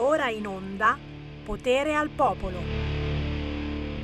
Ora 0.00 0.28
in 0.30 0.46
onda 0.46 0.96
Potere 1.44 1.96
al 1.96 2.08
Popolo. 2.10 2.60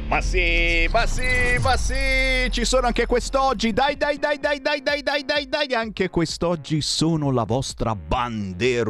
Ma 0.08 0.20
sì, 0.20 0.88
ma 0.90 1.06
sì, 1.06 1.56
ma 1.60 1.76
sì, 1.76 2.50
ci 2.50 2.64
sono 2.64 2.88
anche 2.88 3.06
quest'oggi. 3.06 3.72
Dai, 3.72 3.96
dai, 3.96 4.18
dai, 4.18 4.40
dai, 4.40 4.60
dai, 4.60 4.82
dai, 4.82 5.02
dai, 5.02 5.24
dai, 5.24 5.48
dai, 5.48 5.72
anche 5.72 6.10
quest'oggi 6.10 6.80
sono 6.80 7.30
la 7.30 7.44
vostra 7.44 7.94
banderuola. 7.94 8.82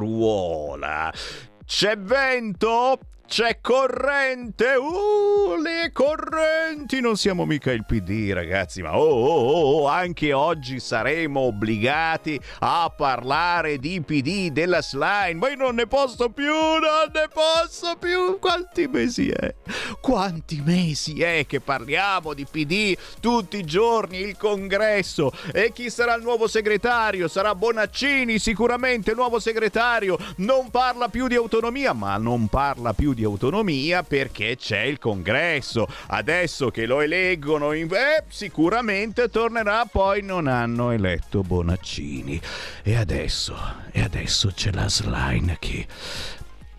C'è 1.67 1.99
vento? 1.99 2.99
C'è 3.27 3.59
corrente! 3.61 4.75
Uh, 4.77 5.61
le 5.61 5.91
correnti! 5.93 7.01
Non 7.01 7.17
siamo 7.17 7.47
mica 7.47 7.73
il 7.73 7.85
PD, 7.85 8.31
ragazzi, 8.33 8.81
ma 8.83 8.97
oh, 8.97 9.03
oh, 9.03 9.81
oh, 9.81 9.89
anche 9.89 10.33
oggi 10.33 10.79
saremo 10.79 11.41
obbligati 11.41 12.39
a 12.61 12.93
parlare 12.95 13.79
di 13.79 14.01
PD 14.03 14.51
della 14.51 14.83
slime. 14.83 15.35
Ma 15.35 15.49
io 15.49 15.57
non 15.57 15.75
ne 15.75 15.87
posso 15.87 16.29
più, 16.29 16.53
non 16.53 17.11
ne 17.13 17.29
posso 17.33 17.97
più! 17.99 18.39
Quanti 18.39 18.87
mesi 18.87 19.31
è? 19.31 19.55
Quanti 20.01 20.63
mesi 20.63 21.21
è 21.21 21.45
che 21.47 21.61
parliamo 21.61 22.35
di 22.35 22.47
PD 22.49 22.97
tutti 23.21 23.57
i 23.57 23.65
giorni? 23.65 24.19
Il 24.19 24.37
congresso. 24.37 25.33
E 25.53 25.73
chi 25.73 25.91
sarà 25.91 26.15
il 26.15 26.23
nuovo 26.23 26.47
segretario? 26.47 27.27
Sarà 27.27 27.55
Bonaccini, 27.55 28.39
sicuramente 28.39 29.11
il 29.11 29.17
nuovo 29.17 29.41
segretario. 29.41 30.19
Non 30.37 30.71
parla 30.71 31.09
più 31.09 31.27
di 31.27 31.35
autonomia, 31.35 31.95
ma 31.95 32.17
non 32.19 32.47
parla 32.49 32.93
più 32.93 33.13
di 33.15 33.25
autonomia 33.25 34.03
perché 34.03 34.57
c'è 34.57 34.81
il 34.81 34.99
congresso. 34.99 35.87
Adesso 36.09 36.71
che 36.71 36.87
lo 36.87 37.01
eleggono, 37.01 37.73
in... 37.73 37.89
eh, 37.93 38.25
sicuramente 38.29 39.29
tornerà, 39.29 39.87
poi 39.91 40.23
non 40.23 40.47
hanno 40.47 40.91
eletto 40.91 41.43
Bonaccini. 41.43 42.41
E 42.83 42.97
adesso, 42.97 43.57
e 43.93 44.03
adesso 44.03 44.53
c'è 44.55 44.73
la 44.73 44.89
slime 44.89 45.57
che 45.59 45.87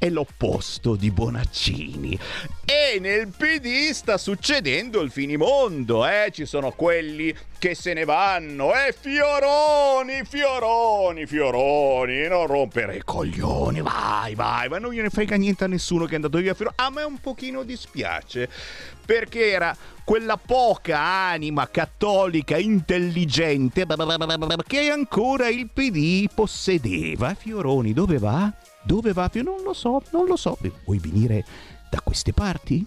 è 0.05 0.09
l'opposto 0.09 0.95
di 0.95 1.09
Bonaccini. 1.11 2.17
E 2.65 2.99
nel 2.99 3.27
PD 3.27 3.91
sta 3.91 4.17
succedendo 4.17 5.01
il 5.01 5.11
finimondo, 5.11 6.05
eh? 6.05 6.29
Ci 6.31 6.45
sono 6.45 6.71
quelli 6.71 7.35
che 7.57 7.75
se 7.75 7.93
ne 7.93 8.05
vanno, 8.05 8.73
eh? 8.73 8.95
Fioroni, 8.97 10.21
fioroni, 10.23 11.25
fioroni, 11.25 12.27
non 12.27 12.47
rompere 12.47 12.97
i 12.97 13.01
coglioni, 13.03 13.81
vai, 13.81 14.35
vai, 14.35 14.69
ma 14.69 14.77
non 14.77 14.91
gliene 14.91 15.09
frega 15.09 15.35
niente 15.35 15.63
a 15.63 15.67
nessuno 15.67 16.05
che 16.05 16.13
è 16.13 16.15
andato 16.15 16.37
via 16.37 16.53
Fioroni. 16.53 16.77
A 16.77 16.89
me 16.89 17.03
un 17.03 17.19
pochino 17.19 17.63
dispiace, 17.63 18.49
perché 19.05 19.49
era 19.49 19.75
quella 20.03 20.37
poca 20.37 20.99
anima 20.99 21.67
cattolica 21.69 22.57
intelligente 22.57 23.85
che 24.67 24.89
ancora 24.89 25.47
il 25.47 25.69
PD 25.71 26.27
possedeva. 26.33 27.33
Fioroni, 27.33 27.93
dove 27.93 28.17
va? 28.19 28.53
Dove 28.85 29.13
va? 29.13 29.29
Non 29.33 29.61
lo 29.63 29.73
so, 29.73 30.01
non 30.11 30.25
lo 30.25 30.35
so. 30.35 30.57
Vuoi 30.85 30.99
venire 30.99 31.43
da 31.89 31.99
queste 32.01 32.33
parti? 32.33 32.85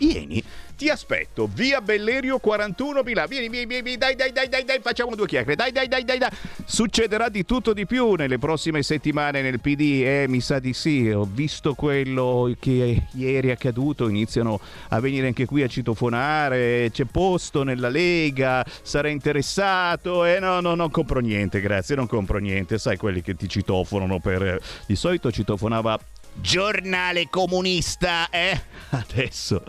Vieni, 0.00 0.42
ti 0.78 0.88
aspetto, 0.88 1.46
via 1.52 1.82
Bellerio 1.82 2.38
41 2.38 3.02
Milano. 3.02 3.28
Vieni, 3.28 3.50
vieni, 3.50 3.66
vieni, 3.66 3.98
dai, 3.98 4.16
dai, 4.16 4.32
dai, 4.32 4.48
dai, 4.48 4.64
dai, 4.64 4.80
facciamo 4.80 5.14
due 5.14 5.26
chiacchiere. 5.26 5.56
Dai, 5.56 5.72
dai, 5.72 5.88
dai, 5.88 6.04
dai, 6.04 6.16
dai. 6.16 6.30
Succederà 6.64 7.28
di 7.28 7.44
tutto 7.44 7.74
di 7.74 7.84
più 7.84 8.14
nelle 8.14 8.38
prossime 8.38 8.82
settimane 8.82 9.42
nel 9.42 9.60
PD, 9.60 10.02
eh, 10.02 10.24
mi 10.26 10.40
sa 10.40 10.58
di 10.58 10.72
sì. 10.72 11.10
Ho 11.10 11.28
visto 11.30 11.74
quello 11.74 12.50
che 12.58 13.08
ieri 13.12 13.48
è 13.48 13.50
accaduto, 13.50 14.08
iniziano 14.08 14.58
a 14.88 15.00
venire 15.00 15.26
anche 15.26 15.44
qui 15.44 15.62
a 15.62 15.68
citofonare, 15.68 16.88
c'è 16.90 17.04
posto 17.04 17.62
nella 17.62 17.90
Lega, 17.90 18.64
sarà 18.80 19.08
interessato. 19.08 20.24
Eh 20.24 20.38
no, 20.38 20.60
no, 20.60 20.74
non 20.74 20.90
compro 20.90 21.20
niente, 21.20 21.60
grazie, 21.60 21.94
non 21.94 22.06
compro 22.06 22.38
niente. 22.38 22.78
Sai 22.78 22.96
quelli 22.96 23.20
che 23.20 23.34
ti 23.34 23.50
citofonano 23.50 24.18
per 24.18 24.58
di 24.86 24.96
solito 24.96 25.30
citofonava 25.30 25.98
giornale 26.34 27.28
comunista, 27.30 28.28
eh? 28.30 28.60
Adesso 28.90 29.62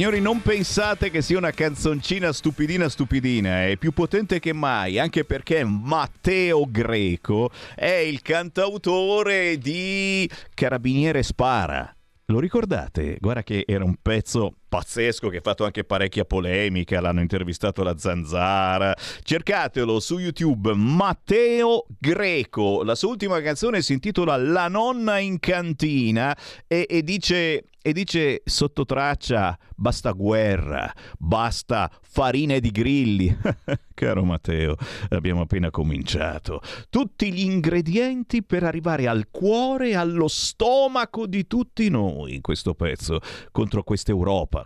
Signori, 0.02 0.20
non 0.20 0.42
pensate 0.42 1.10
che 1.10 1.22
sia 1.22 1.38
una 1.38 1.52
canzoncina 1.52 2.32
stupidina 2.32 2.88
stupidina, 2.88 3.68
è 3.68 3.76
più 3.76 3.92
potente 3.92 4.40
che 4.40 4.52
mai, 4.52 4.98
anche 4.98 5.24
perché 5.24 5.62
Matteo 5.62 6.68
Greco 6.68 7.52
è 7.76 7.86
il 7.86 8.20
cantautore 8.20 9.58
di 9.58 10.28
Carabiniere 10.54 11.22
Spara. 11.22 11.94
Lo 12.24 12.40
ricordate? 12.40 13.16
Guarda 13.20 13.44
che 13.44 13.62
era 13.64 13.84
un 13.84 13.94
pezzo 14.02 14.56
pazzesco 14.72 15.28
che 15.28 15.36
ha 15.36 15.42
fatto 15.42 15.66
anche 15.66 15.84
parecchia 15.84 16.24
polemica, 16.24 16.98
l'hanno 16.98 17.20
intervistato 17.20 17.82
la 17.82 17.98
Zanzara. 17.98 18.96
Cercatelo 19.22 20.00
su 20.00 20.16
YouTube, 20.16 20.72
Matteo 20.72 21.84
Greco. 21.98 22.82
La 22.82 22.94
sua 22.94 23.10
ultima 23.10 23.42
canzone 23.42 23.82
si 23.82 23.92
intitola 23.92 24.38
La 24.38 24.68
nonna 24.68 25.18
in 25.18 25.38
cantina 25.40 26.34
e, 26.66 26.86
e 26.88 27.02
dice 27.02 27.64
e 27.84 27.92
dice 27.92 28.42
sotto 28.44 28.84
traccia 28.84 29.58
basta 29.74 30.12
guerra, 30.12 30.90
basta 31.18 31.90
farine 32.00 32.60
di 32.60 32.70
grilli. 32.70 33.36
Caro 33.92 34.24
Matteo, 34.24 34.76
abbiamo 35.08 35.40
appena 35.40 35.70
cominciato. 35.70 36.60
Tutti 36.88 37.32
gli 37.32 37.40
ingredienti 37.40 38.44
per 38.44 38.62
arrivare 38.62 39.08
al 39.08 39.26
cuore 39.30 39.96
allo 39.96 40.28
stomaco 40.28 41.26
di 41.26 41.48
tutti 41.48 41.88
noi 41.88 42.36
in 42.36 42.40
questo 42.40 42.74
pezzo, 42.74 43.18
contro 43.50 43.82
questa 43.82 44.12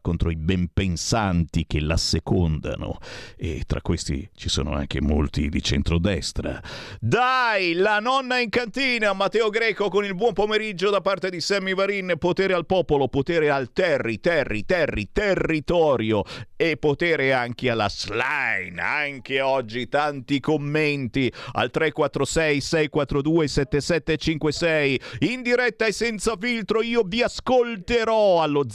Contro 0.01 0.31
i 0.31 0.37
benpensanti 0.37 1.67
che 1.67 1.81
la 1.81 1.97
secondano. 1.97 2.99
E 3.37 3.65
tra 3.67 3.81
questi 3.81 4.29
ci 4.35 4.49
sono 4.49 4.73
anche 4.73 5.01
molti 5.01 5.49
di 5.49 5.63
centrodestra. 5.63 6.63
Dai, 7.01 7.75
la 7.75 7.99
nonna 8.01 8.39
in 8.39 8.49
cantina, 8.49 9.13
Matteo 9.13 9.51
Greco 9.51 9.89
con 9.89 10.05
il 10.05 10.15
buon 10.15 10.33
pomeriggio 10.33 10.91
da 10.91 11.01
parte 11.01 11.31
di 11.31 11.41
Sammy 11.41 11.75
Varin, 11.75 12.15
potere 12.19 12.55
al 12.55 12.67
popolo 12.67 13.09
potere 13.09 13.51
al 13.51 13.73
terri, 13.73 14.21
terri, 14.21 14.65
terri, 14.65 15.11
territorio 15.13 16.25
e 16.57 16.77
potere 16.77 17.33
anche 17.33 17.71
alla 17.71 17.89
slime. 17.89 18.81
Anche 18.81 19.41
oggi 19.41 19.89
tanti 19.89 20.41
commenti 20.41 21.33
al 21.53 21.71
346 21.71 22.61
642 22.61 23.49
7756 23.49 25.01
in 25.21 25.43
diretta 25.43 25.87
e 25.87 25.93
senza 25.93 26.37
filtro 26.39 26.83
io 26.83 27.03
vi 27.05 27.23
ascolterò 27.23 28.43
allo 28.43 28.69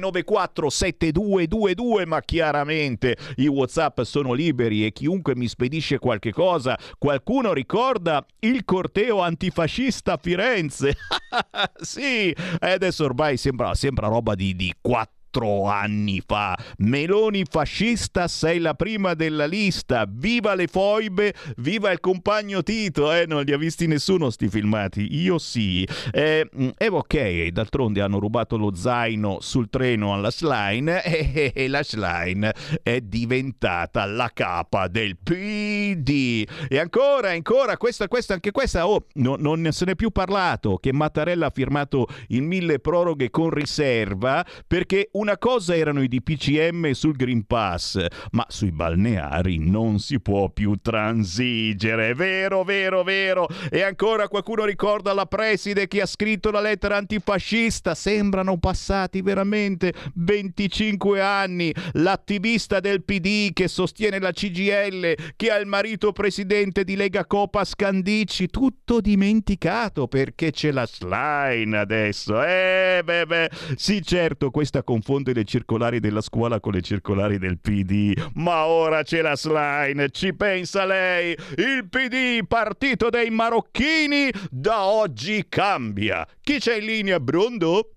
0292947222 0.00 2.06
ma 2.06 2.20
chiaramente 2.20 3.16
i 3.36 3.46
WhatsApp 3.46 4.00
sono 4.02 4.32
liberi 4.32 4.84
e 4.84 4.90
chiunque 4.92 5.36
mi 5.36 5.46
spedisce 5.48 5.98
qualche 5.98 6.32
cosa, 6.32 6.78
qualcuno 6.98 7.52
ricorda 7.52 8.24
il 8.40 8.64
corteo 8.64 9.20
antifascista 9.20 10.14
a 10.14 10.18
Firenze. 10.20 10.96
sì, 11.80 12.34
adesso 12.58 13.04
ormai 13.04 13.36
sembra, 13.36 13.74
sembra 13.74 14.08
roba 14.08 14.34
di, 14.34 14.56
di 14.56 14.74
4 14.80 15.19
quattro 15.30 15.66
anni 15.66 16.20
fa. 16.24 16.58
Meloni 16.78 17.44
fascista, 17.48 18.26
sei 18.26 18.58
la 18.58 18.74
prima 18.74 19.14
della 19.14 19.46
lista. 19.46 20.06
Viva 20.08 20.54
le 20.54 20.66
foibe, 20.66 21.32
viva 21.56 21.90
il 21.90 22.00
compagno 22.00 22.62
Tito. 22.62 23.12
Eh, 23.12 23.26
non 23.26 23.44
li 23.44 23.52
ha 23.52 23.56
visti 23.56 23.86
nessuno 23.86 24.30
sti 24.30 24.48
filmati. 24.48 25.14
Io 25.16 25.38
sì. 25.38 25.86
Eh, 26.10 26.48
eh 26.76 26.88
ok, 26.88 27.46
d'altronde 27.48 28.00
hanno 28.00 28.18
rubato 28.18 28.56
lo 28.56 28.74
zaino 28.74 29.38
sul 29.40 29.70
treno 29.70 30.12
alla 30.12 30.30
Schlein 30.30 30.88
e, 31.04 31.52
e 31.54 31.68
la 31.68 31.82
Schlein 31.82 32.50
è 32.82 33.00
diventata 33.00 34.04
la 34.06 34.30
capa 34.34 34.88
del 34.88 35.16
PD. 35.16 36.46
E 36.68 36.78
ancora, 36.78 37.30
ancora, 37.30 37.76
questa, 37.76 38.08
questa, 38.08 38.34
anche 38.34 38.50
questa, 38.50 38.88
oh, 38.88 39.06
no, 39.14 39.36
non 39.38 39.68
se 39.70 39.84
n'è 39.84 39.94
più 39.94 40.10
parlato, 40.10 40.76
che 40.76 40.92
Mattarella 40.92 41.46
ha 41.46 41.50
firmato 41.50 42.06
il 42.28 42.42
mille 42.42 42.80
proroghe 42.80 43.30
con 43.30 43.50
riserva 43.50 44.44
perché 44.66 45.08
una 45.20 45.36
cosa 45.36 45.76
erano 45.76 46.02
i 46.02 46.08
DPCM 46.08 46.92
sul 46.92 47.14
Green 47.14 47.44
Pass, 47.44 48.02
ma 48.30 48.46
sui 48.48 48.72
balneari 48.72 49.58
non 49.58 49.98
si 49.98 50.18
può 50.18 50.48
più 50.48 50.76
transigere. 50.80 52.14
Vero, 52.14 52.64
vero, 52.64 53.02
vero. 53.02 53.46
E 53.70 53.82
ancora 53.82 54.28
qualcuno 54.28 54.64
ricorda 54.64 55.12
la 55.12 55.26
preside 55.26 55.88
che 55.88 56.00
ha 56.00 56.06
scritto 56.06 56.50
la 56.50 56.62
lettera 56.62 56.96
antifascista. 56.96 57.94
Sembrano 57.94 58.56
passati 58.56 59.20
veramente 59.20 59.92
25 60.14 61.20
anni. 61.20 61.70
L'attivista 61.92 62.80
del 62.80 63.04
PD 63.04 63.52
che 63.52 63.68
sostiene 63.68 64.18
la 64.20 64.32
CGL, 64.32 65.34
che 65.36 65.50
ha 65.50 65.56
il 65.56 65.66
marito 65.66 66.12
presidente 66.12 66.82
di 66.82 66.96
Lega 66.96 67.26
Copa 67.26 67.64
Scandici. 67.64 68.48
Tutto 68.48 69.02
dimenticato 69.02 70.08
perché 70.08 70.50
c'è 70.50 70.70
la 70.70 70.86
slime 70.86 71.76
adesso. 71.76 72.42
Eh, 72.42 73.02
beh, 73.04 73.26
beh. 73.26 73.50
Sì, 73.76 74.00
certo, 74.02 74.50
questa 74.50 74.82
confusione 74.82 75.08
confonde 75.10 75.32
le 75.32 75.42
circolari 75.42 75.98
della 75.98 76.20
scuola 76.20 76.60
con 76.60 76.72
le 76.72 76.82
circolari 76.82 77.38
del 77.38 77.58
PD. 77.58 78.14
Ma 78.34 78.66
ora 78.66 79.02
c'è 79.02 79.20
la 79.20 79.34
slime, 79.34 80.10
ci 80.10 80.32
pensa 80.34 80.84
lei. 80.84 81.32
Il 81.56 81.88
PD, 81.90 82.46
partito 82.46 83.10
dei 83.10 83.28
marocchini, 83.30 84.30
da 84.50 84.84
oggi 84.84 85.48
cambia. 85.48 86.24
Chi 86.40 86.58
c'è 86.58 86.76
in 86.76 86.84
linea, 86.84 87.18
Brondo? 87.18 87.90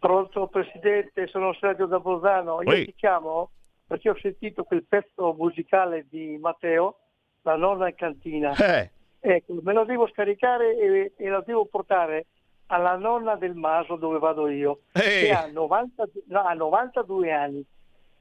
Pronto 0.00 0.48
Presidente, 0.48 1.28
sono 1.28 1.54
Sergio 1.54 1.86
da 1.86 2.00
Bolzano. 2.00 2.60
Io 2.62 2.70
Oi. 2.70 2.86
ti 2.86 2.94
chiamo 2.96 3.50
perché 3.86 4.10
ho 4.10 4.18
sentito 4.20 4.64
quel 4.64 4.84
pezzo 4.88 5.32
musicale 5.38 6.06
di 6.10 6.36
Matteo, 6.40 6.96
La 7.42 7.54
nonna 7.54 7.88
in 7.88 7.94
cantina. 7.94 8.52
Eh. 8.56 8.90
Ecco, 9.20 9.54
me 9.62 9.72
lo 9.72 9.84
devo 9.84 10.08
scaricare 10.08 10.76
e, 10.76 11.12
e 11.16 11.28
lo 11.28 11.44
devo 11.46 11.66
portare 11.66 12.26
alla 12.70 12.96
nonna 12.96 13.34
del 13.36 13.54
Maso 13.54 13.96
dove 13.96 14.18
vado 14.18 14.48
io, 14.48 14.80
Ehi. 14.92 15.26
che 15.26 15.32
ha, 15.32 15.46
90, 15.46 16.08
no, 16.26 16.40
ha 16.42 16.54
92 16.54 17.32
anni. 17.32 17.64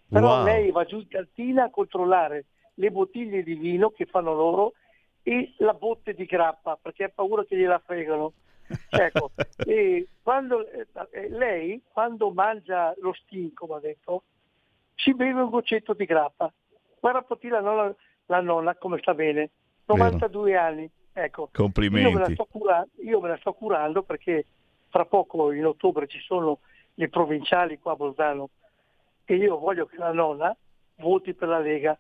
Però 0.08 0.38
wow. 0.38 0.44
lei 0.44 0.72
va 0.72 0.86
giù 0.86 0.98
in 0.98 1.08
cantina 1.08 1.66
a 1.66 1.70
controllare 1.70 2.46
le 2.76 2.92
bottiglie 2.92 3.44
di 3.44 3.54
vino 3.54 3.92
che 3.92 4.06
fanno 4.06 4.34
loro 4.34 4.74
e 5.22 5.54
la 5.58 5.74
botte 5.74 6.14
di 6.14 6.26
grappa 6.26 6.80
perché 6.82 7.04
ha 7.04 7.12
paura 7.14 7.46
che 7.46 7.56
gliela 7.56 7.80
fregano. 7.80 8.34
Ecco, 8.90 9.32
e 9.66 10.08
quando, 10.24 10.66
eh, 10.68 11.30
lei 11.30 11.82
quando 11.92 12.32
mangia 12.32 12.94
lo 13.02 13.14
stinco, 13.14 13.68
mi 13.68 13.74
ha 13.74 13.80
detto, 13.80 14.24
ci 14.96 15.14
beve 15.14 15.42
un 15.42 15.50
goccetto 15.50 15.94
di 15.94 16.06
grappa. 16.06 16.52
Guarda 17.00 17.22
un 17.22 17.50
la 17.50 17.62
nonna, 17.62 17.96
la 18.26 18.42
nonna 18.42 18.76
come 18.76 18.98
sta 18.98 19.14
bene, 19.14 19.52
92 19.86 20.52
Vero. 20.52 20.64
anni. 20.64 20.92
Ecco, 21.14 21.50
Complimenti. 21.52 22.10
Io 22.10 22.18
me, 22.18 22.36
curando, 22.50 22.90
io 23.02 23.20
me, 23.20 23.30
la 23.30 23.38
sto 23.38 23.54
curando 23.54 24.04
perché 24.04 24.46
fra 24.90 25.06
poco 25.06 25.52
in 25.52 25.66
ottobre 25.66 26.08
ci 26.08 26.20
sono 26.20 26.60
le 26.96 27.10
provinciali 27.10 27.80
qua 27.80 27.94
a 27.94 27.96
Bolzano 27.96 28.50
e 29.26 29.36
io 29.36 29.58
voglio 29.58 29.86
che 29.86 29.98
la 29.98 30.12
nonna 30.12 30.56
voti 30.96 31.34
per 31.34 31.48
la 31.48 31.60
Lega 31.60 31.98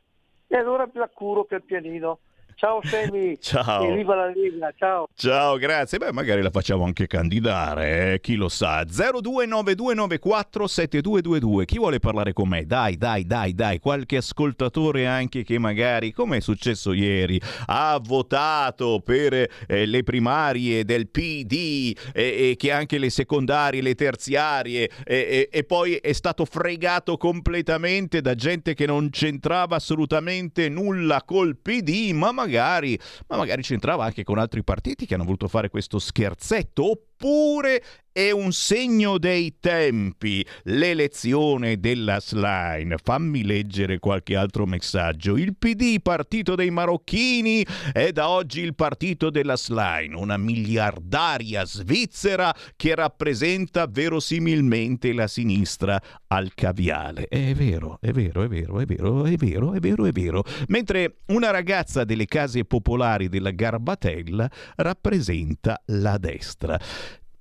e 0.48 0.58
allora 0.58 0.90
la 0.94 1.10
curo 1.10 1.44
pian 1.44 1.64
pianino 1.64 2.20
Ciao 2.60 2.82
Semi. 2.84 3.40
Ciao. 3.40 3.90
E 3.90 3.96
viva 3.96 4.16
la 4.16 4.34
Lega, 4.36 4.74
ciao. 4.78 5.08
Ciao, 5.16 5.56
grazie. 5.56 5.98
Beh, 5.98 6.12
magari 6.12 6.42
la 6.42 6.50
facciamo 6.50 6.84
anche 6.84 7.08
candidare, 7.08 8.16
eh? 8.16 8.20
chi 8.20 8.36
lo 8.36 8.50
sa. 8.50 8.82
0292947222. 8.82 11.64
Chi 11.64 11.78
vuole 11.78 12.00
parlare 12.00 12.34
con 12.34 12.50
me? 12.50 12.66
Dai, 12.66 12.98
dai, 12.98 13.26
dai, 13.26 13.54
dai. 13.54 13.80
Qualche 13.80 14.18
ascoltatore 14.18 15.08
anche 15.08 15.44
che 15.44 15.58
magari, 15.58 16.12
come 16.12 16.36
è 16.36 16.42
successo 16.42 16.92
ieri, 16.92 17.40
ha 17.68 17.98
votato 18.04 19.02
per 19.06 19.50
eh, 19.66 19.86
le 19.86 20.04
primarie 20.04 20.84
del 20.84 21.08
PD 21.08 21.96
e, 22.12 22.50
e, 22.50 22.56
che 22.58 22.74
anche 22.74 22.98
le 22.98 23.10
secondarie, 23.10 23.82
le 23.82 23.96
terziarie 23.96 24.90
e, 25.06 25.48
e 25.50 25.64
poi 25.64 25.94
è 25.94 26.12
stato 26.12 26.44
fregato 26.44 27.16
completamente 27.16 28.20
da 28.20 28.36
gente 28.36 28.74
che 28.74 28.86
non 28.86 29.12
c'entrava 29.12 29.78
assolutamente 29.78 30.68
nulla 30.68 31.24
col 31.24 31.56
PD, 31.56 32.12
ma 32.12 32.34
magari 32.34 32.48
magari, 32.50 33.00
ma 33.28 33.38
magari 33.38 33.62
c'entrava 33.62 34.04
anche 34.06 34.24
con 34.24 34.40
altri 34.40 34.64
partiti 34.64 35.06
che 35.06 35.14
hanno 35.14 35.24
voluto 35.24 35.48
fare 35.48 35.70
questo 35.70 36.00
scherzetto, 36.00 36.92
oppure 36.92 37.84
è 38.20 38.32
un 38.32 38.52
segno 38.52 39.18
dei 39.18 39.56
tempi 39.62 40.46
l'elezione 40.64 41.80
della 41.80 42.20
slime. 42.20 42.98
Fammi 43.02 43.46
leggere 43.46 44.00
qualche 44.00 44.36
altro 44.36 44.66
messaggio. 44.66 45.38
Il 45.38 45.56
PD, 45.56 46.02
partito 46.02 46.56
dei 46.56 46.70
marocchini, 46.70 47.66
è 47.94 48.12
da 48.12 48.28
oggi 48.28 48.60
il 48.60 48.76
partito 48.76 49.30
della 49.30 49.56
slime, 49.56 50.18
una 50.18 50.36
miliardaria 50.36 51.64
svizzera 51.64 52.54
che 52.76 52.94
rappresenta 52.94 53.88
verosimilmente 53.88 55.14
la 55.14 55.28
sinistra 55.28 55.98
al 56.28 56.54
caviale. 56.54 57.26
È 57.30 57.54
vero, 57.54 58.00
è 58.02 58.12
vero, 58.12 58.44
è 58.44 58.50
vero, 58.50 58.82
è 58.82 58.86
vero, 58.86 59.24
è 59.24 59.36
vero, 59.38 59.74
è 59.74 59.80
vero, 59.80 60.06
è 60.06 60.12
vero. 60.12 60.44
Mentre 60.68 61.20
una 61.28 61.52
ragazza 61.52 62.04
delle 62.04 62.26
case 62.26 62.66
popolari 62.66 63.30
della 63.30 63.52
Garbatella 63.52 64.52
rappresenta 64.76 65.82
la 65.86 66.18
destra 66.18 66.78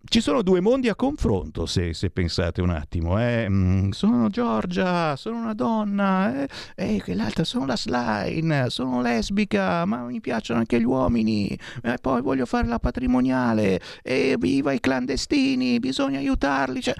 ci 0.05 0.21
sono 0.21 0.43
due 0.43 0.61
mondi 0.61 0.89
a 0.89 0.95
confronto, 0.95 1.67
se, 1.67 1.93
se 1.93 2.11
pensate 2.11 2.63
un 2.63 2.71
attimo. 2.71 3.21
Eh. 3.21 3.47
Mm, 3.49 3.91
sono 3.91 4.29
Giorgia, 4.29 5.17
sono 5.17 5.39
una 5.39 5.55
donna, 5.55 6.45
eh, 6.45 6.49
e 6.75 7.03
quell'altra 7.03 7.45
sono 7.45 7.67
la 7.67 7.77
slime, 7.77 8.71
sono 8.71 9.03
lesbica, 9.03 9.85
ma 9.85 10.05
mi 10.05 10.21
piacciono 10.21 10.61
anche 10.61 10.81
gli 10.81 10.85
uomini, 10.85 11.49
e 11.83 11.97
poi 12.01 12.23
voglio 12.23 12.47
fare 12.47 12.67
la 12.67 12.79
patrimoniale, 12.79 13.81
e 14.03 14.37
viva 14.39 14.73
i 14.73 14.81
clandestini, 14.81 15.79
bisogna 15.79 16.19
aiutarli. 16.19 16.81
Cioè, 16.81 16.95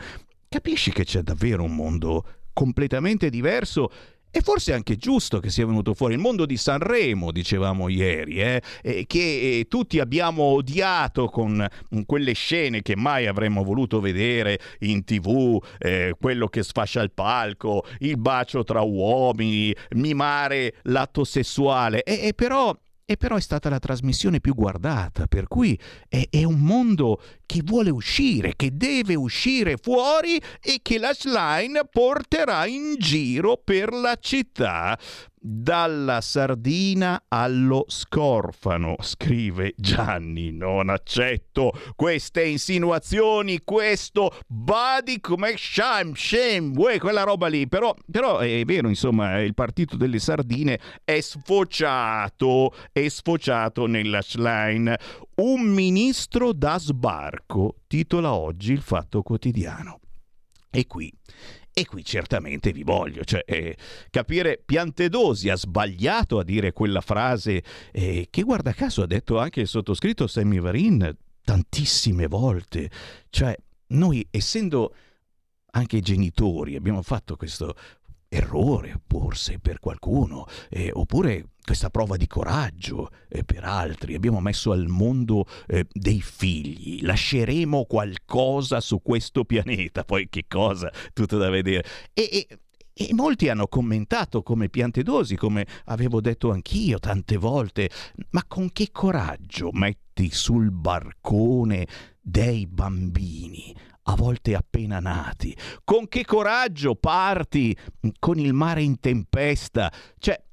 capisci 0.49 0.93
che 0.93 1.05
c'è 1.05 1.23
davvero 1.23 1.63
un 1.63 1.75
mondo 1.75 2.25
completamente 2.53 3.31
diverso 3.31 3.91
e 4.39 4.41
forse 4.41 4.71
è 4.71 4.75
anche 4.77 4.97
giusto 4.97 5.41
che 5.41 5.51
sia 5.51 5.67
venuto 5.67 5.95
fuori 5.95 6.15
il 6.15 6.21
mondo 6.21 6.47
di 6.47 6.57
Sanremo, 6.57 7.33
dicevamo 7.33 7.89
ieri, 7.89 8.41
eh? 8.41 8.63
che 8.83 9.59
eh, 9.59 9.67
tutti 9.69 9.99
abbiamo 9.99 10.45
odiato 10.45 11.27
con 11.27 11.67
quelle 12.07 12.33
scene 12.35 12.81
che 12.81 12.95
mai 12.95 13.27
avremmo 13.27 13.65
voluto 13.65 14.01
vedere 14.01 14.61
in 14.81 15.03
tv, 15.03 15.61
eh, 15.79 16.15
quello 16.21 16.47
che 16.47 16.63
sfascia 16.63 17.03
il 17.03 17.11
palco, 17.11 17.85
il 17.99 18.17
bacio 18.17 18.63
tra 18.63 18.81
uomini, 18.81 19.75
mimare 19.97 20.77
l'atto 20.83 21.25
sessuale. 21.25 22.05
E, 22.05 22.29
e 22.29 22.33
però 22.33 22.73
e 23.11 23.17
però 23.17 23.37
è 23.37 23.41
stata 23.41 23.71
la 23.71 23.79
trasmissione 23.79 24.39
più 24.39 24.53
guardata, 24.53 25.27
per 25.27 25.49
cui 25.49 25.81
è, 26.11 26.27
è, 26.29 26.45
un 26.45 26.61
mondo 26.61 27.23
che 27.47 27.63
vuole 27.65 27.89
uscire, 27.89 28.53
che 28.55 28.77
deve 28.77 29.15
uscire 29.15 29.79
fuori 29.79 30.39
e 30.61 30.81
che 30.83 30.99
la 30.99 31.15
Slime 31.15 31.87
porterà 31.91 32.67
in 32.67 32.97
giro 32.99 33.57
per 33.57 33.95
la 33.95 34.15
città 34.21 34.99
dalla 35.41 36.21
sardina 36.21 37.25
allo 37.29 37.85
scorfano, 37.89 38.97
scrive 39.01 39.75
Gianni. 39.77 40.51
Non 40.53 40.89
accetto 40.89 41.73
queste 41.95 42.45
insinuazioni, 42.45 43.61
questo 43.65 44.33
body 44.47 45.21
come 45.21 45.55
shame, 45.57 46.13
shame, 46.15 46.73
uè, 46.77 46.99
quella 46.99 47.23
roba 47.23 47.47
lì. 47.47 47.69
Però, 47.69 47.95
però 48.11 48.39
è 48.39 48.65
vero, 48.65 48.89
insomma, 48.89 49.41
il 49.41 49.55
partito 49.55 49.97
delle 49.97 50.19
sardine 50.19 50.79
è 51.05 51.21
sfociato, 51.21 52.75
è 52.93 53.09
sfociato 53.09 53.87
nella 53.87 54.23
slime. 54.23 54.99
Un 55.37 55.63
ministro 55.63 56.53
da 56.53 56.79
sbarco, 56.79 57.77
titola 57.87 58.33
oggi 58.33 58.73
il 58.73 58.83
Fatto 58.83 59.23
Quotidiano. 59.23 60.01
E 60.71 60.87
qui 60.87 61.13
e 61.79 61.87
qui 61.87 62.05
certamente 62.05 62.73
vi 62.73 62.83
voglio, 62.83 63.23
cioè, 63.23 63.45
eh, 63.47 63.77
capire 64.11 64.61
Piantedosi 64.65 65.49
ha 65.49 65.57
sbagliato 65.57 66.41
a 66.41 66.45
dire 66.45 66.73
quella 66.73 67.01
frase 67.01 67.63
eh, 67.93 68.27
che 68.31 68.43
guarda 68.43 68.73
caso 68.73 69.03
ha 69.03 69.07
detto 69.07 69.39
anche 69.39 69.61
il 69.61 69.69
sottoscritto 69.69 70.27
Sammy 70.27 70.59
Varin 70.59 71.17
tantissime 71.45 72.27
volte. 72.27 72.91
Cioè, 73.31 73.57
noi 73.89 74.27
essendo 74.29 74.93
anche 75.71 76.01
genitori 76.01 76.75
abbiamo 76.75 77.03
fatto 77.03 77.37
questo 77.37 77.77
errore 78.29 79.01
forse 79.07 79.61
per 79.61 79.79
qualcuno, 79.79 80.47
eh, 80.71 80.91
oppure 80.93 81.51
questa 81.69 81.91
prova 81.91 82.17
di 82.17 82.27
coraggio 82.27 83.11
eh, 83.29 83.45
per 83.45 83.63
altri, 83.63 84.15
abbiamo 84.15 84.41
messo 84.41 84.73
al 84.73 84.87
mondo 84.87 85.45
eh, 85.67 85.87
dei 85.93 86.23
figli, 86.23 87.05
lasceremo 87.05 87.85
qualcosa 87.85 88.81
su 88.81 89.03
questo 89.03 89.45
pianeta, 89.45 90.03
poi 90.03 90.31
che 90.31 90.47
cosa, 90.49 90.91
tutto 91.13 91.37
da 91.37 91.51
vedere. 91.51 91.85
E, 92.15 92.31
e, 92.33 92.59
e 92.95 93.13
molti 93.13 93.51
hanno 93.51 93.67
commentato 93.67 94.43
come 94.43 94.71
piantedosi, 94.71 95.37
come 95.37 95.67
avevo 95.85 96.23
detto 96.23 96.51
anch'io 96.53 96.99
tante 96.99 97.37
volte, 97.37 97.91
ma 98.31 98.43
con 98.49 98.73
che 98.73 98.89
coraggio 98.91 99.69
metti 99.71 100.31
sul 100.31 100.71
barcone 100.71 101.87
dei 102.19 102.67
bambini 102.67 103.77
a 104.05 104.15
volte 104.15 104.55
appena 104.55 105.01
nati. 105.01 105.55
Con 105.85 106.09
che 106.09 106.25
coraggio 106.25 106.95
parti 106.95 107.77
con 108.19 108.39
il 108.39 108.55
mare 108.55 108.81
in 108.81 108.99
tempesta? 109.01 109.93
Cioè, 110.19 110.47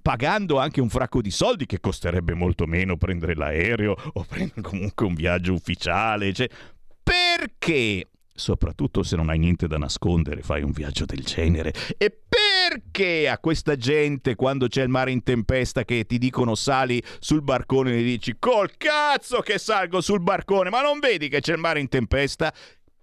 pagando 0.00 0.58
anche 0.58 0.80
un 0.80 0.88
fracco 0.88 1.20
di 1.20 1.30
soldi 1.30 1.66
che 1.66 1.80
costerebbe 1.80 2.34
molto 2.34 2.66
meno 2.66 2.96
prendere 2.96 3.34
l'aereo 3.34 3.94
o 4.12 4.24
prendere 4.24 4.60
comunque 4.60 5.06
un 5.06 5.14
viaggio 5.14 5.52
ufficiale. 5.52 6.32
Cioè, 6.32 6.48
perché? 7.02 8.08
Soprattutto 8.32 9.02
se 9.02 9.16
non 9.16 9.28
hai 9.28 9.38
niente 9.38 9.66
da 9.66 9.76
nascondere, 9.76 10.42
fai 10.42 10.62
un 10.62 10.70
viaggio 10.70 11.04
del 11.04 11.22
genere. 11.24 11.74
E 11.98 12.16
perché 12.26 13.28
a 13.28 13.38
questa 13.38 13.76
gente, 13.76 14.34
quando 14.34 14.68
c'è 14.68 14.82
il 14.82 14.88
mare 14.88 15.10
in 15.10 15.22
tempesta, 15.22 15.84
che 15.84 16.04
ti 16.06 16.18
dicono 16.18 16.54
sali 16.54 17.02
sul 17.18 17.42
barcone 17.42 17.98
e 17.98 18.02
dici 18.02 18.36
col 18.38 18.76
cazzo 18.76 19.40
che 19.40 19.58
salgo 19.58 20.00
sul 20.00 20.20
barcone, 20.20 20.70
ma 20.70 20.80
non 20.80 21.00
vedi 21.00 21.28
che 21.28 21.40
c'è 21.40 21.52
il 21.52 21.58
mare 21.58 21.80
in 21.80 21.88
tempesta? 21.88 22.52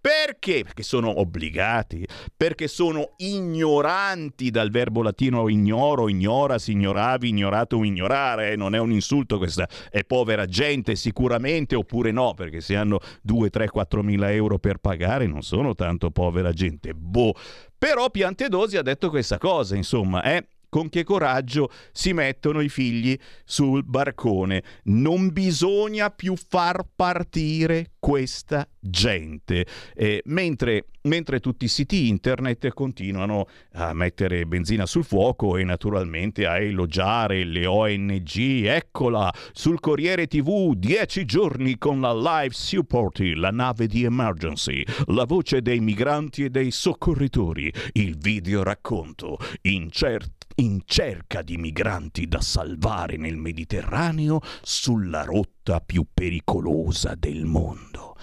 Perché? 0.08 0.64
Perché 0.64 0.84
sono 0.84 1.20
obbligati, 1.20 2.08
perché 2.38 2.70
sono 2.70 3.16
ignoranti 3.18 4.50
dal 4.52 4.70
verbo 4.70 5.02
latino 5.02 5.50
ignoro, 5.50 6.08
ignoras, 6.08 6.70
ignoravi, 6.70 7.28
ignorato, 7.28 7.84
ignorare. 7.84 8.56
Non 8.56 8.74
è 8.74 8.80
un 8.80 8.94
insulto 8.94 9.38
questa, 9.38 9.68
è 9.90 10.06
povera 10.06 10.46
gente 10.46 10.96
sicuramente 10.96 11.76
oppure 11.76 12.12
no, 12.12 12.34
perché 12.36 12.62
se 12.62 12.78
hanno 12.78 13.02
2, 13.22 13.50
3, 13.50 13.68
4 13.68 14.02
mila 14.02 14.32
euro 14.32 14.60
per 14.60 14.78
pagare 14.78 15.28
non 15.28 15.42
sono 15.42 15.76
tanto 15.76 16.10
povera 16.10 16.54
gente. 16.54 16.94
Boh. 16.94 17.34
Però 17.78 18.10
Piantedosi 18.10 18.78
ha 18.78 18.84
detto 18.84 19.10
questa 19.10 19.38
cosa, 19.38 19.76
insomma, 19.76 20.24
eh? 20.24 20.48
Con 20.78 20.90
che 20.90 21.04
coraggio 21.04 21.72
si 21.92 22.14
mettono 22.14 22.62
i 22.62 22.70
figli 22.70 23.18
sul 23.44 23.84
barcone. 23.84 24.62
Non 24.84 25.34
bisogna 25.34 26.12
più 26.12 26.36
far 26.36 26.86
partire 26.96 27.94
questa 27.98 28.70
gente. 28.80 29.66
Eh, 29.96 30.22
mentre, 30.26 30.86
mentre, 31.04 31.40
tutti 31.40 31.66
i 31.66 31.68
siti 31.68 32.10
internet 32.10 32.68
continuano 32.76 33.48
a 33.74 33.92
mettere 33.94 34.46
benzina 34.46 34.86
sul 34.86 35.04
fuoco 35.04 35.58
e 35.58 35.64
naturalmente 35.64 36.46
a 36.46 36.60
elogiare 36.60 37.44
le 37.44 37.66
ONG. 37.66 38.66
Eccola 38.66 39.34
sul 39.54 39.80
Corriere 39.80 40.28
TV, 40.28 40.76
10 40.76 41.26
giorni 41.26 41.80
con 41.80 42.00
la 42.02 42.14
Live 42.14 42.54
Supporti, 42.54 43.34
la 43.34 43.50
nave 43.50 43.88
di 43.88 44.04
emergency, 44.04 44.84
la 45.08 45.26
voce 45.26 45.64
dei 45.64 45.80
migranti 45.80 46.44
e 46.44 46.52
dei 46.52 46.70
soccorritori, 46.70 47.74
il 47.94 48.16
video 48.16 48.62
racconto, 48.62 49.40
incerto 49.64 50.37
in 50.60 50.82
cerca 50.86 51.42
di 51.42 51.58
migranti 51.58 52.28
da 52.28 52.42
salvare 52.42 53.18
nel 53.18 53.38
Mediterraneo 53.38 54.40
sulla 54.62 55.24
rotta 55.24 55.82
più 55.82 56.06
pericolosa 56.14 57.16
del 57.16 57.46
mondo. 57.46 58.16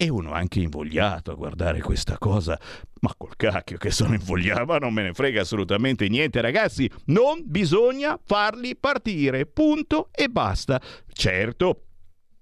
E 0.00 0.08
uno 0.08 0.32
anche 0.32 0.60
invogliato 0.60 1.32
a 1.32 1.34
guardare 1.34 1.80
questa 1.80 2.18
cosa. 2.18 2.58
Ma 3.00 3.12
col 3.16 3.34
cacchio 3.36 3.78
che 3.78 3.90
sono 3.90 4.14
invogliato, 4.14 4.64
ma 4.64 4.78
non 4.78 4.92
me 4.92 5.02
ne 5.02 5.12
frega 5.12 5.40
assolutamente 5.40 6.08
niente, 6.08 6.40
ragazzi. 6.40 6.88
Non 7.06 7.42
bisogna 7.44 8.18
farli 8.24 8.76
partire. 8.76 9.46
Punto 9.46 10.10
e 10.12 10.28
basta. 10.28 10.80
Certo, 11.12 11.87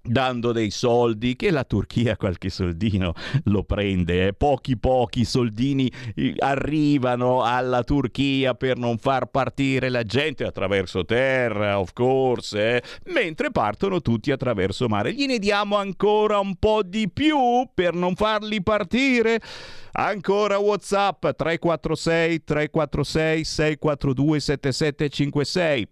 dando 0.07 0.53
dei 0.53 0.71
soldi, 0.71 1.37
che 1.37 1.51
la 1.51 1.65
Turchia 1.65 2.17
qualche 2.19 2.51
soldino 2.51 3.13
lo 3.45 3.65
prende, 3.65 4.29
eh? 4.29 4.33
pochi 4.33 4.77
pochi 4.77 5.25
soldini 5.25 5.91
arrivano 6.39 7.43
alla 7.43 7.83
Turchia 7.83 8.55
per 8.55 8.77
non 8.77 8.99
far 8.99 9.27
partire 9.27 9.89
la 9.89 10.03
gente 10.03 10.45
attraverso 10.45 11.05
terra, 11.05 11.79
of 11.79 11.93
course, 11.93 12.77
eh? 12.77 12.83
mentre 13.13 13.51
partono 13.51 14.01
tutti 14.01 14.31
attraverso 14.31 14.89
mare. 14.89 15.13
Gliene 15.13 15.39
diamo 15.39 15.77
ancora 15.77 16.39
un 16.39 16.57
po' 16.57 16.83
di 16.83 17.11
più 17.11 17.39
per 17.75 17.95
non 17.95 18.15
farli 18.15 18.63
partire? 18.63 19.41
Ancora 19.93 20.59
WhatsApp 20.59 21.27
346 21.31 22.45
346 22.45 23.45
642 23.45 24.41
7756 24.41 25.89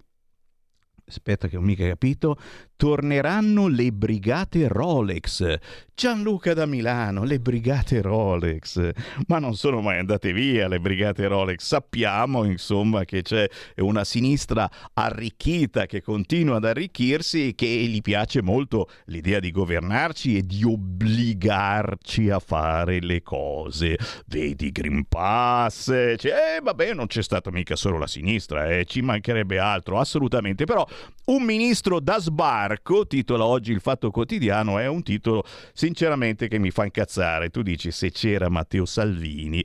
aspetta 1.07 1.49
che 1.49 1.57
ho 1.57 1.61
mica 1.61 1.87
capito, 1.87 2.37
torneranno 2.77 3.69
le 3.69 3.93
brigate 3.93 4.69
Rolex. 4.69 5.59
Gianluca 5.97 6.55
da 6.55 6.67
Milano, 6.67 7.23
le 7.23 7.39
brigate 7.39 8.03
Rolex. 8.03 8.91
Ma 9.29 9.39
non 9.39 9.55
sono 9.55 9.81
mai 9.81 9.99
andate 9.99 10.33
via 10.33 10.67
le 10.67 10.81
brigate 10.81 11.29
Rolex. 11.29 11.61
Sappiamo, 11.65 12.43
insomma, 12.43 13.05
che 13.05 13.23
c'è 13.23 13.49
una 13.77 14.03
sinistra 14.03 14.69
arricchita 14.93 15.87
che 15.87 16.03
continua 16.03 16.57
ad 16.57 16.65
arricchirsi 16.65 17.49
e 17.49 17.55
che 17.55 17.67
gli 17.67 18.01
piace 18.01 18.43
molto 18.43 18.89
l'idea 19.07 19.39
di 19.39 19.53
governarci 19.53 20.37
e 20.37 20.43
di 20.43 20.65
obbligarci 20.65 22.29
a 22.29 22.41
fare 22.41 23.01
le 23.01 23.23
cose. 23.23 23.97
Vedi 24.27 24.73
Green 24.73 25.07
Pass, 25.07 25.85
cioè, 26.17 26.57
eh, 26.57 26.61
vabbè, 26.61 26.93
non 26.93 27.07
c'è 27.07 27.23
stata 27.23 27.53
mica 27.53 27.77
solo 27.77 27.99
la 27.99 28.09
sinistra, 28.09 28.69
eh, 28.69 28.85
ci 28.85 29.01
mancherebbe 29.01 29.61
altro, 29.61 30.01
assolutamente. 30.01 30.65
Però 30.65 30.85
un 31.27 31.45
ministro 31.45 32.01
da 32.01 32.19
sbarco, 32.19 33.07
titola 33.07 33.45
oggi 33.45 33.71
il 33.71 33.81
Fatto 33.81 34.11
Quotidiano, 34.11 34.79
è 34.81 34.89
un 34.89 35.05
titolo 35.05 35.45
sinceramente 35.85 36.49
che 36.49 36.59
mi 36.59 36.71
fa 36.71 36.85
incazzare. 36.85 37.51
Tu 37.51 37.61
dici 37.61 37.91
se 37.91 38.11
c'era 38.11 38.49
Matteo 38.49 38.87
Salvini, 38.87 39.63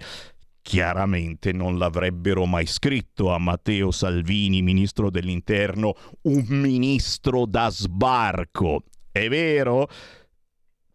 chiaramente 0.62 1.54
non 1.54 1.78
l'avrebbero 1.78 2.46
mai 2.46 2.66
scritto 2.66 3.32
a 3.34 3.38
Matteo 3.38 3.90
Salvini, 3.92 4.62
ministro 4.62 5.10
dell'interno, 5.10 5.96
un 6.24 6.46
ministro 6.50 7.46
da 7.46 7.70
sbarco. 7.70 8.84
È 9.10 9.30
vero? 9.30 9.88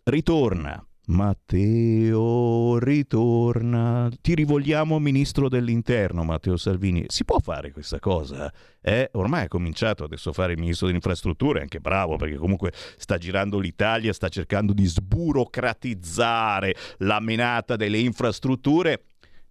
Ritorna 0.02 0.86
Matteo 1.06 2.78
ritorna. 2.78 4.10
Ti 4.20 4.34
rivolgiamo 4.34 4.98
ministro 4.98 5.48
dell'interno, 5.48 6.24
Matteo 6.24 6.56
Salvini. 6.56 7.04
Si 7.08 7.24
può 7.24 7.38
fare 7.40 7.72
questa 7.72 7.98
cosa? 7.98 8.50
Eh? 8.80 9.10
Ormai 9.12 9.44
ha 9.44 9.48
cominciato 9.48 10.04
adesso 10.04 10.30
a 10.30 10.32
fare 10.32 10.52
il 10.52 10.58
ministro 10.58 10.86
delle 10.86 10.98
infrastrutture, 10.98 11.60
anche 11.60 11.80
bravo 11.80 12.16
perché 12.16 12.36
comunque 12.36 12.72
sta 12.96 13.18
girando 13.18 13.58
l'Italia, 13.58 14.12
sta 14.14 14.28
cercando 14.28 14.72
di 14.72 14.86
sburocratizzare 14.86 16.74
la 16.98 17.20
menata 17.20 17.76
delle 17.76 17.98
infrastrutture 17.98 19.02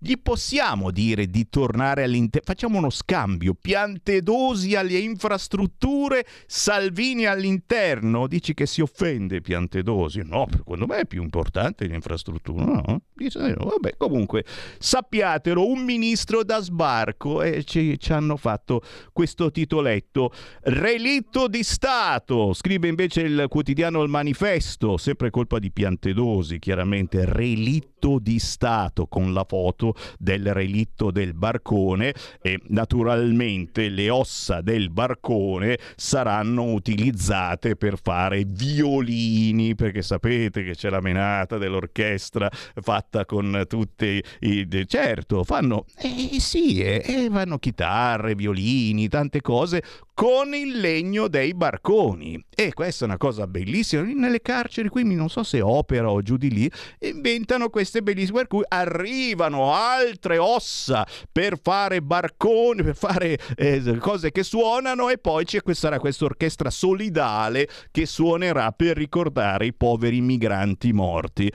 gli 0.04 0.20
possiamo 0.22 0.92
dire 0.92 1.28
di 1.28 1.48
tornare 1.48 2.04
all'interno? 2.04 2.46
Facciamo 2.46 2.78
uno 2.78 2.90
scambio. 2.90 3.54
Piantedosi 3.54 4.76
alle 4.76 4.98
infrastrutture, 4.98 6.26
Salvini 6.46 7.26
all'interno. 7.26 8.28
Dici 8.28 8.54
che 8.54 8.66
si 8.66 8.82
offende 8.82 9.40
Piantedosi? 9.40 10.22
No, 10.26 10.46
secondo 10.52 10.88
me 10.88 10.98
è 10.98 11.06
più 11.06 11.24
importante 11.24 11.86
l'infrastruttura. 11.86 12.66
No? 12.66 13.02
Dice, 13.13 13.39
eh, 13.39 13.54
vabbè, 13.54 13.96
comunque, 13.96 14.44
sappiatelo, 14.78 15.66
un 15.66 15.86
ministro 15.86 16.44
da 16.44 16.60
sbarco 16.60 17.42
e 17.42 17.63
ci, 17.63 17.98
ci 17.98 18.12
hanno 18.12 18.36
fatto 18.36 18.82
questo 19.13 19.52
titoletto. 19.52 20.34
Relitto 20.63 21.48
di 21.48 21.63
Stato, 21.63 22.52
scrive 22.52 22.89
invece 22.89 23.22
il 23.22 23.46
quotidiano 23.48 24.04
Il 24.04 24.10
Manifesto, 24.10 24.98
sempre 24.98 25.30
colpa 25.30 25.60
di 25.60 25.72
Piantedosi, 25.72 26.60
chiaramente. 26.60 27.24
Relitto 27.24 27.92
di 28.20 28.39
Stato 28.39 29.08
con 29.08 29.34
la 29.34 29.46
foto 29.48 29.96
del 30.18 30.54
relitto 30.54 31.12
del 31.12 31.34
barcone 31.34 32.13
e 32.42 32.60
naturalmente 32.68 33.89
le 33.89 34.10
ossa 34.10 34.62
del 34.62 34.89
barcone 34.89 35.78
saranno 35.96 36.74
utilizzate 36.74 37.76
per 37.76 37.98
fare 38.02 38.44
violini 38.46 39.76
perché 39.76 40.02
sapete 40.02 40.63
che 40.63 40.76
c'è 40.76 40.89
la 40.89 41.02
menata 41.02 41.58
dell'orchestra 41.58 42.50
fatta 42.52 43.26
con 43.26 43.66
tutti 43.68 44.24
i 44.42 44.68
certo 44.88 45.44
fanno 45.44 45.86
eh 45.98 46.39
sì 46.39 46.82
eh, 46.82 47.02
eh, 47.06 47.30
fanno 47.32 47.58
chitarre 47.58 48.36
violini 48.36 49.08
tante 49.08 49.42
cose 49.42 49.82
con 50.13 50.54
il 50.54 50.80
legno 50.80 51.28
dei 51.28 51.54
barconi. 51.54 52.43
E 52.49 52.73
questa 52.73 53.06
è 53.06 53.08
una 53.08 53.17
cosa 53.17 53.47
bellissima. 53.47 54.04
Nelle 54.04 54.41
carceri 54.41 54.89
qui, 54.89 55.04
non 55.04 55.30
so 55.30 55.43
se 55.43 55.62
opera 55.62 56.10
o 56.10 56.21
giù 56.21 56.38
di 56.38 56.52
lì, 56.52 56.71
inventano 56.99 57.69
queste 57.69 58.02
bellissime, 58.02 58.39
per 58.39 58.47
cui 58.47 58.63
arrivano 58.67 59.73
altre 59.73 60.38
ossa 60.38 61.06
per 61.32 61.60
fare 61.62 62.02
barconi, 62.02 62.84
per 62.84 62.95
fare 62.95 63.39
eh, 63.56 63.97
cose 63.99 64.32
che 64.32 64.43
suonano 64.43 65.10
e 65.10 65.17
poi 65.17 65.45
c'è 65.45 65.62
questa, 65.62 65.99
questa 65.99 66.26
orchestra 66.26 66.69
solidale 66.69 67.67
che 67.91 68.06
suonerà 68.06 68.71
per 68.71 68.97
ricordare 68.97 69.65
i 69.65 69.73
poveri 69.73 70.21
migranti 70.21 70.93
morti. 70.93 71.52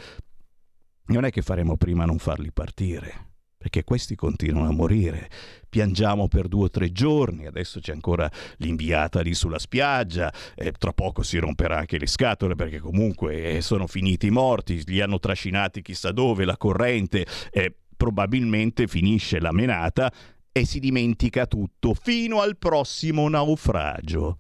Non 1.07 1.25
è 1.25 1.31
che 1.31 1.43
faremo 1.43 1.77
prima 1.77 2.03
a 2.03 2.07
non 2.07 2.19
farli 2.19 2.53
partire 2.53 3.28
perché 3.59 3.83
questi 3.83 4.15
continuano 4.15 4.69
a 4.69 4.73
morire. 4.73 5.29
Piangiamo 5.69 6.29
per 6.29 6.47
due 6.47 6.65
o 6.65 6.71
tre 6.71 6.93
giorni, 6.93 7.47
adesso 7.47 7.81
c'è 7.81 7.93
ancora 7.93 8.31
l'inviata 8.59 9.21
lì 9.21 9.35
sulla 9.35 9.59
spiaggia, 9.59 10.33
e 10.55 10.73
tra 10.73 10.93
poco 10.93 11.23
si 11.23 11.39
romperà 11.39 11.79
anche 11.79 11.99
le 11.99 12.07
scatole 12.07 12.55
perché 12.55 12.79
comunque 12.79 13.57
eh, 13.57 13.61
sono 13.61 13.87
finiti 13.87 14.29
i 14.29 14.31
morti, 14.31 14.83
li 14.87 15.01
hanno 15.01 15.19
trascinati 15.19 15.83
chissà 15.83 16.13
dove, 16.13 16.45
la 16.45 16.57
corrente, 16.57 17.27
e 17.51 17.75
probabilmente 17.97 18.87
finisce 18.87 19.41
la 19.41 19.53
menata 19.53 20.11
e 20.53 20.65
si 20.65 20.79
dimentica 20.79 21.47
tutto 21.47 21.95
fino 21.95 22.41
al 22.41 22.57
prossimo 22.57 23.29
naufragio. 23.29 24.37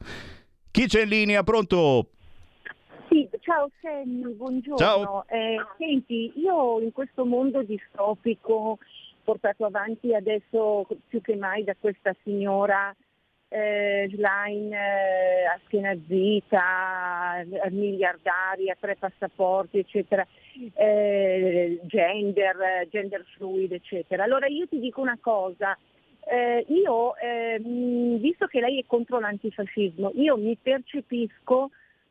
Chi 0.70 0.86
c'è 0.86 1.02
in 1.02 1.08
linea? 1.08 1.42
Pronto? 1.42 2.10
Sì, 3.08 3.28
ciao 3.40 3.70
Sammy, 3.80 4.32
buongiorno. 4.34 4.76
Ciao. 4.76 5.26
Eh, 5.28 5.56
senti, 5.76 6.32
io 6.36 6.80
in 6.80 6.92
questo 6.92 7.24
mondo 7.24 7.62
distopico 7.62 8.78
portato 9.28 9.66
avanti 9.66 10.14
adesso 10.14 10.86
più 11.06 11.20
che 11.20 11.36
mai 11.36 11.62
da 11.62 11.76
questa 11.78 12.16
signora 12.22 12.96
eh, 13.48 14.08
Schlein 14.10 14.72
eh, 14.72 15.44
a 15.44 15.60
schiena 15.66 15.94
zita, 16.06 17.44
miliardaria, 17.68 18.74
tre 18.80 18.96
passaporti, 18.96 19.80
eccetera, 19.80 20.26
eh, 20.72 21.78
gender, 21.82 22.88
gender 22.88 23.22
fluid, 23.36 23.72
eccetera. 23.72 24.24
Allora 24.24 24.46
io 24.46 24.66
ti 24.66 24.78
dico 24.78 25.02
una 25.02 25.18
cosa, 25.20 25.76
eh, 26.26 26.64
io, 26.68 27.14
eh, 27.16 27.58
visto 27.60 28.46
che 28.46 28.60
lei 28.60 28.80
è 28.80 28.84
contro 28.86 29.20
l'antifascismo, 29.20 30.12
io 30.14 30.38
mi 30.38 30.56
percepisco 30.56 31.70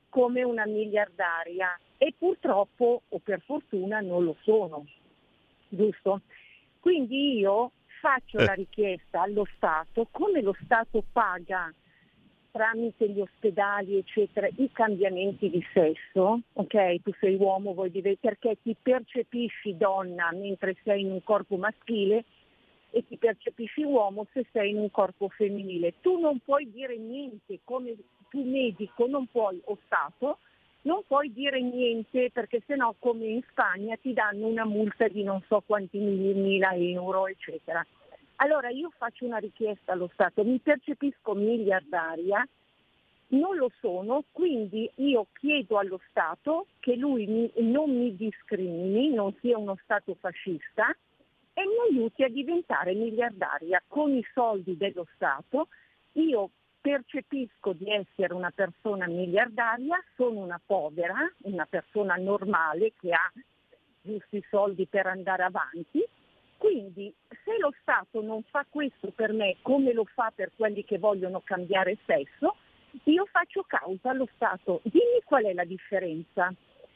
come 0.10 0.44
una 0.44 0.68
miliardaria 0.68 1.76
e 1.98 2.14
purtroppo 2.16 3.02
o 3.10 3.20
per 3.24 3.42
fortuna 3.42 4.02
non 4.02 4.24
lo 4.24 4.36
sono, 4.44 4.86
giusto? 5.68 6.22
Quindi 6.88 7.40
io 7.40 7.74
faccio 8.00 8.38
eh. 8.38 8.46
la 8.46 8.54
richiesta 8.54 9.24
allo 9.24 9.46
Stato, 9.58 10.08
come 10.10 10.42
lo 10.42 10.56
Stato 10.64 11.04
paga 11.12 11.70
tramite 12.50 13.10
gli 13.10 13.20
ospedali, 13.20 13.98
eccetera, 13.98 14.48
i 14.56 14.70
cambiamenti 14.72 15.50
di 15.50 15.62
sesso, 15.74 16.40
ok? 16.54 17.02
Tu 17.04 17.12
sei 17.20 17.36
uomo, 17.36 17.74
vuoi 17.74 17.92
dire 17.92 18.16
perché 18.16 18.58
ti 18.64 18.74
percepisci 18.82 19.76
donna 19.76 20.32
mentre 20.32 20.78
sei 20.86 21.02
in 21.02 21.12
un 21.12 21.22
corpo 21.26 21.58
maschile 21.58 22.24
e 22.92 23.06
ti 23.06 23.18
percepisci 23.18 23.84
uomo 23.84 24.26
se 24.32 24.46
sei 24.54 24.70
in 24.70 24.78
un 24.78 24.90
corpo 24.90 25.28
femminile. 25.28 25.96
Tu 26.00 26.18
non 26.18 26.40
puoi 26.40 26.72
dire 26.72 26.96
niente 26.96 27.60
come 27.66 27.98
tu 28.30 28.42
medico, 28.46 29.08
non 29.08 29.28
puoi, 29.28 29.60
o 29.66 29.78
Stato, 29.84 30.38
non 30.88 31.04
puoi 31.06 31.34
dire 31.34 31.62
niente 31.62 32.32
perché 32.32 32.64
sennò 32.66 32.96
come 32.98 33.26
in 33.26 33.42
Spagna 33.50 33.98
ti 33.98 34.14
danno 34.14 34.48
una 34.48 34.64
multa 34.64 35.06
di 35.10 35.22
non 35.22 35.44
so 35.46 35.62
quanti 35.66 35.98
mila 35.98 36.74
euro, 36.74 37.28
eccetera. 37.28 37.86
Allora 38.38 38.70
io 38.70 38.90
faccio 38.98 39.26
una 39.26 39.38
richiesta 39.38 39.92
allo 39.92 40.10
Stato, 40.14 40.46
mi 40.46 40.60
percepisco 40.60 41.34
miliardaria, 41.34 42.48
non 43.30 43.58
lo 43.58 43.70
sono, 43.82 44.24
quindi 44.32 44.90
io 44.96 45.28
chiedo 45.34 45.78
allo 45.78 46.00
Stato 46.10 46.68
che 46.80 46.96
lui 46.96 47.26
mi, 47.28 47.52
non 47.70 47.92
mi 47.94 48.16
discrimini, 48.16 49.10
non 49.10 49.36
sia 49.42 49.58
uno 49.58 49.78
Stato 49.84 50.16
fascista 50.18 50.96
e 51.54 51.62
mi 51.66 51.98
aiuti 51.98 52.24
a 52.24 52.30
diventare 52.30 52.94
miliardaria 52.94 53.84
con 53.88 54.16
i 54.16 54.26
soldi 54.34 54.78
dello 54.78 55.06
Stato. 55.16 55.68
Io 56.14 56.52
percepisco 56.80 57.74
di 57.74 57.92
essere 57.92 58.34
una 58.34 58.52
persona 58.52 59.08
miliardaria, 59.08 60.02
sono 60.16 60.40
una 60.40 60.60
povera, 60.64 61.16
una 61.44 61.66
persona 61.66 62.16
normale 62.16 62.94
che 63.00 63.12
ha 63.12 63.32
giusti 64.02 64.44
soldi 64.50 64.86
per 64.88 65.08
andare 65.08 65.44
avanti. 65.44 66.04
Quindi 66.58 67.14
se 67.30 67.58
lo 67.60 67.72
Stato 67.82 68.22
non 68.22 68.42
fa 68.44 68.66
questo 68.68 69.12
per 69.12 69.32
me 69.32 69.58
come 69.62 69.94
lo 69.94 70.06
fa 70.06 70.32
per 70.34 70.52
quelli 70.56 70.84
che 70.84 70.98
vogliono 70.98 71.42
cambiare 71.44 71.98
sesso, 72.06 72.56
io 73.04 73.26
faccio 73.26 73.64
causa 73.68 74.10
allo 74.10 74.28
Stato. 74.36 74.82
Dimmi 74.84 75.22
qual 75.24 75.44
è 75.44 75.54
la 75.54 75.66
differenza. 75.66 76.52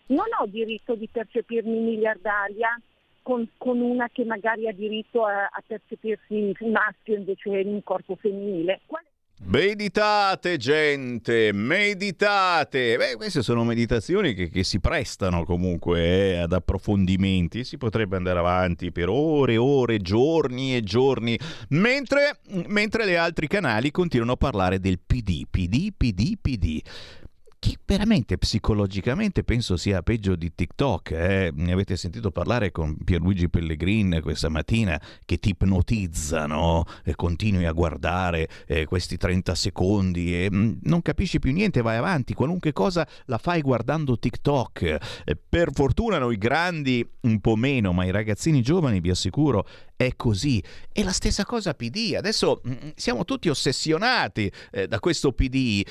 Non 0.07 0.25
ho 0.39 0.45
diritto 0.47 0.95
di 0.95 1.07
percepirmi 1.07 1.79
miliardaria 1.79 2.79
con, 3.21 3.47
con 3.57 3.79
una 3.79 4.09
che 4.09 4.25
magari 4.25 4.67
ha 4.67 4.73
diritto 4.73 5.25
a, 5.25 5.45
a 5.45 5.63
percepirsi 5.65 6.55
maschio 6.61 7.15
invece 7.15 7.49
in 7.59 7.67
un 7.67 7.83
corpo 7.83 8.15
femminile. 8.15 8.81
Qual 8.87 9.03
Meditate 9.43 10.55
gente, 10.57 11.51
meditate. 11.51 12.95
Beh, 12.95 13.15
queste 13.15 13.41
sono 13.41 13.63
meditazioni 13.63 14.33
che, 14.33 14.49
che 14.49 14.63
si 14.63 14.79
prestano 14.79 15.43
comunque 15.43 16.33
eh, 16.33 16.37
ad 16.37 16.53
approfondimenti. 16.53 17.63
Si 17.63 17.77
potrebbe 17.77 18.15
andare 18.15 18.39
avanti 18.39 18.91
per 18.91 19.09
ore, 19.09 19.57
ore, 19.57 19.97
giorni 19.97 20.75
e 20.75 20.83
giorni, 20.83 21.37
mentre, 21.69 22.37
mentre 22.67 23.03
le 23.03 23.17
altri 23.17 23.47
canali 23.47 23.91
continuano 23.91 24.33
a 24.33 24.37
parlare 24.37 24.79
del 24.79 24.99
PD, 24.99 25.45
PD, 25.49 25.91
PD, 25.97 26.37
PD 26.39 26.81
che 27.61 27.77
veramente 27.85 28.39
psicologicamente 28.39 29.43
penso 29.43 29.77
sia 29.77 30.01
peggio 30.01 30.35
di 30.35 30.51
TikTok. 30.55 31.11
Eh? 31.11 31.51
Ne 31.53 31.71
avete 31.71 31.95
sentito 31.95 32.31
parlare 32.31 32.71
con 32.71 32.97
Pierluigi 32.97 33.49
Pellegrin 33.49 34.19
questa 34.23 34.49
mattina 34.49 34.99
che 35.23 35.37
ti 35.37 35.49
ipnotizzano 35.49 36.85
e 37.03 37.13
continui 37.13 37.65
a 37.65 37.71
guardare 37.71 38.49
eh, 38.65 38.85
questi 38.85 39.15
30 39.15 39.53
secondi 39.53 40.43
e 40.43 40.49
mh, 40.49 40.57
mm, 40.57 40.71
non 40.85 41.03
capisci 41.03 41.37
più 41.37 41.51
niente, 41.51 41.83
vai 41.83 41.97
avanti, 41.97 42.33
qualunque 42.33 42.73
cosa 42.73 43.07
la 43.25 43.37
fai 43.37 43.61
guardando 43.61 44.17
TikTok. 44.17 44.81
Eh, 45.25 45.37
per 45.47 45.69
fortuna 45.71 46.17
noi 46.17 46.39
grandi 46.39 47.07
un 47.21 47.39
po' 47.41 47.55
meno, 47.55 47.93
ma 47.93 48.05
i 48.05 48.11
ragazzini 48.11 48.63
giovani 48.63 48.99
vi 48.99 49.11
assicuro 49.11 49.67
è 49.95 50.15
così. 50.15 50.63
E 50.91 51.03
la 51.03 51.11
stessa 51.11 51.45
cosa 51.45 51.75
PD. 51.75 52.15
Adesso 52.17 52.63
mm, 52.67 52.89
siamo 52.95 53.23
tutti 53.23 53.49
ossessionati 53.49 54.51
eh, 54.71 54.87
da 54.87 54.99
questo 54.99 55.31
PD, 55.31 55.85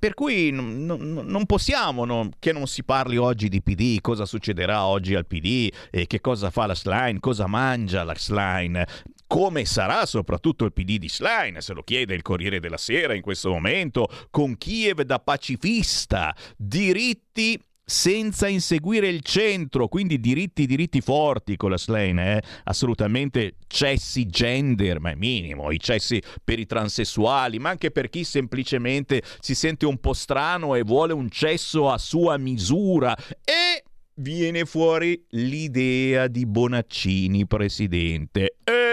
per 0.00 0.14
cui 0.14 0.50
n- 0.50 0.79
n- 0.86 1.22
non 1.26 1.46
possiamo 1.46 2.04
no, 2.04 2.28
che 2.38 2.52
non 2.52 2.66
si 2.66 2.84
parli 2.84 3.16
oggi 3.16 3.48
di 3.48 3.62
PD, 3.62 4.00
cosa 4.00 4.24
succederà 4.24 4.84
oggi 4.84 5.14
al 5.14 5.26
PD, 5.26 5.72
eh, 5.90 6.06
che 6.06 6.20
cosa 6.20 6.50
fa 6.50 6.66
la 6.66 6.74
Slime, 6.74 7.20
cosa 7.20 7.46
mangia 7.46 8.04
la 8.04 8.14
Slime. 8.16 8.86
Come 9.26 9.64
sarà 9.64 10.06
soprattutto 10.06 10.64
il 10.64 10.72
PD 10.72 10.98
di 10.98 11.08
Slime, 11.08 11.60
se 11.60 11.72
lo 11.72 11.82
chiede 11.82 12.14
il 12.14 12.22
Corriere 12.22 12.58
della 12.58 12.76
Sera 12.76 13.14
in 13.14 13.22
questo 13.22 13.50
momento, 13.50 14.08
con 14.30 14.56
Kiev 14.56 15.02
da 15.02 15.20
pacifista, 15.20 16.34
diritti 16.56 17.60
senza 17.90 18.46
inseguire 18.46 19.08
il 19.08 19.20
centro, 19.22 19.88
quindi 19.88 20.20
diritti, 20.20 20.64
diritti 20.64 21.00
forti 21.00 21.56
con 21.56 21.70
la 21.70 21.76
Slane, 21.76 22.36
eh? 22.36 22.42
assolutamente 22.64 23.56
cessi 23.66 24.26
gender, 24.26 25.00
ma 25.00 25.10
è 25.10 25.16
minimo, 25.16 25.72
i 25.72 25.80
cessi 25.80 26.22
per 26.44 26.60
i 26.60 26.66
transessuali, 26.66 27.58
ma 27.58 27.70
anche 27.70 27.90
per 27.90 28.08
chi 28.08 28.22
semplicemente 28.22 29.22
si 29.40 29.56
sente 29.56 29.86
un 29.86 29.98
po' 29.98 30.12
strano 30.12 30.76
e 30.76 30.82
vuole 30.82 31.12
un 31.12 31.28
cesso 31.30 31.90
a 31.90 31.98
sua 31.98 32.36
misura 32.36 33.16
e 33.44 33.82
viene 34.14 34.64
fuori 34.66 35.24
l'idea 35.30 36.28
di 36.28 36.46
Bonaccini 36.46 37.46
presidente. 37.46 38.58
E, 38.62 38.89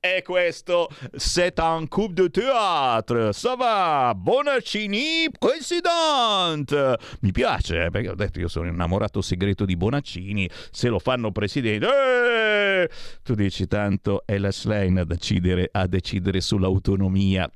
e 0.00 0.22
questo 0.22 0.88
c'est 1.16 1.58
un 1.58 1.86
coup 1.88 2.12
de 2.12 2.28
théâtre. 2.28 3.32
Ça 3.32 3.56
va, 3.56 4.12
Bonaccini 4.16 5.28
presidente. 5.38 6.96
Mi 7.20 7.32
piace, 7.32 7.86
eh, 7.86 7.90
perché 7.90 8.10
ho 8.10 8.14
detto 8.14 8.40
io 8.40 8.48
sono 8.48 8.68
innamorato 8.68 9.20
segreto 9.20 9.64
di 9.64 9.76
Bonaccini. 9.76 10.48
Se 10.70 10.88
lo 10.88 10.98
fanno 10.98 11.32
presidente, 11.32 11.86
eh, 11.86 12.90
tu 13.22 13.34
dici 13.34 13.66
tanto 13.66 14.22
è 14.24 14.38
la 14.38 14.52
Slane 14.52 15.00
a 15.00 15.04
decidere, 15.04 15.68
a 15.72 15.86
decidere 15.86 16.40
sull'autonomia 16.40 17.50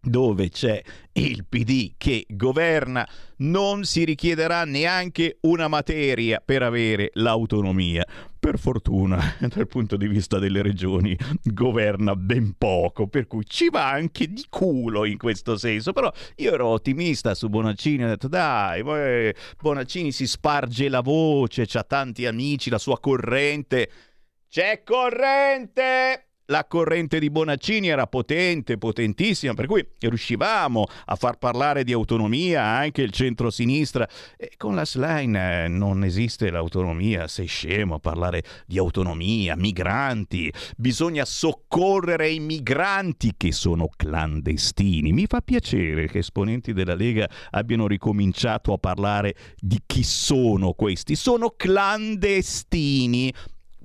dove 0.00 0.48
c'è 0.48 0.80
il 1.12 1.44
PD 1.44 1.94
che 1.96 2.24
governa, 2.28 3.06
non 3.38 3.84
si 3.84 4.04
richiederà 4.04 4.64
neanche 4.64 5.38
una 5.42 5.68
materia 5.68 6.40
per 6.44 6.62
avere 6.62 7.10
l'autonomia. 7.14 8.06
Per 8.48 8.58
fortuna, 8.58 9.36
dal 9.46 9.66
punto 9.66 9.98
di 9.98 10.08
vista 10.08 10.38
delle 10.38 10.62
regioni, 10.62 11.14
governa 11.42 12.16
ben 12.16 12.54
poco, 12.56 13.06
per 13.06 13.26
cui 13.26 13.44
ci 13.44 13.68
va 13.68 13.90
anche 13.90 14.32
di 14.32 14.46
culo 14.48 15.04
in 15.04 15.18
questo 15.18 15.58
senso. 15.58 15.92
Però 15.92 16.10
io 16.36 16.54
ero 16.54 16.68
ottimista 16.68 17.34
su 17.34 17.50
Bonaccini, 17.50 18.04
ho 18.04 18.08
detto 18.08 18.26
dai, 18.26 18.82
Bonaccini 19.60 20.12
si 20.12 20.26
sparge 20.26 20.88
la 20.88 21.02
voce, 21.02 21.66
ha 21.70 21.82
tanti 21.82 22.24
amici, 22.24 22.70
la 22.70 22.78
sua 22.78 22.98
corrente. 22.98 23.90
C'è 24.48 24.82
corrente! 24.82 26.27
La 26.50 26.66
corrente 26.66 27.18
di 27.18 27.30
Bonaccini 27.30 27.88
era 27.88 28.06
potente, 28.06 28.78
potentissima, 28.78 29.54
per 29.54 29.66
cui 29.66 29.86
riuscivamo 29.98 30.86
a 31.06 31.14
far 31.16 31.36
parlare 31.36 31.84
di 31.84 31.92
autonomia 31.92 32.62
anche 32.62 33.02
il 33.02 33.10
centro-sinistra. 33.10 34.08
E 34.36 34.52
con 34.56 34.74
la 34.74 34.86
Slime 34.86 35.64
eh, 35.64 35.68
non 35.68 36.04
esiste 36.04 36.50
l'autonomia, 36.50 37.28
sei 37.28 37.46
scemo 37.46 37.96
a 37.96 37.98
parlare 37.98 38.42
di 38.66 38.78
autonomia, 38.78 39.56
migranti, 39.56 40.52
bisogna 40.76 41.24
soccorrere 41.24 42.30
i 42.30 42.40
migranti 42.40 43.34
che 43.36 43.52
sono 43.52 43.88
clandestini. 43.94 45.12
Mi 45.12 45.26
fa 45.26 45.42
piacere 45.42 46.06
che 46.06 46.18
esponenti 46.18 46.72
della 46.72 46.94
Lega 46.94 47.28
abbiano 47.50 47.86
ricominciato 47.86 48.72
a 48.72 48.78
parlare 48.78 49.34
di 49.58 49.82
chi 49.84 50.02
sono 50.02 50.72
questi. 50.72 51.14
Sono 51.14 51.52
clandestini 51.56 53.32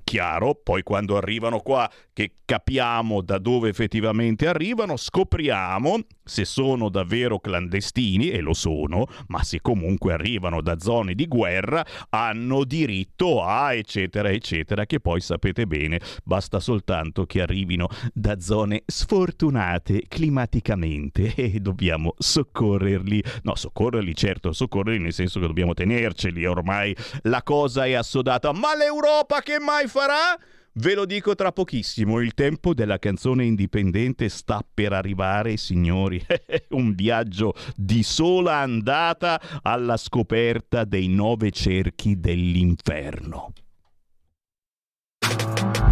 chiaro, 0.04 0.54
poi 0.54 0.82
quando 0.82 1.16
arrivano 1.16 1.60
qua 1.60 1.90
che 2.14 2.36
capiamo 2.44 3.20
da 3.20 3.38
dove 3.38 3.68
effettivamente 3.68 4.46
arrivano, 4.46 4.96
scopriamo 4.96 5.98
se 6.22 6.44
sono 6.44 6.88
davvero 6.88 7.40
clandestini, 7.40 8.30
e 8.30 8.40
lo 8.40 8.54
sono, 8.54 9.06
ma 9.26 9.42
se 9.42 9.60
comunque 9.60 10.12
arrivano 10.12 10.62
da 10.62 10.78
zone 10.78 11.14
di 11.14 11.26
guerra, 11.26 11.84
hanno 12.10 12.64
diritto 12.64 13.42
a 13.42 13.74
eccetera 13.74 14.30
eccetera, 14.30 14.86
che 14.86 15.00
poi 15.00 15.20
sapete 15.20 15.66
bene, 15.66 16.00
basta 16.22 16.60
soltanto 16.60 17.26
che 17.26 17.42
arrivino 17.42 17.88
da 18.12 18.38
zone 18.38 18.84
sfortunate 18.86 20.04
climaticamente 20.06 21.34
e 21.36 21.58
dobbiamo 21.58 22.14
soccorrerli. 22.16 23.22
No, 23.42 23.56
soccorrerli 23.56 24.14
certo, 24.14 24.52
soccorrerli 24.52 25.02
nel 25.02 25.12
senso 25.12 25.40
che 25.40 25.46
dobbiamo 25.46 25.74
tenerceli, 25.74 26.46
ormai 26.46 26.96
la 27.22 27.42
cosa 27.42 27.86
è 27.86 27.94
assodata, 27.94 28.52
ma 28.52 28.76
l'Europa 28.76 29.40
che 29.40 29.58
mai 29.58 29.88
farà? 29.88 30.38
Ve 30.76 30.94
lo 30.94 31.04
dico 31.04 31.36
tra 31.36 31.52
pochissimo, 31.52 32.20
il 32.20 32.34
tempo 32.34 32.74
della 32.74 32.98
canzone 32.98 33.44
indipendente 33.44 34.28
sta 34.28 34.60
per 34.74 34.92
arrivare, 34.92 35.56
signori. 35.56 36.20
Un 36.70 36.94
viaggio 36.94 37.54
di 37.76 38.02
sola 38.02 38.56
andata 38.56 39.40
alla 39.62 39.96
scoperta 39.96 40.82
dei 40.82 41.06
nove 41.06 41.52
cerchi 41.52 42.18
dell'inferno. 42.18 43.52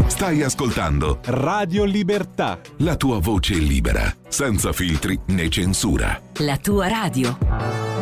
Stai 0.07 0.43
ascoltando 0.43 1.21
Radio 1.27 1.85
Libertà. 1.85 2.61
La 2.79 2.97
tua 2.97 3.19
voce 3.21 3.55
libera, 3.55 4.13
senza 4.29 4.73
filtri 4.73 5.19
né 5.27 5.49
censura. 5.49 6.21
La 6.39 6.57
tua 6.59 6.89
radio. 6.89 8.02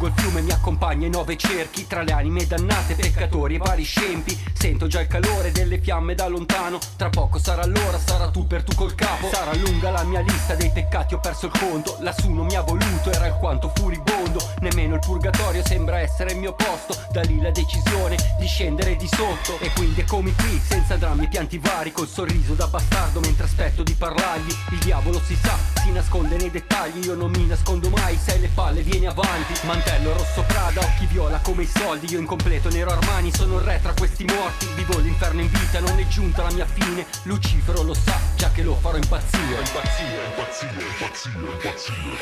Lungo 0.00 0.06
il 0.06 0.12
fiume 0.14 0.40
mi 0.40 0.50
accompagna 0.50 1.06
in 1.06 1.12
nove 1.12 1.36
cerchi 1.36 1.86
Tra 1.86 2.02
le 2.02 2.12
anime 2.12 2.46
dannate, 2.46 2.94
peccatori 2.94 3.56
e 3.56 3.58
vari 3.58 3.82
scempi. 3.82 4.38
Sento 4.52 4.86
già 4.86 5.00
il 5.00 5.06
calore 5.06 5.52
delle 5.52 5.78
fiamme 5.80 6.14
da 6.14 6.26
lontano. 6.26 6.78
Tra 6.96 7.10
poco 7.10 7.38
sarà 7.38 7.66
l'ora, 7.66 7.98
sarà 7.98 8.30
tu 8.30 8.46
per 8.46 8.62
tu 8.62 8.74
col 8.74 8.94
capo. 8.94 9.28
Sarà 9.30 9.54
lunga 9.54 9.90
la 9.90 10.04
mia 10.04 10.20
lista 10.20 10.54
dei 10.54 10.70
peccati, 10.70 11.14
ho 11.14 11.20
perso 11.20 11.46
il 11.46 11.52
conto. 11.58 11.96
Lassù 12.00 12.30
non 12.32 12.46
mi 12.46 12.56
ha 12.56 12.62
voluto, 12.62 13.10
era 13.10 13.26
alquanto 13.26 13.70
furibondo. 13.74 14.40
Nemmeno 14.60 14.94
il 14.94 15.00
purgatorio 15.00 15.64
sembra 15.64 16.00
essere 16.00 16.32
il 16.32 16.38
mio 16.38 16.54
posto. 16.54 16.96
Da 17.10 17.22
lì 17.22 17.40
la 17.40 17.50
decisione 17.50 18.16
di 18.38 18.46
scendere 18.46 18.96
di 18.96 19.08
sotto. 19.08 19.58
E 19.60 19.70
quindi 19.72 20.00
eccomi 20.00 20.34
qui, 20.34 20.60
senza 20.62 20.96
drammi 20.96 21.24
e 21.24 21.28
pianti 21.28 21.58
vari 21.58 21.92
Col 21.92 22.08
sorriso 22.08 22.54
da 22.54 22.66
bastardo 22.66 23.20
mentre 23.20 23.44
aspetto 23.44 23.82
di 23.82 23.94
parlargli. 23.94 24.54
Il 24.70 24.78
diavolo 24.78 25.20
si 25.20 25.36
sa, 25.42 25.56
si 25.82 25.90
nasconde 25.90 26.36
nei 26.36 26.50
dettagli 26.50 27.04
Io 27.04 27.14
non 27.14 27.30
mi 27.30 27.46
nascondo 27.46 27.88
mai, 27.90 28.16
sei 28.16 28.40
le 28.40 28.50
palle, 28.54 28.82
vieni 28.82 29.06
avanti 29.06 29.50
avanti 29.50 29.54
Mantello 30.00 30.12
rosso 30.16 30.42
Prada, 30.46 30.80
occhi 30.80 31.06
viola 31.06 31.38
come 31.42 31.62
i 31.64 31.66
soldi 31.66 32.10
Io 32.10 32.18
incompleto 32.18 32.70
nero 32.70 32.90
Armani, 32.90 33.32
sono 33.32 33.58
il 33.58 33.64
re 33.64 33.80
tra 33.82 33.92
questi 33.92 34.24
morti. 34.24 34.66
Vivo 34.74 34.98
l'inferno 34.98 35.42
in 35.42 35.50
vita, 35.50 35.80
non 35.80 35.98
è 35.98 36.06
giunta 36.06 36.42
la 36.42 36.50
mia 36.52 36.66
fine. 36.66 37.06
Lucifero 37.24 37.82
lo 37.82 37.94
sa, 37.94 38.18
già 38.36 38.50
che 38.50 38.62
lo 38.62 38.76
farò 38.76 38.96
impazzire. 38.96 39.58
Impazzire, 39.58 40.24
impazzire, 40.26 40.82
impazzire, 40.82 41.38
impazzire. 41.38 42.18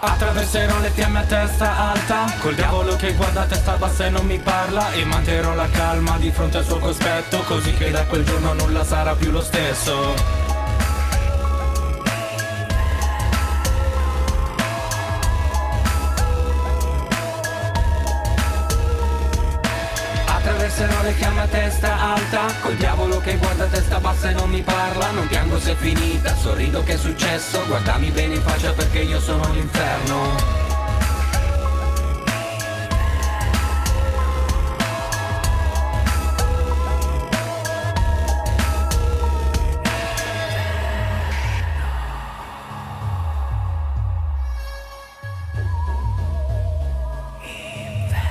Attraverserò 0.00 0.78
le 0.80 0.90
fiamme 0.90 1.18
a 1.18 1.24
testa 1.24 1.78
alta. 1.90 2.34
Col 2.40 2.54
diavolo 2.54 2.96
che 2.96 3.12
guarda 3.12 3.42
a 3.42 3.46
testa 3.46 3.76
bassa 3.76 4.06
e 4.06 4.10
non 4.10 4.24
mi 4.24 4.38
parla. 4.38 4.92
E 4.92 5.04
manterrò 5.04 5.54
la 5.54 5.68
calma 5.68 6.16
di 6.16 6.30
fronte 6.30 6.58
al 6.58 6.64
suo 6.64 6.78
cospetto 6.78 7.42
Così 7.42 7.72
che 7.74 7.90
da 7.90 8.04
quel 8.06 8.24
giorno 8.24 8.54
nulla 8.54 8.84
sarà 8.84 9.14
più 9.14 9.30
lo 9.30 9.42
stesso 9.42 10.43
se 20.74 20.86
no 20.86 21.02
le 21.02 21.12
fiamme 21.12 21.42
a 21.42 21.46
testa 21.46 22.14
alta. 22.14 22.46
Col 22.60 22.74
diavolo 22.74 23.18
che 23.18 23.36
guarda 23.36 23.64
a 23.64 23.68
testa 23.68 24.00
bassa 24.00 24.30
e 24.30 24.32
non 24.32 24.50
mi 24.50 24.62
parla. 24.62 25.10
Non 25.12 25.26
piango 25.28 25.58
se 25.58 25.72
è 25.72 25.76
finita, 25.76 26.34
sorrido 26.34 26.82
che 26.82 26.94
è 26.94 26.96
successo. 26.96 27.64
Guardami 27.66 28.10
bene 28.10 28.34
in 28.34 28.42
faccia 28.42 28.72
perché 28.72 29.00
io 29.00 29.20
sono 29.20 29.50
l'inferno 29.52 30.62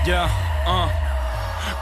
Yeah. 0.05 0.42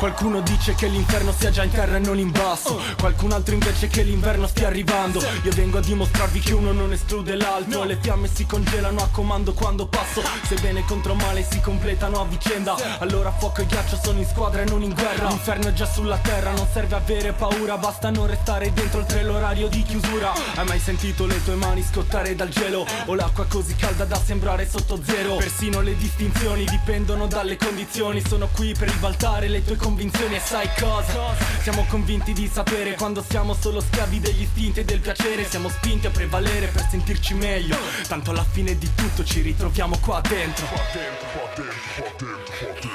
Qualcuno 0.01 0.41
dice 0.41 0.73
che 0.73 0.87
l'inferno 0.87 1.31
sia 1.31 1.51
già 1.51 1.61
in 1.61 1.69
terra 1.69 1.97
e 1.97 1.99
non 1.99 2.17
in 2.17 2.31
basso. 2.31 2.81
Qualcun 2.97 3.33
altro 3.33 3.53
invece 3.53 3.85
che 3.85 4.01
l'inverno 4.01 4.47
stia 4.47 4.65
arrivando. 4.65 5.21
Io 5.43 5.51
vengo 5.51 5.77
a 5.77 5.81
dimostrarvi 5.81 6.39
che 6.39 6.55
uno 6.55 6.71
non 6.71 6.91
esclude 6.91 7.35
l'altro. 7.35 7.83
Le 7.83 7.99
fiamme 8.01 8.27
si 8.27 8.47
congelano 8.47 8.99
a 8.99 9.09
comando 9.11 9.53
quando 9.53 9.85
passo. 9.85 10.23
Se 10.47 10.55
bene 10.55 10.83
contro 10.87 11.13
male 11.13 11.45
si 11.47 11.59
completano 11.59 12.19
a 12.19 12.25
vicenda. 12.25 12.75
Allora 12.97 13.31
fuoco 13.31 13.61
e 13.61 13.67
ghiaccio 13.67 13.99
sono 14.03 14.17
in 14.17 14.25
squadra 14.25 14.63
e 14.63 14.65
non 14.65 14.81
in 14.81 14.91
guerra. 14.91 15.27
L'inferno 15.27 15.67
è 15.67 15.73
già 15.73 15.85
sulla 15.85 16.17
terra, 16.17 16.49
non 16.49 16.65
serve 16.73 16.95
avere 16.95 17.33
paura. 17.33 17.77
Basta 17.77 18.09
non 18.09 18.25
restare 18.25 18.73
dentro 18.73 19.01
oltre 19.01 19.21
l'orario 19.21 19.67
di 19.67 19.83
chiusura. 19.83 20.33
Hai 20.55 20.65
mai 20.65 20.79
sentito 20.79 21.27
le 21.27 21.43
tue 21.43 21.53
mani 21.53 21.85
scottare 21.87 22.33
dal 22.33 22.49
gelo? 22.49 22.87
O 23.05 23.13
l'acqua 23.13 23.45
così 23.45 23.75
calda 23.75 24.05
da 24.05 24.19
sembrare 24.19 24.67
sotto 24.67 24.99
zero? 25.03 25.35
Persino 25.35 25.81
le 25.81 25.95
distinzioni 25.95 26.65
dipendono 26.65 27.27
dalle 27.27 27.55
condizioni. 27.55 28.19
Sono 28.27 28.49
qui 28.51 28.73
per 28.73 28.89
ribaltare 28.89 29.47
le 29.47 29.63
tue 29.63 29.75
convinzioni 29.91 30.35
e 30.35 30.39
sai 30.39 30.69
cosa? 30.79 31.35
Siamo 31.61 31.85
convinti 31.89 32.31
di 32.31 32.47
sapere 32.47 32.93
quando 32.93 33.21
siamo 33.27 33.53
solo 33.53 33.81
schiavi 33.81 34.21
degli 34.21 34.43
istinti 34.43 34.79
e 34.79 34.85
del 34.85 35.01
piacere. 35.01 35.43
Siamo 35.43 35.67
spinti 35.67 36.07
a 36.07 36.09
prevalere 36.09 36.67
per 36.67 36.87
sentirci 36.89 37.33
meglio. 37.33 37.77
Tanto 38.07 38.31
alla 38.31 38.45
fine 38.49 38.77
di 38.77 38.89
tutto 38.95 39.25
ci 39.25 39.41
ritroviamo 39.41 39.97
qua 39.97 40.21
dentro. 40.21 40.65
Qua 40.67 40.81
dentro, 40.93 41.27
qua 41.33 41.49
dentro, 41.55 41.75
qua 41.95 42.09
dentro, 42.17 42.57
qua 42.57 42.71
dentro. 42.71 42.89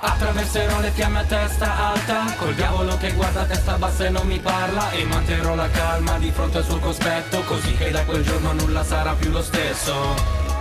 Attraverserò 0.00 0.80
le 0.80 0.90
fiamme 0.90 1.20
a 1.20 1.24
testa 1.24 1.92
alta 1.92 2.34
Col 2.36 2.54
diavolo 2.54 2.94
che 2.98 3.12
guarda 3.12 3.40
a 3.40 3.44
testa 3.46 3.78
bassa 3.78 4.04
e 4.04 4.10
non 4.10 4.26
mi 4.26 4.38
parla 4.38 4.90
E 4.90 5.02
manterrò 5.04 5.54
la 5.54 5.70
calma 5.70 6.18
di 6.18 6.30
fronte 6.30 6.58
al 6.58 6.64
suo 6.64 6.78
cospetto 6.78 7.42
Così 7.44 7.72
che 7.72 7.90
da 7.90 8.04
quel 8.04 8.22
giorno 8.22 8.52
nulla 8.52 8.84
sarà 8.84 9.14
più 9.14 9.30
lo 9.30 9.40
stesso 9.40 10.53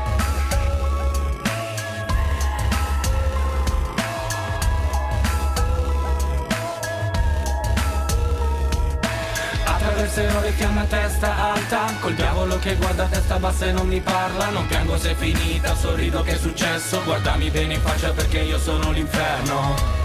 attraverserò 10.14 10.42
le 10.42 10.52
fiamme 10.52 10.82
a 10.82 10.86
testa 10.86 11.54
alta 11.54 11.94
Col 12.00 12.14
diavolo 12.14 12.60
che 12.60 12.76
guarda 12.76 13.06
a 13.06 13.08
testa 13.08 13.40
bassa 13.40 13.66
e 13.66 13.72
non 13.72 13.88
mi 13.88 14.00
parla 14.00 14.50
Non 14.50 14.68
piango 14.68 14.98
se 14.98 15.12
è 15.12 15.16
finita, 15.16 15.76
sorrido 15.76 16.22
che 16.22 16.34
è 16.34 16.38
successo 16.38 17.02
Guardami 17.04 17.50
bene 17.50 17.74
in 17.74 17.82
faccia 17.82 18.12
perché 18.12 18.40
io 18.40 18.60
sono 18.60 18.92
l'inferno 18.92 20.03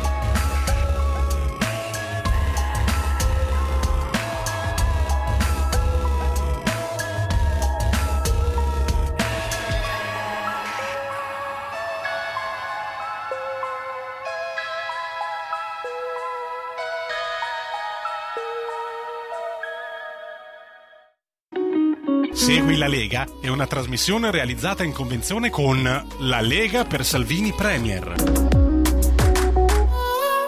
Lega 22.88 23.26
è 23.40 23.48
una 23.48 23.66
trasmissione 23.66 24.30
realizzata 24.30 24.82
in 24.82 24.92
convenzione 24.92 25.50
con 25.50 25.82
La 26.20 26.40
Lega 26.40 26.84
per 26.84 27.04
Salvini 27.04 27.52
Premier. 27.52 28.14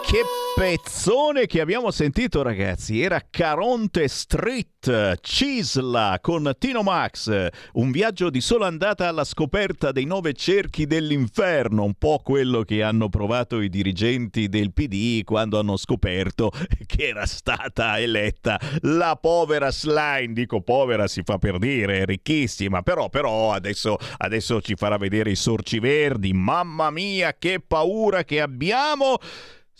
Che 0.05 0.40
pezzone 0.61 1.47
che 1.47 1.59
abbiamo 1.59 1.89
sentito 1.89 2.43
ragazzi 2.43 3.01
era 3.01 3.19
Caronte 3.27 4.07
Street 4.07 5.17
Cisla 5.19 6.19
con 6.21 6.53
Tino 6.59 6.83
Max. 6.83 7.47
Un 7.73 7.89
viaggio 7.89 8.29
di 8.29 8.41
sola 8.41 8.67
andata 8.67 9.07
alla 9.07 9.23
scoperta 9.23 9.91
dei 9.91 10.05
nove 10.05 10.33
cerchi 10.33 10.85
dell'inferno 10.85 11.83
un 11.83 11.95
po' 11.95 12.21
quello 12.23 12.61
che 12.61 12.83
hanno 12.83 13.09
provato 13.09 13.59
i 13.59 13.69
dirigenti 13.69 14.49
del 14.49 14.71
PD 14.71 15.23
quando 15.23 15.57
hanno 15.57 15.77
scoperto 15.77 16.51
che 16.85 17.07
era 17.07 17.25
stata 17.25 17.99
eletta 17.99 18.59
la 18.81 19.17
povera 19.19 19.71
Slime. 19.71 20.33
Dico 20.33 20.61
povera 20.61 21.07
si 21.07 21.23
fa 21.23 21.39
per 21.39 21.57
dire 21.57 22.05
ricchissima 22.05 22.83
però 22.83 23.09
però 23.09 23.51
adesso, 23.51 23.97
adesso 24.17 24.61
ci 24.61 24.75
farà 24.75 24.97
vedere 24.97 25.31
i 25.31 25.35
sorci 25.35 25.79
verdi. 25.79 26.33
Mamma 26.33 26.91
mia 26.91 27.35
che 27.35 27.59
paura 27.65 28.23
che 28.23 28.39
abbiamo 28.39 29.17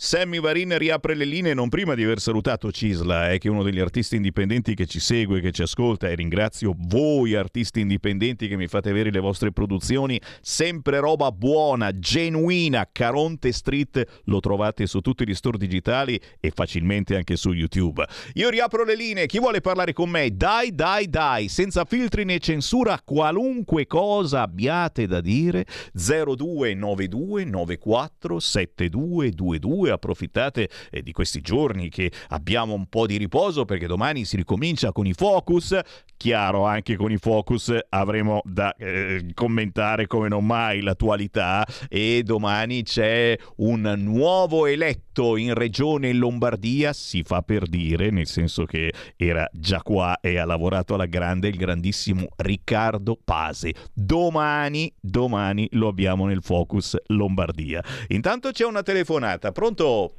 Sammy 0.04 0.40
Varin 0.40 0.76
riapre 0.78 1.14
le 1.14 1.24
linee 1.24 1.54
non 1.54 1.68
prima 1.68 1.94
di 1.94 2.02
aver 2.02 2.18
salutato 2.18 2.72
Cisla, 2.72 3.30
eh, 3.30 3.38
che 3.38 3.46
è 3.46 3.50
uno 3.52 3.62
degli 3.62 3.78
artisti 3.78 4.16
indipendenti 4.16 4.74
che 4.74 4.84
ci 4.84 4.98
segue, 4.98 5.40
che 5.40 5.52
ci 5.52 5.62
ascolta 5.62 6.08
e 6.08 6.16
ringrazio 6.16 6.74
voi 6.76 7.36
artisti 7.36 7.78
indipendenti 7.78 8.48
che 8.48 8.56
mi 8.56 8.66
fate 8.66 8.90
avere 8.90 9.12
le 9.12 9.20
vostre 9.20 9.52
produzioni, 9.52 10.20
sempre 10.40 10.98
roba 10.98 11.30
buona, 11.30 11.96
genuina, 11.96 12.88
Caronte 12.90 13.52
Street 13.52 14.22
lo 14.24 14.40
trovate 14.40 14.88
su 14.88 14.98
tutti 14.98 15.24
gli 15.24 15.34
store 15.34 15.56
digitali 15.56 16.20
e 16.40 16.50
facilmente 16.52 17.14
anche 17.14 17.36
su 17.36 17.52
YouTube. 17.52 18.04
Io 18.34 18.50
riapro 18.50 18.82
le 18.82 18.96
linee, 18.96 19.26
chi 19.26 19.38
vuole 19.38 19.60
parlare 19.60 19.92
con 19.92 20.10
me? 20.10 20.34
Dai, 20.34 20.74
dai, 20.74 21.08
dai, 21.08 21.46
senza 21.46 21.84
filtri 21.84 22.24
né 22.24 22.40
censura, 22.40 23.00
qualunque 23.04 23.86
cosa 23.86 24.42
abbiate 24.42 25.06
da 25.06 25.20
dire, 25.20 25.64
0292 25.92 27.44
94 27.44 28.40
7222 28.40 29.91
approfittate 29.92 30.68
eh, 30.90 31.02
di 31.02 31.12
questi 31.12 31.40
giorni 31.40 31.88
che 31.88 32.10
abbiamo 32.28 32.74
un 32.74 32.86
po' 32.86 33.06
di 33.06 33.16
riposo 33.16 33.64
perché 33.64 33.86
domani 33.86 34.24
si 34.24 34.36
ricomincia 34.36 34.92
con 34.92 35.06
i 35.06 35.12
focus. 35.12 35.78
Chiaro, 36.16 36.64
anche 36.64 36.94
con 36.94 37.10
i 37.10 37.16
focus 37.16 37.76
avremo 37.88 38.42
da 38.44 38.74
eh, 38.76 39.32
commentare 39.34 40.06
come 40.06 40.28
non 40.28 40.46
mai 40.46 40.80
l'attualità 40.80 41.66
e 41.88 42.22
domani 42.24 42.84
c'è 42.84 43.36
un 43.56 43.92
nuovo 43.98 44.66
eletto 44.66 45.36
in 45.36 45.52
regione 45.54 46.12
Lombardia, 46.12 46.92
si 46.92 47.22
fa 47.24 47.42
per 47.42 47.66
dire, 47.68 48.10
nel 48.10 48.26
senso 48.26 48.64
che 48.64 48.92
era 49.16 49.48
già 49.52 49.82
qua 49.82 50.20
e 50.20 50.38
ha 50.38 50.44
lavorato 50.44 50.94
alla 50.94 51.06
grande 51.06 51.48
il 51.48 51.56
grandissimo 51.56 52.28
Riccardo 52.36 53.18
Pase. 53.22 53.74
Domani, 53.92 54.92
domani 55.00 55.68
lo 55.72 55.88
abbiamo 55.88 56.26
nel 56.26 56.42
focus 56.42 56.96
Lombardia. 57.06 57.82
Intanto 58.08 58.50
c'è 58.52 58.64
una 58.64 58.82
telefonata, 58.82 59.50
pronto? 59.50 59.71
Pronto? 59.72 60.12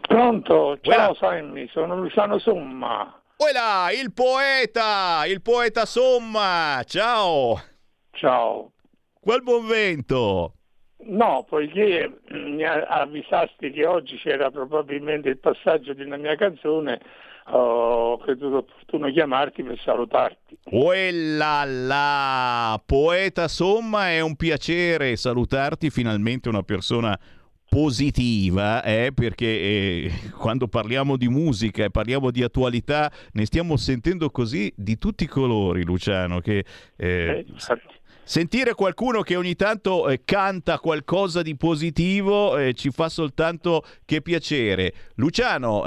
Pronto, 0.00 0.78
ciao 0.80 1.14
Sammy, 1.14 1.68
sono 1.68 1.96
Luciano 1.96 2.38
Somma. 2.38 3.20
Uela, 3.36 3.88
il 3.92 4.12
poeta, 4.14 5.26
il 5.26 5.42
poeta 5.42 5.84
Somma, 5.84 6.80
ciao. 6.86 7.60
Ciao. 8.12 8.72
Quel 9.20 9.42
buon 9.42 9.66
vento. 9.66 10.54
No, 11.08 11.44
poiché 11.46 12.20
mi 12.30 12.64
avvisasti 12.64 13.70
che 13.70 13.84
oggi 13.84 14.16
c'era 14.16 14.50
probabilmente 14.50 15.28
il 15.28 15.38
passaggio 15.38 15.92
di 15.92 16.02
una 16.02 16.16
mia 16.16 16.34
canzone, 16.36 16.98
ho 17.48 18.16
creduto 18.18 18.56
opportuno 18.58 19.10
chiamarti 19.10 19.62
per 19.62 19.78
salutarti. 19.84 20.58
Uella 20.70 21.64
là, 21.66 22.82
poeta 22.84 23.48
Somma, 23.48 24.08
è 24.08 24.20
un 24.20 24.34
piacere 24.34 25.14
salutarti 25.16 25.90
finalmente 25.90 26.48
una 26.48 26.62
persona 26.62 27.16
positiva 27.76 28.82
eh, 28.82 29.12
perché 29.14 29.46
eh, 29.46 30.12
quando 30.38 30.66
parliamo 30.66 31.18
di 31.18 31.28
musica 31.28 31.84
e 31.84 31.90
parliamo 31.90 32.30
di 32.30 32.42
attualità 32.42 33.12
ne 33.32 33.44
stiamo 33.44 33.76
sentendo 33.76 34.30
così 34.30 34.72
di 34.74 34.96
tutti 34.96 35.24
i 35.24 35.26
colori 35.26 35.84
Luciano 35.84 36.40
che 36.40 36.64
eh, 36.96 37.44
eh 37.46 37.46
sentire 38.22 38.72
qualcuno 38.72 39.20
che 39.20 39.36
ogni 39.36 39.54
tanto 39.56 40.08
eh, 40.08 40.22
canta 40.24 40.78
qualcosa 40.78 41.42
di 41.42 41.54
positivo 41.54 42.56
eh, 42.56 42.72
ci 42.72 42.90
fa 42.90 43.10
soltanto 43.10 43.84
che 44.04 44.22
piacere. 44.22 44.92
Luciano 45.16 45.84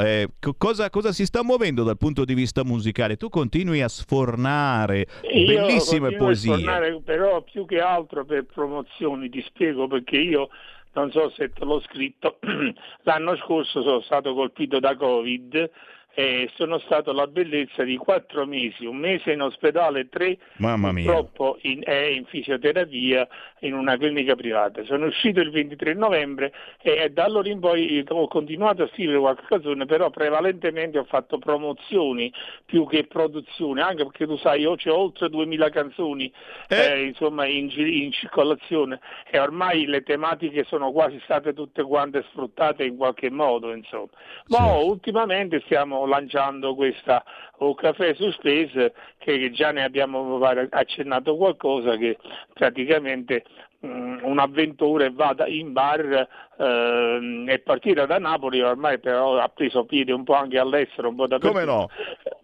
cosa, 0.57 0.89
cosa, 0.89 1.11
si 1.11 1.25
sta 1.25 1.43
muovendo 1.43 1.83
dal 1.83 1.97
punto 1.97 2.23
di 2.23 2.35
vista 2.35 2.63
musicale? 2.63 3.17
Tu 3.17 3.29
continui 3.29 3.81
a 3.81 3.89
sfornare 3.89 5.07
io 5.33 5.45
bellissime 5.45 6.15
poesie 6.15 6.53
a 6.53 6.57
sfornare, 6.59 7.01
però 7.03 7.41
più 7.41 7.65
che 7.65 7.79
altro 7.79 8.23
per 8.23 8.45
promozioni 8.45 9.27
ti 9.29 9.43
spiego 9.45 9.87
perché 9.87 10.17
io 10.17 10.49
non 10.93 11.11
so 11.11 11.29
se 11.31 11.49
te 11.49 11.65
l'ho 11.65 11.79
scritto, 11.81 12.39
l'anno 13.03 13.35
scorso 13.37 13.81
sono 13.81 14.01
stato 14.01 14.33
colpito 14.33 14.79
da 14.79 14.95
Covid 14.95 15.71
e 16.19 16.49
sono 16.55 16.79
stato 16.79 17.13
la 17.13 17.27
bellezza 17.27 17.83
di 17.83 17.95
quattro 17.95 18.45
mesi, 18.45 18.85
un 18.85 18.97
mese 18.97 19.31
in 19.31 19.41
ospedale, 19.41 20.09
tre 20.09 20.37
Mamma 20.57 20.91
mia. 20.91 21.05
purtroppo 21.05 21.57
in, 21.61 21.81
eh, 21.85 22.11
in 22.11 22.25
fisioterapia 22.25 23.25
in 23.59 23.73
una 23.73 23.95
clinica 23.95 24.35
privata. 24.35 24.83
Sono 24.83 25.05
uscito 25.05 25.39
il 25.39 25.49
23 25.49 25.93
novembre 25.93 26.51
e 26.81 27.09
da 27.11 27.23
allora 27.23 27.47
in 27.47 27.61
poi 27.61 28.03
ho 28.05 28.27
continuato 28.27 28.83
a 28.83 28.89
scrivere 28.89 29.17
qualche 29.17 29.45
canzone, 29.47 29.85
però 29.85 30.09
prevalentemente 30.09 30.97
ho 30.97 31.05
fatto 31.05 31.37
promozioni 31.37 32.33
più 32.65 32.85
che 32.85 33.05
produzioni, 33.05 33.79
anche 33.79 34.03
perché 34.03 34.27
tu 34.27 34.35
sai 34.35 34.59
io 34.59 34.71
ho 34.71 34.97
oltre 34.97 35.29
2000 35.29 35.69
canzoni 35.69 36.29
eh. 36.67 36.75
Eh, 36.75 37.03
insomma, 37.05 37.45
in, 37.45 37.69
in, 37.69 38.11
circolazione 38.11 38.99
e 39.31 39.39
ormai 39.39 39.85
le 39.85 40.03
tematiche 40.03 40.65
sono 40.65 40.91
quasi 40.91 41.17
state 41.23 41.53
tutte 41.53 41.81
quante 41.81 42.25
sfruttate 42.31 42.83
in 42.83 42.97
qualche 42.97 43.29
modo. 43.29 43.73
Insomma. 43.73 44.09
Ma 44.47 44.57
sì. 44.57 44.83
ultimamente 44.85 45.61
stiamo 45.61 46.07
lanciando 46.09 46.75
questa 46.75 47.23
o 47.59 47.73
caffè 47.75 48.13
Space 48.13 48.93
che 49.17 49.51
già 49.51 49.71
ne 49.71 49.83
abbiamo 49.83 50.37
accennato 50.39 51.37
qualcosa 51.37 51.95
che 51.95 52.17
praticamente 52.53 53.43
um, 53.81 54.19
un 54.23 54.39
avventore 54.39 55.11
vada 55.11 55.47
in 55.47 55.71
bar 55.71 56.27
uh, 56.57 57.45
è 57.45 57.59
partita 57.59 58.05
da 58.05 58.17
Napoli, 58.17 58.61
ormai 58.61 58.99
però 58.99 59.37
ha 59.37 59.47
preso 59.49 59.85
piede 59.85 60.11
un 60.11 60.23
po' 60.23 60.33
anche 60.33 60.57
all'estero, 60.57 61.09
un 61.09 61.15
po' 61.15 61.27
da 61.27 61.39
Come 61.39 61.63
no? 61.63 61.89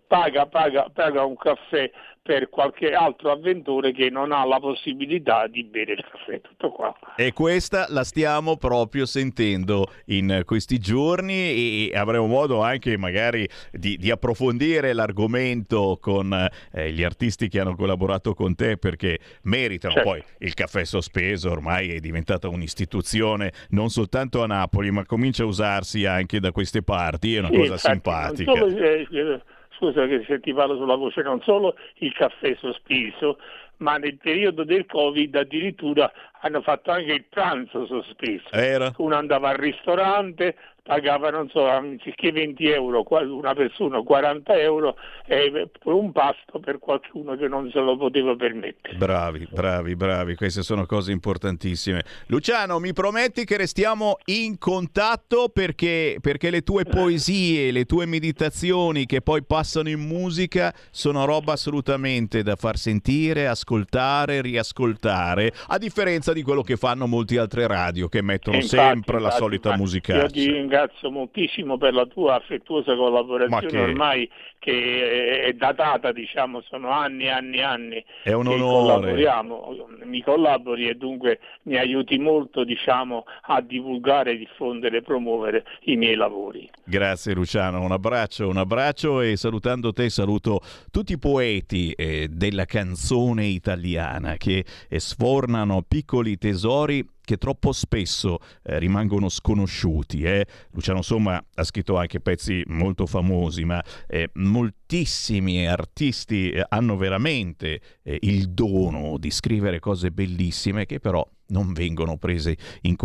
Paga, 0.08 0.46
paga, 0.46 0.88
paga 0.94 1.26
un 1.26 1.36
caffè 1.36 1.90
per 2.26 2.50
qualche 2.50 2.92
altro 2.92 3.30
avventore 3.30 3.92
che 3.92 4.10
non 4.10 4.32
ha 4.32 4.44
la 4.46 4.60
possibilità 4.60 5.46
di 5.46 5.64
bere 5.64 5.94
il 5.94 6.04
caffè. 6.10 6.42
Tutto 6.42 6.72
qua. 6.72 6.98
E 7.16 7.34
questa 7.34 7.86
la 7.90 8.04
stiamo 8.04 8.58
proprio 8.58 9.06
sentendo 9.06 9.92
in 10.06 10.42
questi 10.44 10.80
giorni 10.80 11.88
e 11.88 11.92
avremo 11.94 12.26
modo 12.26 12.64
anche 12.64 12.98
magari 12.98 13.48
di, 13.72 13.98
di 13.98 14.10
approfondire 14.10 14.94
l'argomento 14.94 16.00
con 16.02 16.34
eh, 16.74 16.92
gli 16.92 17.04
artisti 17.04 17.48
che 17.48 17.60
hanno 17.60 17.76
collaborato 17.76 18.34
con 18.34 18.56
te 18.56 18.78
perché 18.78 19.20
meritano. 19.44 19.94
Certo. 19.94 20.10
Poi 20.10 20.24
il 20.40 20.56
caffè 20.56 20.84
sospeso 20.84 21.52
ormai 21.52 21.94
è 21.94 22.00
diventata 22.00 22.48
un'istituzione 22.48 23.52
non 23.70 23.90
soltanto 23.90 24.42
a 24.42 24.48
Napoli 24.48 24.90
ma 24.90 25.06
comincia 25.06 25.44
a 25.44 25.46
usarsi 25.46 26.08
anche 26.08 26.40
da 26.40 26.52
queste 26.52 26.82
parti, 26.82 27.36
è 27.36 27.40
una 27.40 27.50
sì, 27.50 27.56
cosa 27.56 27.92
infatti, 27.94 28.44
simpatica. 28.44 28.52
Solo, 28.52 28.78
eh, 28.78 29.08
eh 29.12 29.42
scusa 29.78 30.06
che 30.08 30.24
se 30.28 30.40
ti 30.40 30.54
parlo 30.54 30.78
sulla 30.78 30.96
voce, 30.96 31.22
non 31.22 31.42
solo 31.42 31.76
il 31.96 32.14
caffè 32.14 32.56
sospeso, 32.60 33.38
ma 33.78 33.98
nel 33.98 34.18
periodo 34.18 34.64
del 34.64 34.86
Covid 34.86 35.36
addirittura 35.36 36.12
hanno 36.42 36.62
fatto 36.62 36.92
anche 36.92 37.14
il 37.14 37.26
pranzo 37.26 37.86
sospeso. 37.86 38.50
Era. 38.52 38.94
Uno 38.98 39.16
andava 39.16 39.50
al 39.50 39.58
ristorante, 39.58 40.56
pagava, 40.86 41.32
non 41.32 41.50
so, 41.50 41.68
anziché 41.68 42.32
20 42.32 42.70
euro, 42.70 43.04
una 43.10 43.56
persona 43.56 44.00
40 44.02 44.54
euro 44.60 44.96
e 45.26 45.68
un 45.86 46.12
pasto 46.12 46.60
per 46.60 46.78
qualcuno 46.78 47.36
che 47.36 47.48
non 47.48 47.72
se 47.72 47.80
lo 47.80 47.98
poteva 47.98 48.36
permettere. 48.36 48.96
Bravi, 48.96 49.48
bravi, 49.50 49.96
bravi, 49.96 50.36
queste 50.36 50.62
sono 50.62 50.86
cose 50.86 51.12
importantissime. 51.12 52.04
Luciano, 52.28 52.78
mi 52.78 52.94
prometti 52.94 53.46
che 53.46 53.58
restiamo 53.58 54.18
in 54.26 54.60
contatto 54.60 55.50
perché, 55.52 56.20
perché 56.22 56.52
le 56.52 56.62
tue 56.62 56.84
poesie, 56.84 57.72
le 57.72 57.86
tue 57.86 58.06
meditazioni 58.06 59.08
che 59.08 59.22
poi 59.22 59.44
passano 59.44 59.90
in 59.90 60.02
musica 60.02 60.72
sono 60.92 61.26
roba 61.26 61.54
assolutamente 61.54 62.44
da 62.44 62.56
far 62.56 62.78
sentire, 62.78 63.48
ascoltare, 63.48 64.40
riascoltare, 64.42 65.52
a 65.70 65.80
differenza 65.80 66.32
di 66.32 66.44
quello 66.44 66.62
che 66.62 66.78
fanno 66.78 67.08
molte 67.08 67.40
altre 67.40 67.66
radio 67.66 68.08
che 68.08 68.22
mettono 68.22 68.58
infatti, 68.58 68.78
sempre 68.78 69.18
infatti, 69.18 69.24
la 69.24 69.32
solita 69.32 69.76
musica 69.76 70.28
ringrazio 70.76 71.10
moltissimo 71.10 71.78
per 71.78 71.94
la 71.94 72.06
tua 72.06 72.36
affettuosa 72.36 72.96
collaborazione 72.96 73.68
che... 73.68 73.80
ormai 73.80 74.30
che 74.60 75.42
è 75.44 75.54
datata, 75.54 76.12
diciamo, 76.12 76.62
sono 76.62 76.90
anni 76.90 77.26
e 77.26 77.30
anni 77.30 77.58
e 77.58 77.62
anni 77.62 78.06
è 78.24 78.32
un 78.32 78.48
onore. 78.48 78.62
collaboriamo, 78.62 79.88
mi 80.06 80.24
collabori 80.24 80.90
e 80.90 80.96
dunque 80.96 81.40
mi 81.64 81.78
aiuti 81.78 82.18
molto, 82.18 82.64
diciamo, 82.64 83.26
a 83.44 83.62
divulgare, 83.62 84.36
diffondere 84.36 84.98
e 84.98 85.02
promuovere 85.04 85.66
i 85.82 85.96
miei 85.96 86.16
lavori. 86.16 86.68
Grazie 86.84 87.36
Luciano, 87.36 87.82
un 87.82 87.92
abbraccio, 87.92 88.48
un 88.48 88.58
abbraccio 88.58 89.22
e 89.22 89.38
salutando 89.38 89.94
te 89.94 90.10
saluto 90.10 90.62
tutti 90.90 91.14
i 91.14 91.20
poeti 91.20 91.92
eh, 91.92 92.28
della 92.30 92.66
canzone 92.66 93.46
italiana 93.46 94.36
che 94.38 94.66
sfornano 94.90 95.84
piccoli 95.88 96.38
tesori 96.38 97.08
che 97.26 97.38
troppo 97.38 97.74
spesso 97.74 98.40
eh, 98.64 98.80
rimangono 98.80 99.28
sconosciuti. 99.28 100.24
Eh? 100.24 100.46
Luciano 100.72 101.02
Somma 101.02 101.44
ha 101.54 101.64
scritto 101.64 101.98
anche 101.98 102.22
pezzi 102.22 102.64
molto 102.68 103.06
famosi, 103.06 103.66
ma 103.66 103.84
eh, 104.08 104.30
moltissimi 104.36 105.68
artisti 105.68 106.52
eh, 106.52 106.64
hanno 106.70 106.96
veramente 106.96 107.82
eh, 108.04 108.18
il 108.22 108.50
dono 108.52 109.18
di 109.18 109.32
scrivere 109.32 109.80
cose 109.80 110.12
bellissime 110.12 110.86
che 110.86 111.00
però 111.00 111.28
non 111.48 111.74
vengono 111.74 112.18
prese 112.18 112.58
in, 112.82 112.96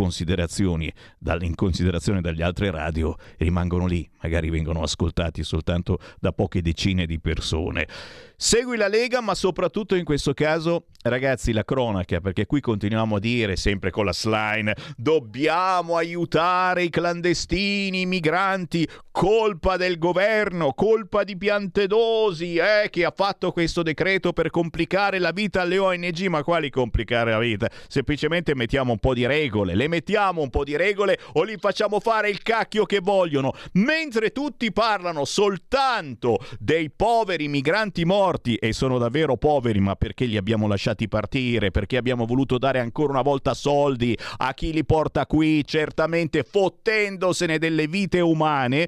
dal, 1.17 1.43
in 1.43 1.55
considerazione 1.55 2.21
dalle 2.21 2.43
altre 2.43 2.71
radio, 2.71 3.15
rimangono 3.37 3.85
lì, 3.85 4.09
magari 4.21 4.49
vengono 4.49 4.81
ascoltati 4.81 5.43
soltanto 5.43 5.99
da 6.19 6.31
poche 6.31 6.61
decine 6.61 7.05
di 7.05 7.19
persone. 7.19 7.87
Segui 8.35 8.75
la 8.75 8.87
Lega, 8.87 9.21
ma 9.21 9.35
soprattutto 9.35 9.93
in 9.93 10.03
questo 10.03 10.33
caso, 10.33 10.85
ragazzi, 11.03 11.51
la 11.51 11.63
cronaca, 11.63 12.19
perché 12.21 12.47
qui 12.47 12.59
continuiamo 12.59 13.17
a 13.17 13.19
dire, 13.19 13.55
sempre 13.55 13.91
con 13.91 14.05
la 14.05 14.13
slime, 14.13 14.75
dobbiamo 14.97 15.95
aiutare 15.95 16.83
i 16.83 16.89
clandestini, 16.89 18.01
i 18.01 18.05
migranti, 18.07 18.87
colpa 19.11 19.77
del 19.77 19.99
governo, 19.99 20.73
colpa 20.73 21.23
di 21.23 21.37
Piantedosi, 21.37 22.55
eh, 22.55 22.89
che 22.89 23.05
ha 23.05 23.13
fatto 23.15 23.51
questo 23.51 23.83
decreto 23.83 24.33
per 24.33 24.49
complicare 24.49 25.19
la 25.19 25.31
vita 25.31 25.61
alle 25.61 25.77
ONG, 25.77 26.25
ma 26.25 26.43
quali 26.43 26.71
complicare 26.71 27.31
la 27.31 27.39
vita? 27.39 27.69
Semplicemente 27.87 28.30
mettiamo 28.53 28.91
un 28.93 28.99
po' 28.99 29.13
di 29.13 29.25
regole, 29.25 29.75
le 29.75 29.87
mettiamo 29.87 30.41
un 30.41 30.49
po' 30.49 30.63
di 30.63 30.75
regole 30.75 31.19
o 31.33 31.43
li 31.43 31.57
facciamo 31.57 31.99
fare 31.99 32.29
il 32.29 32.41
cacchio 32.41 32.85
che 32.85 32.99
vogliono, 32.99 33.53
mentre 33.73 34.31
tutti 34.31 34.71
parlano 34.71 35.25
soltanto 35.25 36.39
dei 36.59 36.89
poveri 36.89 37.47
migranti 37.47 38.05
morti 38.05 38.55
e 38.55 38.73
sono 38.73 38.97
davvero 38.97 39.37
poveri, 39.37 39.79
ma 39.79 39.95
perché 39.95 40.25
li 40.25 40.37
abbiamo 40.37 40.67
lasciati 40.67 41.07
partire? 41.07 41.71
Perché 41.71 41.97
abbiamo 41.97 42.25
voluto 42.25 42.57
dare 42.57 42.79
ancora 42.79 43.11
una 43.11 43.21
volta 43.21 43.53
soldi 43.53 44.17
a 44.37 44.53
chi 44.53 44.71
li 44.71 44.85
porta 44.85 45.25
qui, 45.25 45.63
certamente 45.65 46.43
fottendosene 46.43 47.57
delle 47.57 47.87
vite 47.87 48.19
umane? 48.19 48.87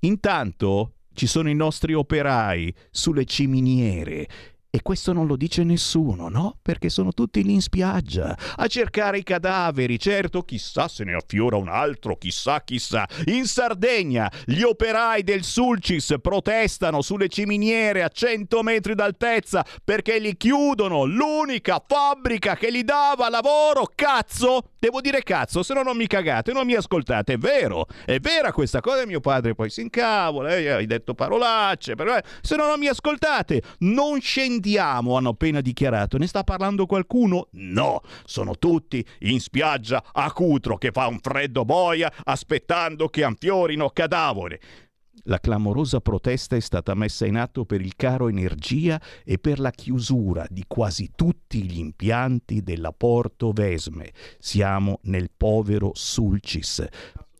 Intanto 0.00 0.94
ci 1.12 1.26
sono 1.26 1.50
i 1.50 1.54
nostri 1.54 1.92
operai 1.92 2.74
sulle 2.90 3.24
ciminiere 3.24 4.26
e 4.72 4.82
questo 4.82 5.12
non 5.12 5.26
lo 5.26 5.36
dice 5.36 5.64
nessuno, 5.64 6.28
no? 6.28 6.56
Perché 6.62 6.90
sono 6.90 7.12
tutti 7.12 7.42
lì 7.42 7.54
in 7.54 7.60
spiaggia 7.60 8.38
a 8.56 8.66
cercare 8.68 9.18
i 9.18 9.24
cadaveri. 9.24 9.98
Certo, 9.98 10.42
chissà 10.42 10.86
se 10.86 11.02
ne 11.02 11.14
affiora 11.14 11.56
un 11.56 11.68
altro, 11.68 12.16
chissà, 12.16 12.62
chissà. 12.62 13.04
In 13.26 13.46
Sardegna 13.46 14.30
gli 14.44 14.62
operai 14.62 15.24
del 15.24 15.42
Sulcis 15.42 16.14
protestano 16.22 17.02
sulle 17.02 17.28
ciminiere 17.28 18.04
a 18.04 18.08
100 18.08 18.62
metri 18.62 18.94
d'altezza 18.94 19.66
perché 19.82 20.20
li 20.20 20.36
chiudono. 20.36 21.04
L'unica 21.04 21.82
fabbrica 21.84 22.54
che 22.54 22.72
gli 22.72 22.84
dava 22.84 23.28
lavoro, 23.28 23.90
cazzo! 23.92 24.70
Devo 24.80 25.00
dire 25.00 25.22
cazzo, 25.22 25.62
se 25.62 25.74
no 25.74 25.82
non 25.82 25.96
mi 25.96 26.08
cagate, 26.08 26.52
non 26.52 26.66
mi 26.66 26.74
ascoltate. 26.74 27.34
È 27.34 27.38
vero, 27.38 27.86
è 28.04 28.18
vera 28.18 28.52
questa 28.52 28.80
cosa. 28.80 29.06
Mio 29.06 29.20
padre 29.20 29.54
poi 29.54 29.70
si 29.70 29.82
incavola, 29.82 30.56
eh, 30.56 30.70
hai 30.70 30.86
detto 30.86 31.14
parolacce, 31.14 31.94
però, 31.94 32.16
eh, 32.16 32.24
se 32.40 32.56
no 32.56 32.66
non 32.66 32.78
mi 32.78 32.88
ascoltate. 32.88 33.62
Non 33.78 34.20
scendete 34.20 34.38
sentiamo, 34.40 35.16
hanno 35.16 35.30
appena 35.30 35.60
dichiarato. 35.60 36.18
Ne 36.18 36.26
sta 36.26 36.42
parlando 36.42 36.86
qualcuno? 36.86 37.48
No, 37.52 38.00
sono 38.24 38.56
tutti 38.56 39.04
in 39.20 39.38
spiaggia 39.38 40.02
a 40.12 40.32
Cutro 40.32 40.76
che 40.76 40.90
fa 40.90 41.06
un 41.06 41.18
freddo 41.20 41.64
boia 41.64 42.10
aspettando 42.24 43.08
che 43.08 43.22
anfiorino 43.22 43.90
cadaveri. 43.90 44.58
La 45.24 45.38
clamorosa 45.38 46.00
protesta 46.00 46.56
è 46.56 46.60
stata 46.60 46.94
messa 46.94 47.26
in 47.26 47.36
atto 47.36 47.64
per 47.64 47.80
il 47.80 47.94
caro 47.96 48.28
energia 48.28 49.00
e 49.24 49.38
per 49.38 49.58
la 49.58 49.70
chiusura 49.70 50.46
di 50.48 50.64
quasi 50.66 51.10
tutti 51.14 51.62
gli 51.62 51.78
impianti 51.78 52.62
della 52.62 52.92
Porto 52.92 53.52
Vesme. 53.52 54.12
Siamo 54.38 55.00
nel 55.02 55.30
povero 55.36 55.90
Sulcis. 55.94 56.86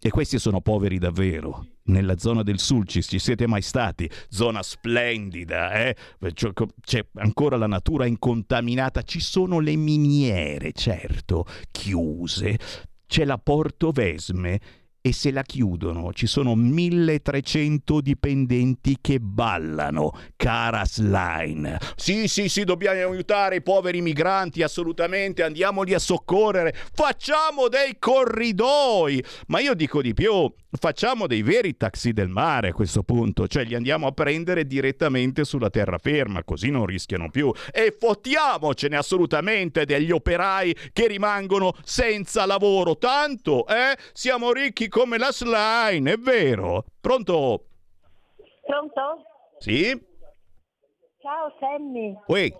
E 0.03 0.11
questi 0.11 0.39
sono 0.39 0.61
poveri 0.61 0.99
davvero 0.99 1.64
nella 1.91 2.16
zona 2.16 2.43
del 2.43 2.59
Sulcis 2.59 3.07
ci 3.07 3.18
siete 3.18 3.47
mai 3.47 3.62
stati? 3.62 4.09
Zona 4.28 4.62
splendida, 4.62 5.72
eh? 5.72 5.97
C'è 6.33 7.07
ancora 7.14 7.57
la 7.57 7.66
natura 7.66 8.07
incontaminata, 8.07 9.03
ci 9.03 9.20
sono 9.20 9.59
le 9.59 9.76
miniere, 9.76 10.72
certo, 10.72 11.47
chiuse. 11.70 12.59
C'è 13.07 13.24
la 13.24 13.39
Porto 13.39 13.91
Vesme 13.91 14.61
e 15.03 15.13
se 15.13 15.31
la 15.31 15.43
chiudono 15.43 16.13
ci 16.13 16.27
sono 16.27 16.55
1300 16.55 18.01
dipendenti 18.01 18.99
che 19.01 19.19
ballano. 19.19 20.13
Caras 20.37 20.99
Line. 21.01 21.79
Sì, 21.97 22.29
sì, 22.29 22.49
sì, 22.49 22.65
dobbiamo 22.65 23.11
aiutare 23.11 23.57
i 23.57 23.63
poveri 23.63 24.03
migranti, 24.03 24.63
assolutamente, 24.63 25.43
andiamoli 25.43 25.95
a 25.95 25.99
soccorrere. 25.99 26.75
Facciamo 26.93 27.69
dei 27.69 27.97
corridoi. 27.99 29.25
Ma 29.47 29.61
io 29.61 29.75
dico 29.75 30.03
di 30.03 30.13
più, 30.13 30.53
facciamo 30.79 31.27
dei 31.27 31.43
veri 31.43 31.77
taxi 31.77 32.13
del 32.13 32.29
mare 32.29 32.69
a 32.69 32.73
questo 32.73 33.03
punto, 33.03 33.49
cioè 33.49 33.65
li 33.65 33.75
andiamo 33.75 34.07
a 34.07 34.13
prendere 34.13 34.67
direttamente 34.67 35.45
sulla 35.45 35.71
terraferma, 35.71 36.45
così 36.45 36.71
non 36.71 36.85
rischiano 36.85 37.31
più. 37.31 37.51
E 37.73 37.97
fottiamocene 37.99 38.97
assolutamente 38.97 39.87
degli 39.87 40.11
operai 40.11 40.77
che 40.93 41.07
rimangono 41.07 41.75
senza 41.83 42.45
lavoro. 42.45 42.99
Tanto, 42.99 43.67
eh? 43.67 43.97
Siamo 44.13 44.53
ricchi 44.53 44.89
come 44.91 45.16
la 45.16 45.32
slime, 45.32 46.12
è 46.12 46.16
vero. 46.18 46.84
Pronto? 47.01 47.64
Pronto? 48.66 49.22
Sì? 49.59 49.99
Ciao 51.20 51.55
Sammy. 51.59 52.14
Ui. 52.26 52.55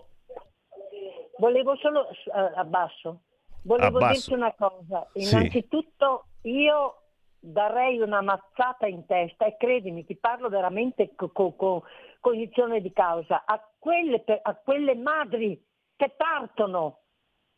Volevo 1.37 1.75
solo 1.75 2.07
uh, 2.07 2.57
abbasso. 2.57 3.21
Volevo 3.63 3.97
abbasso. 3.97 4.13
dirti 4.13 4.33
una 4.33 4.53
cosa. 4.53 5.07
Innanzitutto 5.13 6.25
sì. 6.41 6.49
io 6.49 6.95
darei 7.39 7.99
una 7.99 8.21
mazzata 8.21 8.87
in 8.87 9.05
testa 9.05 9.45
e 9.45 9.57
credimi, 9.57 10.05
ti 10.05 10.15
parlo 10.15 10.47
veramente 10.49 11.13
con 11.15 11.31
co- 11.31 11.55
co- 11.55 11.83
cognizione 12.19 12.81
di 12.81 12.93
causa, 12.93 13.43
a 13.45 13.59
quelle, 13.77 14.23
a 14.41 14.55
quelle 14.55 14.95
madri 14.95 15.59
che 15.95 16.13
partono 16.15 17.00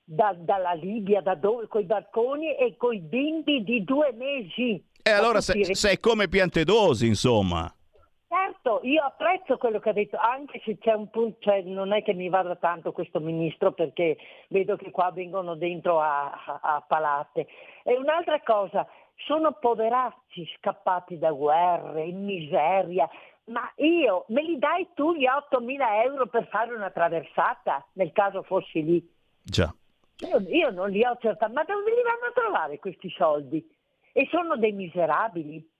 da, 0.04 0.36
dalla 0.38 0.74
Libia, 0.74 1.22
da 1.22 1.36
dove, 1.36 1.68
coi 1.68 1.86
barconi 1.86 2.56
e 2.56 2.76
coi 2.78 3.00
bimbi 3.00 3.64
di 3.64 3.84
due 3.84 4.12
mesi. 4.14 4.84
E 5.02 5.12
allora 5.12 5.42
sei, 5.42 5.76
sei 5.76 6.00
come 6.00 6.28
Piantedosi, 6.28 7.08
insomma. 7.08 7.74
Certo, 8.28 8.80
io 8.84 9.04
apprezzo 9.04 9.58
quello 9.58 9.80
che 9.80 9.90
ha 9.90 9.94
detto, 9.94 10.18
anche 10.18 10.60
se 10.66 10.78
c'è 10.80 10.94
un 10.94 11.10
punto, 11.10 11.38
cioè 11.42 11.62
non 11.62 11.94
è 11.94 12.02
che 12.02 12.14
mi 12.14 12.30
vada 12.30 12.56
tanto 12.56 12.92
questo 12.92 13.20
ministro 13.20 13.74
perché 13.74 14.18
vedo 14.48 14.76
che 14.76 14.90
qua 14.90 15.12
vengono 15.12 15.56
dentro 15.56 16.00
a, 16.00 16.32
a, 16.32 16.60
a 16.62 16.86
palate. 16.88 17.48
E 17.84 17.96
un'altra 17.96 18.42
cosa, 18.42 18.88
sono 19.28 19.52
poveracci 19.60 20.50
scappati 20.58 21.20
da 21.20 21.32
guerre, 21.32 22.06
in 22.06 22.24
miseria, 22.24 23.08
ma 23.46 23.72
io 23.76 24.26
me 24.30 24.42
li 24.42 24.58
dai 24.58 24.88
tu 24.94 25.14
gli 25.14 25.26
8.000 25.26 26.04
euro 26.06 26.28
per 26.28 26.48
fare 26.48 26.74
una 26.74 26.90
traversata, 26.90 27.86
nel 27.94 28.12
caso 28.14 28.42
fossi 28.42 28.84
lì? 28.84 29.14
Già. 29.44 29.74
Io, 30.28 30.40
io 30.48 30.70
non 30.72 30.90
li 30.90 31.04
ho 31.06 31.18
certamente, 31.20 31.54
ma 31.54 31.64
dove 31.64 31.92
li 31.92 32.02
vanno 32.02 32.26
a 32.30 32.32
trovare 32.34 32.80
questi 32.80 33.10
soldi? 33.10 33.66
E 34.12 34.28
sono 34.30 34.58
dei 34.58 34.72
miserabili 34.72 35.72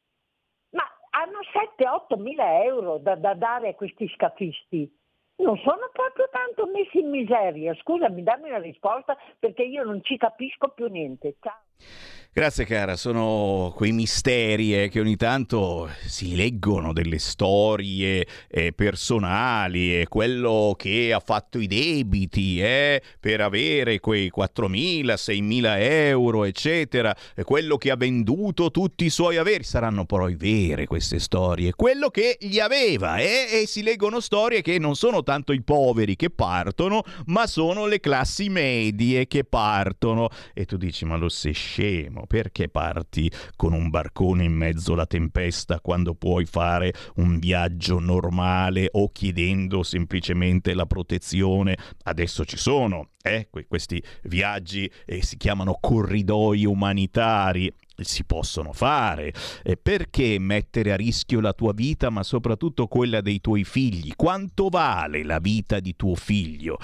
hanno 1.14 1.40
7-8 1.42 2.20
mila 2.20 2.64
euro 2.64 2.98
da, 2.98 3.16
da 3.16 3.34
dare 3.34 3.70
a 3.70 3.76
questi 3.76 4.08
scafisti. 4.16 4.92
Non 5.36 5.58
sono 5.58 5.90
proprio 5.92 6.28
tanto 6.32 6.68
messi 6.68 7.00
in 7.00 7.10
miseria. 7.10 7.74
Scusami, 7.76 8.24
dammi 8.24 8.50
una 8.50 8.60
risposta 8.60 9.18
perché 9.40 9.64
io 9.64 9.84
non 9.84 10.04
ci 10.04 10.18
capisco 10.18 10.70
più 10.70 10.88
niente. 10.88 11.36
Ciao. 11.40 11.62
Grazie 12.36 12.66
cara, 12.66 12.96
sono 12.96 13.72
quei 13.76 13.92
misteri 13.92 14.76
eh, 14.76 14.90
che 14.90 15.00
ogni 15.00 15.18
tanto 15.18 15.88
si 16.08 16.36
leggono 16.36 16.92
delle 16.92 17.20
storie 17.20 18.26
eh, 18.48 18.74
personali, 18.74 20.00
eh, 20.00 20.08
quello 20.08 20.74
che 20.76 21.14
ha 21.14 21.20
fatto 21.20 21.60
i 21.60 21.68
debiti 21.68 22.60
eh, 22.60 23.04
per 23.20 23.40
avere 23.40 24.00
quei 24.00 24.32
4.000, 24.36 25.14
6.000 25.14 25.76
euro, 25.78 26.46
eccetera, 26.46 27.16
quello 27.44 27.78
che 27.78 27.92
ha 27.92 27.96
venduto 27.96 28.72
tutti 28.72 29.06
i 29.06 29.12
suoi 29.12 29.38
averi, 29.38 29.64
saranno 29.64 30.06
poi 30.06 30.34
vere 30.34 30.88
queste 30.88 31.20
storie, 31.20 31.74
quello 31.76 32.10
che 32.10 32.40
gli 32.40 32.58
aveva 32.58 33.18
eh, 33.18 33.62
e 33.62 33.68
si 33.68 33.84
leggono 33.84 34.20
storie 34.20 34.64
che 34.64 34.80
non 34.80 34.96
sono 34.96 35.22
tanto 35.22 35.54
i 35.54 35.62
poveri 35.62 36.16
che 36.16 36.32
partono, 36.32 37.04
ma 37.28 37.46
sono 37.46 37.86
le 37.86 38.00
classi 38.00 38.50
medie 38.50 39.28
che 39.28 39.44
partono. 39.44 40.30
E 40.56 40.66
tu 40.66 40.78
dici 40.78 41.06
ma 41.06 41.16
lo 41.16 41.30
sei 41.30 41.54
scemo 41.54 42.23
perché 42.28 42.70
parti 42.70 43.32
con 43.56 43.74
un 43.74 43.90
barcone 43.90 44.44
in 44.44 44.54
mezzo 44.54 44.94
alla 44.94 45.06
tempesta 45.06 45.80
quando 45.80 46.16
puoi 46.16 46.46
fare 46.46 46.94
un 47.16 47.40
viaggio 47.40 48.00
normale 48.00 48.90
o 48.92 49.12
chiedendo 49.12 49.84
semplicemente 49.84 50.74
la 50.74 50.86
protezione? 50.86 51.78
Adesso 52.04 52.46
ci 52.46 52.58
sono 52.58 53.10
eh, 53.26 53.48
questi 53.68 54.04
viaggi 54.24 54.92
eh, 55.06 55.24
si 55.24 55.38
chiamano 55.38 55.78
corridoi 55.80 56.66
umanitari 56.66 57.74
si 57.98 58.24
possono 58.24 58.74
fare. 58.74 59.34
Eh, 59.64 59.78
perché 59.78 60.38
mettere 60.40 60.92
a 60.92 60.96
rischio 60.96 61.40
la 61.40 61.54
tua 61.54 61.74
vita, 61.74 62.10
ma 62.10 62.24
soprattutto 62.24 62.88
quella 62.88 63.22
dei 63.22 63.42
tuoi 63.42 63.64
figli? 63.64 64.14
Quanto 64.16 64.70
vale 64.70 65.24
la 65.24 65.40
vita 65.40 65.80
di 65.80 65.96
tuo 65.96 66.16
figlio? 66.16 66.78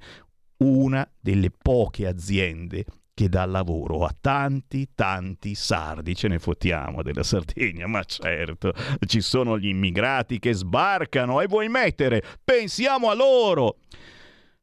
una 0.58 1.10
delle 1.20 1.49
poche 1.49 2.06
aziende 2.06 2.86
che 3.14 3.28
dà 3.28 3.45
lavoro 3.45 4.06
a 4.06 4.16
tanti, 4.20 4.89
tanti 4.93 5.56
sardi. 5.56 6.16
Ce 6.16 6.28
ne 6.28 6.38
fottiamo 6.38 7.02
della 7.02 7.24
Sardegna, 7.24 7.88
ma 7.88 8.04
certo, 8.04 8.74
ci 9.06 9.22
sono 9.22 9.58
gli 9.58 9.68
immigrati 9.68 10.38
che 10.39 10.54
sbarcano 10.54 11.41
e 11.41 11.47
vuoi 11.47 11.68
mettere, 11.68 12.24
pensiamo 12.43 13.10
a 13.10 13.16
loro. 13.16 13.78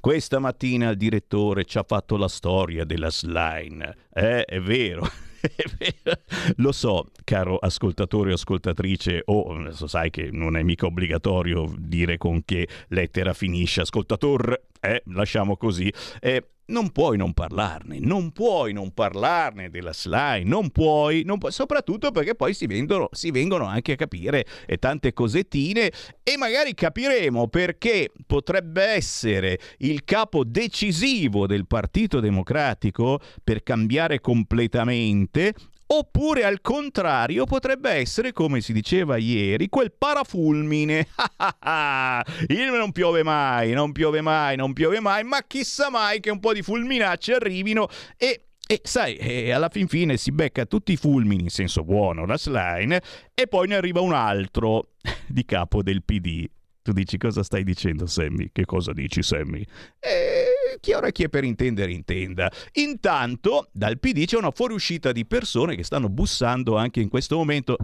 Questa 0.00 0.38
mattina 0.38 0.90
il 0.90 0.96
direttore 0.96 1.64
ci 1.64 1.78
ha 1.78 1.84
fatto 1.84 2.16
la 2.16 2.28
storia 2.28 2.84
della 2.84 3.10
slime. 3.10 3.96
Eh, 4.12 4.44
è 4.44 4.60
vero. 4.60 5.27
Lo 6.56 6.72
so, 6.72 7.10
caro 7.24 7.56
ascoltatore 7.56 8.30
o 8.30 8.34
ascoltatrice, 8.34 9.22
o 9.26 9.54
adesso 9.54 9.86
sai 9.86 10.10
che 10.10 10.30
non 10.32 10.56
è 10.56 10.62
mica 10.62 10.86
obbligatorio 10.86 11.72
dire 11.76 12.16
con 12.16 12.44
che 12.44 12.68
lettera 12.88 13.32
finisce 13.32 13.82
ascoltatore, 13.82 14.66
eh, 14.80 15.02
lasciamo 15.06 15.56
così. 15.56 15.92
Eh, 16.20 16.44
non 16.68 16.90
puoi 16.90 17.16
non 17.16 17.32
parlarne, 17.32 17.98
non 18.00 18.30
puoi 18.32 18.72
non 18.72 18.92
parlarne 18.92 19.70
della 19.70 19.92
slime, 19.92 20.44
non 20.44 20.70
puoi, 20.70 21.22
non 21.24 21.38
puoi 21.38 21.52
soprattutto 21.52 22.10
perché 22.10 22.34
poi 22.34 22.54
si, 22.54 22.66
vendono, 22.66 23.08
si 23.12 23.30
vengono 23.30 23.64
anche 23.64 23.92
a 23.92 23.96
capire 23.96 24.44
e 24.66 24.76
tante 24.78 25.12
cosettine 25.12 25.90
e 26.22 26.36
magari 26.36 26.74
capiremo 26.74 27.48
perché 27.48 28.10
potrebbe 28.26 28.84
essere 28.84 29.58
il 29.78 30.04
capo 30.04 30.44
decisivo 30.44 31.46
del 31.46 31.66
Partito 31.66 32.20
Democratico 32.20 33.20
per 33.42 33.62
cambiare 33.62 34.20
completamente 34.20 35.54
Oppure 35.90 36.44
al 36.44 36.60
contrario 36.60 37.46
potrebbe 37.46 37.90
essere, 37.90 38.32
come 38.32 38.60
si 38.60 38.74
diceva 38.74 39.16
ieri, 39.16 39.68
quel 39.68 39.92
parafulmine. 39.96 41.08
Il 42.48 42.70
non 42.72 42.92
piove 42.92 43.22
mai, 43.22 43.72
non 43.72 43.92
piove 43.92 44.20
mai, 44.20 44.56
non 44.56 44.74
piove 44.74 45.00
mai, 45.00 45.24
ma 45.24 45.42
chissà 45.46 45.88
mai 45.90 46.20
che 46.20 46.30
un 46.30 46.40
po' 46.40 46.52
di 46.52 46.62
fulminacce 46.62 47.34
arrivino 47.34 47.88
e 48.16 48.42
e 48.70 48.82
sai, 48.84 49.16
e 49.16 49.50
alla 49.50 49.70
fin 49.70 49.88
fine 49.88 50.18
si 50.18 50.30
becca 50.30 50.66
tutti 50.66 50.92
i 50.92 50.96
fulmini 50.98 51.44
in 51.44 51.48
senso 51.48 51.84
buono, 51.84 52.26
la 52.26 52.36
slime, 52.36 53.00
e 53.32 53.46
poi 53.46 53.66
ne 53.66 53.76
arriva 53.76 54.02
un 54.02 54.12
altro 54.12 54.90
di 55.26 55.46
capo 55.46 55.82
del 55.82 56.04
PD. 56.04 56.44
Tu 56.82 56.92
dici 56.92 57.16
cosa 57.16 57.42
stai 57.42 57.64
dicendo, 57.64 58.04
Sammy? 58.04 58.50
Che 58.52 58.66
cosa 58.66 58.92
dici, 58.92 59.22
Sammy? 59.22 59.64
E 59.98 60.47
chi 60.80 60.92
ora 60.92 61.10
chi 61.10 61.24
è 61.24 61.28
per 61.28 61.44
intendere 61.44 61.92
intenda. 61.92 62.50
Intanto 62.74 63.68
dal 63.72 63.98
PD 63.98 64.24
c'è 64.24 64.36
una 64.36 64.50
fuoriuscita 64.50 65.12
di 65.12 65.26
persone 65.26 65.76
che 65.76 65.84
stanno 65.84 66.08
bussando 66.08 66.76
anche 66.76 67.00
in 67.00 67.08
questo 67.08 67.36
momento. 67.36 67.76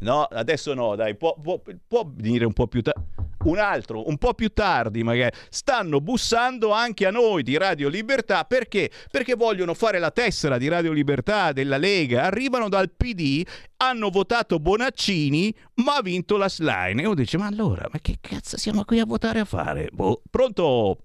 No, 0.00 0.22
adesso 0.22 0.74
no, 0.74 0.94
dai, 0.94 1.16
può, 1.16 1.36
può, 1.40 1.60
può 1.86 2.08
venire 2.14 2.44
un 2.44 2.52
po' 2.52 2.66
più 2.66 2.82
tardi. 2.82 3.16
Un 3.44 3.58
altro, 3.58 4.08
un 4.08 4.18
po' 4.18 4.34
più 4.34 4.48
tardi 4.48 5.04
magari, 5.04 5.34
stanno 5.48 6.00
bussando 6.00 6.72
anche 6.72 7.06
a 7.06 7.10
noi 7.12 7.44
di 7.44 7.56
Radio 7.56 7.88
Libertà 7.88 8.44
perché? 8.44 8.90
Perché 9.10 9.36
vogliono 9.36 9.74
fare 9.74 10.00
la 10.00 10.10
tessera 10.10 10.58
di 10.58 10.66
Radio 10.66 10.90
Libertà 10.92 11.52
della 11.52 11.76
Lega, 11.76 12.24
arrivano 12.24 12.68
dal 12.68 12.90
PD, 12.90 13.46
hanno 13.76 14.10
votato 14.10 14.58
Bonaccini, 14.58 15.54
ma 15.74 15.96
ha 15.96 16.02
vinto 16.02 16.36
la 16.36 16.48
slime. 16.48 17.02
E 17.02 17.06
uno 17.06 17.14
dice, 17.14 17.38
ma 17.38 17.46
allora, 17.46 17.88
ma 17.92 18.00
che 18.00 18.18
cazzo 18.20 18.56
siamo 18.58 18.84
qui 18.84 18.98
a 18.98 19.06
votare 19.06 19.38
a 19.38 19.44
fare? 19.44 19.88
Boh. 19.92 20.20
Pronto? 20.28 21.04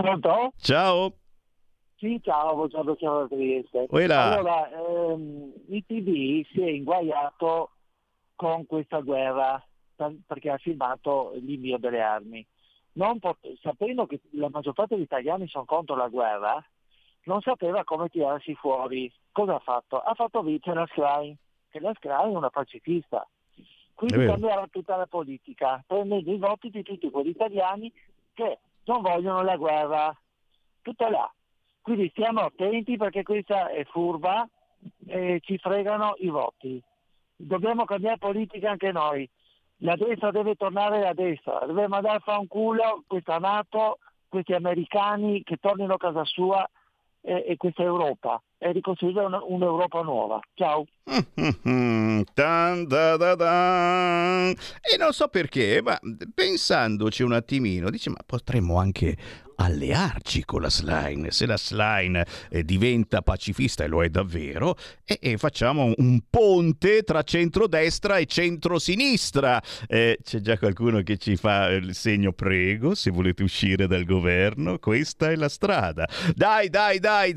Pronto? 0.00 0.52
Ciao. 0.56 1.12
Sì, 1.96 2.18
ciao, 2.22 2.54
buongiorno, 2.54 2.94
chiamo 2.94 3.20
da 3.20 3.26
Trieste. 3.28 3.86
Uela. 3.90 4.32
Allora, 4.32 4.70
ehm, 4.70 5.52
il 5.68 5.84
PD 5.84 6.46
si 6.50 6.62
è 6.62 6.70
inguaiato 6.70 7.72
con 8.34 8.64
questa 8.64 9.00
guerra 9.00 9.62
perché 10.26 10.48
ha 10.48 10.56
firmato 10.56 11.32
l'invio 11.34 11.76
delle 11.76 12.00
armi. 12.00 12.46
Pot- 12.92 13.60
sapendo 13.60 14.06
che 14.06 14.20
la 14.30 14.48
maggior 14.50 14.72
parte 14.72 14.94
degli 14.94 15.04
italiani 15.04 15.46
sono 15.46 15.66
contro 15.66 15.94
la 15.94 16.08
guerra, 16.08 16.64
non 17.24 17.42
sapeva 17.42 17.84
come 17.84 18.08
tirarsi 18.08 18.54
fuori. 18.54 19.12
Cosa 19.30 19.56
ha 19.56 19.58
fatto? 19.58 19.98
Ha 19.98 20.14
fatto 20.14 20.42
vincere 20.42 20.80
la 20.80 20.86
Schlein, 20.86 21.36
che 21.68 21.80
la 21.80 21.92
Schlein 21.98 22.32
è 22.32 22.36
una 22.36 22.48
pacifista. 22.48 23.28
Quindi 23.92 24.24
cambierà 24.24 24.66
tutta 24.68 24.96
la 24.96 25.06
politica, 25.06 25.84
prendendo 25.86 26.32
i 26.32 26.38
voti 26.38 26.70
di 26.70 26.82
tutti 26.82 27.10
quegli 27.10 27.28
italiani 27.28 27.92
che 28.32 28.58
non 28.84 29.02
vogliono 29.02 29.42
la 29.42 29.56
guerra. 29.56 30.20
Tutto 30.82 31.08
là. 31.08 31.32
Quindi 31.82 32.08
stiamo 32.10 32.40
attenti 32.40 32.96
perché 32.96 33.22
questa 33.22 33.68
è 33.68 33.84
furba 33.84 34.48
e 35.06 35.40
ci 35.42 35.58
fregano 35.58 36.14
i 36.18 36.28
voti. 36.28 36.82
Dobbiamo 37.36 37.84
cambiare 37.84 38.18
politica 38.18 38.70
anche 38.70 38.92
noi. 38.92 39.28
La 39.82 39.96
destra 39.96 40.30
deve 40.30 40.56
tornare 40.56 41.06
a 41.06 41.14
destra, 41.14 41.64
deve 41.64 41.88
mandare 41.88 42.18
a 42.18 42.20
fare 42.20 42.38
un 42.38 42.48
culo 42.48 43.02
questa 43.06 43.38
Nato, 43.38 43.98
questi 44.28 44.52
americani 44.52 45.42
che 45.42 45.56
tornino 45.56 45.94
a 45.94 45.98
casa 45.98 46.24
sua 46.24 46.68
e, 47.22 47.44
e 47.46 47.56
questa 47.56 47.82
Europa 47.82 48.42
e 48.62 48.72
ricostruire 48.72 49.24
un'Europa 49.24 50.02
nuova. 50.02 50.38
Ciao. 50.54 50.84
e 54.80 54.96
non 54.98 55.12
so 55.12 55.28
perché, 55.28 55.80
ma 55.82 55.98
pensandoci 56.34 57.22
un 57.22 57.32
attimino, 57.32 57.88
dice 57.88 58.10
ma 58.10 58.18
potremmo 58.24 58.78
anche 58.78 59.16
allearci 59.60 60.44
con 60.44 60.62
la 60.62 60.70
Slime. 60.70 61.30
Se 61.30 61.46
la 61.46 61.56
Slime 61.56 62.26
eh, 62.50 62.64
diventa 62.64 63.22
pacifista, 63.22 63.84
e 63.84 63.88
lo 63.88 64.02
è 64.02 64.08
davvero, 64.08 64.76
e, 65.04 65.18
e 65.20 65.36
facciamo 65.36 65.92
un 65.96 66.20
ponte 66.28 67.02
tra 67.02 67.22
centrodestra 67.22 68.16
e 68.16 68.26
centrosinistra. 68.26 69.62
Eh, 69.86 70.18
c'è 70.22 70.40
già 70.40 70.58
qualcuno 70.58 71.02
che 71.02 71.18
ci 71.18 71.36
fa 71.36 71.68
il 71.68 71.94
segno 71.94 72.32
prego, 72.32 72.94
se 72.94 73.10
volete 73.10 73.42
uscire 73.42 73.86
dal 73.86 74.04
governo, 74.04 74.78
questa 74.78 75.30
è 75.30 75.36
la 75.36 75.48
strada. 75.48 76.08
Dai, 76.34 76.68
dai, 76.70 76.98
dai, 76.98 77.36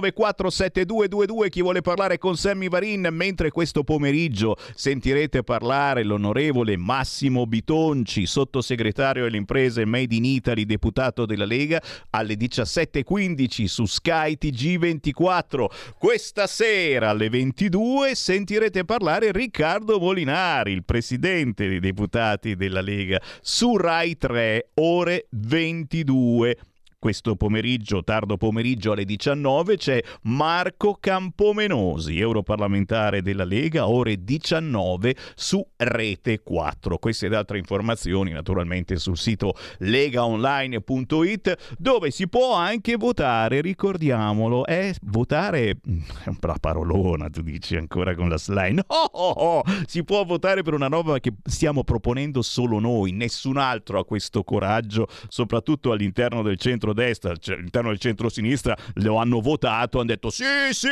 0292947222, 0.00 1.48
chi 1.48 1.62
vuole 1.62 1.80
parlare 1.80 2.18
con 2.18 2.36
Sammy 2.36 2.68
Varin, 2.68 3.08
mentre 3.10 3.50
questo 3.50 3.84
pomeriggio 3.84 4.56
sentirete 4.74 5.42
parlare 5.42 6.02
l'onorevole 6.02 6.76
Massimo 6.76 7.46
Bitonci, 7.46 8.26
sottosegretario 8.26 9.26
alle 9.26 9.36
imprese 9.36 9.84
Made 9.84 10.14
in 10.14 10.24
Italy, 10.24 10.64
deputato 10.64 11.26
della 11.26 11.44
Lega 11.44 11.80
alle 12.10 12.34
17.15 12.34 13.64
su 13.64 13.84
Sky 13.86 14.36
TG24. 14.40 15.66
Questa 15.98 16.46
sera 16.46 17.10
alle 17.10 17.28
22 17.28 18.14
sentirete 18.14 18.84
parlare 18.84 19.32
Riccardo 19.32 19.98
Molinari, 19.98 20.72
il 20.72 20.84
presidente 20.84 21.68
dei 21.68 21.80
deputati 21.80 22.56
della 22.56 22.80
Lega, 22.80 23.20
su 23.40 23.76
Rai 23.76 24.16
3, 24.16 24.70
ore 24.74 25.26
22 25.30 26.56
questo 27.04 27.36
pomeriggio, 27.36 28.02
tardo 28.02 28.38
pomeriggio 28.38 28.92
alle 28.92 29.04
19, 29.04 29.76
c'è 29.76 30.02
Marco 30.22 30.96
Campomenosi, 30.98 32.18
europarlamentare 32.18 33.20
della 33.20 33.44
Lega, 33.44 33.90
ore 33.90 34.24
19 34.24 35.14
su 35.34 35.62
Rete 35.76 36.40
4. 36.42 36.96
Queste 36.96 37.26
ed 37.26 37.34
altre 37.34 37.58
informazioni 37.58 38.32
naturalmente 38.32 38.96
sul 38.96 39.18
sito 39.18 39.52
legaonline.it 39.80 41.74
dove 41.76 42.10
si 42.10 42.26
può 42.26 42.54
anche 42.54 42.96
votare, 42.96 43.60
ricordiamolo, 43.60 44.64
eh, 44.64 44.94
votare 45.02 45.76
è 46.24 46.30
una 46.42 46.56
parolona, 46.58 47.28
tu 47.28 47.42
dici 47.42 47.76
ancora 47.76 48.14
con 48.14 48.30
la 48.30 48.38
slide. 48.38 48.72
No, 48.76 48.82
oh, 48.88 49.28
oh, 49.28 49.62
si 49.84 50.04
può 50.04 50.24
votare 50.24 50.62
per 50.62 50.72
una 50.72 50.88
norma 50.88 51.20
che 51.20 51.34
stiamo 51.44 51.84
proponendo 51.84 52.40
solo 52.40 52.78
noi, 52.78 53.12
nessun 53.12 53.58
altro 53.58 53.98
ha 53.98 54.06
questo 54.06 54.42
coraggio, 54.42 55.06
soprattutto 55.28 55.92
all'interno 55.92 56.40
del 56.40 56.56
centro 56.56 56.92
centrodestra, 56.94 57.36
cioè, 57.36 57.56
all'interno 57.56 57.88
del 57.88 57.98
centro-sinistra 57.98 58.76
lo 58.94 59.16
hanno 59.16 59.40
votato, 59.40 59.98
hanno 59.98 60.08
detto 60.08 60.30
sì, 60.30 60.44
sì, 60.70 60.88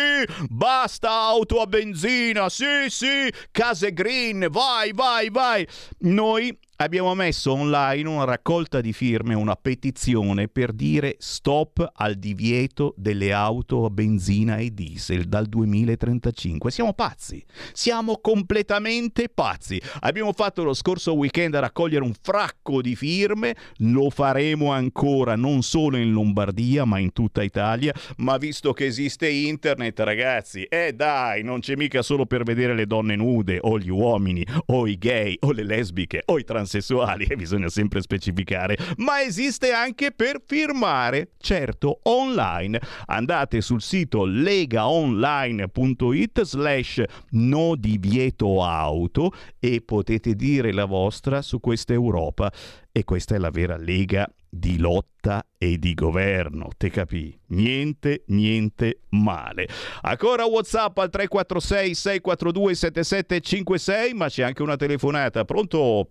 basta 0.48 1.10
auto 1.10 1.60
a 1.60 1.66
benzina, 1.66 2.48
sì, 2.48 2.88
sì, 2.88 3.32
case 3.50 3.92
green, 3.92 4.48
vai, 4.50 4.92
vai, 4.92 5.30
vai. 5.30 5.66
Noi 6.00 6.58
abbiamo 6.82 7.14
messo 7.14 7.52
online 7.52 8.08
una 8.08 8.24
raccolta 8.24 8.80
di 8.80 8.92
firme, 8.92 9.34
una 9.34 9.54
petizione 9.54 10.48
per 10.48 10.72
dire 10.72 11.16
stop 11.18 11.92
al 11.94 12.16
divieto 12.16 12.94
delle 12.96 13.32
auto 13.32 13.84
a 13.84 13.90
benzina 13.90 14.56
e 14.56 14.70
diesel 14.70 15.26
dal 15.26 15.46
2035. 15.46 16.70
Siamo 16.70 16.92
pazzi, 16.92 17.42
siamo 17.72 18.18
completamente 18.20 19.28
pazzi. 19.28 19.80
Abbiamo 20.00 20.32
fatto 20.32 20.64
lo 20.64 20.74
scorso 20.74 21.14
weekend 21.14 21.54
a 21.54 21.60
raccogliere 21.60 22.04
un 22.04 22.14
fracco 22.20 22.80
di 22.82 22.96
firme, 22.96 23.54
lo 23.78 24.10
faremo 24.10 24.72
ancora 24.72 25.36
non 25.36 25.62
solo 25.62 25.96
in 25.96 26.10
Lombardia 26.10 26.84
ma 26.84 26.98
in 26.98 27.12
tutta 27.12 27.42
Italia, 27.42 27.94
ma 28.16 28.36
visto 28.38 28.72
che 28.72 28.86
esiste 28.86 29.28
internet 29.28 30.00
ragazzi, 30.00 30.64
eh 30.64 30.92
dai, 30.92 31.44
non 31.44 31.60
c'è 31.60 31.76
mica 31.76 32.02
solo 32.02 32.26
per 32.26 32.42
vedere 32.42 32.74
le 32.74 32.86
donne 32.86 33.14
nude 33.14 33.58
o 33.60 33.78
gli 33.78 33.90
uomini 33.90 34.44
o 34.66 34.86
i 34.88 34.98
gay 34.98 35.36
o 35.40 35.52
le 35.52 35.62
lesbiche 35.62 36.22
o 36.26 36.38
i 36.38 36.44
trans 36.44 36.71
sessuali, 36.72 37.26
bisogna 37.36 37.68
sempre 37.68 38.00
specificare, 38.00 38.78
ma 38.96 39.20
esiste 39.20 39.72
anche 39.72 40.12
per 40.12 40.40
firmare, 40.44 41.32
certo, 41.38 42.00
online. 42.04 42.80
Andate 43.06 43.60
sul 43.60 43.82
sito 43.82 44.24
legaonline.it 44.24 46.42
slash 46.42 47.02
no 47.30 47.74
divieto 47.76 48.62
auto 48.64 49.32
e 49.58 49.82
potete 49.84 50.34
dire 50.34 50.72
la 50.72 50.86
vostra 50.86 51.42
su 51.42 51.60
questa 51.60 51.92
Europa. 51.92 52.50
E 52.94 53.04
questa 53.04 53.34
è 53.34 53.38
la 53.38 53.50
vera 53.50 53.78
lega 53.78 54.30
di 54.54 54.76
lotta 54.76 55.42
e 55.56 55.78
di 55.78 55.94
governo, 55.94 56.68
te 56.76 56.90
capì? 56.90 57.34
Niente, 57.48 58.24
niente 58.26 59.00
male. 59.10 59.66
Ancora 60.02 60.44
WhatsApp 60.44 60.98
al 60.98 61.08
346 61.08 61.94
642 61.94 62.74
7756, 62.74 64.12
ma 64.12 64.28
c'è 64.28 64.42
anche 64.42 64.62
una 64.62 64.76
telefonata. 64.76 65.46
Pronto? 65.46 66.08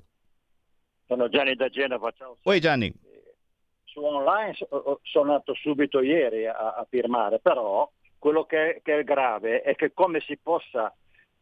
Sono 1.11 1.27
Gianni 1.27 1.55
da 1.55 1.67
Genova, 1.67 2.09
ciao. 2.11 2.37
Oi 2.43 2.61
Gianni. 2.61 2.89
Su 3.83 4.01
online 4.01 4.53
sono 5.01 5.31
andato 5.31 5.53
subito 5.55 5.99
ieri 6.01 6.47
a, 6.47 6.53
a 6.53 6.87
firmare, 6.89 7.39
però 7.39 7.91
quello 8.17 8.45
che, 8.45 8.79
che, 8.81 8.99
è 8.99 9.03
grave 9.03 9.61
è 9.61 9.75
che 9.75 9.91
come 9.93 10.21
si 10.21 10.37
possa 10.37 10.95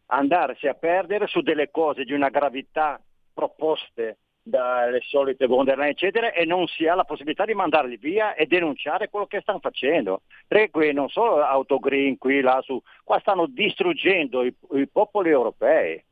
andarsi 0.07 0.65
a 0.65 0.74
perdere 0.74 1.28
su 1.28 1.41
delle 1.41 1.70
cose 1.70 2.03
di 2.03 2.13
una 2.13 2.30
gravità 2.30 2.99
proposte 3.32 4.17
dalle 4.41 5.01
solite 5.01 5.45
von 5.45 5.65
der 5.65 5.78
Leyen 5.78 5.91
eccetera 5.91 6.32
e 6.32 6.45
non 6.45 6.65
si 6.65 6.88
ha 6.88 6.95
la 6.95 7.03
possibilità 7.03 7.45
di 7.45 7.53
mandarli 7.53 7.97
via 7.97 8.34
e 8.34 8.47
denunciare 8.47 9.09
quello 9.09 9.28
che 9.28 9.41
stanno 9.41 9.59
facendo 9.59 10.24
perché 10.47 10.72
qui 10.72 10.91
non 10.93 11.09
solo 11.09 11.43
autogreen 11.43 12.17
qui 12.17 12.41
là 12.41 12.59
su 12.63 12.82
qua 13.03 13.20
stanno 13.20 13.45
distruggendo 13.45 14.43
i, 14.43 14.55
i 14.72 14.88
popoli 14.88 15.30
europei 15.30 16.03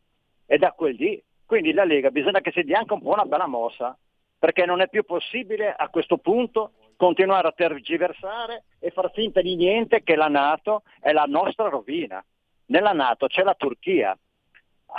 e 0.45 0.58
da 0.60 0.74
quel 0.74 0.93
lì 0.93 1.24
quindi 1.48 1.72
la 1.72 1.86
Lega 1.86 2.12
bisogna 2.12 2.41
che 2.41 2.52
si 2.52 2.64
dia 2.64 2.78
anche 2.78 2.93
un 2.93 3.02
po' 3.02 3.14
una 3.14 3.26
bella 3.26 3.48
mossa, 3.48 3.98
perché 4.38 4.66
non 4.66 4.82
è 4.82 4.89
più 4.89 5.04
possibile 5.04 5.74
a 5.74 5.88
questo 5.88 6.18
punto 6.18 6.74
continuare 6.98 7.48
a 7.48 7.54
tergiversare 7.54 8.66
e 8.80 8.91
far 8.91 9.12
finta 9.14 9.41
di 9.41 9.56
niente 9.56 10.04
che 10.04 10.16
la 10.16 10.28
Nato 10.28 10.84
è 11.00 11.14
la 11.14 11.24
nostra 11.26 11.70
rovina. 11.70 12.24
Nella 12.66 12.91
Nato 12.91 13.28
c'è 13.28 13.43
la 13.43 13.56
Turchia, 13.56 14.18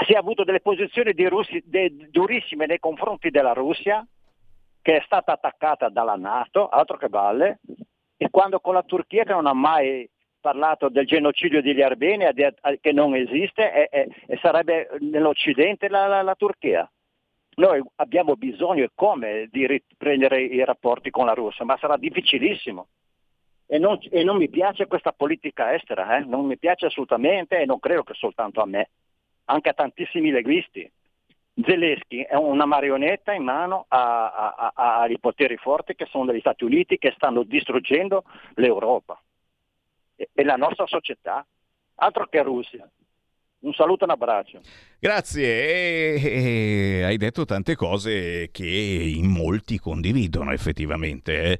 si 0.06 0.14
è 0.14 0.16
avuto 0.16 0.42
delle 0.42 0.60
posizioni 0.60 1.12
russi, 1.28 1.62
de, 1.66 2.08
durissime 2.08 2.64
nei 2.64 2.78
confronti 2.78 3.28
della 3.30 3.52
Russia, 3.52 4.04
che 4.80 4.96
è 4.96 5.02
stata 5.04 5.32
attaccata 5.32 5.90
dalla 5.90 6.16
Nato, 6.16 6.68
altro 6.68 6.96
che 6.96 7.08
balle, 7.08 7.58
e 8.16 8.30
quando 8.30 8.58
con 8.60 8.72
la 8.72 8.82
Turchia 8.82 9.24
che 9.24 9.32
non 9.32 9.46
ha 9.46 9.52
mai 9.52 10.08
parlato 10.40 10.88
del 10.88 11.06
genocidio 11.06 11.62
degli 11.62 11.82
armeni 11.82 12.24
che 12.80 12.92
non 12.92 13.14
esiste 13.14 13.72
e, 13.72 13.88
e, 13.90 14.08
e 14.26 14.38
sarebbe 14.40 14.88
nell'Occidente 15.00 15.88
la, 15.88 16.06
la, 16.06 16.22
la, 16.22 16.34
Turchia. 16.34 16.90
Noi 17.56 17.82
abbiamo 17.96 18.36
bisogno 18.36 18.84
e 18.84 18.90
come 18.94 19.48
di 19.50 19.66
riprendere 19.66 20.40
i 20.40 20.64
rapporti 20.64 21.10
con 21.10 21.26
la 21.26 21.32
Russia, 21.32 21.64
ma 21.64 21.76
sarà 21.78 21.96
difficilissimo. 21.96 22.86
E 23.66 23.78
non, 23.78 23.98
e 24.10 24.22
non 24.24 24.36
mi 24.36 24.48
piace 24.48 24.86
questa 24.86 25.12
politica 25.12 25.74
estera, 25.74 26.16
eh? 26.16 26.24
non 26.24 26.46
mi 26.46 26.56
piace 26.56 26.86
assolutamente 26.86 27.58
e 27.58 27.66
non 27.66 27.78
credo 27.80 28.02
che 28.02 28.14
soltanto 28.14 28.62
a 28.62 28.66
me, 28.66 28.90
anche 29.46 29.68
a 29.68 29.74
tantissimi 29.74 30.30
leghisti. 30.30 30.90
Zelensky 31.60 32.22
è 32.22 32.36
una 32.36 32.64
marionetta 32.64 33.32
in 33.32 33.42
mano 33.42 33.86
ai 33.88 35.18
poteri 35.18 35.56
forti 35.56 35.96
che 35.96 36.06
sono 36.06 36.32
gli 36.32 36.38
Stati 36.38 36.62
Uniti 36.62 36.98
che 36.98 37.12
stanno 37.16 37.42
distruggendo 37.42 38.22
l'Europa 38.54 39.20
e 40.32 40.44
la 40.44 40.56
nostra 40.56 40.86
società, 40.86 41.46
altro 41.96 42.26
che 42.28 42.42
Russia. 42.42 42.88
Un 43.60 43.72
saluto 43.72 44.02
e 44.02 44.04
un 44.04 44.10
abbraccio. 44.12 44.60
Grazie, 45.00 45.46
e, 45.46 46.22
e, 46.22 47.02
hai 47.04 47.16
detto 47.16 47.44
tante 47.44 47.74
cose 47.74 48.50
che 48.52 48.66
in 48.66 49.26
molti 49.26 49.78
condividono 49.78 50.52
effettivamente. 50.52 51.42
Eh? 51.42 51.58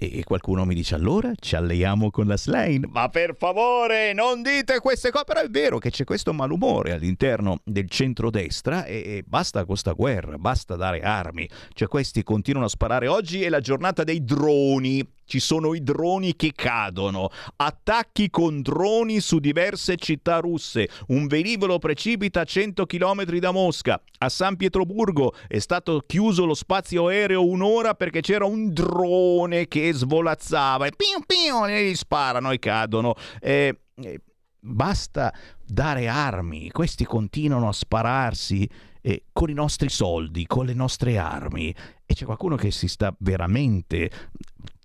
E 0.00 0.22
qualcuno 0.22 0.64
mi 0.64 0.76
dice 0.76 0.94
allora 0.94 1.32
ci 1.36 1.56
alleiamo 1.56 2.10
con 2.10 2.28
la 2.28 2.36
Slane? 2.36 2.86
Ma 2.88 3.08
per 3.08 3.34
favore 3.36 4.12
non 4.12 4.42
dite 4.42 4.78
queste 4.78 5.10
cose, 5.10 5.24
però 5.24 5.40
è 5.40 5.48
vero 5.48 5.78
che 5.78 5.90
c'è 5.90 6.04
questo 6.04 6.32
malumore 6.32 6.92
all'interno 6.92 7.58
del 7.64 7.90
centrodestra 7.90 8.84
e, 8.84 8.94
e 8.94 9.24
basta 9.26 9.64
questa 9.64 9.92
guerra, 9.92 10.38
basta 10.38 10.76
dare 10.76 11.00
armi. 11.00 11.48
Cioè 11.72 11.88
questi 11.88 12.22
continuano 12.22 12.66
a 12.66 12.70
sparare. 12.70 13.08
Oggi 13.08 13.42
è 13.42 13.48
la 13.48 13.58
giornata 13.58 14.04
dei 14.04 14.22
droni 14.22 15.04
ci 15.28 15.38
sono 15.40 15.74
i 15.74 15.82
droni 15.82 16.34
che 16.34 16.52
cadono, 16.54 17.28
attacchi 17.56 18.30
con 18.30 18.62
droni 18.62 19.20
su 19.20 19.38
diverse 19.38 19.96
città 19.96 20.38
russe, 20.38 20.88
un 21.08 21.26
velivolo 21.26 21.78
precipita 21.78 22.40
a 22.40 22.44
100 22.44 22.86
km 22.86 23.24
da 23.38 23.52
Mosca, 23.52 24.02
a 24.18 24.28
San 24.30 24.56
Pietroburgo 24.56 25.34
è 25.46 25.58
stato 25.58 26.02
chiuso 26.06 26.46
lo 26.46 26.54
spazio 26.54 27.08
aereo 27.08 27.46
un'ora 27.46 27.94
perché 27.94 28.22
c'era 28.22 28.46
un 28.46 28.72
drone 28.72 29.68
che 29.68 29.92
svolazzava 29.92 30.86
e 30.86 30.92
piu 30.96 31.22
piu 31.26 31.66
e 31.66 31.90
gli 31.90 31.94
sparano 31.94 32.50
e 32.50 32.58
cadono. 32.58 33.14
Eh, 33.40 33.80
eh, 33.96 34.20
basta 34.60 35.32
dare 35.64 36.08
armi, 36.08 36.70
questi 36.70 37.04
continuano 37.04 37.68
a 37.68 37.72
spararsi 37.72 38.68
eh, 39.00 39.24
con 39.32 39.50
i 39.50 39.54
nostri 39.54 39.88
soldi, 39.88 40.46
con 40.46 40.66
le 40.66 40.74
nostre 40.74 41.18
armi. 41.18 41.74
E 42.04 42.14
c'è 42.14 42.24
qualcuno 42.24 42.56
che 42.56 42.70
si 42.70 42.88
sta 42.88 43.14
veramente 43.18 44.10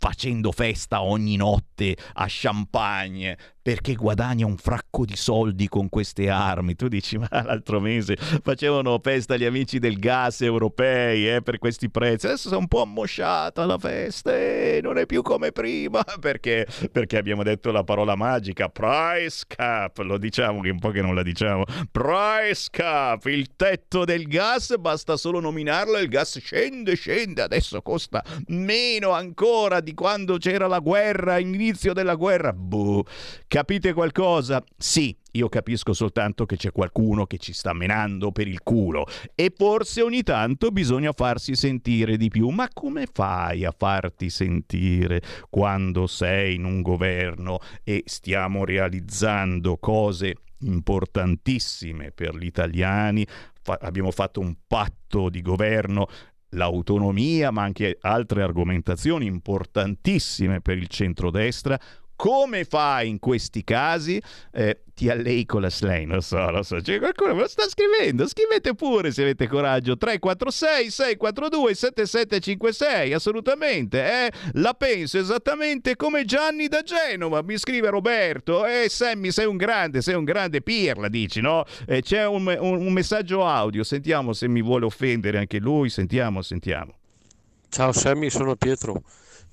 facendo 0.03 0.51
festa 0.51 1.01
ogni 1.01 1.37
notte 1.37 1.95
a 2.15 2.25
champagne 2.27 3.37
perché 3.63 3.95
guadagna 3.95 4.45
un 4.45 4.57
fracco 4.57 5.05
di 5.05 5.15
soldi 5.15 5.69
con 5.69 5.87
queste 5.87 6.29
armi. 6.29 6.75
Tu 6.75 6.89
dici, 6.89 7.17
ma 7.17 7.29
l'altro 7.31 7.79
mese 7.79 8.17
facevano 8.17 8.99
festa 9.01 9.37
gli 9.37 9.45
amici 9.45 9.79
del 9.79 9.97
gas 9.97 10.41
europei 10.41 11.29
eh, 11.29 11.41
per 11.41 11.59
questi 11.59 11.89
prezzi. 11.89 12.25
Adesso 12.25 12.53
è 12.53 12.57
un 12.57 12.67
po' 12.67 12.81
ammosciata 12.81 13.65
la 13.65 13.77
festa 13.77 14.35
e 14.35 14.81
non 14.83 14.97
è 14.97 15.05
più 15.05 15.21
come 15.21 15.53
prima. 15.53 16.03
Perché? 16.19 16.67
Perché 16.91 17.17
abbiamo 17.17 17.41
detto 17.41 17.71
la 17.71 17.85
parola 17.85 18.15
magica, 18.15 18.67
price 18.67 19.45
cap. 19.47 19.97
Lo 19.99 20.17
diciamo 20.17 20.59
che 20.59 20.69
un 20.69 20.79
po' 20.79 20.89
che 20.89 21.01
non 21.01 21.15
la 21.15 21.23
diciamo. 21.23 21.63
Price 21.89 22.67
cap, 22.69 23.23
il 23.27 23.55
tetto 23.55 24.03
del 24.03 24.27
gas, 24.27 24.75
basta 24.77 25.15
solo 25.15 25.39
nominarlo 25.39 25.95
e 25.95 26.01
il 26.01 26.09
gas 26.09 26.37
scende, 26.39 26.95
scende. 26.95 27.41
Adesso 27.41 27.81
costa 27.81 28.21
meno 28.47 29.11
ancora 29.11 29.62
di 29.81 29.93
quando 29.93 30.37
c'era 30.37 30.67
la 30.67 30.79
guerra, 30.79 31.39
inizio 31.39 31.93
della 31.93 32.15
guerra. 32.15 32.53
Boh 32.53 33.05
Capite 33.47 33.93
qualcosa? 33.93 34.63
Sì, 34.77 35.15
io 35.33 35.49
capisco 35.49 35.93
soltanto 35.93 36.45
che 36.45 36.57
c'è 36.57 36.71
qualcuno 36.71 37.25
che 37.25 37.37
ci 37.37 37.53
sta 37.53 37.73
menando 37.73 38.31
per 38.31 38.47
il 38.47 38.61
culo 38.63 39.05
e 39.35 39.53
forse 39.55 40.01
ogni 40.01 40.23
tanto 40.23 40.71
bisogna 40.71 41.11
farsi 41.11 41.55
sentire 41.55 42.17
di 42.17 42.29
più. 42.29 42.49
Ma 42.49 42.67
come 42.73 43.07
fai 43.11 43.65
a 43.65 43.73
farti 43.75 44.29
sentire 44.29 45.21
quando 45.49 46.07
sei 46.07 46.55
in 46.55 46.65
un 46.65 46.81
governo 46.81 47.59
e 47.83 48.03
stiamo 48.05 48.65
realizzando 48.65 49.77
cose 49.77 50.35
importantissime 50.59 52.11
per 52.11 52.35
gli 52.35 52.45
italiani? 52.45 53.25
Fa- 53.61 53.79
abbiamo 53.81 54.11
fatto 54.11 54.39
un 54.39 54.55
patto 54.67 55.29
di 55.29 55.41
governo 55.41 56.07
l'autonomia, 56.53 57.51
ma 57.51 57.63
anche 57.63 57.97
altre 58.01 58.41
argomentazioni 58.41 59.25
importantissime 59.25 60.61
per 60.61 60.77
il 60.77 60.87
centrodestra, 60.87 61.79
come 62.15 62.63
fai 62.63 63.09
in 63.09 63.19
questi 63.19 63.63
casi? 63.63 64.21
Eh, 64.51 64.81
ti 64.93 65.09
allei 65.09 65.45
con 65.45 65.61
la 65.61 65.69
slay, 65.69 66.05
lo 66.05 66.21
so, 66.21 66.49
lo 66.51 66.61
so. 66.61 66.79
C'è 66.79 66.99
qualcuno 66.99 67.33
me 67.33 67.41
lo 67.41 67.47
sta 67.47 67.67
scrivendo. 67.67 68.27
Scrivete 68.27 68.75
pure 68.75 69.11
se 69.11 69.23
avete 69.23 69.47
coraggio. 69.47 69.97
346 69.97 70.89
642 70.91 71.73
7756. 71.73 73.13
Assolutamente. 73.13 74.03
Eh? 74.03 74.31
La 74.53 74.73
penso 74.73 75.17
esattamente 75.17 75.95
come 75.95 76.25
Gianni 76.25 76.67
da 76.67 76.81
Genova. 76.83 77.41
Mi 77.41 77.57
scrive 77.57 77.89
Roberto. 77.89 78.65
Eh, 78.65 78.87
Sammy, 78.89 79.31
sei 79.31 79.45
un 79.45 79.57
grande, 79.57 80.01
sei 80.01 80.15
un 80.15 80.23
grande 80.23 80.61
pirla, 80.61 81.07
dici, 81.07 81.41
no? 81.41 81.65
Eh, 81.87 82.01
c'è 82.01 82.25
un, 82.27 82.45
un, 82.45 82.85
un 82.85 82.93
messaggio 82.93 83.45
audio. 83.45 83.83
Sentiamo 83.83 84.33
se 84.33 84.47
mi 84.47 84.61
vuole 84.61 84.85
offendere 84.85 85.39
anche 85.39 85.59
lui. 85.59 85.89
Sentiamo, 85.89 86.41
sentiamo. 86.41 86.93
Ciao 87.69 87.91
Sammy, 87.91 88.29
sono 88.29 88.55
Pietro. 88.55 89.01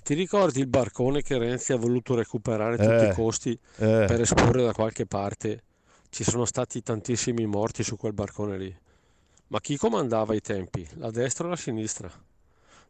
Ti 0.03 0.15
ricordi 0.15 0.61
il 0.61 0.67
barcone 0.67 1.23
che 1.23 1.39
Renzi 1.39 1.73
ha 1.73 1.77
voluto 1.77 2.15
recuperare 2.15 2.75
a 2.75 2.79
tutti 2.79 3.05
Eh, 3.05 3.11
i 3.11 3.15
costi 3.15 3.53
eh. 3.77 4.05
per 4.07 4.21
esporre 4.21 4.65
da 4.65 4.73
qualche 4.73 5.07
parte? 5.07 5.63
Ci 6.09 6.25
sono 6.25 6.45
stati 6.45 6.83
tantissimi 6.83 7.47
morti 7.47 7.85
su 7.85 7.97
quel 7.97 8.13
barcone 8.13 8.59
lì. 8.59 8.77
Ma 9.49 9.61
chi 9.61 9.77
comandava 9.77 10.33
ai 10.33 10.41
tempi? 10.41 10.87
La 10.95 11.11
destra 11.11 11.47
o 11.47 11.51
la 11.51 11.57
sinistra? 11.57 12.11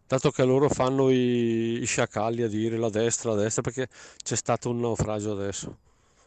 Dato 0.07 0.31
che 0.31 0.45
loro 0.45 0.69
fanno 0.69 1.11
i, 1.11 1.81
i 1.83 1.85
sciacalli 1.85 2.43
a 2.43 2.49
dire 2.49 2.77
la 2.77 2.91
destra, 2.91 3.35
la 3.35 3.43
destra, 3.43 3.63
perché 3.63 3.89
c'è 4.23 4.37
stato 4.37 4.71
un 4.71 4.81
naufragio 4.81 5.33
adesso. 5.33 5.77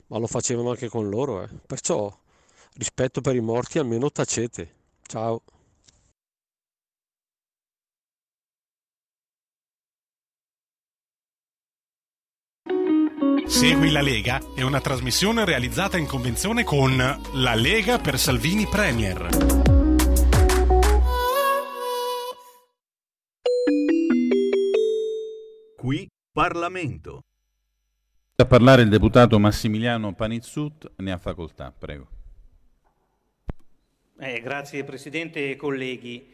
Ma 0.07 0.19
lo 0.19 0.27
facevano 0.27 0.69
anche 0.69 0.89
con 0.89 1.09
loro, 1.09 1.43
eh. 1.43 1.49
Perciò 1.65 2.15
rispetto 2.75 3.21
per 3.21 3.35
i 3.35 3.41
morti 3.41 3.79
almeno 3.79 4.11
tacete. 4.11 4.73
Ciao. 5.01 5.41
Segui 13.53 13.91
la 13.91 14.01
Lega 14.01 14.41
è 14.55 14.63
una 14.63 14.81
trasmissione 14.81 15.45
realizzata 15.45 15.99
in 15.99 16.07
convenzione 16.07 16.63
con 16.63 16.97
La 16.97 17.53
Lega 17.53 17.99
per 17.99 18.17
Salvini 18.17 18.65
Premier. 18.65 19.27
Qui 25.77 26.09
Parlamento. 26.31 27.21
A 28.37 28.45
parlare 28.45 28.81
il 28.81 28.89
deputato 28.89 29.37
Massimiliano 29.37 30.15
Panizzut, 30.15 30.91
ne 30.97 31.11
ha 31.11 31.19
facoltà, 31.19 31.71
prego. 31.77 32.07
Eh, 34.17 34.41
grazie 34.41 34.83
Presidente 34.83 35.51
e 35.51 35.55
colleghi. 35.55 36.32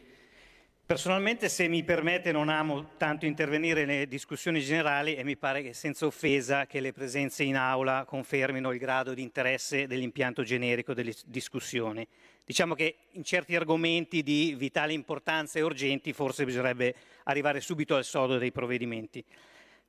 Personalmente, 0.90 1.48
se 1.48 1.68
mi 1.68 1.84
permette, 1.84 2.32
non 2.32 2.48
amo 2.48 2.96
tanto 2.96 3.24
intervenire 3.24 3.84
nelle 3.84 4.08
discussioni 4.08 4.60
generali 4.60 5.14
e 5.14 5.22
mi 5.22 5.36
pare 5.36 5.62
che 5.62 5.72
senza 5.72 6.04
offesa 6.04 6.66
che 6.66 6.80
le 6.80 6.90
presenze 6.90 7.44
in 7.44 7.54
aula 7.54 8.04
confermino 8.04 8.72
il 8.72 8.80
grado 8.80 9.14
di 9.14 9.22
interesse 9.22 9.86
dell'impianto 9.86 10.42
generico 10.42 10.92
delle 10.92 11.14
discussioni. 11.26 12.04
Diciamo 12.44 12.74
che 12.74 12.96
in 13.12 13.22
certi 13.22 13.54
argomenti 13.54 14.24
di 14.24 14.56
vitale 14.58 14.92
importanza 14.92 15.60
e 15.60 15.62
urgenti 15.62 16.12
forse 16.12 16.44
bisognerebbe 16.44 16.96
arrivare 17.22 17.60
subito 17.60 17.94
al 17.94 18.02
sodo 18.02 18.36
dei 18.36 18.50
provvedimenti. 18.50 19.24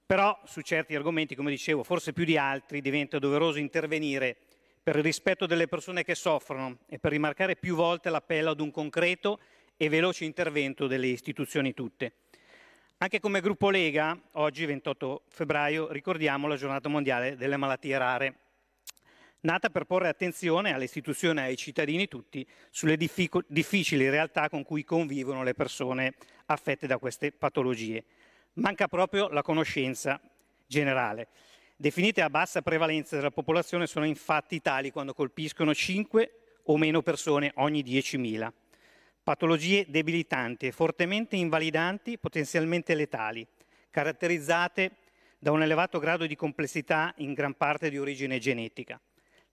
Però 0.06 0.40
su 0.46 0.62
certi 0.62 0.94
argomenti, 0.94 1.34
come 1.34 1.50
dicevo, 1.50 1.82
forse 1.82 2.14
più 2.14 2.26
di 2.26 2.38
altri, 2.38 2.80
diventa 2.80 3.18
doveroso 3.18 3.58
intervenire 3.58 4.38
per 4.84 4.98
il 4.98 5.04
rispetto 5.04 5.48
delle 5.48 5.68
persone 5.68 6.04
che 6.04 6.14
soffrono 6.14 6.78
e 6.88 7.00
per 7.00 7.10
rimarcare 7.10 7.56
più 7.56 7.74
volte 7.74 8.12
l'appello 8.12 8.52
ad 8.52 8.60
un 8.60 8.70
concreto 8.70 9.40
e 9.82 9.90
veloce 9.90 10.26
intervento 10.26 10.86
delle 10.86 11.08
istituzioni 11.08 11.74
tutte. 11.74 12.14
Anche 13.00 13.20
come 13.20 13.42
gruppo 13.42 13.72
Lega, 13.72 14.16
oggi 14.34 14.64
28 14.64 15.24
febbraio, 15.28 15.92
ricordiamo 15.92 16.46
la 16.48 16.56
giornata 16.56 16.88
mondiale 16.88 17.36
delle 17.36 17.58
malattie 17.58 17.98
rare, 17.98 18.36
nata 19.40 19.72
per 19.72 19.86
porre 19.86 20.08
attenzione 20.08 20.72
alle 20.72 20.84
istituzioni 20.84 21.40
e 21.40 21.44
ai 21.46 21.58
cittadini 21.58 22.08
tutti 22.08 22.46
sulle 22.70 22.96
diffico- 22.96 23.42
difficili 23.48 24.08
realtà 24.08 24.50
con 24.50 24.62
cui 24.62 24.84
convivono 24.84 25.42
le 25.42 25.56
persone 25.56 26.14
affette 26.46 26.86
da 26.86 27.00
queste 27.00 27.32
patologie. 27.32 28.04
Manca 28.54 28.88
proprio 28.88 29.30
la 29.30 29.42
conoscenza 29.42 30.22
generale. 30.68 31.30
Definite 31.76 32.22
a 32.22 32.30
bassa 32.30 32.62
prevalenza 32.62 33.16
della 33.16 33.32
popolazione 33.32 33.88
sono 33.88 34.06
infatti 34.06 34.62
tali 34.62 34.92
quando 34.92 35.16
colpiscono 35.16 35.74
5 35.74 36.34
o 36.66 36.78
meno 36.78 37.02
persone 37.02 37.52
ogni 37.56 37.82
10.000 37.84 38.61
patologie 39.32 39.86
debilitanti 39.88 40.74
fortemente 40.74 41.38
invalidanti, 41.38 42.18
potenzialmente 42.18 42.94
letali, 42.96 43.48
caratterizzate 43.90 44.98
da 45.40 45.52
un 45.52 45.62
elevato 45.62 46.00
grado 46.00 46.26
di 46.26 46.36
complessità 46.36 47.14
in 47.20 47.32
gran 47.32 47.56
parte 47.56 47.90
di 47.90 47.98
origine 47.98 48.40
genetica. 48.40 49.00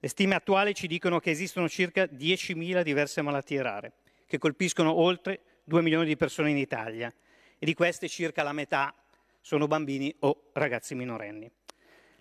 Le 0.01 0.09
stime 0.09 0.35
attuali 0.35 0.75
ci 0.75 0.89
dicono 0.89 1.21
che 1.21 1.31
esistono 1.31 1.69
circa 1.69 2.07
10.000 2.07 2.83
diverse 2.83 3.23
malattie 3.23 3.63
rare, 3.63 3.93
che 4.27 4.39
colpiscono 4.39 4.93
oltre 4.93 5.43
2 5.63 5.81
milioni 5.81 6.07
di 6.07 6.17
persone 6.17 6.51
in 6.51 6.59
Italia 6.59 7.09
e 7.57 7.65
di 7.65 7.75
queste 7.75 8.09
circa 8.09 8.43
la 8.43 8.53
metà 8.53 8.93
sono 9.41 9.69
bambini 9.69 10.13
o 10.21 10.51
ragazzi 10.55 10.97
minorenni. 10.97 11.49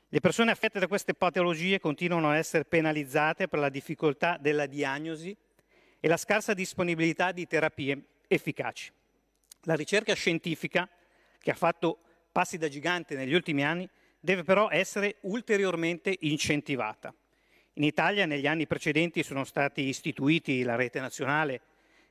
Le 0.09 0.19
persone 0.19 0.51
affette 0.51 0.77
da 0.77 0.87
queste 0.87 1.15
patologie 1.15 1.79
continuano 1.79 2.29
a 2.29 2.37
essere 2.37 2.65
penalizzate 2.65 3.47
per 3.47 3.57
la 3.57 3.69
difficoltà 3.69 4.37
della 4.39 4.67
diagnosi 4.67 5.35
e 5.99 6.07
la 6.07 6.17
scarsa 6.17 6.53
disponibilità 6.53 7.31
di 7.31 7.47
terapie 7.47 8.01
efficaci. 8.27 8.91
La 9.63 9.75
ricerca 9.75 10.13
scientifica, 10.13 10.87
che 11.39 11.51
ha 11.51 11.55
fatto 11.55 11.99
passi 12.31 12.57
da 12.57 12.67
gigante 12.67 13.15
negli 13.15 13.33
ultimi 13.33 13.63
anni, 13.63 13.89
deve 14.19 14.43
però 14.43 14.69
essere 14.69 15.15
ulteriormente 15.21 16.15
incentivata. 16.21 17.13
In 17.73 17.83
Italia 17.83 18.25
negli 18.25 18.47
anni 18.47 18.67
precedenti 18.67 19.23
sono 19.23 19.43
stati 19.43 19.83
istituiti 19.83 20.63
la 20.63 20.75
rete 20.75 20.99
nazionale 20.99 21.61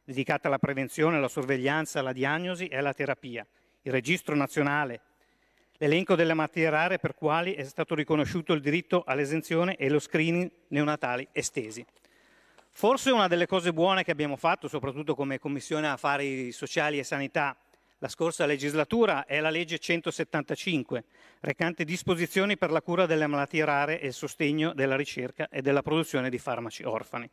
dedicata 0.04 0.46
alla 0.46 0.58
prevenzione, 0.58 1.16
alla 1.16 1.28
sorveglianza, 1.28 1.98
alla 1.98 2.12
diagnosi 2.12 2.68
e 2.68 2.76
alla 2.76 2.94
terapia, 2.94 3.44
il 3.82 3.92
registro 3.92 4.36
nazionale, 4.36 5.00
l'elenco 5.78 6.14
delle 6.14 6.34
malattie 6.34 6.70
rare 6.70 6.98
per 6.98 7.14
quali 7.14 7.54
è 7.54 7.64
stato 7.64 7.94
riconosciuto 7.94 8.52
il 8.52 8.60
diritto 8.60 9.02
all'esenzione 9.04 9.76
e 9.76 9.88
lo 9.88 9.98
screening 9.98 10.50
neonatali 10.68 11.28
estesi. 11.32 11.84
Forse 12.78 13.10
una 13.10 13.26
delle 13.26 13.46
cose 13.46 13.72
buone 13.72 14.04
che 14.04 14.10
abbiamo 14.10 14.36
fatto, 14.36 14.68
soprattutto 14.68 15.14
come 15.14 15.38
Commissione 15.38 15.88
Affari 15.88 16.52
Sociali 16.52 16.98
e 16.98 17.04
Sanità, 17.04 17.56
la 18.00 18.08
scorsa 18.08 18.44
legislatura 18.44 19.24
è 19.24 19.40
la 19.40 19.48
legge 19.48 19.78
175, 19.78 21.04
recante 21.40 21.84
disposizioni 21.84 22.58
per 22.58 22.70
la 22.70 22.82
cura 22.82 23.06
delle 23.06 23.26
malattie 23.26 23.64
rare 23.64 23.98
e 23.98 24.08
il 24.08 24.12
sostegno 24.12 24.74
della 24.74 24.94
ricerca 24.94 25.48
e 25.48 25.62
della 25.62 25.80
produzione 25.80 26.28
di 26.28 26.36
farmaci 26.36 26.82
orfani. 26.82 27.26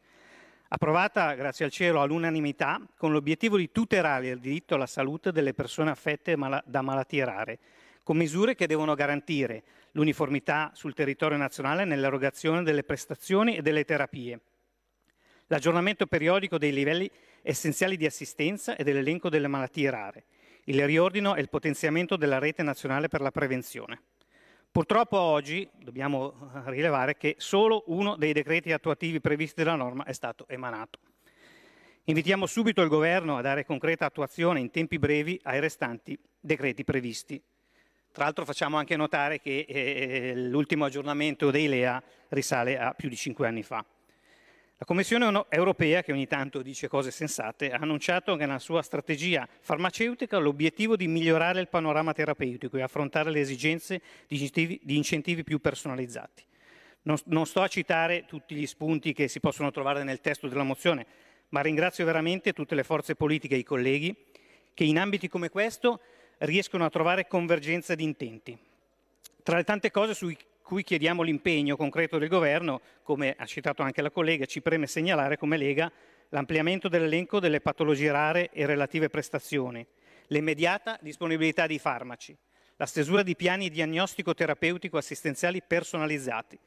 Approvata, 0.70 1.34
grazie 1.34 1.66
al 1.66 1.72
cielo, 1.72 2.02
all'unanimità, 2.02 2.80
con 2.96 3.12
l'obiettivo 3.12 3.58
di 3.58 3.70
tutelare 3.70 4.30
il 4.30 4.40
diritto 4.40 4.76
alla 4.76 4.86
salute 4.86 5.34
delle 5.34 5.54
persone 5.54 5.92
affette 5.92 6.38
da 6.64 6.82
malattie 6.82 7.26
rare, 7.26 7.60
con 8.02 8.16
misure 8.16 8.56
che 8.56 8.66
devono 8.66 8.96
garantire 8.96 9.64
l'uniformità 9.92 10.72
sul 10.74 10.94
territorio 10.94 11.36
nazionale 11.36 11.84
nell'erogazione 11.84 12.64
delle 12.64 12.86
prestazioni 12.86 13.58
e 13.58 13.62
delle 13.62 13.84
terapie, 13.84 14.40
l'aggiornamento 15.48 16.06
periodico 16.06 16.58
dei 16.58 16.74
livelli 16.74 17.10
essenziali 17.42 17.98
di 17.98 18.06
assistenza 18.06 18.76
e 18.76 18.84
dell'elenco 18.84 19.30
delle 19.30 19.48
malattie 19.48 19.90
rare, 19.90 20.26
il 20.66 20.86
riordino 20.86 21.36
e 21.36 21.42
il 21.42 21.50
potenziamento 21.50 22.16
della 22.16 22.40
rete 22.40 22.64
nazionale 22.64 23.08
per 23.08 23.22
la 23.22 23.32
prevenzione. 23.32 24.02
Purtroppo 24.72 25.20
oggi 25.20 25.70
dobbiamo 25.78 26.32
eh, 26.32 26.72
rilevare 26.72 27.16
che 27.16 27.36
solo 27.38 27.84
uno 27.88 28.16
dei 28.16 28.34
decreti 28.34 28.72
attuativi 28.72 29.22
previsti 29.22 29.64
dalla 29.64 29.76
norma 29.76 30.04
è 30.04 30.14
stato 30.14 30.48
emanato. 30.48 30.98
Invitiamo 32.06 32.48
subito 32.48 32.82
il 32.82 32.90
Governo 32.90 33.38
a 33.38 33.42
dare 33.42 33.66
concreta 33.66 34.06
attuazione 34.06 34.60
in 34.60 34.72
tempi 34.72 34.98
brevi 34.98 35.40
ai 35.44 35.60
restanti 35.60 36.18
decreti 36.40 36.84
previsti. 36.84 37.40
Tra 38.12 38.24
l'altro 38.24 38.46
facciamo 38.46 38.78
anche 38.78 38.96
notare 38.96 39.40
che 39.40 39.66
eh, 39.68 40.34
l'ultimo 40.36 40.86
aggiornamento 40.86 41.52
dei 41.52 41.68
LEA 41.68 42.02
risale 42.30 42.78
a 42.80 42.94
più 42.94 43.10
di 43.10 43.16
cinque 43.16 43.48
anni 43.48 43.64
fa. 43.64 43.86
La 44.84 44.90
Commissione 44.90 45.46
europea, 45.48 46.04
che 46.04 46.12
ogni 46.12 46.28
tanto 46.28 46.62
dice 46.62 46.90
cose 46.90 47.10
sensate, 47.10 47.72
ha 47.72 47.78
annunciato 47.78 48.36
che 48.36 48.46
nella 48.46 48.60
sua 48.60 48.82
strategia 48.82 49.48
farmaceutica 49.62 50.38
l'obiettivo 50.40 50.98
di 50.98 51.08
migliorare 51.08 51.62
il 51.62 51.70
panorama 51.70 52.12
terapeutico 52.12 52.76
e 52.76 52.82
affrontare 52.82 53.32
le 53.32 53.40
esigenze 53.40 54.02
di 54.28 54.42
incentivi, 54.88 55.44
più 55.46 55.62
personalizzati. 55.62 56.44
Non, 57.04 57.16
non, 57.28 57.46
sto 57.46 57.62
a 57.62 57.70
citare 57.70 58.26
tutti 58.26 58.56
gli 58.56 58.68
spunti 58.68 59.14
che 59.14 59.30
si 59.30 59.40
possono 59.40 59.72
trovare 59.72 60.04
nel 60.04 60.20
testo 60.20 60.50
della 60.50 60.64
mozione, 60.64 61.06
ma 61.48 61.62
ringrazio 61.62 62.04
veramente 62.04 62.52
tutte 62.52 62.76
le 62.76 62.84
forze 62.84 63.16
politiche 63.16 63.56
e 63.56 63.60
i 63.60 63.64
colleghi 63.64 64.14
che 64.74 64.84
in 64.84 65.00
ambiti 65.00 65.30
come 65.30 65.48
questo 65.48 66.02
riescono 66.40 66.84
a 66.84 66.90
trovare 66.90 67.26
convergenza 67.26 67.96
di 67.96 68.04
intenti. 68.04 68.58
Tra 69.44 69.56
le 69.56 69.64
tante 69.64 69.92
cose 69.92 70.14
sui 70.14 70.38
cui 70.64 70.82
chiediamo 70.84 71.22
l'impegno 71.22 71.76
concreto 71.76 72.18
del 72.18 72.30
Governo, 72.30 72.82
come 73.04 73.36
ha 73.38 73.46
citato 73.46 73.84
anche 73.84 74.02
la 74.02 74.10
collega, 74.10 74.46
ci 74.46 74.62
preme 74.62 74.88
segnalare 74.88 75.38
come 75.38 75.58
Lega 75.58 75.92
l'ampliamento 76.30 76.88
dell'elenco 76.88 77.40
delle 77.40 77.62
patologie 77.62 78.12
rare 78.12 78.50
e 78.52 78.66
relative 78.66 79.10
prestazioni, 79.10 79.86
l'immediata 80.28 80.98
disponibilità 81.02 81.68
di 81.68 81.78
farmaci, 81.78 82.36
la 82.78 82.88
stesura 82.88 83.22
di 83.22 83.36
piani 83.36 83.70
diagnostico-terapeutico 83.70 84.98
assistenziali 84.98 85.62
personalizzati, 85.62 86.58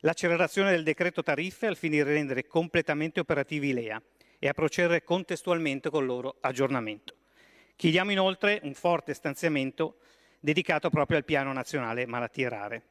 l'accelerazione 0.00 0.70
del 0.70 0.84
decreto 0.84 1.22
tariffe 1.22 1.66
al 1.66 1.76
fine 1.76 1.96
di 1.96 2.02
rendere 2.02 2.46
completamente 2.46 3.20
operativi 3.20 3.70
i 3.70 3.72
LEA 3.72 4.00
e 4.38 4.48
a 4.48 4.52
procedere 4.52 5.02
contestualmente 5.02 5.90
con 5.90 6.02
il 6.02 6.08
loro 6.08 6.36
aggiornamento. 6.40 7.14
Chiediamo 7.74 8.10
inoltre 8.10 8.60
un 8.62 8.74
forte 8.74 9.14
stanziamento 9.14 9.96
dedicato 10.38 10.88
proprio 10.90 11.18
al 11.18 11.24
Piano 11.24 11.52
Nazionale 11.52 12.06
Malattie 12.06 12.48
Rare. 12.48 12.82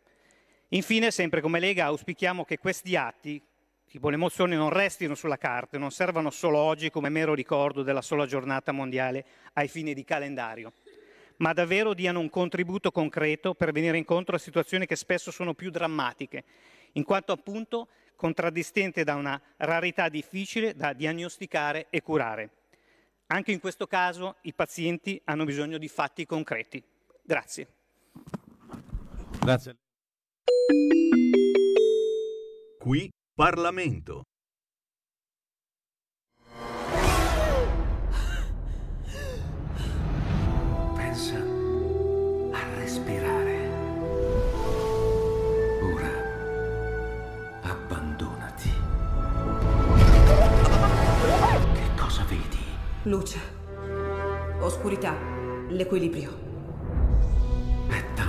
Infine, 0.69 1.09
sempre 1.09 1.41
come 1.41 1.59
Lega, 1.59 1.85
auspichiamo 1.85 2.45
che 2.45 2.59
questi 2.59 2.95
atti, 2.95 3.41
tipo 3.87 4.09
le 4.09 4.17
mozioni, 4.17 4.55
non 4.55 4.69
restino 4.69 5.15
sulla 5.15 5.37
carta, 5.37 5.79
non 5.79 5.89
servano 5.89 6.29
solo 6.29 6.59
oggi 6.59 6.91
come 6.91 7.09
mero 7.09 7.33
ricordo 7.33 7.81
della 7.81 8.03
sola 8.03 8.27
giornata 8.27 8.71
mondiale 8.71 9.25
ai 9.53 9.67
fini 9.67 9.95
di 9.95 10.03
calendario, 10.03 10.73
ma 11.37 11.53
davvero 11.53 11.95
diano 11.95 12.19
un 12.19 12.29
contributo 12.29 12.91
concreto 12.91 13.55
per 13.55 13.71
venire 13.71 13.97
incontro 13.97 14.35
a 14.35 14.39
situazioni 14.39 14.85
che 14.85 14.95
spesso 14.95 15.31
sono 15.31 15.55
più 15.55 15.71
drammatiche, 15.71 16.43
in 16.93 17.03
quanto 17.03 17.31
appunto 17.31 17.87
contraddistinte 18.15 19.03
da 19.03 19.15
una 19.15 19.41
rarità 19.57 20.07
difficile 20.07 20.75
da 20.75 20.93
diagnosticare 20.93 21.87
e 21.89 22.03
curare. 22.03 22.49
Anche 23.27 23.51
in 23.51 23.59
questo 23.59 23.87
caso 23.87 24.35
i 24.41 24.53
pazienti 24.53 25.19
hanno 25.23 25.45
bisogno 25.45 25.79
di 25.79 25.87
fatti 25.87 26.27
concreti. 26.27 26.83
Grazie. 27.23 27.67
Grazie. 29.39 29.75
Qui 32.79 33.09
Parlamento. 33.35 34.21
Pensa 40.95 41.37
a 42.51 42.75
respirare. 42.77 43.69
Ora 45.81 46.11
abbandonati. 47.63 48.69
Che 51.73 51.89
cosa 51.97 52.23
vedi? 52.25 52.63
Luce. 53.03 53.39
Oscurità. 54.59 55.17
L'equilibrio. 55.69 56.29
È 57.87 58.03
tanto 58.13 58.28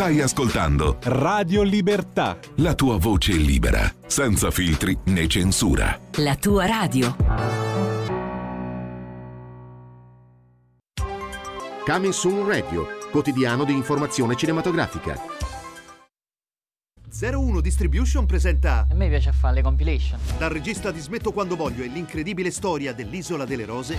Stai 0.00 0.22
ascoltando 0.22 0.96
Radio 1.02 1.60
Libertà. 1.62 2.38
La 2.56 2.74
tua 2.74 2.96
voce 2.96 3.32
libera, 3.32 3.92
senza 4.06 4.50
filtri 4.50 4.96
né 5.04 5.26
censura. 5.26 6.00
La 6.12 6.36
tua 6.36 6.64
radio. 6.64 7.14
Coming 11.84 12.14
Soon 12.14 12.48
Radio, 12.48 12.86
quotidiano 13.10 13.64
di 13.64 13.74
informazione 13.74 14.36
cinematografica. 14.36 15.20
01 17.20 17.60
Distribution 17.60 18.24
presenta 18.24 18.86
A 18.90 18.94
me 18.94 19.10
piace 19.10 19.32
fare 19.32 19.56
le 19.56 19.62
compilation. 19.62 20.18
Dal 20.38 20.48
regista 20.48 20.90
di 20.90 20.98
Smetto 21.00 21.30
quando 21.30 21.56
voglio 21.56 21.82
e 21.82 21.88
l'incredibile 21.88 22.50
storia 22.50 22.94
dell'Isola 22.94 23.44
delle 23.44 23.66
Rose 23.66 23.98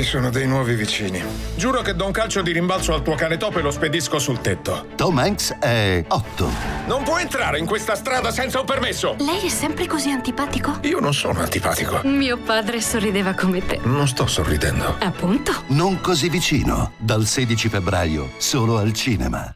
Ci 0.00 0.06
sono 0.06 0.30
dei 0.30 0.46
nuovi 0.46 0.76
vicini. 0.76 1.22
Giuro 1.56 1.82
che 1.82 1.94
do 1.94 2.06
un 2.06 2.10
calcio 2.10 2.40
di 2.40 2.52
rimbalzo 2.52 2.94
al 2.94 3.02
tuo 3.02 3.14
cane 3.16 3.36
top 3.36 3.58
e 3.58 3.60
lo 3.60 3.70
spedisco 3.70 4.18
sul 4.18 4.40
tetto. 4.40 4.86
Tom 4.96 5.18
Hanks 5.18 5.56
è 5.60 6.02
8. 6.08 6.50
Non 6.86 7.02
può 7.02 7.18
entrare 7.18 7.58
in 7.58 7.66
questa 7.66 7.94
strada 7.94 8.30
senza 8.30 8.60
un 8.60 8.64
permesso. 8.64 9.14
Lei 9.18 9.44
è 9.44 9.48
sempre 9.50 9.86
così 9.86 10.10
antipatico? 10.10 10.78
Io 10.84 11.00
non 11.00 11.12
sono 11.12 11.40
antipatico. 11.40 12.00
Mio 12.04 12.38
padre 12.38 12.80
sorrideva 12.80 13.34
come 13.34 13.62
te. 13.66 13.78
Non 13.82 14.08
sto 14.08 14.26
sorridendo. 14.26 14.96
Appunto. 15.00 15.52
Non 15.66 16.00
così 16.00 16.30
vicino. 16.30 16.92
Dal 16.96 17.26
16 17.26 17.68
febbraio, 17.68 18.30
solo 18.38 18.78
al 18.78 18.94
cinema. 18.94 19.54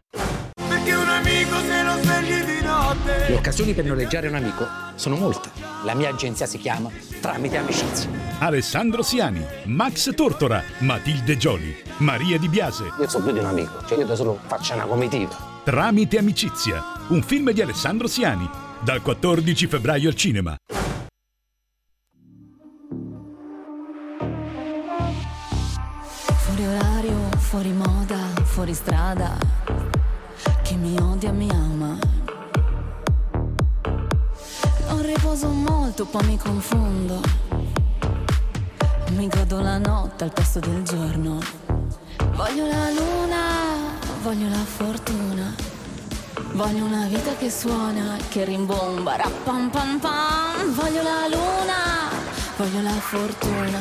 Perché 0.69 0.93
un 0.93 1.09
amico 1.09 1.57
se 1.57 1.83
lo 1.83 1.97
svegli 2.03 2.45
di 2.45 2.63
notte. 2.63 3.29
Le 3.29 3.35
occasioni 3.35 3.73
per 3.73 3.87
noleggiare 3.87 4.29
un 4.29 4.35
amico 4.35 4.67
sono 4.97 5.17
molte. 5.17 5.49
La 5.85 5.95
mia 5.95 6.11
agenzia 6.11 6.45
si 6.45 6.59
chiama 6.59 6.91
Tramite 7.23 7.57
Amicizia. 7.57 8.24
Alessandro 8.39 9.03
Siani, 9.03 9.45
Max 9.67 10.13
Tortora, 10.15 10.63
Matilde 10.81 11.37
Gioli, 11.37 11.75
Maria 11.99 12.39
Di 12.39 12.49
Biase. 12.49 12.93
Io 12.99 13.09
sono 13.09 13.25
più 13.25 13.33
di 13.33 13.39
un 13.39 13.47
amico, 13.47 13.85
cioè 13.87 13.99
io 13.99 14.07
da 14.07 14.15
solo 14.15 14.39
faccio 14.47 14.75
una 14.75 14.85
comitiva. 14.85 15.37
Tramite 15.65 16.19
Amicizia, 16.19 16.83
un 17.09 17.23
film 17.23 17.53
di 17.53 17.63
Alessandro 17.63 18.07
Siani, 18.07 18.49
dal 18.83 19.01
14 19.03 19.67
febbraio 19.67 20.09
al 20.09 20.15
cinema. 20.15 20.57
Fuori 26.37 26.67
orario, 26.67 27.17
fuori 27.39 27.73
moda, 27.73 28.19
fuori 28.43 28.75
strada. 28.75 29.39
Chi 30.63 30.75
mi 30.77 30.97
odia 31.01 31.33
mi 31.33 31.49
ama 31.51 31.99
non 34.95 35.03
riposo 35.03 35.49
molto, 35.49 36.05
poi 36.05 36.25
mi 36.27 36.39
confondo. 36.39 37.44
Mi 39.15 39.29
godo 39.29 39.61
la 39.61 39.79
notte 39.79 40.25
al 40.25 40.33
posto 40.33 40.59
del 40.59 40.83
giorno. 40.83 41.39
Voglio 42.33 42.67
la 42.67 42.91
luna, 42.91 43.39
voglio 44.23 44.49
la 44.49 44.65
fortuna. 44.65 45.55
Voglio 46.53 46.85
una 46.85 47.07
vita 47.07 47.37
che 47.37 47.49
suona, 47.49 48.17
che 48.29 48.45
rimbomba, 48.45 49.15
rappam 49.15 49.71
pam 49.71 50.01
pam. 50.01 50.75
Voglio 50.75 51.03
la 51.03 51.29
luna, 51.29 52.11
voglio 52.57 52.83
la 52.83 52.91
fortuna. 52.91 53.81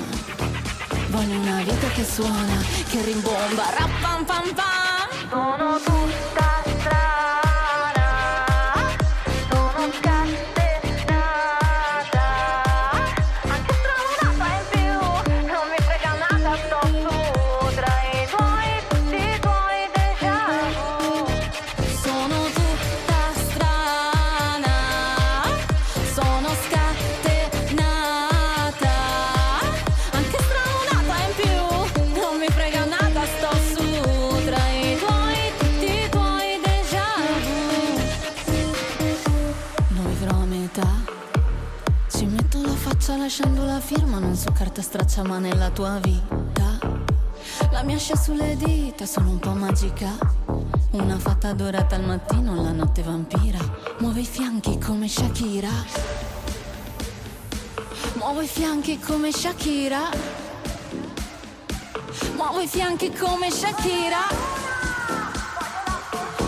Voglio 1.10 1.40
una 1.40 1.64
vita 1.64 1.88
che 1.88 2.04
suona, 2.04 2.62
che 2.90 3.02
rimbomba, 3.02 3.64
rappam 3.76 4.26
pam 4.26 4.54
pam. 4.54 5.30
Sono 5.30 5.80
tutta 5.84 6.43
lasciando 43.24 43.64
la 43.64 43.80
firma, 43.80 44.20
non 44.20 44.36
so 44.36 44.52
carta 44.52 44.82
straccia 44.82 45.24
ma 45.24 45.40
nella 45.40 45.70
tua 45.70 45.98
vita. 46.02 46.78
La 47.72 47.82
mia 47.84 47.98
scia 47.98 48.18
sulle 48.18 48.58
dita, 48.58 49.06
sono 49.06 49.30
un 49.30 49.40
po' 49.40 49.54
magica. 49.54 50.10
Una 50.92 51.18
fatta 51.18 51.54
dorata 51.54 51.96
al 51.96 52.04
mattino, 52.04 52.62
la 52.62 52.74
notte 52.74 53.02
vampira. 53.02 53.60
Muove 54.00 54.20
i 54.20 54.26
fianchi 54.26 54.78
come 54.78 55.08
Shakira. 55.08 55.70
Muovo 58.16 58.42
i 58.42 58.48
fianchi 58.48 59.00
come 59.00 59.32
Shakira. 59.32 60.02
Muovo 62.36 62.60
i 62.60 62.68
fianchi 62.68 63.10
come 63.10 63.50
Shakira. 63.50 64.20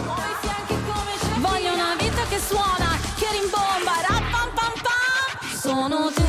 Muovo 0.03 0.21
i 0.21 0.35
fianchi 0.41 0.75
come 0.85 1.11
Shakira. 1.21 1.39
Voglio 1.39 1.73
una 1.73 1.95
vita 1.97 2.21
che 2.27 2.37
suona, 2.37 2.97
che 3.15 3.27
rimbomba, 3.31 3.93
rappam 4.09 4.49
pam 4.53 4.73
pam. 4.83 5.57
Sono 5.57 6.07
tutta 6.09 6.24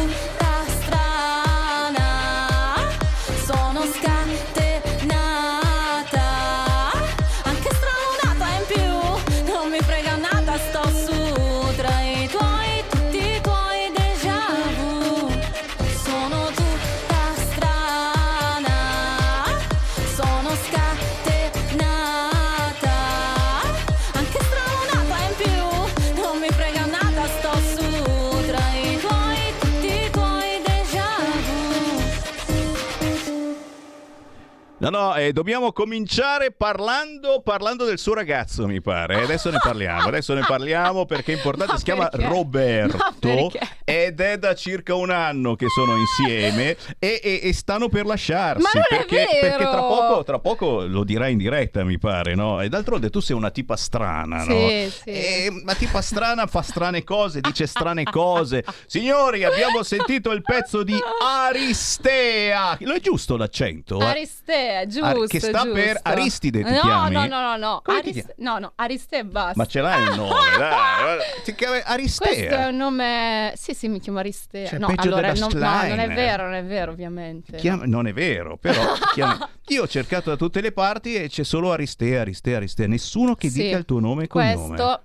No, 34.86 34.90
no, 34.90 35.14
eh, 35.16 35.32
dobbiamo 35.32 35.72
cominciare 35.72 36.52
parlando, 36.52 37.40
parlando 37.42 37.84
del 37.84 37.98
suo 37.98 38.14
ragazzo, 38.14 38.68
mi 38.68 38.80
pare. 38.80 39.20
Adesso 39.20 39.50
ne 39.50 39.58
parliamo, 39.60 40.06
adesso 40.06 40.32
ne 40.32 40.44
parliamo 40.46 41.06
perché 41.06 41.32
è 41.32 41.34
importante. 41.36 41.76
si 41.78 41.82
chiama 41.82 42.06
perché? 42.08 42.28
Roberto 42.28 43.50
ed 43.84 44.20
è 44.20 44.38
da 44.38 44.54
circa 44.54 44.94
un 44.94 45.10
anno 45.10 45.56
che 45.56 45.66
sono 45.68 45.96
insieme 45.96 46.76
e, 47.00 47.20
e- 47.20 47.40
e 47.42 47.52
stanno 47.52 47.88
per 47.88 48.06
lasciarsi. 48.06 48.78
Perché, 48.88 49.26
perché 49.40 49.64
tra 49.64 49.80
poco, 49.80 50.22
tra 50.22 50.38
poco 50.38 50.86
lo 50.86 51.02
dirai 51.02 51.32
in 51.32 51.38
diretta, 51.38 51.82
mi 51.82 51.98
pare, 51.98 52.36
no? 52.36 52.60
E 52.60 52.68
d'altronde 52.68 53.10
tu 53.10 53.18
sei 53.18 53.34
una 53.34 53.50
tipa 53.50 53.74
strana, 53.76 54.44
no? 54.44 54.68
Sì, 54.68 54.90
sì. 54.90 55.10
E 55.10 55.48
una 55.62 55.74
tipa 55.74 56.00
strana 56.00 56.46
fa 56.46 56.62
strane 56.62 57.02
cose, 57.02 57.40
dice 57.40 57.66
strane 57.66 58.04
cose. 58.04 58.64
Signori, 58.86 59.42
abbiamo 59.42 59.82
sentito 59.82 60.30
il 60.30 60.42
pezzo 60.42 60.84
di 60.84 60.96
Aristea. 61.24 62.76
Lo 62.80 62.92
è 62.94 63.00
giusto 63.00 63.36
l'accento? 63.36 63.98
Aristea, 63.98 64.75
giusto. 64.84 65.04
Ar- 65.22 65.26
che 65.26 65.40
sta 65.40 65.62
giusto. 65.62 65.72
per 65.72 65.98
Aristide, 66.02 66.62
ti 66.62 66.70
no, 66.72 66.80
chiami? 66.80 67.14
No, 67.14 67.26
no, 67.26 67.40
no, 67.40 67.56
no. 67.56 67.80
Come 67.82 68.02
ti 68.02 68.08
Aris- 68.10 68.34
no, 68.38 68.58
no, 68.58 68.72
Aristea 68.74 69.20
e 69.20 69.24
basta. 69.24 69.52
Ma 69.56 69.66
ce 69.66 69.80
l'hai 69.80 70.02
il 70.02 70.14
nome, 70.16 70.32
dai. 70.58 71.18
Ti 71.44 71.54
chiami 71.54 71.80
Aristea. 71.84 72.28
Questo 72.28 72.54
è 72.54 72.66
un 72.66 72.76
nome. 72.76 73.52
Sì, 73.56 73.72
sì, 73.74 73.88
mi 73.88 74.00
chiamo 74.00 74.18
Aristea. 74.18 74.66
Cioè, 74.66 74.78
no, 74.78 74.88
peggio 74.88 75.00
allora, 75.02 75.32
della 75.32 75.46
no, 75.46 75.58
no, 75.58 75.88
non 75.88 75.98
è 76.00 76.08
vero, 76.08 76.42
non 76.44 76.54
è 76.54 76.64
vero, 76.64 76.92
ovviamente. 76.92 77.56
Chiama- 77.56 77.84
Non 77.86 78.06
è 78.06 78.12
vero, 78.12 78.56
però 78.58 78.92
ti 78.94 79.00
chiami- 79.14 79.38
io 79.68 79.82
ho 79.82 79.88
cercato 79.88 80.30
da 80.30 80.36
tutte 80.36 80.60
le 80.60 80.72
parti 80.72 81.14
e 81.14 81.28
c'è 81.28 81.44
solo 81.44 81.72
Aristea, 81.72 82.20
Aristea, 82.20 82.56
Aristea. 82.56 82.86
Nessuno 82.86 83.34
che 83.34 83.48
Sì. 83.48 83.62
dica 83.62 83.76
il 83.78 83.84
tuo 83.84 84.00
nome 84.00 84.24
e 84.24 84.26
cognome. 84.26 84.66
Questo. 84.76 85.00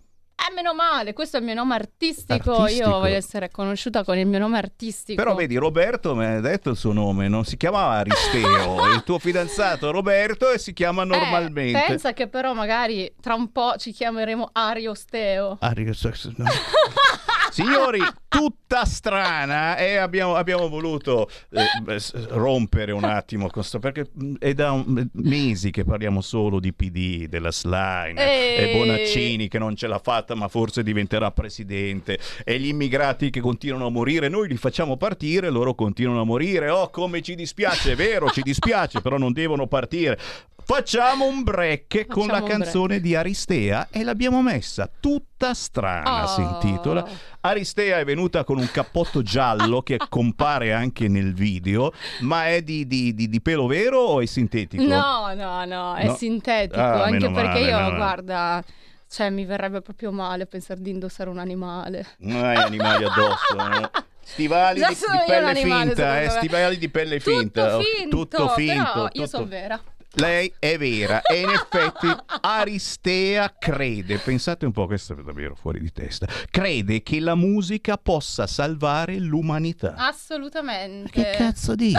Eh, 0.49 0.53
meno 0.55 0.73
male, 0.73 1.13
questo 1.13 1.37
è 1.37 1.39
il 1.39 1.45
mio 1.45 1.53
nome 1.53 1.75
artistico. 1.75 2.55
Artistico. 2.55 2.89
Io 2.89 2.99
voglio 2.99 3.15
essere 3.15 3.49
conosciuta 3.51 4.03
con 4.03 4.17
il 4.17 4.25
mio 4.25 4.39
nome 4.39 4.57
artistico. 4.57 5.21
Però 5.21 5.35
vedi, 5.35 5.55
Roberto 5.55 6.15
mi 6.15 6.25
ha 6.25 6.39
detto 6.39 6.71
il 6.71 6.77
suo 6.77 6.93
nome, 6.93 7.27
non 7.27 7.45
si 7.45 7.57
chiamava 7.57 7.93
Aristeo, 7.93 8.89
il 8.93 9.03
tuo 9.03 9.19
fidanzato 9.19 9.91
Roberto 9.91 10.49
e 10.51 10.57
si 10.57 10.73
chiama 10.73 11.03
Eh, 11.03 11.05
normalmente. 11.05 11.83
pensa 11.87 12.13
che 12.13 12.27
però 12.27 12.53
magari 12.53 13.13
tra 13.21 13.35
un 13.35 13.51
po' 13.51 13.75
ci 13.77 13.91
chiameremo 13.91 14.49
Ariosteo. 14.51 15.57
Ari- 15.61 15.85
no. 15.85 16.45
Signori, 17.51 17.99
tutta 18.29 18.85
strana 18.85 19.75
e 19.75 19.97
abbiamo, 19.97 20.35
abbiamo 20.35 20.69
voluto 20.69 21.29
eh, 21.51 21.99
rompere 22.29 22.93
un 22.93 23.03
attimo 23.03 23.49
con 23.49 23.63
sto 23.63 23.79
perché 23.79 24.07
mh, 24.11 24.35
è 24.39 24.53
da 24.53 24.71
un- 24.71 25.07
mesi 25.13 25.69
che 25.69 25.83
parliamo 25.83 26.21
solo 26.21 26.59
di 26.61 26.71
PD, 26.73 27.27
della 27.27 27.51
Slime 27.51 28.13
Ehi. 28.15 28.69
e 28.69 28.77
Bonaccini 28.77 29.47
che 29.49 29.59
non 29.59 29.75
ce 29.75 29.87
l'ha 29.87 29.99
fatta 29.99 30.33
ma 30.33 30.47
forse 30.47 30.81
diventerà 30.81 31.31
presidente 31.31 32.17
e 32.45 32.57
gli 32.59 32.67
immigrati 32.67 33.29
che 33.29 33.41
continuano 33.41 33.87
a 33.87 33.89
morire, 33.89 34.29
noi 34.29 34.47
li 34.47 34.55
facciamo 34.57 34.95
partire, 34.95 35.49
loro 35.49 35.75
continuano 35.75 36.21
a 36.21 36.25
morire. 36.25 36.69
Oh, 36.69 36.89
come 36.89 37.21
ci 37.21 37.35
dispiace, 37.35 37.91
è 37.91 37.95
vero, 37.95 38.29
ci 38.29 38.41
dispiace, 38.41 39.01
però 39.01 39.17
non 39.17 39.33
devono 39.33 39.67
partire. 39.67 40.17
Facciamo 40.63 41.25
un 41.25 41.43
break 41.43 42.05
con 42.07 42.25
Facciamo 42.25 42.25
la 42.27 42.37
un 42.39 42.43
break. 42.45 42.61
canzone 42.61 42.99
di 43.01 43.15
Aristea 43.15 43.87
e 43.91 44.03
l'abbiamo 44.03 44.41
messa 44.41 44.89
tutta 44.99 45.53
strana, 45.53 46.27
si 46.27 46.41
Oh. 46.41 46.49
intitola. 46.61 47.07
Aristea 47.41 47.97
è 47.99 48.05
venuta 48.05 48.43
con 48.43 48.57
un 48.57 48.69
cappotto 48.71 49.21
giallo 49.21 49.81
che 49.81 49.97
compare 50.09 50.71
anche 50.71 51.07
nel 51.07 51.33
video, 51.33 51.91
ma 52.21 52.47
è 52.47 52.61
di, 52.61 52.87
di- 52.87 53.13
di- 53.13 53.27
di 53.27 53.41
pelo 53.41 53.65
vero 53.67 53.99
o 53.99 54.21
è 54.21 54.25
sintetico? 54.25 54.81
No, 54.83 55.33
no, 55.35 55.65
no, 55.65 55.95
è 55.95 56.05
No? 56.05 56.15
sintetico. 56.15 56.79
Ah, 56.79 57.03
anche 57.03 57.29
perché 57.31 57.59
male, 57.71 57.87
io, 57.89 57.95
guarda, 57.95 58.63
cioè 59.09 59.29
mi 59.29 59.43
verrebbe 59.45 59.81
proprio 59.81 60.11
male 60.11 60.45
pensare 60.45 60.79
di 60.81 60.91
indossare 60.91 61.29
un 61.29 61.39
animale. 61.39 62.05
Non 62.19 62.45
hai 62.45 62.55
animali 62.57 63.03
addosso. 63.03 63.55
no? 63.55 63.89
Stivali 64.23 64.79
Già 64.79 64.87
di, 64.87 64.93
di 64.93 65.01
io 65.01 65.23
pelle 65.25 65.49
animale, 65.49 65.85
finta, 65.87 66.21
eh, 66.21 66.29
stivali 66.29 66.77
di 66.77 66.89
pelle 66.89 67.19
Tutto 67.19 67.37
finta. 67.39 67.75
oh, 67.75 67.81
finto, 67.81 68.15
tutto 68.17 68.47
finto. 68.49 68.83
però 68.83 69.01
io 69.03 69.09
tutto- 69.11 69.25
sono 69.27 69.45
vera. 69.47 69.81
Lei 70.15 70.53
è 70.59 70.77
vera 70.77 71.21
e 71.21 71.39
in 71.39 71.49
effetti 71.49 72.07
Aristea 72.41 73.55
crede, 73.57 74.17
pensate 74.17 74.65
un 74.65 74.73
po', 74.73 74.85
questo 74.85 75.13
è 75.13 75.21
davvero 75.23 75.55
fuori 75.55 75.79
di 75.79 75.91
testa, 75.91 76.27
crede 76.49 77.01
che 77.01 77.19
la 77.21 77.35
musica 77.35 77.97
possa 77.97 78.45
salvare 78.45 79.17
l'umanità. 79.19 79.93
Assolutamente. 79.95 81.09
Che 81.11 81.31
cazzo 81.37 81.75
dici? 81.75 81.95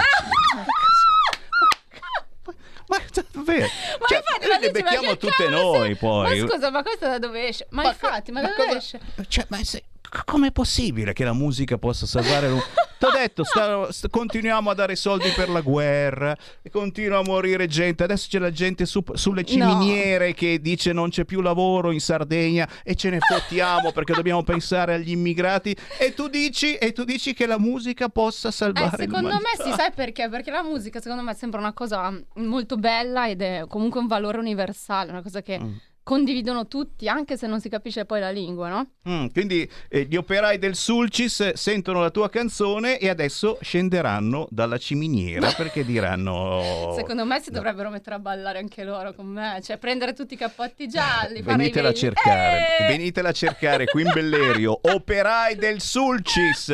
Ma 2.88 2.98
davvero? 3.32 3.66
Ma 3.98 4.06
Cioè, 4.06 4.18
infatti, 4.18 4.46
noi 4.46 4.48
ma 4.50 4.58
le 4.58 4.70
dici, 4.70 4.82
ma 4.82 4.90
becchiamo 4.90 5.08
che 5.12 5.16
tutte 5.16 5.44
cazzo? 5.44 5.50
noi 5.50 5.96
poi. 5.96 6.40
Ma 6.40 6.48
scusa, 6.48 6.70
ma 6.70 6.82
questo 6.82 7.06
da 7.08 7.18
dove 7.18 7.48
esce? 7.48 7.66
Ma, 7.70 7.84
infatti, 7.86 8.30
ma 8.32 8.40
da 8.42 8.48
ma 8.48 8.54
dove 8.54 8.66
cosa- 8.66 8.78
esce? 8.78 9.00
Cioè, 9.28 9.46
ma 9.48 9.64
se- 9.64 9.84
com'è 10.26 10.52
possibile 10.52 11.14
che 11.14 11.24
la 11.24 11.32
musica 11.32 11.78
possa 11.78 12.04
salvare 12.04 12.48
l'umanità? 12.48 12.90
Ti 13.02 13.08
ho 13.08 13.10
detto, 13.18 13.42
sta- 13.42 13.90
sta- 13.90 14.08
continuiamo 14.08 14.70
a 14.70 14.74
dare 14.74 14.94
soldi 14.94 15.28
per 15.34 15.48
la 15.48 15.60
guerra, 15.60 16.36
e 16.62 16.70
continua 16.70 17.18
a 17.18 17.22
morire 17.24 17.66
gente. 17.66 18.04
Adesso 18.04 18.28
c'è 18.30 18.38
la 18.38 18.52
gente 18.52 18.86
su- 18.86 19.02
sulle 19.14 19.42
ciminiere 19.44 20.34
che 20.34 20.60
dice 20.60 20.92
non 20.92 21.10
c'è 21.10 21.24
più 21.24 21.40
lavoro 21.40 21.90
in 21.90 21.98
Sardegna 21.98 22.68
e 22.84 22.94
ce 22.94 23.10
ne 23.10 23.18
fottiamo 23.18 23.90
perché 23.92 24.12
dobbiamo 24.12 24.44
pensare 24.44 24.94
agli 24.94 25.10
immigrati. 25.10 25.76
E 25.98 26.14
tu 26.14 26.28
dici, 26.28 26.76
e 26.76 26.92
tu 26.92 27.02
dici 27.02 27.34
che 27.34 27.46
la 27.46 27.58
musica 27.58 28.08
possa 28.08 28.48
Eh, 28.48 28.52
salvare 28.52 28.96
secondo 28.96 29.26
me 29.28 29.34
l'umanità. 29.34 29.64
si 29.64 29.72
sai 29.72 29.90
perché? 29.92 30.28
Perché 30.28 30.52
la 30.52 30.62
musica 30.62 31.00
secondo 31.00 31.24
me 31.24 31.34
sembra 31.34 31.58
una 31.58 31.72
cosa 31.72 32.16
molto 32.36 32.76
bella 32.76 33.28
ed 33.28 33.42
è 33.42 33.64
comunque 33.66 33.98
un 33.98 34.06
valore 34.06 34.38
universale, 34.38 35.10
una 35.10 35.22
cosa 35.22 35.42
che 35.42 35.58
Mm. 35.58 35.72
Condividono 36.02 36.66
tutti, 36.66 37.08
anche 37.08 37.36
se 37.36 37.46
non 37.46 37.60
si 37.60 37.68
capisce 37.68 38.04
poi 38.04 38.20
la 38.20 38.30
lingua, 38.30 38.68
no? 38.68 38.90
Mm, 39.08 39.26
quindi 39.26 39.68
eh, 39.88 40.02
gli 40.04 40.16
operai 40.16 40.58
del 40.58 40.74
Sulcis 40.74 41.52
sentono 41.52 42.00
la 42.00 42.10
tua 42.10 42.28
canzone 42.28 42.98
e 42.98 43.08
adesso 43.08 43.58
scenderanno 43.60 44.46
dalla 44.50 44.78
ciminiera 44.78 45.52
perché 45.56 45.84
diranno... 45.84 46.92
Secondo 46.96 47.24
me 47.24 47.40
si 47.40 47.50
dovrebbero 47.50 47.90
mettere 47.90 48.16
a 48.16 48.18
ballare 48.18 48.58
anche 48.58 48.82
loro 48.84 49.12
con 49.14 49.26
me, 49.26 49.60
cioè 49.62 49.78
prendere 49.78 50.12
tutti 50.12 50.34
i 50.34 50.36
cappotti 50.36 50.88
gialli, 50.88 51.40
Venitela 51.42 51.88
a 51.90 51.94
cercare, 51.94 52.66
Eh! 52.78 52.86
venitela 52.88 53.28
a 53.28 53.32
cercare 53.32 53.86
qui 53.86 54.02
in 54.02 54.10
Bellerio. 54.14 54.78
Operai 54.82 55.54
del 55.56 55.80
Sulcis, 55.80 56.72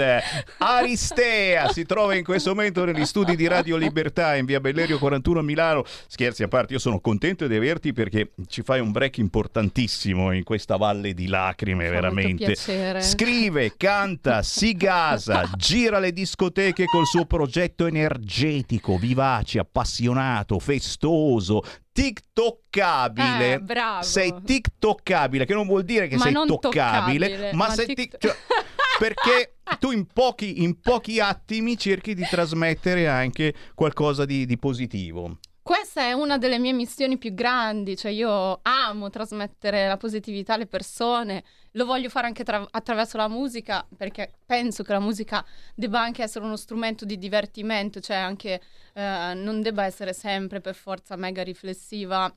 Aristea 0.59 1.69
si 1.69 1.85
trova 1.85 2.15
in 2.15 2.25
questo 2.25 2.51
momento 2.55 2.85
negli 2.85 3.05
studi 3.05 3.37
di 3.37 3.47
Radio 3.47 3.77
Libertà 3.77 4.37
in 4.37 4.45
via 4.45 4.61
Bellerio 4.61 4.99
41 4.99 5.41
a 5.41 5.43
Milano. 5.43 5.85
Scherzi 6.07 6.43
a 6.43 6.49
parte, 6.49 6.73
io 6.73 6.79
sono 6.79 7.01
contento 7.01 7.47
di 7.47 7.55
averti 7.57 7.93
perché 7.93 8.33
ci 8.49 8.63
fai 8.63 8.81
un 8.81 8.91
break 8.91 9.18
importantissimo 9.21 10.33
in 10.33 10.45
questa 10.45 10.77
valle 10.77 11.15
di 11.15 11.27
lacrime, 11.27 11.89
veramente. 11.89 12.55
Scrive, 13.01 13.77
canta, 13.77 14.43
si 14.43 14.73
gasa, 14.75 15.51
gira 15.57 15.99
le 15.99 16.13
discoteche 16.13 16.85
col 16.87 17.07
suo 17.07 17.25
progetto 17.27 17.87
energetico, 17.87 18.97
vivace, 18.97 19.59
appassionato, 19.59 20.59
festoso, 20.59 21.63
tiktokkabile. 21.93 23.55
Eh, 23.55 23.61
bravo. 23.61 24.03
Sei 24.03 24.35
tiktokkabile, 24.45 25.45
che 25.45 25.55
non 25.55 25.67
vuol 25.67 25.85
dire 25.85 26.09
che 26.09 26.17
Ma 26.17 26.23
sei 26.23 26.33
toccabile, 26.33 27.29
toccabile, 27.29 27.53
ma, 27.53 27.67
ma 27.69 27.75
sei 27.75 27.95
tic- 27.95 28.17
cioè, 28.19 28.35
perché 28.99 29.57
tu 29.79 29.91
in 29.91 30.07
pochi, 30.07 30.63
in 30.63 30.81
pochi 30.81 31.21
attimi 31.21 31.77
cerchi 31.77 32.15
di 32.15 32.25
trasmettere 32.29 33.09
anche 33.09 33.55
qualcosa 33.75 34.25
di, 34.25 34.47
di 34.47 34.59
positivo. 34.59 35.39
Questa 35.69 36.01
è 36.01 36.13
una 36.15 36.39
delle 36.39 36.59
mie 36.59 36.73
missioni 36.73 37.19
più 37.19 37.35
grandi, 37.35 37.95
cioè 37.95 38.11
io 38.11 38.59
amo 38.63 39.11
trasmettere 39.11 39.87
la 39.87 39.99
positività 39.99 40.55
alle 40.55 40.67
persone, 40.67 41.45
lo 41.73 41.85
voglio 41.85 42.09
fare 42.09 42.27
anche 42.27 42.43
tra- 42.43 42.67
attraverso 42.71 43.19
la 43.19 43.29
musica 43.29 43.87
perché 43.95 44.33
penso 44.47 44.83
che 44.83 44.93
la 44.93 44.99
musica 44.99 45.45
debba 45.75 46.01
anche 46.01 46.23
essere 46.23 46.47
uno 46.47 46.57
strumento 46.57 47.05
di 47.05 47.19
divertimento, 47.19 48.01
cioè 48.01 48.17
anche 48.17 48.63
eh, 48.95 49.33
non 49.35 49.61
debba 49.61 49.85
essere 49.85 50.15
sempre 50.15 50.63
per 50.63 50.75
forza 50.75 51.17
mega 51.17 51.43
riflessiva, 51.43 52.35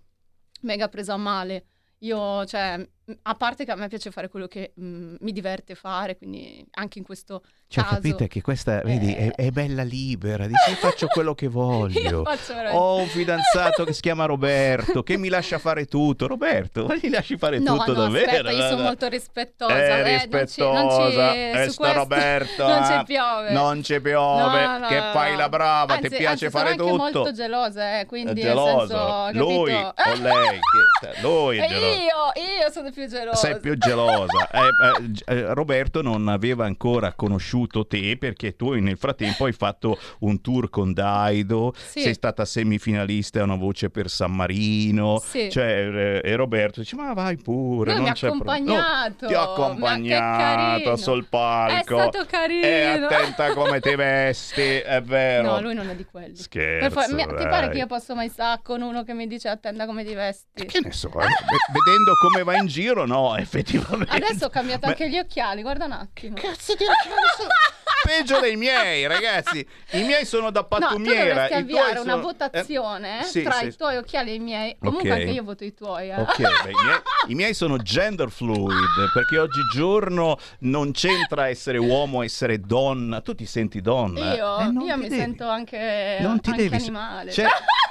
mega 0.63 0.89
presa 0.89 1.13
a 1.13 1.17
male. 1.17 1.65
Io, 1.99 2.43
cioè, 2.45 2.85
a 3.23 3.35
parte 3.35 3.65
che 3.65 3.71
a 3.71 3.75
me 3.75 3.87
piace 3.87 4.11
fare 4.11 4.29
quello 4.29 4.47
che 4.47 4.73
mm, 4.79 5.15
mi 5.19 5.31
diverte 5.31 5.75
fare, 5.75 6.17
quindi 6.17 6.65
anche 6.71 6.99
in 6.99 7.03
questo 7.03 7.41
Cioè, 7.67 7.83
caso... 7.83 7.95
capite 7.95 8.27
che 8.27 8.41
questa, 8.41 8.81
vedi, 8.81 9.13
è, 9.13 9.31
è 9.33 9.49
bella 9.49 9.83
libera, 9.83 10.45
dice 10.47 10.75
faccio 10.75 11.07
quello 11.07 11.33
che 11.33 11.47
voglio. 11.49 12.21
Veramente- 12.23 12.69
Ho 12.77 12.97
un 12.97 13.07
fidanzato 13.07 13.83
che 13.83 13.93
si 13.93 14.01
chiama 14.01 14.25
Roberto, 14.25 15.03
che 15.03 15.17
mi 15.17 15.29
lascia 15.29 15.57
fare 15.57 15.85
tutto. 15.85 16.27
Roberto, 16.27 16.85
ma 16.85 16.95
gli 16.95 17.09
lasci 17.09 17.37
fare 17.37 17.59
No, 17.59 17.77
tutto 17.77 17.93
no, 17.93 18.01
davvero? 18.03 18.29
aspetta, 18.31 18.51
io 18.51 18.57
No, 18.57 18.63
sono 18.67 18.77
no. 18.77 18.83
molto 18.83 19.07
rispettosa. 19.07 19.73
È 19.75 19.83
eh, 19.83 19.95
non 19.97 20.05
ci- 20.05 20.11
rispettosa, 20.13 20.81
non 20.81 21.33
ci, 21.33 21.39
e 21.39 21.63
su 21.65 21.71
sta 21.71 21.81
questo 21.81 21.93
Roberto, 21.99 22.67
non 22.67 22.83
eh? 22.83 22.85
ci 22.97 23.03
piove. 23.05 23.51
Non 23.51 23.83
ci 23.83 24.01
piove, 24.01 24.65
No, 24.65 24.77
no, 24.77 24.87
che 24.87 24.99
fai 25.11 25.35
la 25.35 25.49
brava, 25.49 25.93
Anzi- 25.95 26.09
ti 26.09 26.15
piace 26.17 26.45
anzi, 26.45 26.49
fare 26.49 26.69
sono 26.75 26.81
anche 26.83 26.97
tutto. 27.03 27.19
molto 27.19 27.31
gelosa, 27.33 27.99
eh, 27.99 28.05
quindi 28.05 28.31
È 28.31 28.33
nel 28.35 28.43
geloso. 28.43 28.87
senso, 28.87 29.31
lui 29.43 29.73
o 29.73 29.93
lei? 30.21 30.59
Che- 31.01 31.13
cioè, 31.13 31.21
lui 31.23 31.57
è 31.57 31.67
geloso. 31.67 31.85
io, 31.87 32.63
io 32.63 32.71
sono 32.71 32.90
più 32.91 33.07
gelosa. 33.07 33.35
Sei 33.37 33.59
più 33.59 33.77
gelosa. 33.77 34.49
Eh, 34.61 35.33
eh, 35.33 35.37
eh, 35.39 35.53
Roberto 35.53 36.01
non 36.01 36.27
aveva 36.27 36.65
ancora 36.65 37.13
conosciuto 37.13 37.87
te 37.87 38.17
perché 38.17 38.55
tu 38.55 38.73
nel 38.73 38.97
frattempo 38.97 39.45
hai 39.45 39.53
fatto 39.53 39.97
un 40.19 40.41
tour 40.41 40.69
con 40.69 40.93
Daido, 40.93 41.73
Sì. 41.75 42.01
sei 42.01 42.13
stata 42.13 42.43
semifinalista 42.45 43.39
a 43.39 43.43
una 43.43 43.55
voce 43.55 43.89
per 43.89 44.09
San 44.09 44.35
Marino. 44.35 45.19
Sì. 45.23 45.49
Cioè, 45.49 45.65
eh, 45.65 46.21
e 46.23 46.35
Roberto 46.35 46.81
dice: 46.81 46.95
Ma 46.95 47.13
vai 47.13 47.37
pure. 47.37 47.93
Non 47.93 48.03
mi 48.03 48.09
ha 48.09 48.13
c'è 48.13 48.27
problema." 48.29 48.53
accompagnato. 48.55 49.25
No, 49.25 49.27
ti 49.27 49.33
che 49.33 49.35
accompagnato 49.39 50.95
sul 50.97 51.25
palco. 51.27 51.97
È 51.97 52.09
stato 52.09 52.25
carino. 52.27 52.65
E 52.65 52.83
attenta 52.83 53.53
come 53.53 53.79
ti 53.79 53.95
vesti, 53.95 54.61
è 54.61 55.01
vero. 55.01 55.51
No, 55.53 55.61
lui 55.61 55.73
non 55.73 55.89
è 55.89 55.95
di 55.95 56.05
quelli. 56.05 56.35
Scherzo, 56.35 56.89
fa- 56.89 57.07
mi- 57.13 57.25
ti 57.25 57.43
pare 57.47 57.69
che 57.69 57.77
io 57.79 57.87
posso 57.87 58.15
mai 58.15 58.29
stare 58.29 58.59
con 58.63 58.81
uno 58.81 59.03
che 59.03 59.13
mi 59.13 59.27
dice 59.27 59.47
attenda 59.49 59.85
come 59.85 60.03
ti 60.03 60.13
vesti? 60.13 60.65
Che 60.65 60.79
ne 60.83 60.91
so, 60.91 61.07
eh, 61.09 61.11
ve- 61.13 61.71
vedendo 61.73 62.11
come 62.21 62.43
va 62.43 62.57
in 62.57 62.67
giro, 62.67 62.80
no, 63.05 63.35
effettivamente. 63.37 64.15
Adesso 64.15 64.45
ho 64.45 64.49
cambiato 64.49 64.87
anche 64.87 65.09
gli 65.09 65.17
occhiali, 65.17 65.61
guarda 65.61 65.85
un 65.85 65.91
attimo. 65.93 66.35
Cazzo 66.35 66.73
di 66.75 66.85
peggio 68.03 68.39
dei 68.39 68.55
miei, 68.55 69.05
ragazzi. 69.07 69.65
I 69.91 70.01
miei 70.03 70.25
sono 70.25 70.49
da 70.49 70.61
No, 70.61 70.67
tu 70.77 70.79
pattumiera. 70.79 71.23
dovresti 71.27 71.43
i 71.43 71.47
tuoi 71.47 71.59
avviare 71.79 71.99
una 71.99 72.11
sono- 72.13 72.21
votazione 72.23 73.19
Eh, 73.21 73.23
sì, 73.25 73.41
tra 73.43 73.53
sì. 73.53 73.65
i 73.67 73.75
tuoi 73.75 73.97
occhiali 73.97 74.31
e 74.31 74.33
i 74.35 74.39
miei. 74.39 74.75
Comunque 74.79 75.11
Ok. 75.11 75.19
anche 75.19 75.31
io 75.31 75.43
voto 75.43 75.63
i 75.63 75.73
tuoi. 75.73 76.09
eh. 76.09 76.15
Ok, 76.19 76.37
beh, 76.37 76.69
i, 76.71 76.73
miei, 76.83 76.99
i 77.27 77.35
miei 77.35 77.53
sono 77.53 77.77
gender 77.77 78.29
fluid 78.31 79.11
perché 79.13 79.37
oggigiorno 79.37 80.37
non 80.59 80.91
c'entra 80.91 81.47
essere 81.49 81.77
uomo, 81.77 82.23
essere 82.23 82.59
donna. 82.59 83.21
Tu 83.21 83.35
ti 83.35 83.45
senti 83.45 83.81
donna? 83.81 84.33
Io, 84.33 84.59
Eh, 84.59 84.63
io 84.63 84.71
mi 84.97 85.07
devi. 85.07 85.15
sento 85.15 85.47
anche, 85.47 86.17
Non 86.21 86.39
ti 86.41 86.49
anche 86.49 86.63
devi- 86.63 86.75
animale. 86.75 87.29
C'è, 87.31 87.45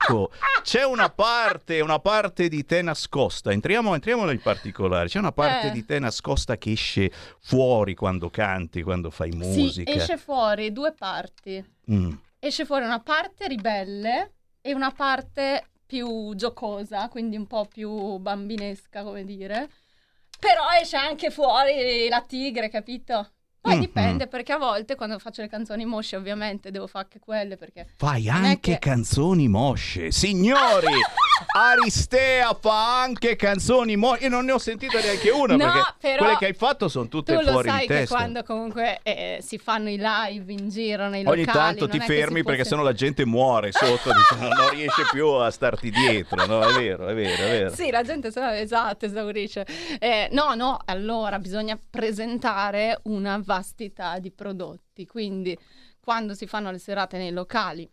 ecco, 0.00 0.30
c'è 0.62 0.84
una 0.84 1.10
parte, 1.10 1.80
una 1.80 1.98
parte 1.98 2.48
di 2.48 2.64
te 2.64 2.82
nascosta. 2.82 3.52
Entriamo, 3.52 3.94
entriamo 3.94 4.24
nel 4.24 4.40
particolare. 4.40 5.08
C'è 5.08 5.18
una 5.18 5.32
parte 5.32 5.68
Eh. 5.68 5.70
di 5.70 5.84
te 5.84 5.98
nascosta 5.98 6.56
che 6.56 6.72
esce 6.72 7.10
fuori 7.40 7.94
quando 7.94 8.30
canti, 8.30 8.82
quando 8.82 9.10
fai 9.10 9.30
Sì, 9.32 9.36
musica. 9.38 9.90
esce 9.90 10.16
fuori 10.16 10.72
due 10.72 10.92
parti. 10.92 11.64
Mm. 11.90 12.12
Esce 12.38 12.64
fuori 12.64 12.84
una 12.84 13.00
parte 13.00 13.46
ribelle 13.48 14.32
e 14.60 14.72
una 14.74 14.90
parte 14.90 15.66
più 15.84 16.34
giocosa, 16.34 17.08
quindi 17.08 17.36
un 17.36 17.46
po' 17.46 17.66
più 17.66 18.16
bambinesca, 18.18 19.02
come 19.02 19.24
dire. 19.24 19.68
Però 20.38 20.62
esce 20.80 20.96
anche 20.96 21.30
fuori 21.30 22.08
la 22.08 22.22
tigre, 22.22 22.70
capito? 22.70 23.32
Poi 23.60 23.74
Mhm. 23.74 23.80
dipende, 23.80 24.26
perché 24.26 24.52
a 24.52 24.58
volte 24.58 24.94
quando 24.94 25.18
faccio 25.18 25.42
le 25.42 25.48
canzoni 25.48 25.84
mosce, 25.84 26.16
ovviamente 26.16 26.70
devo 26.70 26.86
fare 26.86 27.04
anche 27.04 27.18
quelle, 27.18 27.56
perché... 27.58 27.86
Fai 27.96 28.28
anche 28.28 28.72
che- 28.72 28.78
canzoni 28.78 29.48
mosce. 29.48 30.10
Signori, 30.10 30.86
Aristea 31.54 32.56
fa 32.58 33.02
anche 33.02 33.36
canzoni 33.36 33.96
mosce. 33.96 34.24
Io 34.24 34.30
non 34.30 34.44
ne 34.46 34.52
ho 34.52 34.58
sentita 34.58 34.98
neanche 35.00 35.30
una 35.30 35.56
No, 35.56 35.64
perché 35.72 35.94
però 36.00 36.22
quelle 36.24 36.36
che 36.38 36.46
hai 36.46 36.52
fatto 36.54 36.88
sono 36.88 37.08
tutte 37.08 37.34
Tu 37.34 37.40
lo 37.44 37.50
fuori 37.52 37.68
sai 37.68 37.80
di 37.80 37.86
che 37.86 37.94
testa. 37.94 38.14
quando 38.16 38.42
comunque 38.44 39.00
eh, 39.02 39.38
si 39.42 39.58
fanno 39.58 39.90
i 39.90 39.98
live 40.00 40.52
in 40.52 40.68
giro 40.68 41.08
nei 41.08 41.24
Ogni 41.26 41.44
locali... 41.44 41.58
tanto 41.58 41.86
non 41.86 41.90
ti 41.90 41.98
che 41.98 42.04
fermi 42.06 42.42
perché 42.42 42.62
sen- 42.62 42.70
sennò 42.70 42.82
la 42.82 42.92
gente 42.92 43.26
muore 43.26 43.72
sotto, 43.72 44.10
dice, 44.12 44.36
no, 44.40 44.48
non 44.48 44.70
riesce 44.70 45.02
più 45.12 45.26
a 45.26 45.50
starti 45.50 45.90
dietro. 45.90 46.46
No, 46.46 46.62
è 46.62 46.72
vero, 46.72 47.06
è 47.08 47.14
vero, 47.14 47.42
è 47.42 47.50
vero. 47.50 47.74
Sì, 47.74 47.90
la 47.90 48.02
gente 48.02 48.28
esatto, 48.28 49.04
esaurisce. 49.04 49.66
Eh, 49.98 50.28
no, 50.32 50.54
no, 50.54 50.78
allora 50.86 51.38
bisogna 51.38 51.78
presentare 51.90 53.00
una 53.04 53.38
vastità 53.50 54.20
di 54.20 54.30
prodotti, 54.30 55.06
quindi 55.06 55.58
quando 55.98 56.34
si 56.34 56.46
fanno 56.46 56.70
le 56.70 56.78
serate 56.78 57.18
nei 57.18 57.32
locali 57.32 57.90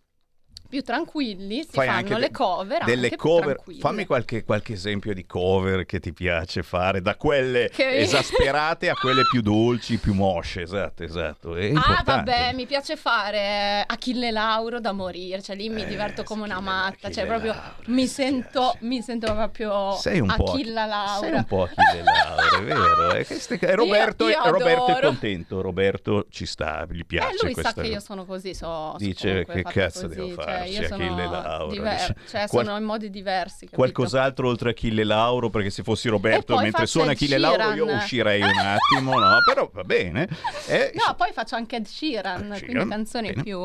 più 0.68 0.82
tranquilli 0.84 1.64
si 1.64 1.70
Fai 1.72 1.88
fanno 1.88 2.18
le 2.18 2.32
cover 2.32 2.84
delle 2.84 3.16
cover. 3.16 3.62
Fammi 3.80 4.06
qualche, 4.06 4.44
qualche 4.44 4.74
esempio 4.74 5.14
di 5.14 5.26
cover 5.26 5.86
che 5.86 6.00
ti 6.00 6.14
piace 6.14 6.64
fare, 6.64 7.02
da 7.02 7.16
quelle 7.16 7.70
Che- 7.70 7.98
esasperate 8.00 8.90
a 8.90 8.94
quelle 8.94 9.24
più 9.30 9.42
dolci, 9.42 9.98
più 9.98 10.14
mosce. 10.14 10.62
Esatto, 10.62 11.04
esatto. 11.04 11.56
È 11.56 11.64
Ah, 11.66 11.68
importante. 11.68 12.12
vabbè, 12.32 12.54
mi 12.54 12.66
piace 12.66 12.96
fare 12.96 13.84
Achille 13.86 14.32
Lauro 14.32 14.80
da 14.80 14.92
morire, 14.92 15.42
cioè 15.42 15.56
lì 15.56 15.70
mi 15.70 15.86
diverto 15.86 16.24
come 16.24 16.44
una 16.44 16.60
matta, 16.60 17.10
cioè 17.12 17.26
proprio 17.26 17.56
mi 17.86 18.06
sento, 18.08 18.76
mi 18.82 19.02
sento 19.02 19.34
proprio 19.34 19.94
Sei 19.94 20.20
un 20.20 20.34
po' 20.36 20.52
Achille 20.52 20.86
Lauro. 20.86 21.20
Sei 21.22 21.34
un 21.34 21.46
po' 21.46 21.64
Achille 21.64 22.04
Lauro, 22.04 22.58
è 22.58 22.64
vero. 22.64 23.14
eh, 23.14 23.26
queste- 23.26 23.60
e 23.60 23.76
Roberto, 23.76 24.28
io 24.28 24.44
e 24.44 24.50
Roberto 24.52 24.98
è 24.98 25.02
contento, 25.02 25.62
Roberto 25.62 26.26
ci 26.30 26.46
sta, 26.46 26.86
gli 26.90 27.06
piace 27.06 27.36
Eh, 27.36 27.54
lui 27.54 27.54
sa 27.64 27.74
che 27.74 27.88
io 27.88 28.00
sono 28.00 28.26
così, 28.26 28.54
so, 28.54 28.96
Dice 28.98 29.46
che 29.46 29.64
cazzo 29.64 30.08
così, 30.08 30.16
devo 30.16 30.42
cioè, 30.42 30.57
farci, 30.58 30.74
io 30.74 30.88
sono 30.88 31.04
Achille 31.04 31.26
Lauro. 31.28 31.68
diver- 31.72 32.16
cioè 32.30 32.48
Qual- 32.48 32.66
sono 32.66 32.78
in 32.78 32.84
modi 32.84 33.10
diversi, 33.10 33.60
capito? 33.66 33.76
Qualcos'altro 33.78 34.48
oltre 34.48 34.70
a 34.70 34.72
Achille 34.72 35.04
Lauro, 35.04 35.50
perché 35.50 35.70
se 35.70 35.84
fossi 35.84 36.10
Roberto 36.10 36.56
mentre 36.58 36.86
suona 36.88 37.12
Achille 37.12 37.38
Lauro 37.38 37.64
io 37.74 37.84
Sheeran. 37.86 37.98
uscirei 37.98 38.42
un 38.42 38.58
attimo, 38.58 39.20
no? 39.20 39.38
Però 39.46 39.70
va 39.74 39.84
bene. 39.84 40.28
Eh, 40.68 40.92
No, 40.96 41.14
poi 41.16 41.32
faccio 41.34 41.56
anche 41.56 41.76
Ed 41.78 41.86
Sheeran, 41.86 42.48
quindi 42.48 42.66
Sheeran, 42.68 42.90
canzoni 42.90 43.30
bene. 43.30 43.44
più 43.44 43.60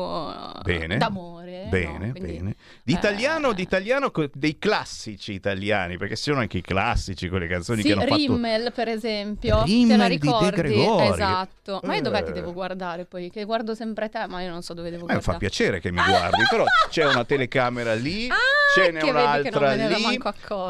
Bene. 0.63 0.97
d'amore. 0.97 1.65
Bene, 1.69 2.05
no? 2.07 2.11
Quindi- 2.11 2.33
bene. 2.37 2.55
Di 2.83 2.93
italiano, 2.93 3.53
di 3.53 3.61
italiano, 3.61 4.11
co- 4.11 4.29
dei 4.33 4.57
classici 4.59 5.33
italiani, 5.33 5.97
perché 5.97 6.15
ci 6.15 6.23
sono 6.23 6.39
anche 6.39 6.57
i 6.57 6.61
classici, 6.61 7.29
quelle 7.29 7.47
canzoni 7.47 7.81
Sì, 7.81 7.87
che 7.87 7.93
hanno 7.93 8.01
fatto... 8.03 8.15
Rimmel 8.15 8.71
per 8.73 8.87
esempio, 8.87 9.59
te 9.59 9.65
Rimmel 9.65 9.97
la 9.97 10.07
di 10.07 10.17
De 10.17 10.25
ricordi? 10.25 10.55
Gregori. 10.55 11.07
Esatto. 11.07 11.79
Ma 11.83 11.95
io 11.95 12.01
dov'è 12.01 12.23
che 12.23 12.29
Eh. 12.29 12.33
devo 12.33 12.53
guardare 12.53 13.05
poi? 13.05 13.29
Che 13.29 13.43
guardo 13.45 13.73
sempre 13.75 14.09
te, 14.09 14.25
ma 14.27 14.41
io 14.41 14.49
non 14.49 14.61
so 14.61 14.73
dove 14.73 14.89
devo 14.89 15.05
me 15.05 15.13
guardare. 15.13 15.31
fa 15.33 15.37
piacere 15.39 15.79
che 15.79 15.91
mi 15.91 16.01
guardi, 16.03 16.43
però 16.49 16.63
c'è 16.89 17.05
una 17.05 17.23
telecamera 17.25 17.93
lì, 17.93 18.27
ce 18.75 18.91
n'è 18.91 18.99
Ah, 18.99 19.03
che 19.03 19.11
non 19.11 19.21
un'altra 19.21 19.73
lì, 19.73 20.19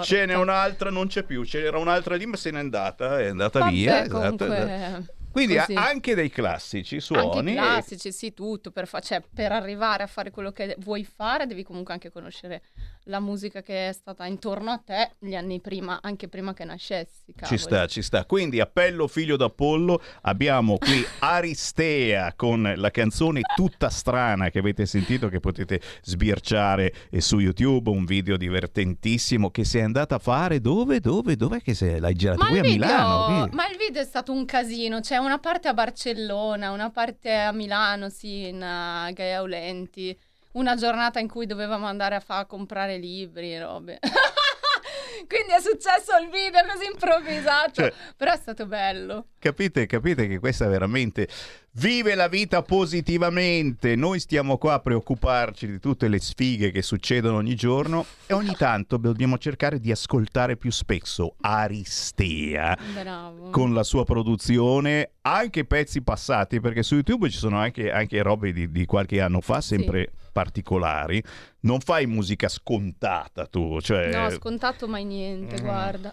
ce 0.04 0.26
n'è 0.26 0.36
un'altra, 0.36 0.90
non 0.90 1.08
c'è 1.08 1.24
più, 1.24 1.44
ce 1.44 1.62
n'era 1.62 1.78
un'altra 1.78 2.16
lì, 2.16 2.26
ma 2.26 2.36
se 2.38 2.52
n'è 2.52 2.60
andata, 2.60 3.20
è 3.20 3.28
andata 3.28 3.60
Vabbè, 3.60 3.72
via. 3.72 4.08
comunque, 4.08 4.46
esatto. 4.58 5.14
Quindi 5.34 5.56
così. 5.58 5.74
anche 5.74 6.16
dei 6.16 6.30
classici 6.30 6.96
Anche 6.96 7.06
suoni. 7.06 7.52
i 7.52 7.54
e- 7.54 7.58
classici, 7.58 8.12
sì, 8.14 8.34
tutto. 8.34 8.72
Per, 8.72 8.88
fa- 8.88 9.00
cioè, 9.02 9.22
per 9.34 9.52
arrivare 9.52 10.04
a 10.04 10.08
fare 10.08 10.32
quello 10.32 10.52
che 10.52 10.76
vuoi 10.80 11.04
fare, 11.04 11.46
devi 11.48 11.64
comunque 11.64 11.92
anche 11.94 12.10
conoscere 12.12 12.62
la 13.08 13.20
musica 13.20 13.62
che 13.62 13.90
è 13.90 13.92
stata 13.94 14.26
intorno 14.26 14.72
a 14.72 14.78
te 14.78 15.12
gli 15.20 15.36
anni 15.36 15.60
prima, 15.60 16.00
anche 16.02 16.28
prima 16.30 16.54
che 16.54 16.64
nascessi. 16.64 17.24
Ci 17.26 17.34
cavoli. 17.36 17.58
sta, 17.58 17.86
ci 17.88 18.02
sta. 18.02 18.26
Quindi 18.26 18.60
appello 18.62 19.08
figlio 19.08 19.36
d'Apollo, 19.36 20.02
abbiamo 20.22 20.78
qui 20.78 21.04
Aristea 21.20 22.34
con 22.36 22.74
la 22.76 22.92
canzone 22.92 23.42
tutta 23.56 23.90
strana 23.90 24.50
che 24.50 24.60
avete 24.60 24.86
sentito 24.86 25.28
che 25.30 25.40
potete 25.40 25.82
sbirciare 26.02 26.94
eh, 27.10 27.22
su 27.22 27.40
YouTube, 27.40 27.90
un 27.90 28.06
video 28.06 28.38
divertentissimo 28.38 29.50
che 29.50 29.64
sei 29.66 29.82
andata 29.82 30.16
a 30.16 30.20
fare 30.20 30.60
dove? 30.62 31.00
Dove? 31.00 31.36
Dov'è 31.36 31.62
che 31.62 31.74
sei? 31.74 32.00
L'hai 32.00 32.14
girato 32.14 32.44
Ma 32.44 32.48
qui 32.50 32.60
a 32.60 32.62
video, 32.62 32.86
Milano? 32.86 33.44
Qui? 33.48 33.56
ma 33.56 33.68
il 33.70 33.78
video 33.78 34.02
è 34.02 34.06
stato 34.06 34.32
un 34.32 34.46
casino, 34.46 35.00
c'è 35.00 35.18
una 35.24 35.40
parte 35.40 35.68
a 35.68 35.74
Barcellona, 35.74 36.72
una 36.72 36.90
parte 36.90 37.34
a 37.34 37.52
Milano, 37.52 38.10
sì, 38.10 38.48
in 38.48 38.56
uh, 38.58 39.12
Gaia 39.14 39.38
Aulenti, 39.38 40.18
una 40.54 40.76
giornata 40.76 41.20
in 41.20 41.28
cui 41.28 41.46
dovevamo 41.46 41.86
andare 41.86 42.16
a 42.16 42.20
far 42.20 42.46
comprare 42.46 42.98
libri 42.98 43.54
e 43.54 43.62
robe. 43.62 44.00
Quindi 45.28 45.54
è 45.54 45.60
successo 45.60 46.18
il 46.22 46.30
video 46.30 46.62
così 46.72 46.86
improvvisato, 46.86 47.72
Cioè- 47.74 47.94
però 48.16 48.34
è 48.34 48.38
stato 48.38 48.66
bello. 48.66 49.28
Capite, 49.40 49.86
capite 49.86 50.28
che 50.28 50.40
questa 50.40 50.68
veramente 50.68 51.28
vive 51.76 52.16
la 52.16 52.28
vita 52.28 52.62
positivamente. 52.62 53.96
Noi 53.96 54.20
stiamo 54.20 54.58
qua 54.58 54.74
a 54.74 54.80
preoccuparci 54.80 55.68
di 55.68 55.80
tutte 55.80 56.08
le 56.08 56.20
sfighe 56.20 56.72
che 56.72 56.82
succedono 56.82 57.38
ogni 57.38 57.56
giorno 57.56 58.06
e 58.26 58.34
ogni 58.34 58.56
tanto 58.56 58.98
dobbiamo 58.98 59.38
cercare 59.38 59.80
di 59.80 59.92
ascoltare 59.92 60.58
più 60.58 60.72
spesso 60.72 61.36
Aristea 61.42 62.78
Bravo. 62.94 63.50
con 63.50 63.74
la 63.74 63.84
sua 63.84 64.04
produzione, 64.04 65.12
anche 65.22 65.66
pezzi 65.66 66.02
passati, 66.02 66.60
perché 66.60 66.84
su 66.84 66.96
YouTube 66.96 67.30
ci 67.30 67.38
sono 67.38 67.58
anche, 67.58 67.92
anche 67.92 68.22
robe 68.22 68.52
di, 68.52 68.72
di 68.72 68.86
qualche 68.86 69.22
anno 69.22 69.42
fa, 69.42 69.62
sempre 69.62 70.12
particolari. 70.32 71.24
Non 71.62 71.80
fai 71.80 72.06
musica 72.08 72.50
scontata 72.50 73.46
tu, 73.46 73.80
cioè 73.80 74.12
No, 74.12 74.30
scontato 74.32 74.88
mai 74.88 75.06
niente, 75.06 75.62
guarda. 75.62 76.12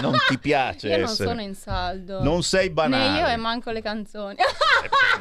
non 0.00 0.14
ti 0.28 0.38
piace 0.38 0.86
Io 0.90 0.96
non 0.98 1.04
essere... 1.06 1.28
sono 1.28 1.40
in 1.40 1.54
saldo. 1.54 2.22
Non 2.22 2.44
sei 2.44 2.70
banale. 2.70 3.10
Né 3.10 3.18
io 3.18 3.26
e 3.26 3.36
manco 3.36 3.72
le 3.72 3.82
canzoni. 3.82 4.36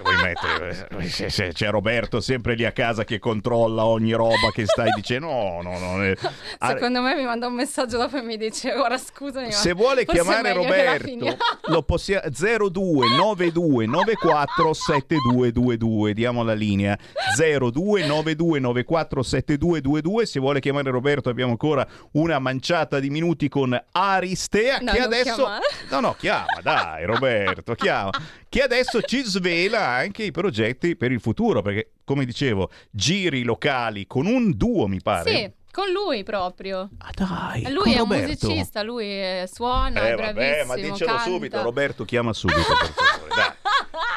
Vuoi 0.02 0.16
mettere- 0.22 0.88
eh, 1.00 1.52
C'è 1.54 1.70
Roberto 1.70 2.20
sempre 2.22 2.56
lì 2.56 2.66
a 2.66 2.72
casa 2.72 3.04
che 3.04 3.20
controlla 3.20 3.86
ogni 3.86 4.12
roba 4.14 4.52
che 4.54 4.66
stai 4.66 4.90
dicendo. 4.96 5.28
No, 5.28 5.62
no, 5.62 5.78
no. 5.80 6.04
eh. 6.04 6.18
Ah, 6.60 6.70
Secondo 6.70 7.02
me 7.02 7.16
mi 7.16 7.24
manda 7.26 7.48
un 7.48 7.54
messaggio 7.54 7.98
dopo 7.98 8.18
e 8.18 8.22
mi 8.22 8.38
dice 8.38 8.74
ora 8.74 8.98
scusami. 8.98 9.52
Se 9.52 9.74
vuole 9.74 10.06
chiamare 10.06 10.54
Roberto, 10.54 11.04
finiamo." 11.08 11.38
lo 11.68 11.84
possiamo 11.84 12.22
0292 12.30 13.86
94 13.86 14.74
7222. 14.74 16.14
Diamo 16.14 16.44
la 16.44 16.54
linea 16.54 16.98
0292 17.38 18.60
94 18.60 19.24
7222. 19.24 20.26
Se 20.26 20.40
vuole 20.40 20.60
chiamare 20.60 20.90
Roberto, 20.92 21.30
abbiamo 21.30 21.52
ancora 21.52 21.86
una 22.14 22.40
manciata 22.40 23.00
di 23.00 23.10
minuti 23.10 23.48
con 23.50 23.80
Aristea. 23.92 24.80
No, 24.82 24.92
che 24.92 25.00
adesso, 25.00 25.36
chiamare. 25.36 25.66
no, 25.90 26.00
no, 26.00 26.16
chiama, 26.18 26.60
dai, 26.62 27.06
Roberto, 27.06 27.74
chiama. 27.76 28.12
Che 28.54 28.62
adesso 28.62 29.02
ci 29.02 29.24
svela 29.24 29.88
anche 29.88 30.22
i 30.22 30.30
progetti 30.32 30.96
per 30.96 31.12
il 31.12 31.20
futuro. 31.20 31.64
Perché, 31.64 31.94
come 32.04 32.24
dicevo, 32.24 32.70
giri 32.92 33.42
locali 33.42 34.06
con 34.06 34.28
un 34.28 34.56
duo, 34.56 34.86
mi 34.86 35.02
pare. 35.02 35.32
Sì, 35.36 35.52
con 35.72 35.90
lui 35.90 36.22
proprio. 36.22 36.88
Ah, 37.00 37.10
dai, 37.16 37.72
Lui 37.72 37.94
è 37.94 38.00
un 38.00 38.10
Roberto? 38.10 38.46
musicista, 38.48 38.84
lui 38.84 39.08
eh, 39.08 39.50
suona, 39.52 40.04
Eh 40.06 40.12
è 40.12 40.16
vabbè, 40.16 40.34
bravissimo, 40.34 40.66
ma 40.68 40.76
dicelo 40.76 41.12
canta. 41.16 41.24
subito, 41.32 41.62
Roberto 41.64 42.06
chiama 42.06 42.32
subito 42.32 42.60
per 42.80 42.94
favore, 42.94 43.34
dai. 43.36 43.52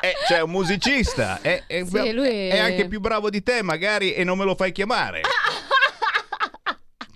Eh, 0.03 0.15
c'è 0.29 0.43
un 0.43 0.51
musicista, 0.51 1.41
è, 1.41 1.63
è- 1.67 1.85
Sì, 1.87 1.97
è 1.97 2.59
anche 2.59 2.87
più 2.89 3.01
bravo 3.01 3.31
di 3.31 3.43
te 3.43 3.63
magari 3.63 4.13
e 4.13 4.23
non 4.23 4.37
me 4.37 4.45
lo 4.45 4.55
fai 4.55 4.71
chiamare. 4.71 5.23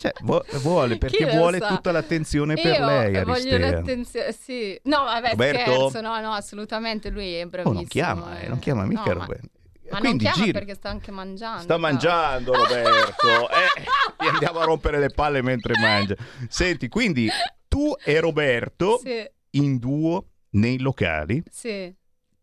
Cioè, 0.01 0.13
vu- 0.23 0.43
vuole, 0.63 0.97
perché 0.97 1.27
vuole 1.27 1.59
sa? 1.59 1.69
tutta 1.69 1.93
l'attenzione 1.93 2.55
per 2.55 2.79
Io 2.79 2.87
lei, 2.87 3.13
voglio 3.23 3.31
Aristea. 3.35 3.59
l'attenzione, 3.59 4.33
sì. 4.33 4.81
No, 4.85 5.05
vabbè, 5.05 5.31
Roberto? 5.33 5.61
scherzo, 5.91 6.01
no, 6.01 6.19
no, 6.21 6.33
assolutamente, 6.33 7.11
lui 7.11 7.35
è 7.35 7.45
Oh, 7.45 7.49
bravissimo. 7.49 7.75
non 7.81 7.87
chiama, 7.87 8.41
eh, 8.41 8.49
non 8.49 8.59
chiama 8.61 8.83
No, 8.83 8.89
mica 8.89 9.03
ma- 9.05 9.13
Roberto. 9.13 9.49
Ma 9.91 9.99
non 9.99 10.01
Quindi 10.01 10.25
chiama 10.25 10.37
giri. 10.39 10.53
perché 10.53 10.75
sta 10.75 10.89
anche 10.89 11.11
mangiando. 11.11 11.63
Sta 11.63 11.77
mangiando 11.77 12.53
Roberto, 12.55 13.51
eh, 13.51 14.25
gli 14.25 14.27
andiamo 14.29 14.61
a 14.61 14.65
rompere 14.65 14.99
le 15.01 15.11
palle 15.11 15.43
mentre 15.43 15.75
mangia. 15.79 16.15
Senti, 16.49 16.89
quindi 16.89 17.29
tu 17.69 17.93
e 18.03 18.21
Roberto 18.21 18.99
Sì, 19.03 19.23
in 19.59 19.77
duo 19.79 20.29
nei 20.53 20.79
locali 20.79 21.43
sì. 21.51 21.95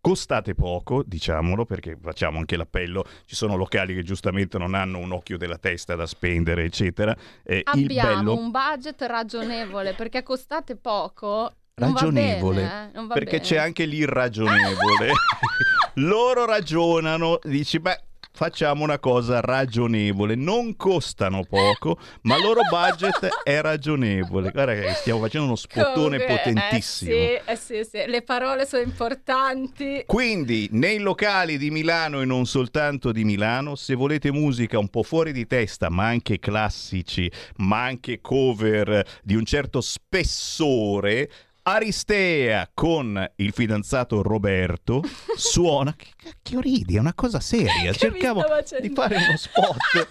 Costate 0.08 0.56
poco, 0.56 1.04
diciamolo, 1.06 1.66
perché 1.66 1.98
facciamo 2.02 2.38
anche 2.38 2.56
l'appello. 2.56 3.04
Ci 3.26 3.36
sono 3.36 3.58
locali 3.58 3.94
che 3.94 4.04
giustamente 4.04 4.58
non 4.58 4.74
hanno 4.74 5.00
un 5.00 5.12
occhio 5.12 5.38
della 5.38 5.58
testa 5.58 5.96
da 5.96 6.06
spendere, 6.06 6.64
eccetera. 6.64 7.14
Eh, 7.44 7.64
il 7.74 7.84
Abbiamo 7.84 8.16
bello 8.16 8.40
un 8.40 8.50
budget 8.50 9.02
ragionevole 9.02 9.96
perché 9.96 10.24
costate 10.24 10.78
poco. 10.78 11.52
Non 11.76 11.92
va 11.92 12.00
ragionevole, 12.00 12.62
bene, 12.62 12.88
eh, 12.88 12.92
non 12.94 13.08
va 13.08 13.14
perché 13.16 13.38
bene. 13.38 13.44
c'è 13.44 13.58
anche 13.58 13.84
l'irragionevole. 13.84 15.12
Loro 15.96 16.46
ragionano, 16.46 17.40
dici, 17.44 17.80
beh, 17.80 18.07
facciamo 18.32 18.84
una 18.84 19.00
cosa 19.00 19.40
ragionevole. 19.42 20.36
Non 20.36 20.76
costano 20.76 21.44
poco, 21.44 21.98
ma 22.22 22.38
il 22.38 22.44
loro 22.44 22.62
budget 22.70 23.28
è 23.44 23.62
ragionevole. 23.62 24.52
Guarda 24.52 24.74
che 24.74 24.94
stiamo 24.94 25.22
facendo 25.22 25.48
uno 25.48 25.56
spottone 25.56 26.18
Comunque, 26.18 26.28
potentissimo. 26.28 27.12
Eh 27.12 27.42
sì, 27.44 27.52
eh 27.52 27.56
sì, 27.56 27.90
sì, 27.90 28.04
le 28.06 28.22
parole 28.22 28.66
sono 28.66 28.84
importanti. 28.84 30.04
Quindi, 30.06 30.70
nei 30.72 31.00
locali 31.00 31.58
di 31.58 31.72
Milano 31.72 32.22
e 32.22 32.26
non 32.26 32.46
soltanto 32.46 33.12
di 33.12 33.24
Milano, 33.24 33.76
se 33.76 33.96
volete 33.96 34.32
musica 34.32 34.78
un 34.78 34.90
po' 34.90 35.04
fuori 35.04 35.32
di 35.32 35.48
testa, 35.48 35.90
ma 35.90 36.06
anche 36.06 36.40
classici, 36.40 37.32
ma 37.58 37.84
anche 37.84 38.22
cover 38.22 39.04
di 39.24 39.36
un 39.36 39.46
certo 39.46 39.82
spessore, 39.82 41.30
Aristea 41.70 42.70
con 42.74 43.30
il 43.36 43.52
fidanzato 43.52 44.22
Roberto 44.22 45.04
suona. 45.36 45.94
Che 45.98 46.08
cacchio 46.16 46.62
ridi? 46.62 46.96
È 46.96 47.00
una 47.00 47.14
cosa 47.14 47.42
seria. 47.42 47.92
Che 47.92 47.98
Cercavo 47.98 48.42
di 48.80 48.90
fare 48.90 49.18
uno 49.18 49.36
spot. 49.36 50.08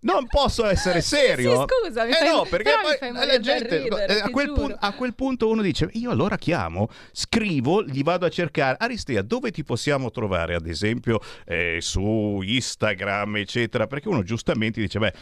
Non 0.00 0.26
posso 0.26 0.66
essere 0.66 1.00
serio. 1.00 1.66
Sì, 1.66 1.74
scusa, 1.86 2.04
mi 2.04 2.10
eh 2.10 2.16
fai- 2.16 2.28
no, 2.28 2.44
perché 2.44 2.72
poi 2.82 3.12
la 3.12 3.40
gente 3.40 3.78
ridere, 3.78 4.18
eh, 4.18 4.20
a, 4.20 4.28
quel 4.28 4.52
punto, 4.52 4.76
a 4.78 4.92
quel 4.92 5.14
punto 5.14 5.48
uno 5.48 5.62
dice: 5.62 5.88
Io 5.92 6.10
allora 6.10 6.36
chiamo, 6.36 6.90
scrivo, 7.12 7.82
gli 7.82 8.02
vado 8.02 8.26
a 8.26 8.28
cercare. 8.28 8.76
Aristea, 8.78 9.22
dove 9.22 9.50
ti 9.50 9.64
possiamo 9.64 10.10
trovare? 10.10 10.54
Ad 10.54 10.66
esempio 10.66 11.20
eh, 11.46 11.78
su 11.80 12.40
Instagram, 12.42 13.36
eccetera. 13.36 13.86
Perché 13.86 14.08
uno 14.08 14.22
giustamente 14.22 14.82
dice: 14.82 14.98
Beh. 14.98 15.12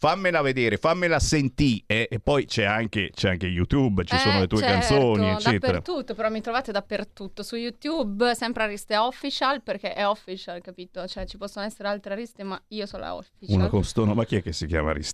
Fammela 0.00 0.40
vedere, 0.40 0.78
fammela 0.78 1.20
sentire 1.20 1.84
e, 1.86 2.08
e 2.10 2.20
poi 2.20 2.46
c'è 2.46 2.64
anche, 2.64 3.10
c'è 3.14 3.28
anche 3.28 3.46
YouTube, 3.46 4.02
ci 4.04 4.16
sono 4.16 4.38
Eh, 4.38 4.40
le 4.40 4.46
tue 4.46 4.60
certo, 4.60 4.72
canzoni, 4.72 5.28
eccetera. 5.28 5.72
Dappertutto, 5.72 6.14
però 6.14 6.30
mi 6.30 6.40
trovate 6.40 6.72
dappertutto. 6.72 7.42
Su 7.42 7.56
YouTube, 7.56 8.34
sempre 8.34 8.62
Aristea 8.62 9.04
Official, 9.04 9.62
perché 9.62 9.92
è 9.92 10.06
official, 10.06 10.62
capito? 10.62 11.06
Cioè, 11.06 11.26
ci 11.26 11.36
possono 11.36 11.66
essere 11.66 11.88
altre 11.88 12.14
Ariste, 12.14 12.44
ma 12.44 12.58
io 12.68 12.86
sono 12.86 13.02
la 13.02 13.14
official. 13.14 13.58
Uno 13.58 13.68
con 13.68 13.84
sto 13.84 14.06
nome, 14.06 14.14
ma 14.14 14.24
chi 14.24 14.36
è 14.36 14.42
che 14.42 14.54
si 14.54 14.64
chiama 14.64 14.94
tu. 14.94 15.00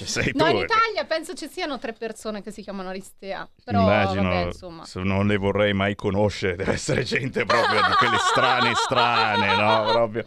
No, 0.34 0.46
in. 0.48 0.56
Italia 0.56 1.04
penso 1.06 1.34
ci 1.34 1.46
siano 1.48 1.78
tre 1.78 1.92
persone 1.92 2.42
che 2.42 2.50
si 2.50 2.62
chiamano 2.62 2.88
Aristea. 2.88 3.48
Però, 3.64 3.80
Immagino, 3.82 4.22
vabbè, 4.22 4.44
insomma. 4.46 4.84
se 4.84 5.00
non 5.02 5.26
le 5.26 5.36
vorrei 5.36 5.74
mai 5.74 5.94
conoscere, 5.94 6.56
deve 6.56 6.72
essere 6.72 7.02
gente 7.02 7.44
proprio 7.44 7.80
di 7.86 7.92
quelle 7.98 8.16
strane 8.18 8.72
strane, 8.74 9.56
no? 9.56 9.90
Proprio. 9.90 10.24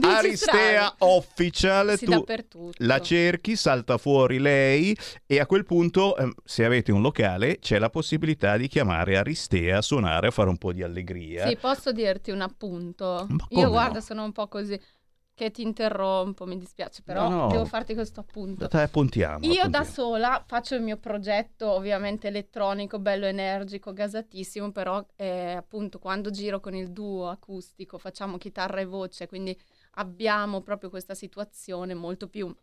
Aristea. 0.00 0.94
Official, 0.98 1.96
Sì, 1.96 2.06
tu 2.06 2.24
la 2.78 3.00
cerchi, 3.00 3.56
salta 3.56 3.98
fuori 3.98 4.38
lei 4.38 4.96
e 5.26 5.40
a 5.40 5.46
quel 5.46 5.64
punto, 5.64 6.16
ehm, 6.16 6.32
se 6.44 6.64
avete 6.64 6.92
un 6.92 7.02
locale, 7.02 7.58
c'è 7.58 7.78
la 7.78 7.90
possibilità 7.90 8.56
di 8.56 8.68
chiamare 8.68 9.16
Aristea 9.16 9.78
a 9.78 9.82
suonare, 9.82 10.28
a 10.28 10.30
fare 10.30 10.48
un 10.48 10.58
po' 10.58 10.72
di 10.72 10.82
allegria. 10.82 11.46
Sì, 11.48 11.56
posso 11.56 11.92
dirti 11.92 12.30
un 12.30 12.40
appunto? 12.40 13.26
Io 13.50 13.68
guarda, 13.68 13.94
no? 13.94 14.00
sono 14.00 14.24
un 14.24 14.32
po' 14.32 14.48
così 14.48 14.78
che 15.34 15.50
ti 15.50 15.62
interrompo, 15.62 16.44
mi 16.46 16.58
dispiace, 16.58 17.02
però 17.02 17.28
No, 17.28 17.36
no. 17.36 17.46
devo 17.48 17.64
farti 17.64 17.94
questo 17.94 18.20
appunto. 18.20 18.68
Dai, 18.68 18.84
appuntiamo. 18.84 19.44
Io 19.46 19.66
da 19.68 19.78
appuntiamo. 19.78 19.86
sola 19.86 20.44
faccio 20.46 20.74
il 20.74 20.82
mio 20.82 20.98
progetto, 20.98 21.70
ovviamente 21.70 22.28
elettronico, 22.28 22.98
bello 22.98 23.24
energico, 23.26 23.92
gasatissimo, 23.92 24.72
però 24.72 25.04
eh, 25.16 25.52
appunto 25.52 25.98
quando 25.98 26.30
giro 26.30 26.60
con 26.60 26.74
il 26.74 26.90
duo 26.90 27.28
acustico 27.28 27.98
facciamo 27.98 28.36
chitarra 28.36 28.80
e 28.80 28.84
voce, 28.84 29.26
quindi 29.26 29.58
abbiamo 29.94 30.60
proprio 30.60 30.90
questa 30.90 31.14
situazione 31.14 31.94
molto 31.94 32.28
più 32.28 32.54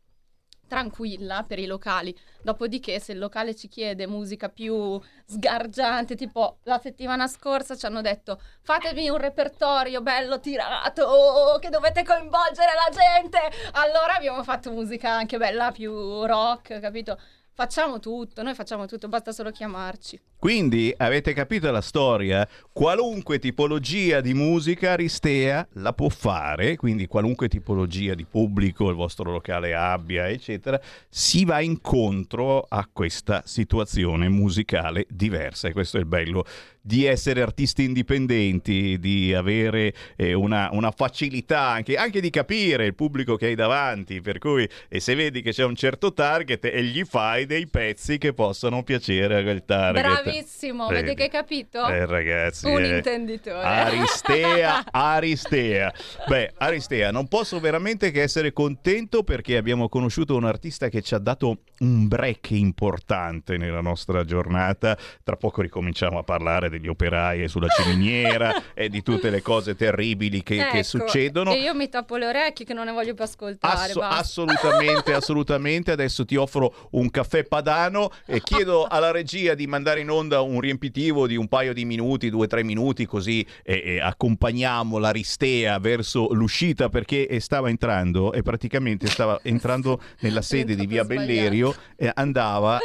tranquilla 0.70 1.44
per 1.44 1.60
i 1.60 1.66
locali. 1.66 2.18
Dopodiché, 2.42 3.00
se 3.00 3.12
il 3.12 3.18
locale 3.18 3.56
ci 3.56 3.68
chiede 3.68 4.08
musica 4.08 4.48
più 4.48 5.02
sgargiante, 5.26 6.16
tipo 6.16 6.60
la 6.64 6.80
settimana 6.80 7.28
scorsa 7.28 7.76
ci 7.76 7.86
hanno 7.86 8.02
detto 8.02 8.40
fatemi 8.62 9.10
un 9.10 9.18
repertorio 9.18 10.02
bello 10.02 10.40
tirato 10.40 11.58
che 11.60 11.70
dovete 11.70 12.04
coinvolgere 12.04 12.72
la 12.74 12.96
gente. 12.96 13.40
Allora 13.74 14.16
abbiamo 14.16 14.44
fatto 14.44 14.72
musica 14.72 15.12
anche 15.12 15.38
bella 15.38 15.72
più 15.72 16.24
rock, 16.26 16.80
capito? 16.80 17.20
Facciamo 17.52 18.00
tutto, 18.00 18.42
noi 18.42 18.54
facciamo 18.54 18.86
tutto, 18.86 19.10
basta 19.10 19.34
solo 19.34 19.52
chiamarci. 19.52 20.22
Quindi 20.40 20.94
avete 20.96 21.34
capito 21.34 21.70
la 21.70 21.82
storia? 21.82 22.48
Qualunque 22.72 23.40
tipologia 23.40 24.22
di 24.22 24.34
musica 24.34 24.92
Aristea 24.92 25.68
la 25.74 25.92
può 25.92 26.08
fare, 26.08 26.78
quindi 26.78 27.08
qualunque 27.08 27.50
tipologia 27.50 28.14
di 28.14 28.24
pubblico 28.24 28.88
il 28.88 28.96
vostro 28.96 29.32
locale 29.32 29.76
abbia, 29.76 30.30
eccetera, 30.30 30.80
si 31.10 31.44
va 31.44 31.60
incontro 31.60 32.62
a 32.62 32.88
questa 32.90 33.44
situazione 33.46 34.30
musicale 34.30 35.06
diversa 35.10 35.68
e 35.68 35.74
questo 35.74 35.98
è 35.98 36.00
il 36.00 36.06
bello 36.06 36.46
di 36.82 37.06
essere 37.06 37.42
artisti 37.42 37.84
indipendenti, 37.84 38.98
di 39.00 39.34
avere 39.34 39.94
eh, 40.16 40.34
una, 40.34 40.70
una, 40.72 40.92
facilità 40.92 41.68
anche, 41.68 41.96
anche, 41.96 42.22
di 42.22 42.30
capire 42.30 42.86
il 42.86 42.96
pubblico 42.96 43.36
che 43.36 43.48
hai 43.48 43.56
davanti, 43.56 44.22
per 44.22 44.40
cui 44.40 44.68
e 44.88 45.00
se 45.00 45.14
vedi 45.14 45.42
che 45.42 45.52
c'è 45.52 45.66
un 45.66 45.76
certo 45.76 46.14
target 46.14 46.66
e 46.66 46.82
gli 46.84 47.04
fai 47.04 47.46
dei 47.46 47.68
pezzi 47.68 48.18
che 48.18 48.34
possano 48.34 48.84
piacere 48.84 49.40
a 49.40 49.44
quel 49.44 49.66
target. 49.66 50.04
Bravissimo, 50.32 50.88
Vedi? 50.88 51.02
vedi 51.02 51.16
che 51.16 51.24
hai 51.24 51.30
capito? 51.30 51.88
Eh 51.88 52.06
ragazzi, 52.06 52.66
Un 52.68 52.84
eh. 52.84 52.96
intenditore. 52.98 53.64
Aristea, 53.66 54.84
Aristea. 54.92 55.94
Beh, 56.28 56.54
Aristea, 56.58 57.12
non 57.12 57.28
posso 57.28 57.60
veramente 57.60 58.12
che 58.12 58.22
essere 58.22 58.54
contento 58.54 59.24
perché 59.24 59.58
abbiamo 59.58 59.90
conosciuto 59.90 60.36
un 60.36 60.46
artista 60.46 60.90
che 60.90 61.02
ci 61.02 61.14
ha 61.16 61.20
dato 61.20 61.60
un 61.80 62.08
break 62.08 62.52
importante 62.52 63.58
nella 63.58 63.82
nostra 63.82 64.24
giornata. 64.24 64.98
Tra 65.24 65.36
poco 65.36 65.62
ricominciamo 65.62 66.20
a 66.20 66.24
parlare 66.24 66.70
degli 66.70 66.88
operai 66.88 67.44
e 67.44 67.48
sulla 67.48 67.68
ciminiera 67.68 68.54
e 68.74 68.90
di 68.90 69.02
tutte 69.02 69.30
le 69.30 69.42
cose 69.42 69.76
terribili 69.76 70.44
che, 70.44 70.56
che 70.56 70.78
Ecco, 70.80 70.84
succedono. 70.84 71.52
E 71.52 71.60
io 71.60 71.74
mi 71.74 71.90
tappo 71.90 72.18
le 72.18 72.28
orecchie 72.28 72.66
che 72.66 72.74
non 72.74 72.86
ne 72.86 72.92
voglio 72.92 73.14
più 73.14 73.24
ascoltare. 73.24 73.92
Asso- 73.92 74.02
assolutamente, 74.02 75.14
assolutamente. 75.14 75.92
Adesso 75.92 76.26
ti 76.26 76.36
offro 76.36 76.90
un 76.92 77.10
caffè 77.10 77.44
padano 77.44 78.12
e 78.26 78.42
chiedo 78.42 78.86
alla 78.86 79.12
regia 79.12 79.54
di 79.54 79.68
mandare 79.68 80.02
in 80.02 80.10
onda 80.10 80.19
un 80.28 80.60
riempitivo 80.60 81.28
di 81.28 81.36
un 81.36 81.48
paio 81.48 81.74
di 81.74 81.86
minuti, 81.86 82.30
due 82.30 82.46
o 82.46 82.48
tre 82.48 82.64
minuti, 82.64 83.06
così 83.06 83.46
e, 83.64 83.82
e 83.86 84.00
accompagniamo 84.00 84.98
l'Aristea 84.98 85.80
verso 85.80 86.28
l'uscita 86.34 86.90
perché 86.90 87.28
eh, 87.28 87.40
stava 87.40 87.70
entrando 87.70 88.34
e 88.34 88.42
praticamente 88.42 89.08
stava 89.08 89.40
entrando 89.44 90.02
nella 90.20 90.42
sede 90.42 90.76
di 90.76 90.86
Via 90.86 91.04
Bellerio 91.04 91.76
e 91.96 92.12
andava 92.14 92.80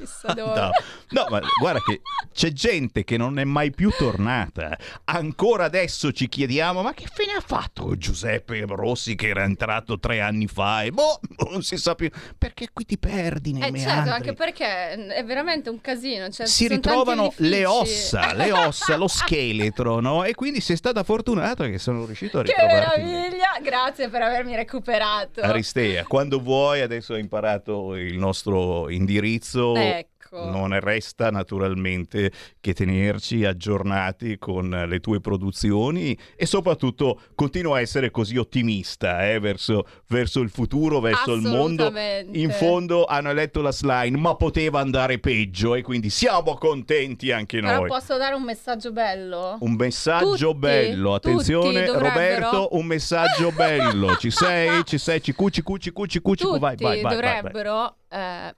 Chissà 0.00 0.32
dove. 0.32 0.58
No, 0.58 0.70
no, 1.10 1.26
ma 1.28 1.40
guarda 1.60 1.80
che 1.80 2.00
c'è 2.32 2.50
gente 2.52 3.04
che 3.04 3.18
non 3.18 3.38
è 3.38 3.44
mai 3.44 3.70
più 3.70 3.90
tornata. 3.90 4.76
Ancora 5.04 5.64
adesso 5.64 6.10
ci 6.12 6.26
chiediamo: 6.26 6.80
ma 6.80 6.94
che 6.94 7.06
fine 7.12 7.32
ha 7.32 7.40
fatto 7.40 7.96
Giuseppe 7.96 8.64
Rossi 8.66 9.14
che 9.14 9.28
era 9.28 9.42
entrato 9.42 9.98
tre 9.98 10.20
anni 10.20 10.46
fa? 10.46 10.84
E 10.84 10.90
boh, 10.90 11.20
non 11.50 11.62
si 11.62 11.76
sa 11.76 11.94
più. 11.94 12.10
Perché 12.38 12.68
qui 12.72 12.86
ti 12.86 12.96
perdi 12.96 13.52
nei 13.52 13.68
Eh 13.68 13.70
meandri. 13.70 13.94
certo, 13.94 14.10
anche 14.10 14.32
perché 14.32 14.92
è 15.08 15.24
veramente 15.24 15.68
un 15.68 15.80
casino. 15.82 16.30
Cioè, 16.30 16.46
si 16.50 16.68
ritrovano 16.68 17.32
le 17.36 17.64
ossa, 17.64 18.34
le 18.34 18.52
ossa, 18.52 18.96
lo 18.96 19.08
scheletro, 19.08 20.00
no? 20.00 20.24
E 20.24 20.34
quindi 20.34 20.60
sei 20.60 20.76
stata 20.76 21.02
fortunata 21.02 21.66
che 21.68 21.78
sono 21.78 22.04
riuscito 22.04 22.38
a 22.40 22.42
Che 22.42 22.52
ritrovarti. 22.52 23.00
meraviglia! 23.02 23.58
Grazie 23.62 24.08
per 24.08 24.22
avermi 24.22 24.54
recuperato. 24.56 25.40
Aristea, 25.40 26.04
quando 26.04 26.40
vuoi, 26.40 26.80
adesso 26.80 27.14
hai 27.14 27.20
imparato 27.20 27.94
il 27.96 28.16
nostro 28.18 28.88
indirizzo. 28.90 29.74
Ecco. 29.74 30.09
Non 30.32 30.78
resta 30.78 31.30
naturalmente 31.30 32.30
che 32.60 32.72
tenerci 32.72 33.44
aggiornati 33.44 34.38
con 34.38 34.68
le 34.86 35.00
tue 35.00 35.20
produzioni 35.20 36.16
e 36.36 36.46
soprattutto 36.46 37.20
continua 37.34 37.78
a 37.78 37.80
essere 37.80 38.12
così 38.12 38.36
ottimista 38.36 39.28
eh, 39.28 39.40
verso, 39.40 39.84
verso 40.06 40.38
il 40.40 40.50
futuro, 40.50 41.00
verso 41.00 41.32
il 41.34 41.42
mondo. 41.42 41.92
In 42.32 42.50
fondo 42.52 43.06
hanno 43.06 43.30
eletto 43.30 43.60
la 43.60 43.72
slime, 43.72 44.16
ma 44.16 44.36
poteva 44.36 44.78
andare 44.78 45.18
peggio 45.18 45.74
e 45.74 45.82
quindi 45.82 46.10
siamo 46.10 46.54
contenti 46.54 47.32
anche 47.32 47.58
Però 47.58 47.78
noi. 47.80 47.88
posso 47.88 48.16
dare 48.16 48.36
un 48.36 48.44
messaggio 48.44 48.92
bello? 48.92 49.56
Un 49.60 49.72
messaggio 49.72 50.48
Tutti, 50.52 50.58
bello, 50.58 51.14
attenzione 51.14 51.84
dovrebbero- 51.86 52.08
Roberto, 52.08 52.68
un 52.76 52.86
messaggio 52.86 53.50
bello. 53.56 54.14
Ci 54.16 54.30
sei? 54.30 54.84
Ci 54.84 54.96
sei? 54.98 55.20
Cicu, 55.20 55.48
cicu, 55.48 55.76
cicu, 55.76 56.06
cicu, 56.06 56.34
cicu. 56.36 56.48
Tutti 56.50 56.60
Vai, 56.60 56.76
vai, 56.76 57.00
vai, 57.00 57.02
vai, 57.02 57.02
vai. 57.02 57.14
dovrebbero 57.40 57.96
eh, 58.08 58.54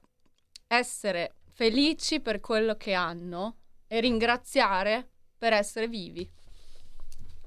essere 0.69 1.33
felici 1.53 2.21
per 2.21 2.41
quello 2.41 2.77
che 2.77 2.93
hanno 2.95 3.57
e 3.87 4.01
ringraziare 4.01 5.09
per 5.37 5.53
essere 5.53 5.89
vivi. 5.89 6.29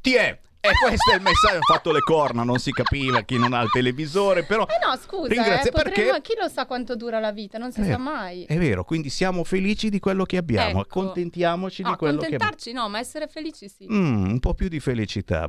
Ti 0.01 0.13
è. 0.15 0.39
E 0.65 0.69
questo 0.83 1.11
è 1.11 1.15
il 1.15 1.21
messaggio. 1.21 1.57
Ho 1.57 1.73
fatto 1.73 1.91
le 1.91 1.99
corna, 1.99 2.43
non 2.43 2.57
si 2.57 2.71
capiva 2.71 3.21
chi 3.21 3.37
non 3.37 3.53
ha 3.53 3.61
il 3.61 3.69
televisore, 3.69 4.43
però. 4.45 4.65
Eh 4.65 4.83
no, 4.83 4.95
scusa, 4.97 5.27
Ringrazia- 5.27 5.69
eh, 5.69 5.71
potremmo- 5.71 6.09
perché- 6.11 6.21
chi 6.33 6.39
lo 6.41 6.47
sa 6.47 6.65
quanto 6.65 6.95
dura 6.95 7.19
la 7.19 7.31
vita, 7.31 7.59
non 7.59 7.71
si 7.71 7.81
È 7.81 7.85
sa 7.85 7.97
mai. 7.99 8.45
È 8.45 8.57
vero, 8.57 8.83
quindi 8.83 9.09
siamo 9.09 9.43
felici 9.43 9.89
di 9.89 9.99
quello 9.99 10.23
che 10.25 10.37
abbiamo, 10.37 10.81
Ecco. 10.81 10.99
accontentiamoci 11.01 11.83
di 11.83 11.89
No, 11.89 11.95
quello 11.97 12.17
che 12.17 12.25
abbiamo. 12.25 12.43
accontentarci 12.45 12.71
no, 12.73 12.89
ma 12.89 12.97
essere 12.97 13.27
felici 13.27 13.69
sì. 13.69 13.85
Mm, 13.91 14.25
un 14.31 14.39
po' 14.39 14.55
più 14.55 14.67
di 14.67 14.79
felicità. 14.79 15.47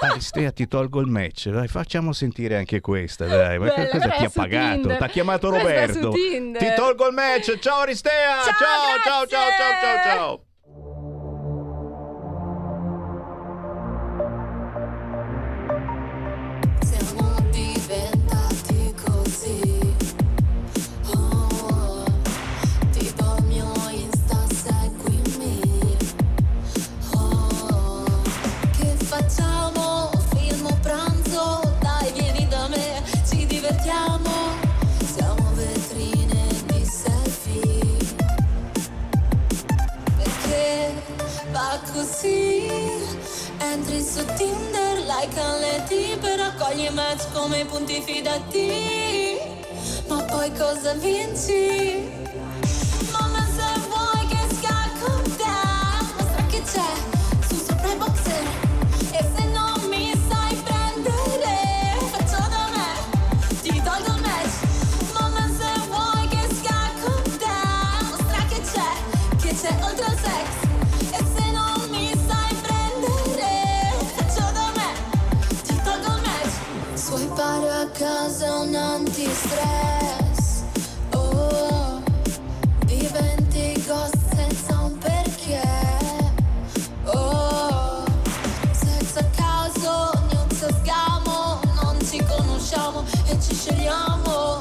Aristea 0.00 0.52
ti 0.52 0.68
tolgo 0.68 1.00
il 1.00 1.08
match, 1.08 1.48
dai, 1.48 1.68
facciamo 1.68 2.12
sentire 2.12 2.56
anche 2.56 2.80
questa, 2.80 3.26
dai. 3.26 3.58
Ma 3.58 3.66
Bella, 3.66 3.88
cosa 3.88 4.08
ti 4.10 4.24
ha 4.24 4.30
pagato? 4.30 4.88
Ti 4.88 5.02
ha 5.02 5.08
chiamato 5.08 5.50
Roberto. 5.50 6.10
Ti 6.10 6.72
tolgo 6.76 7.08
il 7.08 7.14
match. 7.14 7.58
Ciao 7.58 7.80
Aristea. 7.80 8.42
Ciao, 8.42 8.52
ciao, 8.52 9.26
ciao, 9.26 9.26
ciao, 9.26 9.50
ciao, 9.56 9.80
ciao, 9.80 10.04
ciao. 10.04 10.47
Così? 41.98 42.68
Entri 43.58 44.00
su 44.00 44.24
Tinder, 44.36 44.98
like 44.98 45.40
alle 45.40 45.82
tipe, 45.88 46.36
raccogli 46.36 46.88
match 46.90 47.26
come 47.32 47.64
punti 47.64 48.00
fidati. 48.00 49.36
Ma 50.06 50.22
poi 50.22 50.52
cosa 50.52 50.92
vinci? 50.94 52.27
A 78.28 78.30
casa 78.30 78.44
è 78.44 78.50
un 78.50 78.74
antistress. 78.74 80.62
Oh, 81.14 82.02
diventi 82.84 83.82
ghost 83.86 84.18
senza 84.34 84.80
un 84.80 84.98
perché. 84.98 85.62
Oh, 87.04 88.04
sex 88.72 89.16
a 89.16 89.24
caso, 89.34 90.12
news 90.28 90.62
a 90.62 90.68
sgamo, 90.74 91.60
non 91.80 91.96
ci 92.04 92.22
conosciamo 92.22 93.02
e 93.28 93.40
ci 93.40 93.54
scegliamo. 93.54 94.60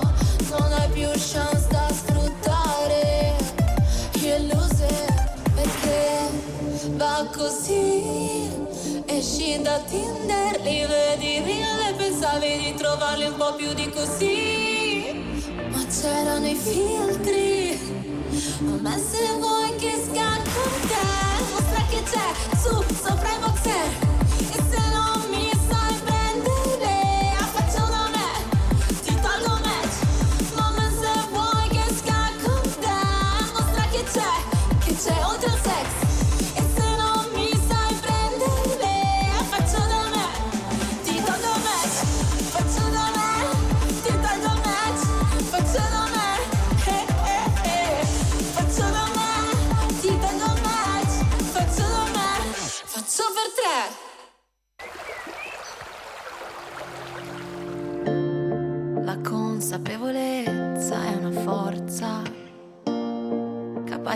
Non 0.49 0.72
hai 0.72 0.89
più 0.91 1.10
chance 1.10 1.68
da 1.68 1.88
sfruttare. 1.91 3.35
You 4.22 4.48
lose 4.48 4.88
perché 5.56 6.30
va 6.95 7.27
così. 7.35 8.49
Esci 9.07 9.61
da 9.61 9.77
Tinder, 9.80 10.61
li 10.61 10.85
vedi 10.85 11.35
e 11.38 11.66
pensavi 11.98 12.60
di 12.60 12.74
trovarli 12.76 13.26
un 13.26 13.36
po' 13.36 13.56
più 13.56 13.74
di 13.74 13.90
così. 13.90 15.26
Ma 15.72 15.84
c'erano 15.86 16.48
i 16.48 16.56
filtri. 16.56 17.78
Ma 18.82 18.95
se 18.98 19.36
vuoi 19.40 19.76
che 19.78 19.94
scacco 20.06 20.61
te, 20.88 21.06
mostra 21.52 21.84
che 21.90 22.03
c'è 22.03 22.57
su 22.57 22.84
sopra 22.94 23.30
i 23.30 23.40
boxer. 23.40 24.07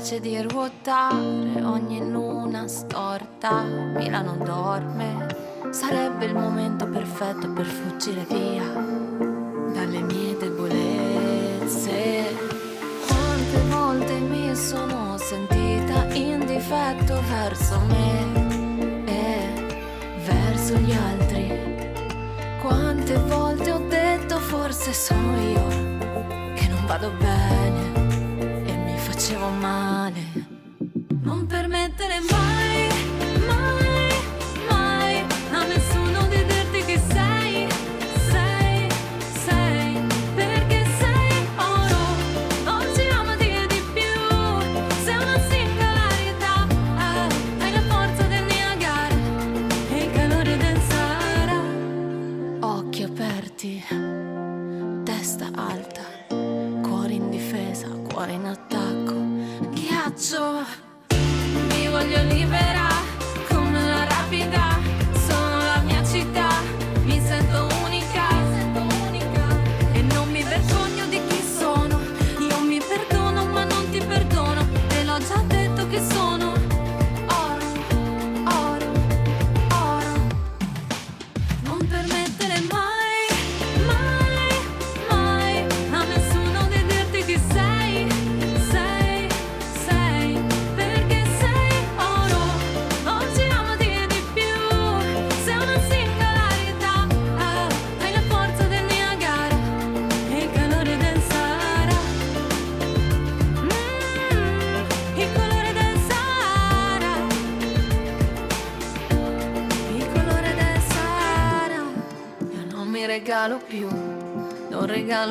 Capace 0.02 0.19
di 0.19 0.41
ruotare 0.41 1.64
ogni 1.64 2.10
luna 2.10 2.68
storta. 2.68 3.61
Milano 3.61 4.36
dorme, 4.44 5.28
sarebbe 5.69 6.26
il 6.26 6.34
momento 6.34 6.88
perfetto 6.88 7.52
per 7.53 7.65
fuggire 7.65 8.26
via 8.28 8.64
dalle 9.72 10.02
mie 10.02 10.36
debolezze. 10.38 12.36
Quante 13.06 13.60
volte 13.69 14.14
mi 14.14 14.56
sono 14.56 15.18
sentita 15.19 16.06
in 16.14 16.45
difetto 16.48 17.22
verso 17.30 17.80
me 17.88 19.06
e 19.06 19.68
verso 20.26 20.78
gli 20.78 20.94
altri. 20.94 21.60
Quante 22.60 23.18
volte 23.18 23.72
ho 23.72 23.88
detto 23.88 24.40
forse 24.40 24.94
sono 24.94 25.40
io 25.40 25.68
che 26.56 26.68
non 26.69 26.86
vado 26.88 27.11
bene 27.19 28.01
facevo 29.22 29.49
male. 29.49 30.19
Non 31.22 31.45
permettere 31.45 32.19
mai, 32.27 32.51
Ghiaccio, 60.32 60.81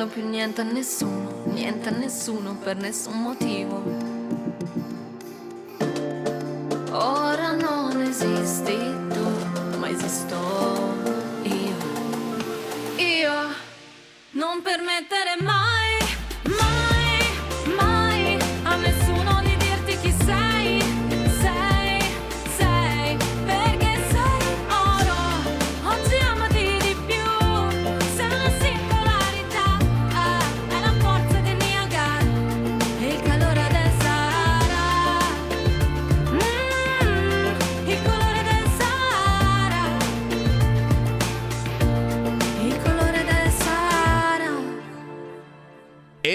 regalo 0.01 0.07
più 0.07 0.27
niente 0.27 0.61
a 0.61 0.63
nessuno, 0.63 1.43
niente 1.45 1.89
a 1.89 1.91
nessuno 1.91 2.55
per 2.55 2.75
nessun 2.77 3.21
motivo. 3.21 3.83
Ora 6.91 7.51
non 7.51 8.01
esisti 8.01 8.77
tu, 9.09 9.77
ma 9.77 9.89
esisto 9.89 10.37
io. 11.43 11.75
Io 12.97 13.33
non 14.31 14.61
permettere 14.61 15.37
mai, 15.41 15.70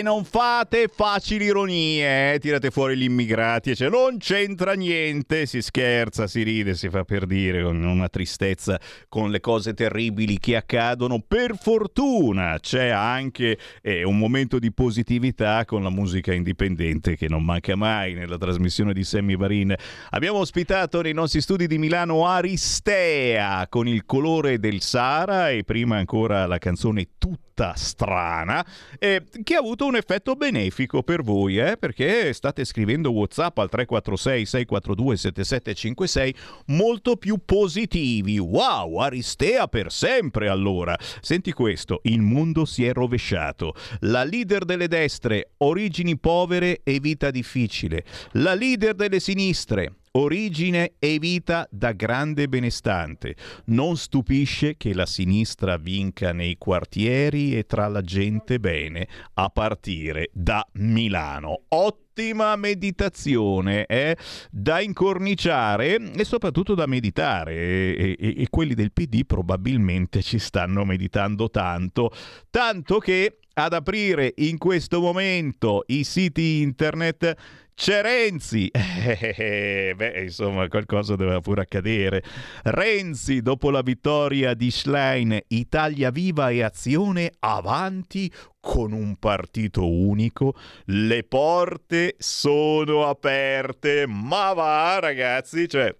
non 0.06 0.24
fate 0.24 0.86
facili 0.86 1.46
ironie, 1.46 2.34
eh? 2.34 2.38
tirate 2.38 2.70
fuori 2.70 2.96
gli 2.96 3.02
immigrati, 3.02 3.74
cioè 3.74 3.88
non 3.88 4.18
c'entra 4.18 4.74
niente, 4.74 5.46
si 5.46 5.60
scherza, 5.60 6.28
si 6.28 6.44
ride, 6.44 6.76
si 6.76 6.88
fa 6.88 7.02
per 7.02 7.26
dire 7.26 7.60
con 7.64 7.82
una 7.82 8.08
tristezza 8.08 8.78
con 9.08 9.32
le 9.32 9.40
cose 9.40 9.74
terribili 9.74 10.38
che 10.38 10.54
accadono. 10.54 11.24
Per 11.26 11.56
fortuna 11.60 12.56
c'è 12.60 12.86
anche 12.86 13.58
eh, 13.82 14.04
un 14.04 14.16
momento 14.16 14.60
di 14.60 14.72
positività 14.72 15.64
con 15.64 15.82
la 15.82 15.90
musica 15.90 16.32
indipendente 16.32 17.16
che 17.16 17.26
non 17.28 17.44
manca 17.44 17.74
mai 17.74 18.14
nella 18.14 18.38
trasmissione 18.38 18.92
di 18.92 19.02
Sammy 19.02 19.36
Varin. 19.36 19.74
Abbiamo 20.10 20.38
ospitato 20.38 21.02
nei 21.02 21.14
nostri 21.14 21.40
studi 21.40 21.66
di 21.66 21.78
Milano 21.78 22.28
Aristea 22.28 23.66
con 23.68 23.88
il 23.88 24.04
colore 24.04 24.60
del 24.60 24.82
Sahara 24.82 25.50
e 25.50 25.64
prima 25.64 25.96
ancora 25.96 26.46
la 26.46 26.58
canzone 26.58 27.08
Tutta 27.18 27.72
strana 27.74 28.64
eh, 28.98 29.24
che 29.42 29.54
ha 29.54 29.58
avuto 29.58 29.86
un 29.86 29.95
effetto 29.96 30.34
benefico 30.34 31.02
per 31.02 31.22
voi 31.22 31.58
eh, 31.58 31.76
perché 31.76 32.32
state 32.32 32.64
scrivendo 32.64 33.10
whatsapp 33.10 33.58
al 33.58 33.68
346 33.68 34.46
642 34.46 35.16
7756 35.16 36.34
molto 36.66 37.16
più 37.16 37.38
positivi. 37.44 38.38
Wow 38.38 38.98
Aristea 38.98 39.68
per 39.68 39.90
sempre 39.90 40.48
allora. 40.48 40.96
Senti 41.20 41.52
questo 41.52 42.00
il 42.04 42.20
mondo 42.20 42.64
si 42.64 42.84
è 42.84 42.92
rovesciato. 42.92 43.74
La 44.00 44.24
leader 44.24 44.64
delle 44.64 44.88
destre 44.88 45.52
origini 45.58 46.18
povere 46.18 46.80
e 46.82 47.00
vita 47.00 47.30
difficile. 47.30 48.04
La 48.32 48.54
leader 48.54 48.94
delle 48.94 49.20
sinistre 49.20 49.94
Origine 50.18 50.94
e 50.98 51.18
vita 51.18 51.68
da 51.70 51.92
grande 51.92 52.48
benestante. 52.48 53.36
Non 53.66 53.98
stupisce 53.98 54.78
che 54.78 54.94
la 54.94 55.04
sinistra 55.04 55.76
vinca 55.76 56.32
nei 56.32 56.56
quartieri 56.56 57.54
e 57.54 57.66
tra 57.66 57.86
la 57.88 58.00
gente 58.00 58.58
bene, 58.58 59.08
a 59.34 59.50
partire 59.50 60.30
da 60.32 60.66
Milano. 60.74 61.64
Ottima 61.68 62.56
meditazione 62.56 63.84
eh? 63.84 64.16
da 64.50 64.80
incorniciare 64.80 65.96
e 66.14 66.24
soprattutto 66.24 66.74
da 66.74 66.86
meditare 66.86 67.54
e, 67.54 68.16
e- 68.18 68.34
e 68.38 68.46
quelli 68.48 68.72
del 68.72 68.92
PD 68.92 69.26
probabilmente 69.26 70.22
ci 70.22 70.38
stanno 70.38 70.86
meditando 70.86 71.50
tanto, 71.50 72.10
tanto 72.48 72.98
che 73.00 73.40
ad 73.58 73.74
aprire 73.74 74.32
in 74.36 74.56
questo 74.56 75.00
momento 75.00 75.84
i 75.88 76.04
siti 76.04 76.60
internet 76.60 77.34
c'è 77.76 78.00
Renzi, 78.00 78.70
Eh, 78.74 79.92
beh 79.94 80.22
insomma 80.22 80.66
qualcosa 80.66 81.14
doveva 81.14 81.40
pure 81.40 81.60
accadere. 81.60 82.22
Renzi 82.64 83.42
dopo 83.42 83.70
la 83.70 83.82
vittoria 83.82 84.54
di 84.54 84.70
Schlein, 84.70 85.38
Italia 85.48 86.10
Viva 86.10 86.48
e 86.48 86.62
Azione 86.62 87.32
avanti 87.38 88.32
con 88.58 88.92
un 88.92 89.16
partito 89.16 89.88
unico, 89.88 90.54
le 90.86 91.22
porte 91.22 92.16
sono 92.18 93.06
aperte, 93.06 94.06
ma 94.06 94.54
va 94.54 94.98
ragazzi, 94.98 95.68
cioè 95.68 95.94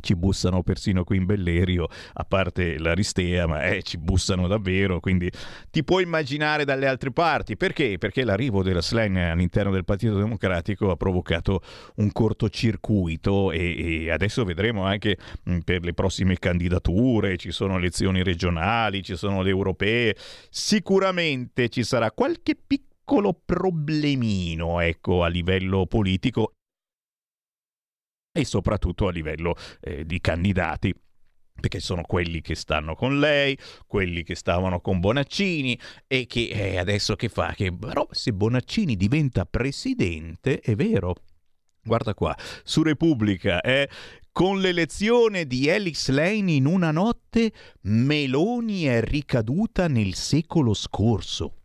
ci 0.00 0.14
bussano 0.14 0.62
persino 0.62 1.04
qui 1.04 1.16
in 1.16 1.26
Bellerio, 1.26 1.88
a 2.14 2.24
parte 2.24 2.78
l'Aristea, 2.78 3.46
ma 3.46 3.64
eh, 3.64 3.82
ci 3.82 3.98
bussano 3.98 4.46
davvero, 4.46 5.00
quindi 5.00 5.30
ti 5.70 5.84
puoi 5.84 6.02
immaginare 6.02 6.64
dalle 6.64 6.86
altre 6.86 7.10
parti. 7.10 7.56
Perché? 7.56 7.98
Perché 7.98 8.24
l'arrivo 8.24 8.62
della 8.62 8.82
Slang 8.82 9.16
all'interno 9.16 9.72
del 9.72 9.84
Partito 9.84 10.16
Democratico 10.16 10.90
ha 10.90 10.96
provocato 10.96 11.62
un 11.96 12.10
cortocircuito 12.12 13.52
e, 13.52 14.04
e 14.04 14.10
adesso 14.10 14.44
vedremo 14.44 14.84
anche 14.84 15.16
mh, 15.44 15.58
per 15.60 15.84
le 15.84 15.94
prossime 15.94 16.38
candidature, 16.38 17.36
ci 17.36 17.50
sono 17.50 17.76
elezioni 17.76 18.22
regionali, 18.22 19.02
ci 19.02 19.16
sono 19.16 19.42
le 19.42 19.50
europee, 19.50 20.16
sicuramente 20.48 21.68
ci 21.68 21.82
sarà 21.82 22.10
qualche 22.10 22.56
piccolo 22.56 23.38
problemino 23.44 24.80
ecco, 24.80 25.24
a 25.24 25.28
livello 25.28 25.86
politico 25.86 26.52
e 28.32 28.44
soprattutto 28.44 29.08
a 29.08 29.10
livello 29.10 29.54
eh, 29.80 30.04
di 30.04 30.20
candidati 30.20 30.94
perché 31.60 31.78
sono 31.78 32.02
quelli 32.02 32.40
che 32.40 32.54
stanno 32.54 32.94
con 32.94 33.20
lei, 33.20 33.56
quelli 33.86 34.22
che 34.22 34.34
stavano 34.34 34.80
con 34.80 34.98
Bonaccini 34.98 35.78
e 36.06 36.26
che 36.26 36.48
eh, 36.48 36.78
adesso 36.78 37.16
che 37.16 37.28
fa? 37.28 37.52
Che 37.54 37.70
però 37.70 38.08
se 38.10 38.32
Bonaccini 38.32 38.96
diventa 38.96 39.44
presidente, 39.44 40.60
è 40.60 40.74
vero, 40.74 41.16
Guarda 41.82 42.12
qua, 42.12 42.36
su 42.62 42.82
Repubblica, 42.82 43.62
eh, 43.62 43.88
con 44.32 44.60
l'elezione 44.60 45.46
di 45.46 45.66
Elix 45.66 46.08
Lane 46.10 46.52
in 46.52 46.66
una 46.66 46.90
notte, 46.90 47.52
Meloni 47.82 48.82
è 48.84 49.02
ricaduta 49.02 49.88
nel 49.88 50.14
secolo 50.14 50.74
scorso. 50.74 51.59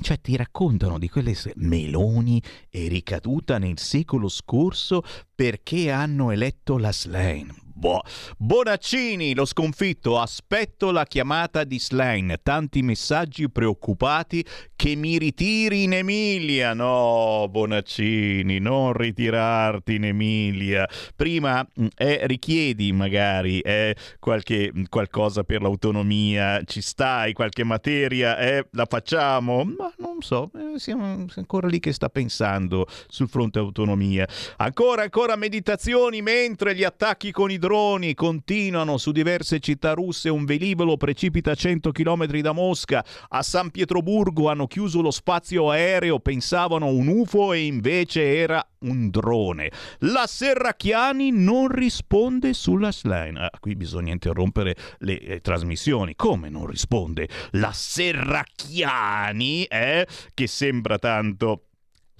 Cioè 0.00 0.20
ti 0.20 0.36
raccontano 0.36 0.98
di 0.98 1.08
quelle 1.08 1.34
Meloni 1.56 2.42
è 2.68 2.88
ricaduta 2.88 3.58
nel 3.58 3.78
secolo 3.78 4.28
scorso 4.28 5.02
perché 5.34 5.90
hanno 5.90 6.30
eletto 6.30 6.78
la 6.78 6.92
Slane. 6.92 7.69
Boh. 7.80 8.02
Bonaccini, 8.36 9.34
lo 9.34 9.46
sconfitto, 9.46 10.20
aspetto 10.20 10.90
la 10.90 11.04
chiamata 11.04 11.64
di 11.64 11.80
Slane. 11.80 12.40
Tanti 12.42 12.82
messaggi 12.82 13.48
preoccupati 13.48 14.44
che 14.76 14.94
mi 14.96 15.16
ritiri 15.16 15.84
in 15.84 15.94
Emilia. 15.94 16.74
No, 16.74 17.46
Bonaccini, 17.48 18.58
non 18.58 18.92
ritirarti 18.92 19.94
in 19.94 20.04
Emilia. 20.04 20.86
Prima 21.16 21.66
mm, 21.80 21.86
eh, 21.96 22.26
richiedi 22.26 22.92
magari 22.92 23.60
eh, 23.60 23.96
qualche, 24.18 24.70
mm, 24.76 24.82
qualcosa 24.90 25.42
per 25.42 25.62
l'autonomia, 25.62 26.60
ci 26.64 26.82
stai, 26.82 27.32
qualche 27.32 27.64
materia, 27.64 28.36
eh, 28.36 28.66
la 28.72 28.84
facciamo? 28.84 29.64
Ma 29.64 29.90
non 29.96 30.20
so, 30.20 30.50
eh, 30.54 30.78
siamo 30.78 31.24
ancora 31.34 31.66
lì 31.66 31.80
che 31.80 31.94
sta 31.94 32.10
pensando 32.10 32.86
sul 33.08 33.30
fronte 33.30 33.58
autonomia. 33.58 34.28
Ancora, 34.58 35.00
ancora 35.00 35.34
meditazioni 35.36 36.20
mentre 36.20 36.74
gli 36.74 36.84
attacchi 36.84 37.32
con 37.32 37.50
i 37.50 37.56
droni 37.56 37.68
continuano 38.14 38.96
su 38.98 39.12
diverse 39.12 39.60
città 39.60 39.92
russe. 39.92 40.28
Un 40.28 40.44
velivolo 40.44 40.96
precipita 40.96 41.52
a 41.52 41.54
100 41.54 41.92
km 41.92 42.26
da 42.40 42.52
Mosca. 42.52 43.04
A 43.28 43.42
San 43.42 43.70
Pietroburgo 43.70 44.48
hanno 44.48 44.66
chiuso 44.66 45.00
lo 45.00 45.10
spazio 45.10 45.70
aereo, 45.70 46.18
pensavano 46.18 46.86
un 46.86 47.06
UFO 47.06 47.52
e 47.52 47.64
invece 47.66 48.36
era 48.36 48.66
un 48.80 49.10
drone. 49.10 49.70
La 50.00 50.26
Serracchiani 50.26 51.30
non 51.30 51.68
risponde 51.68 52.54
sulla 52.54 52.90
slide. 52.90 53.38
Ah, 53.38 53.50
qui 53.60 53.76
bisogna 53.76 54.12
interrompere 54.12 54.74
le 54.98 55.20
eh, 55.20 55.40
trasmissioni. 55.40 56.16
Come 56.16 56.48
non 56.48 56.66
risponde? 56.66 57.28
La 57.52 57.72
Serracchiani, 57.72 59.64
eh, 59.64 60.06
che 60.34 60.46
sembra 60.46 60.98
tanto 60.98 61.66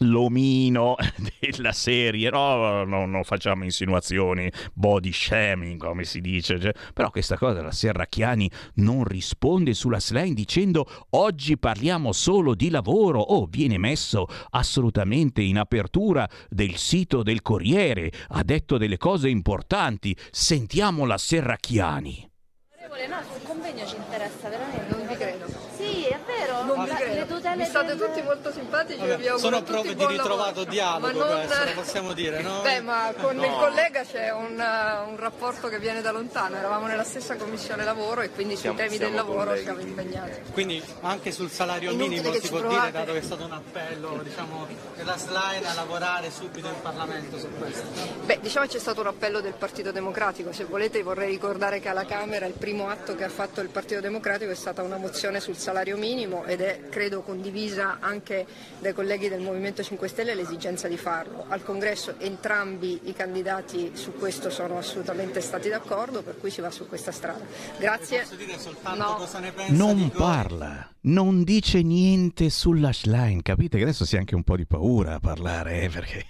l'omino 0.01 0.97
della 1.41 1.73
serie, 1.73 2.31
no, 2.31 2.85
no, 2.85 3.07
non 3.07 3.25
facciamo 3.25 3.65
insinuazioni, 3.65 4.51
body 4.73 5.13
shaming 5.13 5.79
come 5.79 6.05
si 6.05 6.21
dice, 6.21 6.61
cioè, 6.61 6.73
però 6.93 7.11
questa 7.11 7.37
cosa 7.37 7.63
la 7.63 7.73
Serracchiani 7.73 8.51
non 8.75 9.05
risponde 9.05 9.75
sulla 9.75 10.01
slide 10.01 10.35
dicendo 10.35 10.87
oggi 11.11 11.59
parliamo 11.59 12.13
solo 12.13 12.55
di 12.55 12.71
lavoro 12.71 13.21
o 13.21 13.39
oh, 13.39 13.47
viene 13.47 13.79
messo 13.79 14.27
assolutamente 14.51 15.43
in 15.43 15.59
apertura 15.59 16.29
del 16.49 16.77
sito 16.77 17.23
del 17.23 17.43
Corriere, 17.43 18.11
ha 18.29 18.43
detto 18.43 18.79
delle 18.79 18.97
cose 18.97 19.29
importanti, 19.29 20.17
sentiamo 20.31 21.05
la 21.05 21.19
Serracchiani. 21.19 22.29
No, 23.09 23.23
sul 23.23 23.43
convegno 23.47 23.87
ci 23.87 23.97
interessa 23.97 24.49
veramente. 24.49 24.80
Vi 27.53 27.59
Mi 27.61 27.67
state 27.67 27.97
tutti 27.97 28.23
molto 28.23 28.51
simpatici 28.53 28.99
Vabbè, 28.99 29.13
e 29.13 29.17
vi 29.17 29.29
auguro 29.29 29.39
sono 29.49 29.63
prove 29.63 29.89
di 29.89 29.95
buon 29.95 30.09
ritrovato 30.11 30.41
lavoro. 30.65 30.71
dialogo 30.71 31.19
non- 31.25 31.45
questo, 31.47 31.65
lo 31.65 31.73
possiamo 31.73 32.13
dire, 32.13 32.43
no? 32.43 32.61
Beh, 32.63 32.81
ma 32.81 33.13
con 33.21 33.37
No. 33.37 33.45
il 33.45 33.53
collega 33.53 34.03
c'è 34.03 34.31
un, 34.33 34.53
uh, 34.59 35.09
un 35.11 35.17
rapporto 35.17 35.69
che 35.69 35.79
viene 35.79 36.01
da 36.01 36.11
lontano, 36.13 36.57
eravamo 36.57 36.87
nella 36.87 37.05
stessa 37.05 37.37
commissione 37.37 37.85
lavoro 37.85 38.21
e 38.23 38.31
quindi 38.31 38.57
Siamo- 38.57 38.77
sui 38.79 38.87
temi 38.87 38.99
del 38.99 39.15
lavoro 39.15 39.45
colleghi. 39.51 39.63
siamo 39.65 39.81
impegnati. 39.81 40.41
Quindi 40.53 40.83
anche 41.03 41.33
sul 41.33 41.51
salario 41.51 41.95
minimo 41.95 42.31
che 42.31 42.41
si 42.41 42.49
può 42.49 42.59
provate. 42.61 42.81
dire, 42.91 42.93
dato 42.93 43.13
che 43.13 43.19
è 43.19 43.23
stato 43.23 43.45
un 43.45 43.53
appello 43.53 44.21
diciamo, 44.23 44.67
della 44.97 45.17
slide 45.17 45.67
a 45.67 45.75
lavorare 45.75 46.31
subito 46.31 46.69
in 46.69 46.81
Parlamento 46.83 47.39
su 47.39 47.49
questo. 47.59 47.87
Beh, 48.25 48.39
diciamo 48.41 48.67
che 48.67 48.73
c'è 48.73 48.79
stato 48.79 49.01
un 49.01 49.07
appello 49.09 49.41
del 49.41 49.55
Partito 49.55 49.93
Democratico, 49.93 50.53
se 50.53 50.65
volete 50.65 51.03
vorrei 51.03 51.29
ricordare 51.31 51.81
che 51.81 51.89
alla 51.89 52.05
Camera 52.05 52.47
il 52.47 52.53
primo 52.55 52.89
atto 52.89 53.15
che 53.15 53.25
ha 53.25 53.29
fatto 53.29 53.61
il 53.61 53.69
Partito 53.69 54.01
Democratico 54.01 54.51
è 54.51 54.55
stata 54.55 54.83
una 54.83 54.97
mozione 54.97 55.41
sul 55.41 55.57
salario 55.57 55.97
minimo 55.97 56.45
ed 56.45 56.61
è 56.61 56.89
credo 56.91 57.21
condivisa 57.41 58.01
anche 58.01 58.47
dai 58.81 58.93
colleghi 58.93 59.31
del 59.31 59.41
Movimento 59.41 59.83
5 59.83 60.09
Stelle 60.09 60.35
l'esigenza 60.35 60.89
di 60.89 60.99
farlo. 60.99 61.47
Al 61.49 61.63
Congresso 61.63 62.17
entrambi 62.19 63.01
i 63.05 63.15
candidati 63.15 63.93
su 63.95 64.13
questo 64.13 64.51
sono 64.51 64.77
assolutamente 64.77 65.41
stati 65.41 65.71
d'accordo, 65.71 66.23
per 66.23 66.37
cui 66.39 66.51
si 66.51 66.61
va 66.61 66.71
su 66.71 66.87
questa 66.87 67.13
strada. 67.13 67.43
Grazie. 67.79 68.27
No. 68.95 69.15
cosa 69.17 69.39
ne 69.39 69.53
pensa 69.53 69.73
Non 69.73 69.97
di 69.97 70.11
parla, 70.15 70.87
non 71.03 71.43
dice 71.43 71.81
niente 71.81 72.51
sulla 72.51 72.93
slide. 72.93 73.41
Capite 73.41 73.79
che 73.79 73.85
adesso 73.85 74.05
si 74.05 74.17
ha 74.17 74.19
anche 74.19 74.35
un 74.35 74.45
po' 74.45 74.57
di 74.57 74.67
paura 74.67 75.15
a 75.15 75.21
parlare, 75.21 75.81
eh, 75.81 75.89
perché 75.89 76.27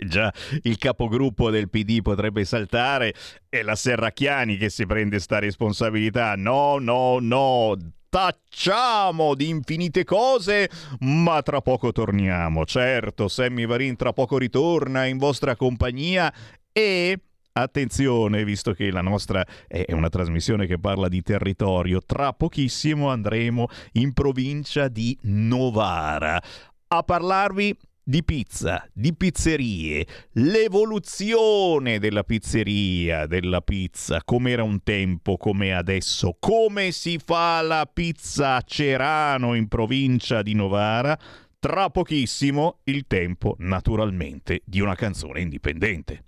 già 0.06 0.32
il 0.62 0.78
capogruppo 0.78 1.50
del 1.50 1.68
PD 1.68 2.00
potrebbe 2.00 2.46
saltare 2.46 3.12
e 3.50 3.62
la 3.62 3.74
Serracchiani 3.74 4.56
che 4.56 4.70
si 4.70 4.86
prende 4.86 5.18
sta 5.20 5.40
responsabilità. 5.40 6.36
No, 6.36 6.78
no, 6.78 7.18
no. 7.20 7.76
Tacciamo 8.14 9.34
di 9.34 9.48
infinite 9.48 10.04
cose, 10.04 10.70
ma 11.00 11.42
tra 11.42 11.60
poco 11.60 11.90
torniamo. 11.90 12.64
Certo, 12.64 13.26
Sammy 13.26 13.66
Varin 13.66 13.96
tra 13.96 14.12
poco 14.12 14.38
ritorna 14.38 15.04
in 15.06 15.18
vostra 15.18 15.56
compagnia 15.56 16.32
e 16.70 17.18
Attenzione, 17.56 18.44
visto 18.44 18.72
che 18.72 18.92
la 18.92 19.00
nostra 19.00 19.44
è 19.66 19.92
una 19.92 20.08
trasmissione 20.08 20.66
che 20.66 20.78
parla 20.78 21.08
di 21.08 21.22
territorio, 21.22 22.00
tra 22.04 22.32
pochissimo 22.32 23.10
andremo 23.10 23.66
in 23.92 24.12
provincia 24.12 24.86
di 24.86 25.16
Novara 25.22 26.40
a 26.86 27.02
parlarvi 27.02 27.76
di 28.04 28.22
pizza, 28.22 28.86
di 28.92 29.14
pizzerie, 29.14 30.06
l'evoluzione 30.32 31.98
della 31.98 32.22
pizzeria, 32.22 33.26
della 33.26 33.62
pizza, 33.62 34.20
come 34.22 34.50
era 34.50 34.62
un 34.62 34.82
tempo, 34.82 35.38
come 35.38 35.74
adesso, 35.74 36.36
come 36.38 36.92
si 36.92 37.18
fa 37.18 37.62
la 37.62 37.88
pizza 37.90 38.56
a 38.56 38.60
Cerano 38.60 39.54
in 39.54 39.68
provincia 39.68 40.42
di 40.42 40.54
Novara. 40.54 41.18
Tra 41.58 41.88
pochissimo 41.88 42.80
il 42.84 43.06
tempo, 43.06 43.56
naturalmente, 43.60 44.60
di 44.66 44.80
una 44.80 44.94
canzone 44.94 45.40
indipendente. 45.40 46.24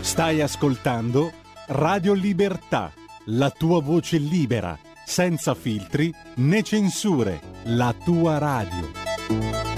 Stai 0.00 0.40
ascoltando 0.40 1.30
Radio 1.68 2.12
Libertà, 2.12 2.92
la 3.26 3.50
tua 3.50 3.80
voce 3.80 4.18
libera, 4.18 4.76
senza 5.06 5.54
filtri 5.54 6.12
né 6.36 6.64
censure, 6.64 7.40
la 7.66 7.94
tua 8.04 8.38
radio. 8.38 9.71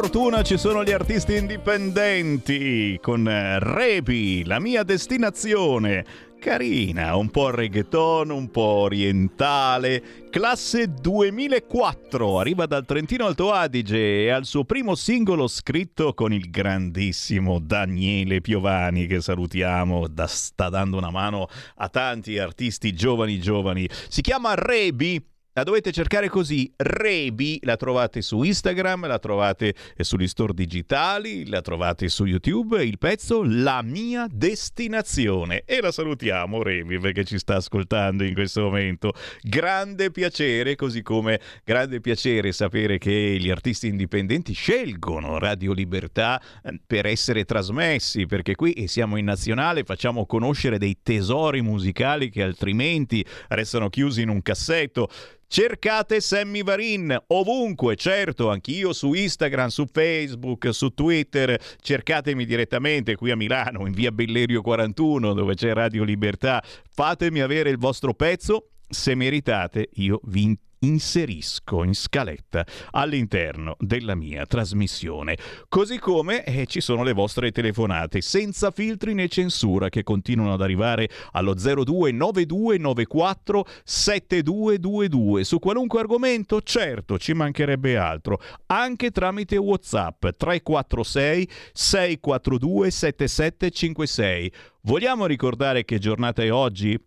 Fortuna 0.00 0.40
ci 0.40 0.56
sono 0.56 0.82
gli 0.82 0.92
artisti 0.92 1.36
indipendenti 1.36 2.98
con 3.02 3.28
Repi, 3.60 4.46
la 4.46 4.58
mia 4.58 4.82
destinazione. 4.82 6.06
Carina, 6.38 7.16
un 7.16 7.28
po' 7.28 7.50
reggaeton, 7.50 8.30
un 8.30 8.50
po' 8.50 8.62
orientale. 8.62 10.28
Classe 10.30 10.90
2004, 10.90 12.38
arriva 12.38 12.64
dal 12.64 12.86
Trentino 12.86 13.26
Alto 13.26 13.52
Adige 13.52 14.22
e 14.22 14.30
al 14.30 14.46
suo 14.46 14.64
primo 14.64 14.94
singolo 14.94 15.46
scritto 15.46 16.14
con 16.14 16.32
il 16.32 16.48
grandissimo 16.48 17.58
Daniele 17.58 18.40
Piovani 18.40 19.06
che 19.06 19.20
salutiamo, 19.20 20.08
da, 20.08 20.26
sta 20.26 20.70
dando 20.70 20.96
una 20.96 21.10
mano 21.10 21.46
a 21.76 21.90
tanti 21.90 22.38
artisti 22.38 22.94
giovani 22.94 23.38
giovani. 23.38 23.86
Si 24.08 24.22
chiama 24.22 24.54
Rebi 24.54 25.22
la 25.52 25.64
dovete 25.64 25.90
cercare 25.90 26.28
così, 26.28 26.72
Rebi, 26.76 27.58
la 27.62 27.76
trovate 27.76 28.22
su 28.22 28.42
Instagram, 28.42 29.08
la 29.08 29.18
trovate 29.18 29.74
sugli 29.98 30.28
store 30.28 30.54
digitali, 30.54 31.48
la 31.48 31.60
trovate 31.60 32.08
su 32.08 32.24
YouTube, 32.24 32.82
il 32.84 32.98
pezzo 32.98 33.42
La 33.44 33.82
mia 33.82 34.28
destinazione. 34.30 35.62
E 35.64 35.80
la 35.80 35.90
salutiamo 35.90 36.62
Rebi 36.62 37.00
perché 37.00 37.24
ci 37.24 37.36
sta 37.36 37.56
ascoltando 37.56 38.22
in 38.22 38.32
questo 38.32 38.62
momento. 38.62 39.12
Grande 39.40 40.12
piacere, 40.12 40.76
così 40.76 41.02
come 41.02 41.40
grande 41.64 42.00
piacere 42.00 42.52
sapere 42.52 42.98
che 42.98 43.36
gli 43.40 43.50
artisti 43.50 43.88
indipendenti 43.88 44.52
scelgono 44.52 45.38
Radio 45.38 45.72
Libertà 45.72 46.40
eh, 46.62 46.80
per 46.86 47.06
essere 47.06 47.44
trasmessi, 47.44 48.26
perché 48.26 48.54
qui 48.54 48.86
siamo 48.86 49.16
in 49.16 49.24
nazionale, 49.24 49.82
facciamo 49.82 50.26
conoscere 50.26 50.78
dei 50.78 50.98
tesori 51.02 51.60
musicali 51.60 52.30
che 52.30 52.44
altrimenti 52.44 53.24
restano 53.48 53.88
chiusi 53.88 54.22
in 54.22 54.28
un 54.28 54.42
cassetto. 54.42 55.08
Cercate 55.52 56.20
Sammy 56.20 56.62
Varin 56.62 57.24
ovunque, 57.26 57.96
certo, 57.96 58.50
anch'io 58.50 58.92
su 58.92 59.14
Instagram, 59.14 59.66
su 59.66 59.84
Facebook, 59.90 60.72
su 60.72 60.90
Twitter. 60.90 61.60
Cercatemi 61.80 62.46
direttamente 62.46 63.16
qui 63.16 63.32
a 63.32 63.36
Milano, 63.36 63.84
in 63.84 63.92
via 63.92 64.12
Bellerio 64.12 64.62
41, 64.62 65.32
dove 65.32 65.56
c'è 65.56 65.72
Radio 65.72 66.04
Libertà. 66.04 66.62
Fatemi 66.88 67.40
avere 67.40 67.68
il 67.68 67.78
vostro 67.78 68.14
pezzo. 68.14 68.68
Se 68.88 69.16
meritate, 69.16 69.88
io 69.94 70.20
vi 70.26 70.56
inserisco 70.80 71.84
in 71.84 71.94
scaletta 71.94 72.66
all'interno 72.90 73.76
della 73.78 74.14
mia 74.14 74.44
trasmissione. 74.46 75.38
Così 75.68 75.98
come 75.98 76.44
eh, 76.44 76.66
ci 76.66 76.80
sono 76.80 77.02
le 77.02 77.12
vostre 77.12 77.52
telefonate 77.52 78.20
senza 78.20 78.70
filtri 78.70 79.14
né 79.14 79.28
censura 79.28 79.88
che 79.88 80.02
continuano 80.02 80.52
ad 80.54 80.62
arrivare 80.62 81.08
allo 81.32 81.54
029294 81.54 83.66
7222 83.84 85.44
su 85.44 85.58
qualunque 85.58 86.00
argomento, 86.00 86.60
certo, 86.62 87.18
ci 87.18 87.34
mancherebbe 87.34 87.96
altro, 87.96 88.40
anche 88.66 89.10
tramite 89.10 89.56
WhatsApp 89.56 90.26
346 90.36 91.48
642 91.72 92.90
7756. 92.90 94.52
Vogliamo 94.82 95.26
ricordare 95.26 95.84
che 95.84 95.98
giornata 95.98 96.42
è 96.42 96.50
oggi? 96.50 96.98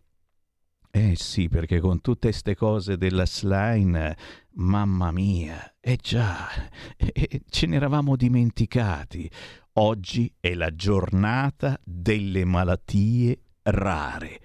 Eh 0.95 1.15
sì, 1.15 1.49
perché 1.49 1.79
con 1.79 2.01
tutte 2.01 2.27
queste 2.27 2.55
cose 2.55 2.97
della 2.97 3.25
slime, 3.25 4.15
mamma 4.57 5.11
mia, 5.11 5.73
eh 5.79 5.97
già, 5.99 6.47
eh, 6.95 7.41
ce 7.49 7.65
ne 7.65 7.77
eravamo 7.77 8.15
dimenticati. 8.15 9.27
Oggi 9.79 10.31
è 10.39 10.53
la 10.53 10.69
giornata 10.75 11.79
delle 11.83 12.45
malattie 12.45 13.39
rare. 13.63 14.39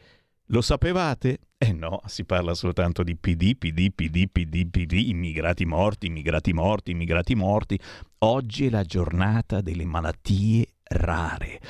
Lo 0.47 0.63
sapevate? 0.63 1.41
Eh 1.59 1.75
no, 1.75 2.01
si 2.07 2.25
parla 2.25 2.55
soltanto 2.55 3.03
di 3.03 3.15
PD, 3.15 3.55
PD, 3.55 3.93
PD, 3.95 4.27
PD, 4.33 4.67
PD, 4.71 4.93
immigrati 4.93 5.67
morti, 5.67 6.07
immigrati 6.07 6.55
morti, 6.55 6.93
immigrati 6.93 7.35
morti. 7.35 7.79
Oggi 8.21 8.65
è 8.69 8.71
la 8.71 8.85
giornata 8.85 9.61
delle 9.61 9.85
malattie 9.85 10.67
rare 10.85 11.61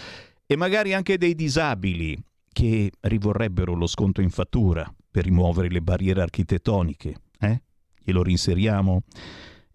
e 0.47 0.55
magari 0.55 0.95
anche 0.95 1.19
dei 1.19 1.35
disabili 1.35 2.17
che 2.59 2.91
rivorrebbero 3.03 3.73
lo 3.75 3.87
sconto 3.87 4.21
in 4.21 4.31
fattura 4.31 4.93
per 5.09 5.23
rimuovere 5.23 5.69
le 5.69 5.81
barriere 5.81 6.23
architettoniche. 6.23 7.15
Eh? 7.39 7.63
Glielo 8.03 8.25
rinseriamo? 8.25 9.03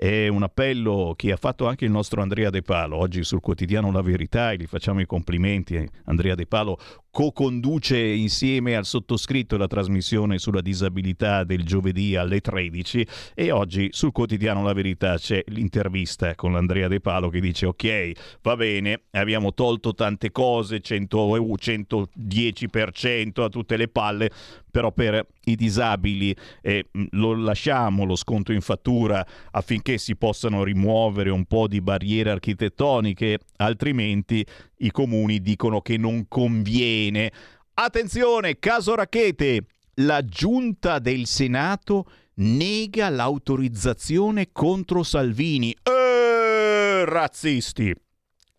È 0.03 0.27
un 0.27 0.43
appello 0.43 1.13
che 1.15 1.31
ha 1.31 1.37
fatto 1.37 1.65
anche 1.65 1.85
il 1.85 1.91
nostro 1.91 2.21
Andrea 2.21 2.49
De 2.49 2.61
Palo, 2.61 2.97
oggi 2.97 3.23
sul 3.23 3.39
quotidiano 3.39 3.89
La 3.89 4.01
Verità 4.01 4.51
e 4.51 4.57
gli 4.57 4.65
facciamo 4.65 4.99
i 4.99 5.05
complimenti. 5.05 5.81
Andrea 6.07 6.35
De 6.35 6.45
Palo 6.45 6.77
co-conduce 7.09 7.97
insieme 7.97 8.75
al 8.75 8.83
sottoscritto 8.83 9.55
la 9.55 9.67
trasmissione 9.67 10.39
sulla 10.39 10.59
disabilità 10.59 11.45
del 11.45 11.63
giovedì 11.63 12.17
alle 12.17 12.41
13 12.41 13.07
e 13.33 13.51
oggi 13.51 13.89
sul 13.91 14.11
quotidiano 14.11 14.63
La 14.63 14.73
Verità 14.73 15.15
c'è 15.15 15.41
l'intervista 15.47 16.35
con 16.35 16.51
l'Andrea 16.51 16.89
De 16.89 16.99
Palo 16.99 17.29
che 17.29 17.39
dice 17.39 17.67
ok, 17.67 18.39
va 18.41 18.57
bene, 18.57 19.03
abbiamo 19.11 19.53
tolto 19.53 19.93
tante 19.93 20.31
cose, 20.31 20.81
100, 20.81 21.37
110% 21.55 23.41
a 23.41 23.47
tutte 23.47 23.77
le 23.77 23.87
palle, 23.87 24.31
però 24.73 24.91
per 24.91 25.27
i 25.43 25.55
disabili 25.55 26.35
eh, 26.63 26.87
lo 27.11 27.35
lasciamo 27.35 28.05
lo 28.05 28.15
sconto 28.15 28.51
in 28.51 28.61
fattura 28.61 29.23
affinché 29.51 29.99
si 29.99 30.15
possano 30.15 30.63
rimuovere 30.63 31.29
un 31.29 31.45
po' 31.45 31.67
di 31.67 31.79
barriere 31.79 32.31
architettoniche, 32.31 33.37
altrimenti 33.57 34.43
i 34.77 34.89
comuni 34.89 35.41
dicono 35.41 35.81
che 35.81 35.97
non 35.97 36.25
conviene. 36.27 37.31
Attenzione, 37.75 38.57
caso 38.57 38.95
Rachete, 38.95 39.65
la 39.97 40.25
giunta 40.25 40.97
del 40.97 41.27
Senato 41.27 42.07
nega 42.37 43.09
l'autorizzazione 43.09 44.49
contro 44.51 45.03
Salvini. 45.03 45.71
Eh, 45.83 47.05
razzisti! 47.05 48.02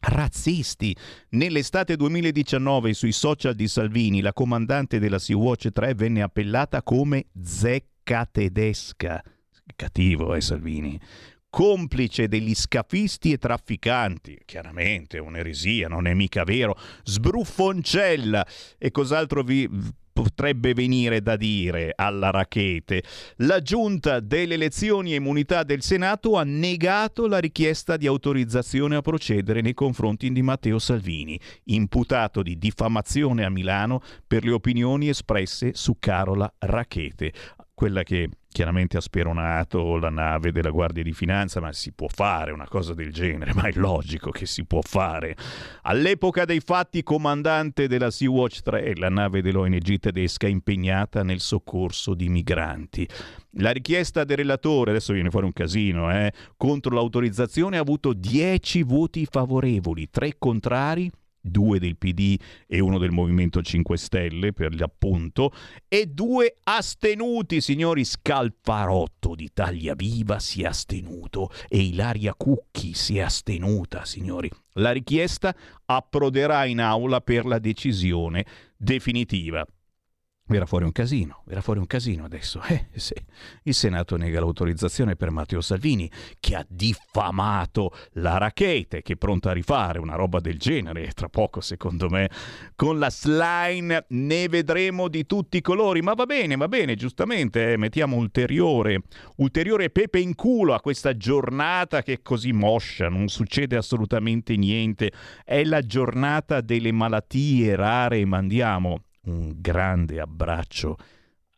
Razzisti. 0.05 0.97
Nell'estate 1.31 1.97
2019 1.97 2.95
sui 2.95 3.13
social 3.13 3.55
di 3.55 3.69
Salvini 3.69 4.21
la 4.21 4.33
comandante 4.33 4.99
della 4.99 5.19
Sea-Watch 5.19 5.71
3 5.73 5.95
venne 5.95 6.23
appellata 6.23 6.83
come 6.83 7.27
zecca 7.43 8.27
tedesca. 8.31 9.23
Cattivo, 9.77 10.35
eh 10.35 10.41
Salvini 10.41 11.01
complice 11.55 12.27
degli 12.27 12.53
scafisti 12.53 13.31
e 13.31 13.39
trafficanti. 13.39 14.41
Chiaramente 14.45 15.21
un'eresia, 15.21 15.87
non 15.87 16.09
è 16.09 16.13
mica 16.13 16.43
vero. 16.43 16.77
Sbruffoncella. 17.05 18.45
E 18.77 18.91
cos'altro 18.91 19.45
vi 19.45 19.71
potrebbe 20.15 20.73
venire 20.75 21.21
da 21.21 21.37
dire 21.37 21.93
alla 21.95 22.31
rachete. 22.31 23.03
La 23.39 23.61
giunta 23.61 24.21
delle 24.21 24.55
elezioni 24.55 25.13
e 25.13 25.17
immunità 25.17 25.65
del 25.65 25.83
Senato 25.83 26.39
ha 26.39 26.45
negato 26.45 27.27
la 27.27 27.39
richiesta 27.39 27.97
di 27.97 28.07
autorizzazione 28.07 28.95
a 28.95 29.03
procedere 29.03 29.61
nei 29.61 29.75
confronti 29.75 30.31
di 30.31 30.41
Matteo 30.41 30.79
Salvini, 30.79 31.39
imputato 31.65 32.43
di 32.43 32.57
diffamazione 32.57 33.45
a 33.45 33.51
Milano 33.51 34.01
per 34.25 34.45
le 34.45 34.53
opinioni 34.53 35.09
espresse 35.09 35.73
su 35.75 35.97
Carola 35.99 36.51
Rachete, 36.59 37.33
quella 37.75 38.05
che 38.05 38.29
chiaramente 38.55 38.97
ha 38.97 39.01
speronato 39.01 39.97
la 39.97 40.11
nave 40.11 40.53
della 40.53 40.71
Guardia 40.71 41.03
di 41.03 41.13
Finanza, 41.13 41.61
ma 41.61 41.73
si 41.73 41.91
può 41.91 42.07
fare 42.07 42.53
una 42.53 42.69
cosa 42.69 42.95
del 42.95 43.13
genere, 43.13 43.53
ma 43.53 43.65
è 43.65 43.73
logico 43.75 44.31
che 44.31 44.47
si 44.47 44.65
può 44.65 44.79
fare. 44.81 45.35
All'epoca 45.83 46.45
dei 46.45 46.61
fatti, 46.61 47.03
comandante 47.03 47.89
della 47.89 48.13
Sea-Watch 48.13 48.61
3, 48.61 48.95
la 48.95 49.09
nave 49.09 49.43
dell'ONG 49.43 49.99
tedesca 49.99 50.47
impegnata 50.47 51.25
nel 51.25 51.41
soccorso 51.41 52.15
di 52.15 52.29
migranti. 52.29 53.09
La 53.59 53.73
richiesta 53.73 54.23
del 54.23 54.37
relatore, 54.37 54.93
adesso 54.93 55.13
viene 55.13 55.31
fuori 55.31 55.47
un 55.47 55.53
casino, 55.53 56.13
eh, 56.13 56.33
contro 56.57 56.95
l'autorizzazione 56.95 57.77
ha 57.77 57.81
avuto 57.81 58.13
10 58.13 58.85
voti 58.85 59.27
favorevoli, 59.29 60.09
3 60.11 60.37
contrari 60.39 61.11
due 61.45 61.79
del 61.79 61.99
PD 61.99 62.41
e 62.67 62.81
uno 62.81 62.99
del 62.99 63.11
Movimento 63.11 63.61
5 63.61 63.97
Stelle 63.99 64.53
per 64.53 64.75
l'appunto, 64.75 65.53
e 65.87 66.07
due 66.07 66.57
astenuti, 66.65 67.61
signori 67.61 68.05
Scalfarotto 68.05 69.35
di 69.35 69.51
Taglia 69.53 69.95
Viva 69.95 70.39
si 70.39 70.63
è 70.63 70.67
astenuto 70.67 71.51
e 71.69 71.81
Ilaria 71.81 72.35
Cucchi 72.35 72.95
si 72.95 73.19
è 73.19 73.23
astenuta, 73.23 74.05
signori. 74.05 74.51
La 74.75 74.91
richiesta 74.91 75.55
approderà 75.85 76.65
in 76.65 76.81
aula 76.81 77.21
per 77.21 77.45
la 77.45 77.59
decisione 77.59 78.45
definitiva. 78.77 79.65
Verrà 80.47 80.67
fuori 80.67 80.85
un 80.85 80.93
casino, 80.93 81.43
verrà 81.47 81.63
fuori 81.63 81.79
un 81.79 81.87
casino 81.87 82.27
adesso. 82.27 82.61
Eh, 82.69 82.89
sì. 82.97 83.15
Il 83.63 83.73
Senato 83.73 84.19
nega 84.19 84.41
l'autorizzazione 84.41 85.17
per 85.17 85.31
Matteo 85.31 85.63
Salvini, 85.63 86.11
che 86.39 86.55
ha 86.55 86.67
diffamato 86.69 87.93
la 88.15 88.37
rachete, 88.37 89.01
che 89.01 89.15
è 89.15 89.17
pronta 89.17 89.51
a 89.51 89.53
rifare 89.55 90.01
una 90.01 90.17
roba 90.17 90.41
del 90.41 90.59
genere, 90.59 91.13
tra 91.13 91.31
poco 91.31 91.63
secondo 91.63 92.11
me. 92.11 92.29
Con 92.77 92.99
la 92.99 93.09
slime 93.09 94.05
ne 94.09 94.49
vedremo 94.49 95.09
di 95.09 95.25
tutti 95.25 95.57
i 95.57 95.63
colori, 95.63 96.03
ma 96.03 96.13
va 96.13 96.27
bene, 96.27 96.57
va 96.57 96.69
bene, 96.69 96.95
giustamente, 96.95 97.73
eh, 97.73 97.77
mettiamo 97.79 98.17
ulteriore, 98.17 99.01
ulteriore 99.37 99.89
pepe 99.89 100.19
in 100.19 100.35
culo 100.35 100.75
a 100.75 100.81
questa 100.81 101.17
giornata 101.17 102.03
che 102.03 102.13
è 102.13 102.23
così 102.23 102.53
moscia, 102.53 103.09
non 103.09 103.29
succede 103.29 103.77
assolutamente 103.77 104.57
niente. 104.57 105.11
È 105.43 105.65
la 105.65 105.81
giornata 105.81 106.61
delle 106.61 106.93
malattie 106.93 107.75
rare 107.77 108.23
mandiamo 108.27 109.05
un 109.25 109.55
grande 109.61 110.21
abbraccio 110.21 110.97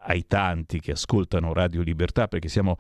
ai 0.07 0.27
tanti 0.27 0.81
che 0.81 0.93
ascoltano 0.93 1.53
Radio 1.53 1.83
Libertà 1.83 2.29
perché 2.29 2.49
siamo 2.49 2.77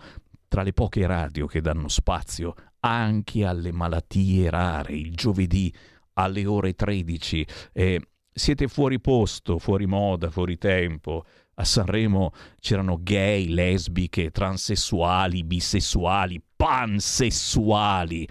tra 0.48 0.62
le 0.62 0.72
poche 0.72 1.06
radio 1.06 1.46
che 1.46 1.60
danno 1.60 1.88
spazio 1.88 2.54
anche 2.80 3.44
alle 3.44 3.72
malattie 3.72 4.48
rare, 4.48 4.94
il 4.94 5.14
giovedì 5.14 5.74
alle 6.14 6.46
ore 6.46 6.74
13. 6.74 7.46
Eh, 7.72 8.00
siete 8.32 8.68
fuori 8.68 9.00
posto, 9.00 9.58
fuori 9.58 9.86
moda, 9.86 10.30
fuori 10.30 10.56
tempo. 10.56 11.24
A 11.54 11.64
Sanremo 11.64 12.32
c'erano 12.60 12.98
gay, 13.00 13.48
lesbiche, 13.48 14.30
transessuali, 14.30 15.42
bisessuali, 15.42 16.40
pansessuali. 16.54 18.28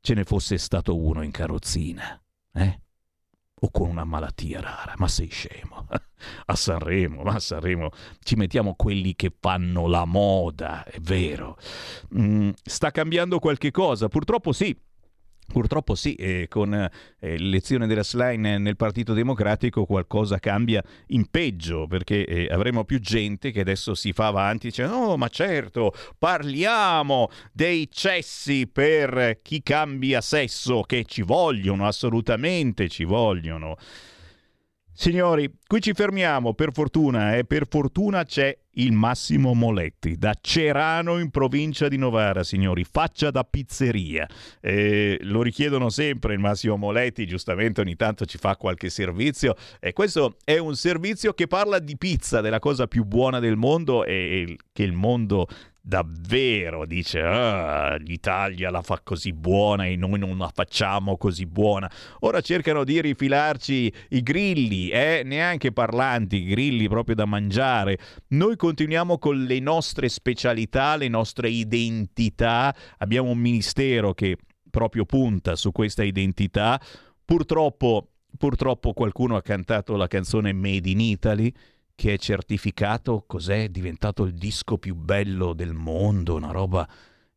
Ce 0.00 0.14
ne 0.14 0.24
fosse 0.24 0.58
stato 0.58 0.96
uno 0.96 1.22
in 1.22 1.30
carrozzina, 1.30 2.22
eh? 2.52 2.80
O 3.60 3.70
con 3.70 3.88
una 3.88 4.04
malattia 4.04 4.60
rara, 4.60 4.94
ma 4.96 5.08
sei 5.08 5.28
scemo. 5.28 5.86
A 6.46 6.56
Sanremo, 6.56 7.22
ma 7.22 7.34
a 7.34 7.38
Sanremo 7.38 7.90
ci 8.24 8.34
mettiamo 8.34 8.74
quelli 8.74 9.14
che 9.14 9.32
fanno 9.38 9.86
la 9.86 10.04
moda, 10.04 10.84
è 10.84 10.98
vero. 10.98 11.56
Mm, 12.16 12.50
sta 12.60 12.90
cambiando 12.90 13.38
qualche 13.38 13.70
cosa, 13.70 14.08
purtroppo 14.08 14.50
sì, 14.50 14.76
Purtroppo 15.50 15.94
sì, 15.94 16.14
eh, 16.14 16.46
con 16.46 16.74
eh, 16.74 16.90
l'elezione 17.18 17.86
della 17.86 18.04
Slime 18.04 18.58
nel 18.58 18.76
Partito 18.76 19.14
Democratico 19.14 19.86
qualcosa 19.86 20.38
cambia 20.38 20.84
in 21.08 21.30
peggio, 21.30 21.86
perché 21.86 22.26
eh, 22.26 22.48
avremo 22.50 22.84
più 22.84 23.00
gente 23.00 23.50
che 23.50 23.60
adesso 23.60 23.94
si 23.94 24.12
fa 24.12 24.26
avanti 24.26 24.66
e 24.66 24.70
dice 24.70 24.86
no, 24.86 25.16
ma 25.16 25.28
certo, 25.28 25.94
parliamo 26.18 27.30
dei 27.50 27.88
cessi 27.90 28.66
per 28.66 29.40
chi 29.40 29.62
cambia 29.62 30.20
sesso, 30.20 30.82
che 30.82 31.06
ci 31.06 31.22
vogliono, 31.22 31.86
assolutamente 31.86 32.90
ci 32.90 33.04
vogliono. 33.04 33.76
Signori, 35.00 35.48
qui 35.64 35.80
ci 35.80 35.92
fermiamo, 35.92 36.54
per 36.54 36.72
fortuna, 36.72 37.36
e 37.36 37.38
eh, 37.38 37.44
per 37.44 37.68
fortuna 37.68 38.24
c'è 38.24 38.58
il 38.78 38.90
Massimo 38.90 39.54
Moletti, 39.54 40.16
da 40.16 40.34
Cerano 40.40 41.18
in 41.20 41.30
provincia 41.30 41.86
di 41.86 41.96
Novara, 41.96 42.42
signori, 42.42 42.82
faccia 42.82 43.30
da 43.30 43.44
pizzeria. 43.44 44.28
Eh, 44.60 45.16
lo 45.20 45.42
richiedono 45.42 45.88
sempre 45.88 46.34
il 46.34 46.40
Massimo 46.40 46.76
Moletti, 46.76 47.28
giustamente 47.28 47.80
ogni 47.80 47.94
tanto 47.94 48.24
ci 48.24 48.38
fa 48.38 48.56
qualche 48.56 48.90
servizio. 48.90 49.54
E 49.78 49.92
questo 49.92 50.34
è 50.42 50.58
un 50.58 50.74
servizio 50.74 51.32
che 51.32 51.46
parla 51.46 51.78
di 51.78 51.96
pizza, 51.96 52.40
della 52.40 52.58
cosa 52.58 52.88
più 52.88 53.04
buona 53.04 53.38
del 53.38 53.56
mondo 53.56 54.04
e 54.04 54.56
che 54.72 54.82
il 54.82 54.94
mondo 54.94 55.46
davvero 55.88 56.84
dice 56.84 57.22
ah, 57.22 57.96
l'Italia 57.96 58.68
la 58.68 58.82
fa 58.82 59.00
così 59.02 59.32
buona 59.32 59.86
e 59.86 59.96
noi 59.96 60.18
non 60.18 60.36
la 60.36 60.50
facciamo 60.54 61.16
così 61.16 61.46
buona. 61.46 61.90
Ora 62.20 62.42
cercano 62.42 62.84
di 62.84 63.00
rifilarci 63.00 63.90
i 64.10 64.22
grilli, 64.22 64.90
eh? 64.90 65.22
neanche 65.24 65.72
parlanti, 65.72 66.44
grilli 66.44 66.88
proprio 66.88 67.14
da 67.14 67.24
mangiare. 67.24 67.98
Noi 68.28 68.56
continuiamo 68.56 69.16
con 69.16 69.42
le 69.42 69.60
nostre 69.60 70.10
specialità, 70.10 70.96
le 70.96 71.08
nostre 71.08 71.48
identità. 71.48 72.74
Abbiamo 72.98 73.30
un 73.30 73.38
ministero 73.38 74.12
che 74.12 74.36
proprio 74.68 75.06
punta 75.06 75.56
su 75.56 75.72
questa 75.72 76.04
identità. 76.04 76.78
Purtroppo, 77.24 78.10
purtroppo 78.36 78.92
qualcuno 78.92 79.36
ha 79.36 79.42
cantato 79.42 79.96
la 79.96 80.06
canzone 80.06 80.52
Made 80.52 80.90
in 80.90 81.00
Italy 81.00 81.50
che 81.98 82.12
è 82.12 82.16
certificato, 82.16 83.24
cos'è 83.26 83.70
diventato 83.70 84.22
il 84.22 84.34
disco 84.34 84.78
più 84.78 84.94
bello 84.94 85.52
del 85.52 85.72
mondo, 85.72 86.36
una 86.36 86.52
roba... 86.52 86.88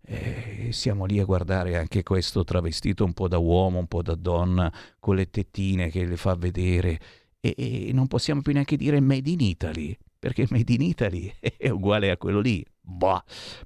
E 0.03 0.69
siamo 0.71 1.05
lì 1.05 1.19
a 1.19 1.25
guardare 1.25 1.77
anche 1.77 2.01
questo 2.01 2.43
travestito 2.43 3.05
un 3.05 3.13
po' 3.13 3.27
da 3.27 3.38
uomo, 3.38 3.77
un 3.77 3.88
po' 3.88 4.01
da 4.01 4.15
donna, 4.15 4.71
con 4.99 5.15
le 5.15 5.29
tettine 5.29 5.89
che 5.89 6.03
le 6.05 6.17
fa 6.17 6.35
vedere 6.35 6.99
e, 7.41 7.55
e 7.57 7.91
non 7.91 8.07
possiamo 8.07 8.41
più 8.41 8.53
neanche 8.53 8.77
dire 8.77 8.99
Made 9.01 9.29
in 9.29 9.39
Italy, 9.39 9.97
perché 10.17 10.45
Made 10.49 10.71
in 10.71 10.81
Italy 10.81 11.33
è 11.57 11.69
uguale 11.69 12.11
a 12.11 12.17
quello 12.17 12.39
lì. 12.39 12.63
Bah. 12.83 13.23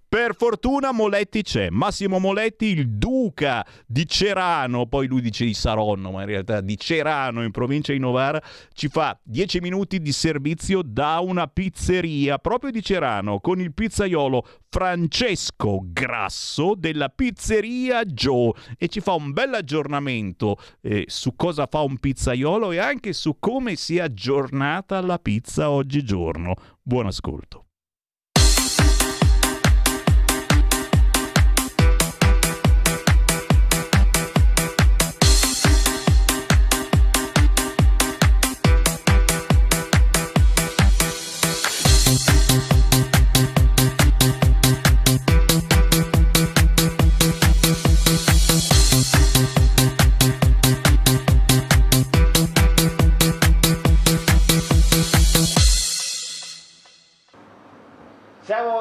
Per 0.07 0.35
fortuna 0.35 0.91
Moletti 0.91 1.41
c'è, 1.41 1.69
Massimo 1.69 2.19
Moletti, 2.19 2.67
il 2.67 2.89
duca 2.89 3.65
di 3.85 4.07
Cerano, 4.07 4.87
poi 4.87 5.07
lui 5.07 5.21
dice 5.21 5.45
di 5.45 5.53
Saronno, 5.53 6.11
ma 6.11 6.21
in 6.21 6.27
realtà 6.27 6.61
di 6.61 6.77
Cerano 6.77 7.43
in 7.43 7.51
provincia 7.51 7.91
di 7.91 7.99
Novara, 7.99 8.41
ci 8.73 8.87
fa 8.87 9.17
10 9.23 9.59
minuti 9.61 10.01
di 10.01 10.11
servizio 10.11 10.81
da 10.83 11.19
una 11.19 11.47
pizzeria 11.47 12.37
proprio 12.39 12.71
di 12.71 12.81
Cerano 12.81 13.39
con 13.39 13.59
il 13.59 13.73
pizzaiolo 13.73 14.45
Francesco 14.69 15.81
Grasso 15.83 16.75
della 16.77 17.09
pizzeria 17.09 18.03
Joe 18.03 18.51
e 18.77 18.87
ci 18.89 18.99
fa 18.99 19.13
un 19.13 19.31
bel 19.31 19.53
aggiornamento 19.53 20.57
eh, 20.81 21.05
su 21.07 21.35
cosa 21.35 21.67
fa 21.69 21.81
un 21.81 21.97
pizzaiolo 21.97 22.71
e 22.71 22.77
anche 22.77 23.11
su 23.13 23.37
come 23.39 23.75
si 23.75 23.97
è 23.97 24.01
aggiornata 24.01 25.01
la 25.01 25.19
pizza 25.19 25.71
oggigiorno. 25.71 26.53
Buon 26.81 27.07
ascolto. 27.07 27.64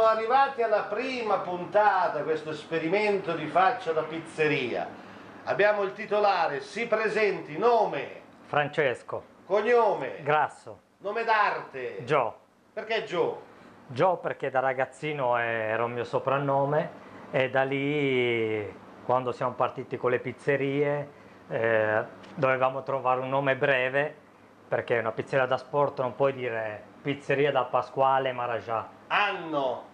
Arrivati 0.06 0.62
alla 0.62 0.82
prima 0.82 1.38
puntata, 1.38 2.22
questo 2.22 2.50
esperimento 2.50 3.32
di 3.32 3.46
faccia 3.46 3.92
da 3.92 4.02
pizzeria. 4.02 4.86
Abbiamo 5.44 5.82
il 5.82 5.92
titolare, 5.92 6.60
si 6.60 6.86
presenti, 6.86 7.58
nome. 7.58 8.22
Francesco. 8.44 9.22
Cognome. 9.46 10.22
Grasso. 10.22 10.80
Nome 10.98 11.24
d'arte. 11.24 12.04
Joe. 12.04 12.32
Perché 12.72 13.04
Joe? 13.04 13.36
Joe 13.88 14.16
perché 14.16 14.50
da 14.50 14.60
ragazzino 14.60 15.36
era 15.36 15.84
un 15.84 15.92
mio 15.92 16.04
soprannome 16.04 16.90
e 17.30 17.50
da 17.50 17.62
lì 17.62 18.72
quando 19.04 19.32
siamo 19.32 19.52
partiti 19.52 19.98
con 19.98 20.10
le 20.10 20.18
pizzerie 20.18 21.08
eh, 21.48 22.04
dovevamo 22.34 22.82
trovare 22.82 23.20
un 23.20 23.28
nome 23.28 23.54
breve 23.56 24.22
perché 24.66 24.98
una 24.98 25.12
pizzeria 25.12 25.44
da 25.44 25.58
sport 25.58 26.00
non 26.00 26.14
puoi 26.14 26.32
dire 26.32 26.82
pizzeria 27.02 27.52
da 27.52 27.64
Pasquale 27.64 28.32
Marajà. 28.32 28.88
Anno 29.08 29.92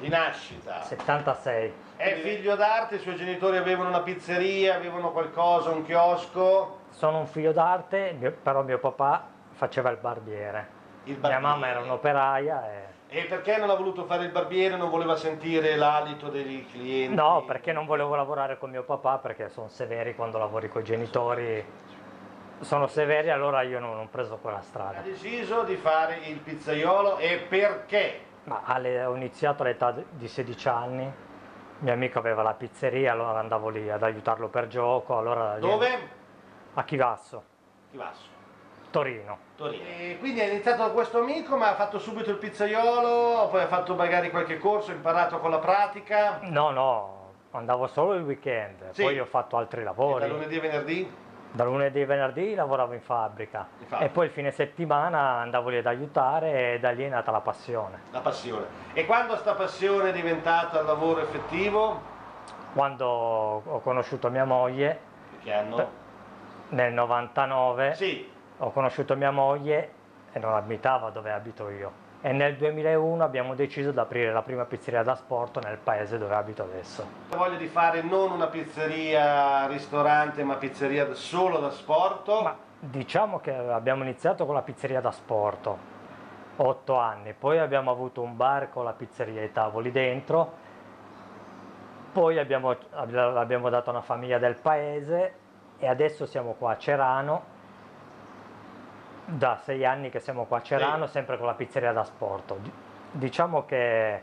di 0.00 0.08
nascita. 0.08 0.82
76. 0.82 1.72
È 1.96 2.14
figlio 2.14 2.56
d'arte, 2.56 2.96
i 2.96 2.98
suoi 2.98 3.14
genitori 3.16 3.58
avevano 3.58 3.90
una 3.90 4.00
pizzeria, 4.00 4.74
avevano 4.74 5.12
qualcosa, 5.12 5.70
un 5.70 5.84
chiosco. 5.84 6.78
Sono 6.88 7.18
un 7.18 7.26
figlio 7.26 7.52
d'arte, 7.52 8.16
però 8.42 8.62
mio 8.62 8.78
papà 8.78 9.28
faceva 9.52 9.90
il 9.90 9.98
barbiere. 9.98 10.78
Il 11.04 11.16
barbiere. 11.16 11.40
Mia 11.40 11.48
mamma 11.50 11.68
era 11.68 11.80
un'operaia 11.80 12.72
e... 12.72 12.98
E 13.12 13.24
perché 13.24 13.56
non 13.56 13.70
ha 13.70 13.74
voluto 13.74 14.04
fare 14.04 14.24
il 14.24 14.30
barbiere? 14.30 14.76
Non 14.76 14.88
voleva 14.88 15.16
sentire 15.16 15.74
l'alito 15.76 16.28
dei 16.28 16.64
clienti? 16.70 17.14
No, 17.14 17.42
perché 17.44 17.72
non 17.72 17.84
volevo 17.84 18.14
lavorare 18.14 18.56
con 18.56 18.70
mio 18.70 18.84
papà, 18.84 19.18
perché 19.18 19.48
sono 19.48 19.68
severi 19.68 20.14
quando 20.14 20.38
lavori 20.38 20.68
con 20.68 20.80
i 20.82 20.84
genitori. 20.84 21.64
Sono 22.60 22.86
severi, 22.86 23.30
allora 23.30 23.62
io 23.62 23.80
non 23.80 23.98
ho 23.98 24.08
preso 24.08 24.36
quella 24.36 24.60
strada. 24.60 24.98
Ha 24.98 25.02
deciso 25.02 25.64
di 25.64 25.74
fare 25.76 26.18
il 26.26 26.38
pizzaiolo 26.38 27.18
e 27.18 27.44
perché? 27.48 28.28
Ma 28.50 28.62
alle, 28.64 29.04
ho 29.04 29.14
iniziato 29.14 29.62
all'età 29.62 29.94
di 30.10 30.26
16 30.26 30.68
anni, 30.68 31.12
mio 31.78 31.92
amico 31.92 32.18
aveva 32.18 32.42
la 32.42 32.54
pizzeria, 32.54 33.12
allora 33.12 33.38
andavo 33.38 33.68
lì 33.68 33.88
ad 33.88 34.02
aiutarlo 34.02 34.48
per 34.48 34.66
gioco. 34.66 35.16
Allora 35.16 35.56
Dove? 35.60 36.08
A 36.74 36.82
Chivasso. 36.82 37.44
Chivasso. 37.92 38.26
Torino. 38.90 39.38
Torino. 39.54 39.84
E 39.84 40.16
quindi 40.18 40.40
hai 40.40 40.50
iniziato 40.50 40.82
da 40.82 40.90
questo 40.90 41.20
amico, 41.20 41.56
ma 41.56 41.68
ha 41.68 41.74
fatto 41.76 42.00
subito 42.00 42.30
il 42.30 42.38
pizzaiolo, 42.38 43.46
poi 43.52 43.62
ha 43.62 43.68
fatto 43.68 43.94
magari 43.94 44.30
qualche 44.30 44.58
corso, 44.58 44.90
imparato 44.90 45.38
con 45.38 45.50
la 45.50 45.60
pratica? 45.60 46.40
No, 46.42 46.70
no, 46.70 47.32
andavo 47.52 47.86
solo 47.86 48.14
il 48.14 48.24
weekend, 48.24 48.90
sì. 48.90 49.02
poi 49.02 49.20
ho 49.20 49.26
fatto 49.26 49.58
altri 49.58 49.84
lavori. 49.84 50.24
E 50.24 50.26
da 50.26 50.32
lunedì 50.32 50.56
a 50.56 50.60
venerdì? 50.60 51.14
Da 51.52 51.64
lunedì 51.64 52.00
e 52.00 52.06
venerdì 52.06 52.54
lavoravo 52.54 52.92
in 52.92 53.00
fabbrica. 53.00 53.66
in 53.78 53.86
fabbrica. 53.86 53.98
e 53.98 54.08
poi 54.08 54.26
il 54.26 54.30
fine 54.30 54.50
settimana 54.52 55.40
andavo 55.40 55.68
lì 55.68 55.78
ad 55.78 55.86
aiutare 55.86 56.74
e 56.74 56.80
da 56.80 56.90
lì 56.90 57.02
è 57.02 57.08
nata 57.08 57.30
la 57.30 57.40
passione. 57.40 58.02
La 58.10 58.20
passione. 58.20 58.66
E 58.92 59.04
quando 59.04 59.36
sta 59.36 59.54
passione 59.54 60.10
è 60.10 60.12
diventata 60.12 60.80
il 60.80 60.86
lavoro 60.86 61.20
effettivo? 61.20 62.00
Quando 62.72 63.06
ho 63.06 63.80
conosciuto 63.80 64.30
mia 64.30 64.44
moglie. 64.44 65.00
Che 65.42 65.52
anno? 65.52 65.90
Nel 66.68 66.92
99. 66.92 67.94
Sì. 67.94 68.30
Ho 68.58 68.70
conosciuto 68.70 69.16
mia 69.16 69.30
moglie 69.30 69.92
e 70.32 70.38
non 70.38 70.54
abitava 70.54 71.10
dove 71.10 71.32
abito 71.32 71.68
io 71.70 72.08
e 72.22 72.32
nel 72.32 72.56
2001 72.56 73.22
abbiamo 73.22 73.54
deciso 73.54 73.92
di 73.92 73.98
aprire 73.98 74.32
la 74.32 74.42
prima 74.42 74.64
pizzeria 74.64 75.02
da 75.02 75.14
sport 75.14 75.64
nel 75.64 75.78
paese 75.78 76.18
dove 76.18 76.34
abito 76.34 76.62
adesso. 76.62 77.06
Ho 77.32 77.36
voglia 77.36 77.56
di 77.56 77.66
fare 77.66 78.02
non 78.02 78.32
una 78.32 78.48
pizzeria 78.48 79.66
ristorante 79.66 80.44
ma 80.44 80.56
pizzeria 80.56 81.14
solo 81.14 81.58
da 81.58 81.70
sport? 81.70 82.42
Ma 82.42 82.56
diciamo 82.78 83.40
che 83.40 83.54
abbiamo 83.54 84.02
iniziato 84.02 84.44
con 84.44 84.54
la 84.54 84.62
pizzeria 84.62 85.00
da 85.00 85.10
sport, 85.10 85.70
otto 86.56 86.98
anni, 86.98 87.32
poi 87.32 87.58
abbiamo 87.58 87.90
avuto 87.90 88.20
un 88.20 88.36
bar 88.36 88.68
con 88.68 88.84
la 88.84 88.92
pizzeria 88.92 89.40
e 89.40 89.46
i 89.46 89.52
tavoli 89.52 89.90
dentro 89.90 90.68
Poi 92.12 92.38
abbiamo, 92.38 92.76
l'abbiamo 92.90 93.70
dato 93.70 93.88
a 93.90 93.92
una 93.92 94.02
famiglia 94.02 94.38
del 94.38 94.56
paese 94.56 95.34
e 95.78 95.86
adesso 95.86 96.26
siamo 96.26 96.52
qua 96.52 96.72
a 96.72 96.76
Cerano. 96.76 97.58
Da 99.32 99.60
sei 99.62 99.84
anni 99.84 100.10
che 100.10 100.18
siamo 100.20 100.44
qua 100.46 100.58
a 100.58 100.62
Cerano, 100.62 101.06
sempre 101.06 101.36
con 101.38 101.46
la 101.46 101.54
pizzeria 101.54 101.92
da 101.92 102.04
sport. 102.04 102.56
Di- 102.58 102.72
Diciamo 103.12 103.64
che 103.64 104.22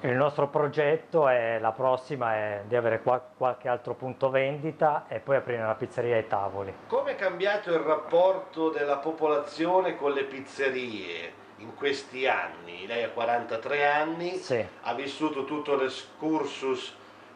il 0.00 0.14
nostro 0.14 0.46
progetto 0.48 1.28
è 1.28 1.58
la 1.60 1.72
prossima 1.72 2.34
è 2.34 2.62
di 2.66 2.76
avere 2.76 3.00
qual- 3.02 3.20
qualche 3.36 3.68
altro 3.68 3.94
punto 3.94 4.30
vendita 4.30 5.04
e 5.08 5.18
poi 5.18 5.36
aprire 5.36 5.62
una 5.62 5.74
pizzeria 5.74 6.16
ai 6.16 6.26
tavoli. 6.28 6.72
Come 6.86 7.12
è 7.12 7.16
cambiato 7.16 7.70
il 7.72 7.78
rapporto 7.80 8.70
della 8.70 8.96
popolazione 8.98 9.96
con 9.96 10.12
le 10.12 10.24
pizzerie 10.24 11.32
in 11.56 11.74
questi 11.74 12.26
anni? 12.28 12.86
Lei 12.86 13.02
ha 13.04 13.10
43 13.10 13.86
anni, 13.86 14.36
Sì. 14.36 14.64
ha 14.82 14.94
vissuto 14.94 15.44
tutto 15.44 15.74
l'escursus 15.76 16.94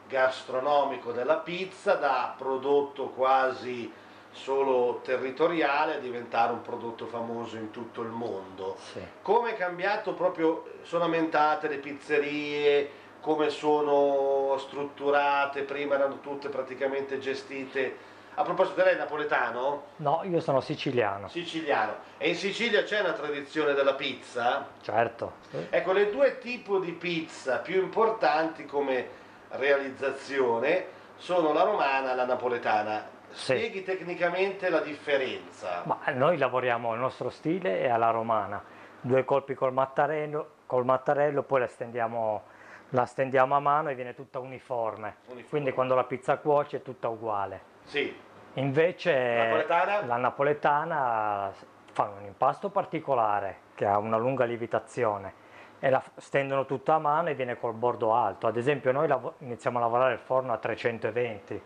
gastronomico 0.08 1.10
della 1.12 1.36
pizza, 1.36 1.94
da 1.94 2.34
prodotto 2.36 3.08
quasi 3.08 3.92
solo 4.32 5.00
territoriale 5.02 5.96
a 5.96 5.98
diventare 5.98 6.52
un 6.52 6.62
prodotto 6.62 7.06
famoso 7.06 7.56
in 7.56 7.70
tutto 7.70 8.02
il 8.02 8.08
mondo. 8.08 8.76
Come 9.22 9.50
è 9.50 9.56
cambiato 9.56 10.14
proprio, 10.14 10.64
sono 10.82 11.04
aumentate 11.04 11.68
le 11.68 11.78
pizzerie, 11.78 12.90
come 13.20 13.50
sono 13.50 14.56
strutturate, 14.58 15.62
prima 15.62 15.94
erano 15.94 16.20
tutte 16.20 16.48
praticamente 16.48 17.18
gestite. 17.18 18.10
A 18.34 18.42
proposito, 18.44 18.82
lei 18.82 18.94
è 18.94 18.96
napoletano? 18.96 19.84
No, 19.96 20.22
io 20.24 20.40
sono 20.40 20.60
siciliano. 20.60 21.28
Siciliano. 21.28 21.96
E 22.16 22.30
in 22.30 22.34
Sicilia 22.34 22.82
c'è 22.82 23.00
una 23.00 23.12
tradizione 23.12 23.74
della 23.74 23.94
pizza? 23.94 24.68
Certo. 24.80 25.34
Ecco, 25.68 25.92
le 25.92 26.10
due 26.10 26.38
tipi 26.38 26.80
di 26.80 26.92
pizza 26.92 27.58
più 27.58 27.82
importanti 27.82 28.64
come 28.64 29.06
realizzazione 29.50 30.86
sono 31.16 31.52
la 31.52 31.62
romana 31.62 32.12
e 32.12 32.14
la 32.14 32.24
napoletana. 32.24 33.11
Spieghi 33.32 33.82
tecnicamente 33.82 34.68
la 34.68 34.80
differenza. 34.80 35.82
Ma 35.84 35.98
noi 36.12 36.36
lavoriamo 36.36 36.94
il 36.94 37.00
nostro 37.00 37.30
stile 37.30 37.80
è 37.80 37.88
alla 37.88 38.10
romana, 38.10 38.62
due 39.00 39.24
colpi 39.24 39.54
col 39.54 39.72
mattarello, 39.72 40.50
col 40.66 40.84
mattarello 40.84 41.42
poi 41.42 41.60
la 41.60 41.66
stendiamo, 41.66 42.42
la 42.90 43.04
stendiamo 43.04 43.54
a 43.54 43.60
mano 43.60 43.90
e 43.90 43.94
viene 43.94 44.14
tutta 44.14 44.38
uniforme. 44.38 45.16
Quindi 45.48 45.72
quando 45.72 45.94
la 45.94 46.04
pizza 46.04 46.36
cuoce 46.38 46.78
è 46.78 46.82
tutta 46.82 47.08
uguale. 47.08 47.60
Sì. 47.84 48.14
Invece 48.54 49.14
Napoletana? 49.34 50.06
la 50.06 50.16
napoletana 50.16 51.52
fa 51.92 52.12
un 52.18 52.24
impasto 52.26 52.68
particolare 52.68 53.56
che 53.74 53.86
ha 53.86 53.96
una 53.98 54.18
lunga 54.18 54.44
lievitazione 54.44 55.40
e 55.78 55.90
la 55.90 56.02
stendono 56.16 56.64
tutta 56.64 56.94
a 56.94 56.98
mano 56.98 57.30
e 57.30 57.34
viene 57.34 57.58
col 57.58 57.72
bordo 57.72 58.14
alto. 58.14 58.46
Ad 58.46 58.56
esempio 58.56 58.92
noi 58.92 59.12
iniziamo 59.38 59.78
a 59.78 59.80
lavorare 59.80 60.12
il 60.12 60.20
forno 60.20 60.52
a 60.52 60.58
320. 60.58 61.62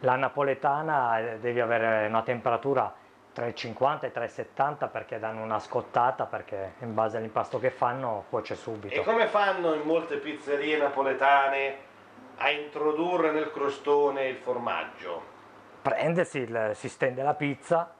La 0.00 0.16
napoletana 0.16 1.18
eh, 1.18 1.38
devi 1.38 1.60
avere 1.60 2.06
una 2.06 2.22
temperatura 2.22 2.92
tra 3.32 3.46
i 3.46 3.54
50 3.54 4.06
e 4.06 4.10
370 4.12 4.88
perché 4.88 5.18
danno 5.18 5.42
una 5.42 5.58
scottata 5.58 6.26
perché 6.26 6.74
in 6.80 6.94
base 6.94 7.16
all'impasto 7.16 7.58
che 7.58 7.70
fanno 7.70 8.24
cuoce 8.28 8.54
subito. 8.54 8.94
E 8.94 9.04
come 9.04 9.26
fanno 9.26 9.74
in 9.74 9.82
molte 9.82 10.16
pizzerie 10.16 10.76
napoletane 10.76 11.76
a 12.38 12.50
introdurre 12.50 13.32
nel 13.32 13.50
crostone 13.50 14.26
il 14.28 14.36
formaggio? 14.36 15.36
prende, 15.80 16.24
si, 16.24 16.46
si 16.72 16.88
stende 16.88 17.22
la 17.22 17.34
pizza, 17.34 17.94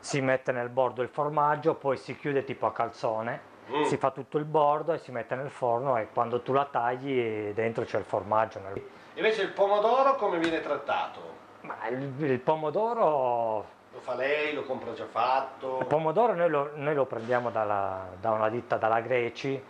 si 0.00 0.20
mette 0.20 0.52
nel 0.52 0.68
bordo 0.68 1.00
il 1.02 1.08
formaggio, 1.08 1.74
poi 1.74 1.96
si 1.96 2.16
chiude 2.16 2.44
tipo 2.44 2.66
a 2.66 2.72
calzone, 2.72 3.56
Mm. 3.70 3.82
si 3.82 3.98
fa 3.98 4.10
tutto 4.12 4.38
il 4.38 4.46
bordo 4.46 4.94
e 4.94 4.98
si 4.98 5.12
mette 5.12 5.34
nel 5.34 5.50
forno 5.50 5.98
e 5.98 6.08
quando 6.12 6.40
tu 6.40 6.54
la 6.54 6.64
tagli 6.64 7.50
dentro 7.52 7.84
c'è 7.84 7.98
il 7.98 8.04
formaggio. 8.04 8.60
nel- 8.60 8.82
Invece 9.18 9.42
il 9.42 9.48
pomodoro 9.50 10.14
come 10.14 10.38
viene 10.38 10.60
trattato? 10.60 11.20
Ma 11.62 11.88
il, 11.88 12.22
il 12.22 12.38
pomodoro, 12.38 13.66
Lo 13.92 13.98
fa 13.98 14.14
lei, 14.14 14.54
lo 14.54 14.62
compra 14.62 14.92
già 14.92 15.06
fatto? 15.06 15.78
il 15.80 15.86
pomodoro 15.86 16.34
noi 16.34 16.48
lo, 16.48 16.70
noi 16.74 16.94
lo 16.94 17.04
prendiamo 17.04 17.50
dalla- 17.50 18.06
da 18.20 18.30
una 18.30 18.48
ditta 18.48 18.76
dalla 18.76 19.00
Greci, 19.00 19.60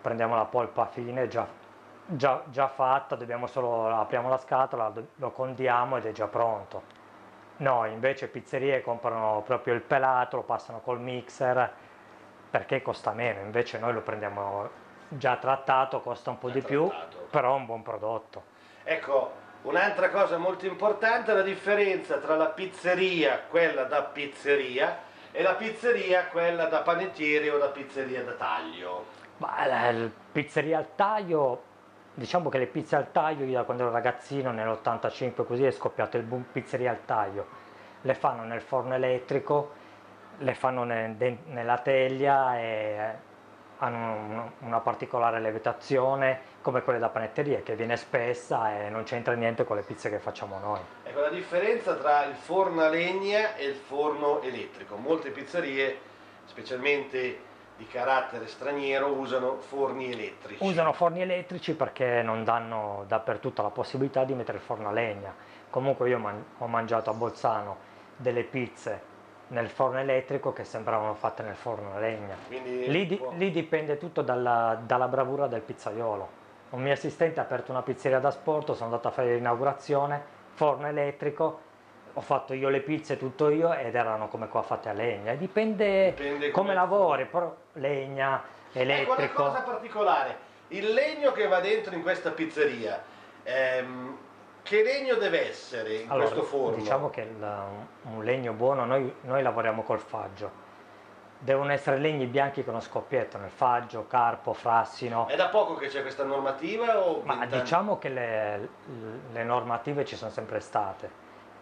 prendiamo 0.00 0.34
la 0.34 0.46
polpa 0.46 0.86
fine 0.86 1.28
già, 1.28 1.46
già- 2.06 2.42
già 2.46 2.68
fatta, 2.68 3.16
dobbiamo 3.16 3.46
solo, 3.46 3.86
apriamo 3.94 4.30
la 4.30 4.38
scatola, 4.38 4.90
lo 5.16 5.30
condiamo 5.30 5.98
ed 5.98 6.06
è 6.06 6.12
già 6.12 6.26
pronto. 6.26 6.82
No, 7.58 7.84
invece 7.84 8.28
pizzerie 8.28 8.80
comprano 8.80 9.42
proprio 9.44 9.74
il 9.74 9.82
pelato, 9.82 10.36
lo 10.36 10.42
passano 10.42 10.80
col 10.80 11.00
mixer 11.00 11.70
perché 12.50 12.80
costa 12.80 13.12
meno, 13.12 13.40
invece 13.40 13.78
noi 13.78 13.92
lo 13.92 14.00
prendiamo 14.00 14.70
già 15.06 15.36
trattato, 15.36 16.00
costa 16.00 16.30
un 16.30 16.38
po' 16.38 16.48
di 16.48 16.62
più, 16.62 16.90
però 17.30 17.52
è 17.52 17.56
un 17.56 17.66
buon 17.66 17.82
prodotto. 17.82 18.49
Ecco, 18.90 19.30
un'altra 19.62 20.10
cosa 20.10 20.36
molto 20.36 20.66
importante 20.66 21.30
è 21.30 21.34
la 21.36 21.42
differenza 21.42 22.18
tra 22.18 22.34
la 22.34 22.46
pizzeria, 22.46 23.42
quella 23.48 23.84
da 23.84 24.02
pizzeria, 24.02 24.98
e 25.30 25.44
la 25.44 25.54
pizzeria, 25.54 26.24
quella 26.26 26.64
da 26.64 26.80
panettiere 26.80 27.50
o 27.50 27.58
da 27.58 27.68
pizzeria 27.68 28.24
da 28.24 28.32
taglio. 28.32 29.04
Ma 29.36 29.64
la, 29.64 29.92
la 29.92 30.08
pizzeria 30.32 30.78
al 30.78 30.96
taglio, 30.96 31.62
diciamo 32.14 32.48
che 32.48 32.58
le 32.58 32.66
pizze 32.66 32.96
al 32.96 33.12
taglio, 33.12 33.44
io 33.44 33.58
da 33.58 33.62
quando 33.62 33.84
ero 33.84 33.92
ragazzino 33.92 34.50
nell'85 34.50 35.46
così 35.46 35.64
è 35.64 35.70
scoppiato 35.70 36.16
il 36.16 36.24
boom 36.24 36.46
pizzeria 36.50 36.90
al 36.90 37.04
taglio. 37.04 37.46
Le 38.00 38.14
fanno 38.14 38.42
nel 38.42 38.60
forno 38.60 38.94
elettrico, 38.94 39.70
le 40.38 40.54
fanno 40.54 40.82
ne- 40.82 41.14
de- 41.16 41.38
nella 41.44 41.78
teglia 41.78 42.58
e 42.58 43.14
hanno 43.80 44.12
un- 44.14 44.50
una 44.60 44.80
particolare 44.80 45.40
lievitazione 45.40 46.40
come 46.62 46.82
quelle 46.82 46.98
da 46.98 47.08
panetteria 47.08 47.60
che 47.62 47.74
viene 47.76 47.96
spessa 47.96 48.74
e 48.78 48.90
non 48.90 49.02
c'entra 49.04 49.34
niente 49.34 49.64
con 49.64 49.76
le 49.76 49.82
pizze 49.82 50.10
che 50.10 50.18
facciamo 50.18 50.58
noi. 50.58 50.80
Ecco 51.04 51.20
la 51.20 51.28
differenza 51.30 51.94
tra 51.96 52.24
il 52.24 52.34
forno 52.34 52.82
a 52.82 52.88
legna 52.88 53.56
e 53.56 53.64
il 53.66 53.74
forno 53.74 54.40
elettrico. 54.42 54.96
Molte 54.96 55.30
pizzerie, 55.30 55.98
specialmente 56.44 57.48
di 57.76 57.86
carattere 57.86 58.46
straniero, 58.46 59.06
usano 59.12 59.56
forni 59.56 60.12
elettrici. 60.12 60.62
Usano 60.62 60.92
forni 60.92 61.22
elettrici 61.22 61.74
perché 61.74 62.20
non 62.22 62.44
danno 62.44 63.04
dappertutto 63.08 63.62
la 63.62 63.70
possibilità 63.70 64.24
di 64.24 64.34
mettere 64.34 64.58
il 64.58 64.62
forno 64.64 64.88
a 64.90 64.92
legna. 64.92 65.34
Comunque 65.70 66.08
io 66.10 66.18
man- 66.18 66.44
ho 66.58 66.66
mangiato 66.66 67.08
a 67.08 67.14
Bolzano 67.14 67.88
delle 68.16 68.42
pizze 68.42 69.08
nel 69.50 69.68
forno 69.68 69.98
elettrico 69.98 70.52
che 70.52 70.64
sembravano 70.64 71.14
fatte 71.14 71.42
nel 71.42 71.54
forno 71.56 71.94
a 71.94 71.98
legna. 71.98 72.34
Lì, 72.48 73.06
di- 73.06 73.20
lì 73.36 73.50
dipende 73.50 73.98
tutto 73.98 74.22
dalla, 74.22 74.78
dalla 74.84 75.08
bravura 75.08 75.46
del 75.46 75.60
pizzaiolo. 75.60 76.38
Un 76.70 76.82
mio 76.82 76.92
assistente 76.92 77.40
ha 77.40 77.42
aperto 77.42 77.72
una 77.72 77.82
pizzeria 77.82 78.20
da 78.20 78.30
sport, 78.30 78.72
sono 78.72 78.84
andato 78.84 79.08
a 79.08 79.10
fare 79.10 79.34
l'inaugurazione, 79.34 80.22
forno 80.54 80.86
elettrico, 80.86 81.60
ho 82.12 82.20
fatto 82.20 82.54
io 82.54 82.68
le 82.68 82.80
pizze, 82.80 83.16
tutto 83.18 83.48
io, 83.50 83.72
ed 83.72 83.94
erano 83.94 84.28
come 84.28 84.48
qua 84.48 84.62
fatte 84.62 84.88
a 84.88 84.92
legna. 84.92 85.32
E 85.32 85.36
Dipende, 85.38 86.10
Dipende 86.14 86.50
come 86.50 86.68
come- 86.68 86.74
lavori, 86.74 87.24
però 87.26 87.52
legna, 87.74 88.40
Ecco 88.72 88.82
una 88.82 88.92
elettrico. 88.94 89.42
cosa 89.42 89.62
particolare, 89.62 90.36
il 90.68 90.92
legno 90.92 91.32
che 91.32 91.48
va 91.48 91.58
dentro 91.58 91.92
in 91.94 92.02
questa 92.02 92.30
pizzeria, 92.30 93.02
ehm, 93.42 94.16
che 94.70 94.84
legno 94.84 95.16
deve 95.16 95.48
essere 95.48 95.94
in 95.94 96.10
Allora, 96.12 96.28
questo 96.28 96.44
forno? 96.44 96.76
Diciamo 96.76 97.10
che 97.10 97.22
il- 97.22 97.56
un 98.02 98.22
legno 98.22 98.52
buono, 98.52 98.84
noi, 98.84 99.12
noi 99.22 99.42
lavoriamo 99.42 99.82
col 99.82 99.98
faggio. 99.98 100.68
Devono 101.40 101.72
essere 101.72 101.98
legni 101.98 102.26
bianchi 102.26 102.62
con 102.62 102.74
lo 102.74 102.80
scoppietto 102.80 103.36
nel 103.36 103.50
faggio, 103.50 104.06
carpo, 104.06 104.52
frassino. 104.52 105.26
È 105.26 105.34
da 105.34 105.48
poco 105.48 105.74
che 105.74 105.88
c'è 105.88 106.02
questa 106.02 106.22
normativa 106.22 107.00
o 107.00 107.20
Ma 107.24 107.46
diciamo 107.46 107.98
che 107.98 108.10
le, 108.10 108.68
le 109.32 109.42
normative 109.42 110.04
ci 110.04 110.14
sono 110.14 110.30
sempre 110.30 110.60
state, 110.60 111.10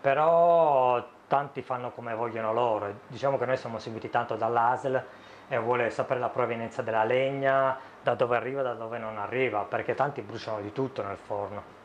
però 0.03 1.03
tanti 1.29 1.63
fanno 1.63 1.93
come 1.93 2.13
vogliono 2.15 2.53
loro. 2.53 2.93
Diciamo 3.07 3.39
che 3.39 3.47
noi 3.47 3.57
siamo 3.57 3.79
seguiti 3.79 4.11
tanto 4.11 4.35
dall'ASL 4.35 5.03
e 5.49 5.57
vuole 5.57 5.89
sapere 5.89 6.21
la 6.21 6.29
provenienza 6.29 6.83
della 6.83 7.05
legna, 7.05 7.75
da 8.03 8.15
dove 8.15 8.37
arriva, 8.37 8.61
da 8.61 8.75
dove 8.75 8.99
non 8.99 9.17
arriva, 9.17 9.61
perché 9.63 9.95
tanti 9.95 10.21
bruciano 10.21 10.61
di 10.61 10.73
tutto 10.73 11.03
nel 11.03 11.17
forno. 11.17 11.77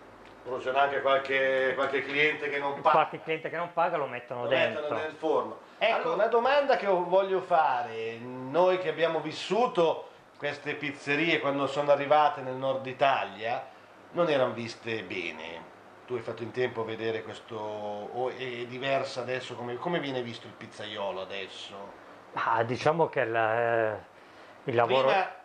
Bruciano 0.43 0.77
anche 0.77 1.01
qualche, 1.01 1.71
qualche 1.73 2.03
cliente 2.03 2.49
che 2.49 2.59
non 2.59 2.73
paga. 2.75 2.89
Qualche 2.89 3.21
cliente 3.21 3.49
che 3.49 3.55
non 3.55 3.71
paga 3.71 3.97
lo 3.97 4.07
mettono 4.07 4.43
lo 4.43 4.49
dentro. 4.49 4.81
mettono 4.81 4.99
nel 4.99 5.13
forno. 5.13 5.57
Ecco, 5.77 6.13
una 6.13 6.27
domanda 6.27 6.75
che 6.75 6.85
voglio 6.87 7.39
fare, 7.39 8.17
noi 8.17 8.77
che 8.79 8.89
abbiamo 8.89 9.19
vissuto 9.19 10.09
queste 10.37 10.75
pizzerie 10.75 11.39
quando 11.39 11.67
sono 11.67 11.91
arrivate 11.91 12.41
nel 12.41 12.55
nord 12.55 12.85
Italia, 12.85 13.65
non 14.11 14.29
erano 14.29 14.53
viste 14.53 15.03
bene. 15.03 15.71
Tu 16.05 16.15
hai 16.15 16.21
fatto 16.21 16.43
in 16.43 16.51
tempo 16.51 16.81
a 16.81 16.85
vedere 16.85 17.23
questo, 17.23 17.55
o 17.55 18.29
è 18.29 18.65
diversa 18.65 19.21
adesso, 19.21 19.55
come, 19.55 19.75
come 19.77 19.99
viene 19.99 20.21
visto 20.21 20.47
il 20.47 20.53
pizzaiolo 20.53 21.21
adesso? 21.21 22.01
Ah, 22.33 22.63
diciamo 22.63 23.07
che 23.07 23.21
il, 23.21 23.33
eh, 23.33 23.99
il 24.65 24.75
lavoro... 24.75 25.07
Prima, 25.07 25.41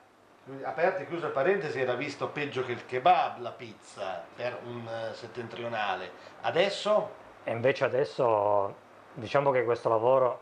aperta 0.62 1.01
e 1.01 1.07
chiusa 1.07 1.29
parentesi, 1.29 1.81
era 1.81 1.95
visto 1.95 2.29
peggio 2.29 2.65
che 2.65 2.73
il 2.73 2.87
kebab 2.87 3.41
la 3.41 3.51
pizza 3.51 4.25
per 4.35 4.59
un 4.65 4.87
eh, 4.87 5.15
settentrionale. 5.15 6.11
Adesso? 6.43 7.11
E 7.45 7.51
invece 7.51 7.85
adesso 7.85 8.75
diciamo 9.15 9.51
che 9.51 9.65
questo 9.65 9.89
lavoro 9.89 10.41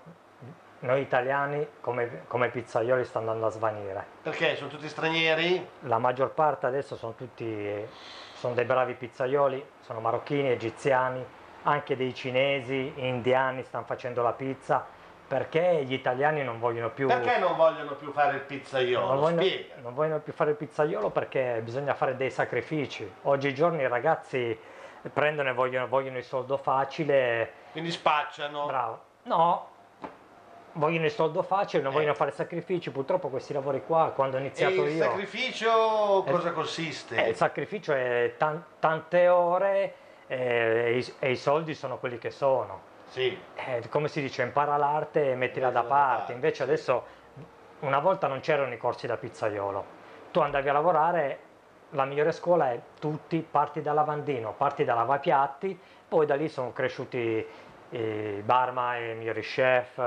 noi 0.81 1.01
italiani 1.01 1.66
come, 1.81 2.24
come 2.27 2.51
pizzaioli 2.51 3.05
sta 3.05 3.19
andando 3.19 3.47
a 3.47 3.51
svanire. 3.51 4.05
Perché 4.23 4.57
sono 4.57 4.69
tutti 4.69 4.89
stranieri? 4.89 5.66
La 5.81 5.99
maggior 5.99 6.31
parte 6.33 6.66
adesso 6.66 6.97
sono 6.97 7.15
tutti 7.15 7.87
sono 8.37 8.55
dei 8.55 8.66
bravi 8.66 8.95
pizzaioli, 8.95 9.65
sono 9.81 10.01
marocchini, 10.01 10.51
egiziani, 10.51 11.24
anche 11.62 11.97
dei 11.97 12.15
cinesi, 12.15 12.93
indiani 12.97 13.62
stanno 13.62 13.85
facendo 13.85 14.23
la 14.23 14.33
pizza. 14.33 14.87
Perché 15.27 15.82
gli 15.85 15.93
italiani 15.93 16.44
non 16.44 16.61
vogliono 16.61 16.90
più... 16.90 17.09
Perché 17.09 17.39
non 17.39 17.57
vogliono 17.57 17.94
più 17.97 18.12
fare 18.12 18.36
il 18.36 18.43
pizzaiolo? 18.43 19.07
Non 19.07 19.19
vogliono, 19.19 19.48
non 19.82 19.94
vogliono 19.94 20.20
più 20.20 20.32
fare 20.32 20.51
il 20.51 20.57
pizzaiolo 20.57 21.11
perché 21.11 21.61
bisogna 21.65 21.94
fare 21.94 22.15
dei 22.15 22.31
sacrifici. 22.31 23.11
Oggigiorno 23.23 23.81
i 23.81 23.89
ragazzi 23.89 24.57
prendono 25.12 25.48
e 25.48 25.53
vogliono, 25.53 25.89
vogliono 25.89 26.19
il 26.19 26.24
soldo 26.24 26.57
facile. 26.57 27.51
Quindi 27.73 27.90
spacciano. 27.90 28.66
Bravo. 28.66 29.01
No, 29.24 29.69
vogliono 30.74 31.07
il 31.07 31.11
soldo 31.11 31.43
facile, 31.43 31.82
non 31.82 31.93
vogliono 31.93 32.15
fare 32.15 32.31
sacrifici. 32.31 32.93
Purtroppo 32.93 33.28
questi 33.28 33.53
lavori 33.53 33.82
qua, 33.85 34.12
quando 34.15 34.36
ho 34.36 34.39
E 34.39 34.43
iniziato 34.43 34.85
il 34.85 34.94
io... 34.94 35.03
sacrificio 35.03 36.24
Eh, 36.24 36.31
cosa 36.31 36.53
consiste? 36.53 37.16
eh, 37.16 37.31
il 37.31 37.35
sacrificio 37.35 37.93
è 37.93 38.35
tan- 38.36 38.62
tante 38.78 39.27
ore 39.27 39.94
eh, 40.28 40.36
e, 40.36 40.98
i, 40.98 41.12
e 41.19 41.31
i 41.32 41.36
soldi 41.36 41.74
sono 41.74 41.98
quelli 41.98 42.19
che 42.19 42.31
sono. 42.31 42.94
Sì. 43.09 43.39
Eh, 43.55 43.89
come 43.89 44.09
si 44.09 44.20
dice, 44.20 44.43
impara 44.43 44.77
l'arte 44.77 45.31
e 45.31 45.35
mettila 45.35 45.70
da 45.70 45.83
parte. 45.83 46.33
Invece 46.33 46.62
adesso, 46.62 47.05
una 47.81 47.99
volta 47.99 48.27
non 48.27 48.41
c'erano 48.41 48.73
i 48.73 48.78
corsi 48.78 49.07
da 49.07 49.16
pizzaiolo. 49.16 49.85
Tu 50.31 50.41
andavi 50.41 50.69
a 50.69 50.73
lavorare, 50.73 51.39
la 51.91 52.05
migliore 52.05 52.33
scuola 52.33 52.73
è 52.73 52.81
tutti, 52.99 53.47
parti 53.49 53.81
da 53.81 53.93
lavandino, 53.93 54.53
parti 54.53 54.85
da 54.85 54.95
lavapiatti, 54.95 55.78
poi 56.09 56.27
da 56.27 56.35
lì 56.35 56.49
sono 56.49 56.73
cresciuti 56.73 57.47
i 57.91 58.43
barma, 58.45 58.97
i 58.97 59.15
migliori 59.15 59.41
chef, 59.41 59.99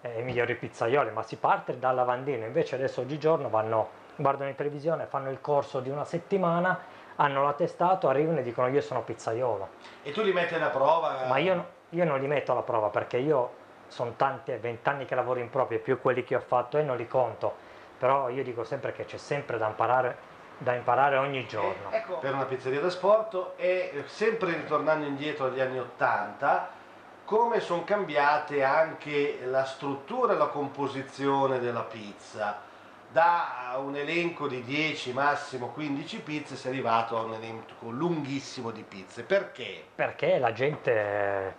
eh, 0.00 0.20
i 0.20 0.22
migliori 0.22 0.54
pizzaioli, 0.54 1.10
ma 1.10 1.22
si 1.22 1.36
parte 1.36 1.78
dal 1.78 1.94
lavandino. 1.94 2.44
Invece 2.44 2.74
adesso 2.74 3.02
oggigiorno 3.02 3.48
vanno, 3.48 3.90
guardano 4.16 4.48
in 4.48 4.56
televisione, 4.56 5.06
fanno 5.06 5.30
il 5.30 5.40
corso 5.40 5.80
di 5.80 5.90
una 5.90 6.04
settimana, 6.04 6.78
hanno 7.16 7.42
l'attestato, 7.44 8.08
arrivano 8.08 8.38
e 8.38 8.42
dicono 8.42 8.68
io 8.68 8.80
sono 8.80 9.02
pizzaiolo. 9.02 9.68
E 10.02 10.12
tu 10.12 10.22
li 10.22 10.32
metti 10.32 10.54
alla 10.54 10.70
prova? 10.70 11.26
Ma 11.26 11.38
io, 11.38 11.66
io 11.90 12.04
non 12.04 12.20
li 12.20 12.26
metto 12.26 12.52
alla 12.52 12.62
prova 12.62 12.88
perché 12.88 13.16
io 13.16 13.66
sono 13.88 14.14
tanti, 14.16 14.52
20 14.54 14.88
anni 14.88 15.04
che 15.06 15.14
lavoro 15.14 15.40
in 15.40 15.50
proprio, 15.50 15.78
più 15.80 16.00
quelli 16.00 16.24
che 16.24 16.36
ho 16.36 16.40
fatto 16.40 16.78
e 16.78 16.82
non 16.82 16.96
li 16.96 17.06
conto. 17.06 17.66
Però 17.98 18.28
io 18.28 18.42
dico 18.42 18.64
sempre 18.64 18.92
che 18.92 19.04
c'è 19.04 19.16
sempre 19.16 19.58
da 19.58 19.66
imparare, 19.66 20.16
da 20.58 20.74
imparare 20.74 21.16
ogni 21.16 21.46
giorno. 21.46 21.90
Ecco, 21.90 22.18
per 22.18 22.34
una 22.34 22.44
pizzeria 22.44 22.80
da 22.80 22.90
sport 22.90 23.52
e 23.56 23.90
eh, 23.92 24.02
sempre 24.06 24.52
ritornando 24.52 25.06
indietro 25.06 25.46
agli 25.46 25.60
anni 25.60 25.78
Ottanta, 25.78 26.70
come 27.24 27.60
sono 27.60 27.84
cambiate 27.84 28.62
anche 28.62 29.40
la 29.44 29.64
struttura 29.64 30.34
e 30.34 30.36
la 30.36 30.46
composizione 30.46 31.58
della 31.58 31.82
pizza. 31.82 32.66
Da 33.10 33.74
un 33.78 33.96
elenco 33.96 34.46
di 34.46 34.62
10, 34.62 35.14
massimo 35.14 35.68
15 35.68 36.20
pizze 36.20 36.56
si 36.56 36.66
è 36.66 36.70
arrivato 36.70 37.18
a 37.18 37.22
un 37.22 37.34
elenco 37.34 37.88
lunghissimo 37.88 38.70
di 38.70 38.82
pizze. 38.82 39.22
Perché? 39.22 39.82
Perché 39.94 40.38
la 40.38 40.52
gente 40.52 41.56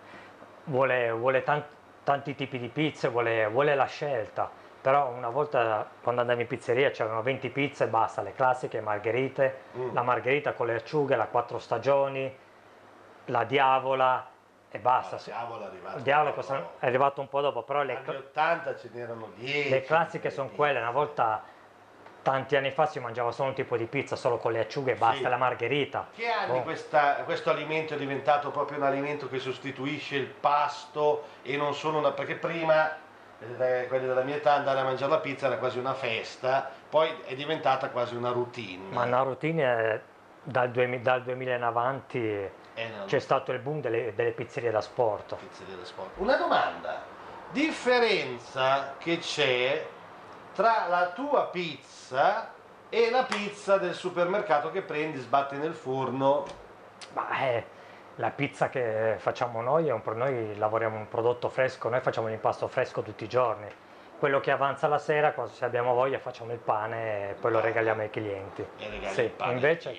vuole, 0.64 1.10
vuole 1.10 1.42
tan- 1.42 1.64
tanti 2.04 2.34
tipi 2.34 2.58
di 2.58 2.68
pizze, 2.68 3.08
vuole, 3.08 3.46
vuole 3.48 3.74
la 3.74 3.86
scelta. 3.86 4.50
Però 4.80 5.08
una 5.10 5.28
volta 5.28 5.86
quando 6.02 6.22
andavi 6.22 6.40
in 6.42 6.46
pizzeria 6.46 6.90
c'erano 6.90 7.20
20 7.22 7.50
pizze 7.50 7.84
e 7.84 7.88
basta, 7.88 8.22
le 8.22 8.32
classiche 8.32 8.80
margherite, 8.80 9.58
Mm. 9.76 9.92
la 9.94 10.02
margherita 10.02 10.52
con 10.54 10.66
le 10.68 10.76
acciughe, 10.76 11.16
la 11.16 11.26
quattro 11.26 11.58
stagioni, 11.58 12.34
la 13.26 13.44
diavola 13.44 14.26
e 14.70 14.78
basta. 14.78 15.16
La 15.16 15.22
diavola 15.22 15.64
è 15.64 15.68
arrivata 15.68 15.96
Il 15.96 16.02
diavolo 16.02 16.34
è 16.78 16.86
arrivato 16.86 17.20
un 17.20 17.28
po' 17.28 17.40
dopo, 17.42 17.62
però 17.62 17.82
le, 17.82 18.00
Negli 18.06 18.16
80 18.16 18.76
ce 18.76 18.88
n'erano 18.92 19.30
10. 19.34 19.68
le 19.68 19.82
classiche 19.82 20.30
sono 20.30 20.48
quelle, 20.48 20.78
una 20.80 20.90
volta 20.92 21.42
tanti 22.30 22.54
anni 22.56 22.70
fa 22.70 22.86
si 22.86 23.00
mangiava 23.00 23.32
solo 23.32 23.48
un 23.48 23.54
tipo 23.54 23.76
di 23.76 23.86
pizza, 23.86 24.14
solo 24.16 24.36
con 24.38 24.52
le 24.52 24.60
acciughe 24.60 24.92
e 24.92 24.94
basta, 24.94 25.16
Sì. 25.24 25.28
la 25.28 25.36
margherita. 25.36 26.08
Che 26.14 26.28
anni 26.28 26.58
Oh. 26.58 26.62
questa- 26.62 27.14
questo 27.24 27.50
alimento 27.50 27.94
è 27.94 27.96
diventato 27.96 28.50
proprio 28.50 28.78
un 28.78 28.84
alimento 28.84 29.28
che 29.28 29.38
sostituisce 29.38 30.16
il 30.16 30.26
pasto 30.26 31.24
e 31.42 31.56
non 31.56 31.74
solo 31.74 31.98
una... 31.98 32.12
perché 32.12 32.36
prima 32.36 32.96
eh, 33.58 33.86
quelli 33.88 34.06
della 34.06 34.20
mia 34.22 34.36
età 34.36 34.52
andare 34.52 34.80
a 34.80 34.84
mangiare 34.84 35.10
la 35.12 35.18
pizza 35.18 35.46
era 35.46 35.56
quasi 35.56 35.78
una 35.78 35.94
festa, 35.94 36.70
poi 36.88 37.10
è 37.24 37.34
diventata 37.34 37.88
quasi 37.88 38.14
una 38.14 38.30
routine. 38.32 38.84
Ma 38.90 39.04
una 39.04 39.22
routine 39.22 39.62
è- 39.64 40.00
dal, 40.42 40.70
2000 40.70 41.02
dal 41.02 41.22
2000 41.22 41.54
in 41.54 41.62
avanti 41.62 42.18
no. 42.20 43.04
c'è 43.06 43.18
stato 43.18 43.52
il 43.52 43.58
boom 43.60 43.80
delle, 43.80 44.14
delle 44.14 44.30
pizzerie 44.32 44.70
da 44.70 44.80
sport. 44.80 45.36
Una 46.16 46.36
domanda, 46.36 47.02
differenza 47.50 48.94
che 48.98 49.18
c'è 49.18 49.86
tra 50.54 50.86
la 50.88 51.10
tua 51.14 51.46
pizza 51.46 52.50
e 52.88 53.10
la 53.10 53.24
pizza 53.24 53.78
del 53.78 53.94
supermercato 53.94 54.70
che 54.70 54.82
prendi, 54.82 55.18
sbatti 55.18 55.56
nel 55.56 55.74
forno? 55.74 56.44
Ma 57.12 57.38
eh, 57.40 57.64
la 58.16 58.30
pizza 58.30 58.68
che 58.68 59.14
facciamo 59.18 59.62
noi, 59.62 59.88
è 59.88 59.92
un 59.92 60.02
noi 60.14 60.56
lavoriamo 60.56 60.96
un 60.96 61.08
prodotto 61.08 61.48
fresco, 61.48 61.88
noi 61.88 62.00
facciamo 62.00 62.28
l'impasto 62.28 62.68
fresco 62.68 63.02
tutti 63.02 63.24
i 63.24 63.28
giorni. 63.28 63.68
Quello 64.18 64.40
che 64.40 64.50
avanza 64.50 64.86
la 64.86 64.98
sera, 64.98 65.32
se 65.46 65.64
abbiamo 65.64 65.94
voglia, 65.94 66.18
facciamo 66.18 66.52
il 66.52 66.58
pane 66.58 67.30
e 67.30 67.34
poi 67.34 67.52
lo 67.52 67.60
regaliamo 67.60 68.02
ai 68.02 68.10
clienti. 68.10 68.66
E 68.76 68.88
regali 68.90 69.14
Sì, 69.14 69.22
il 69.22 69.30
pane 69.30 69.50
ai 69.50 69.56
invece, 69.56 69.96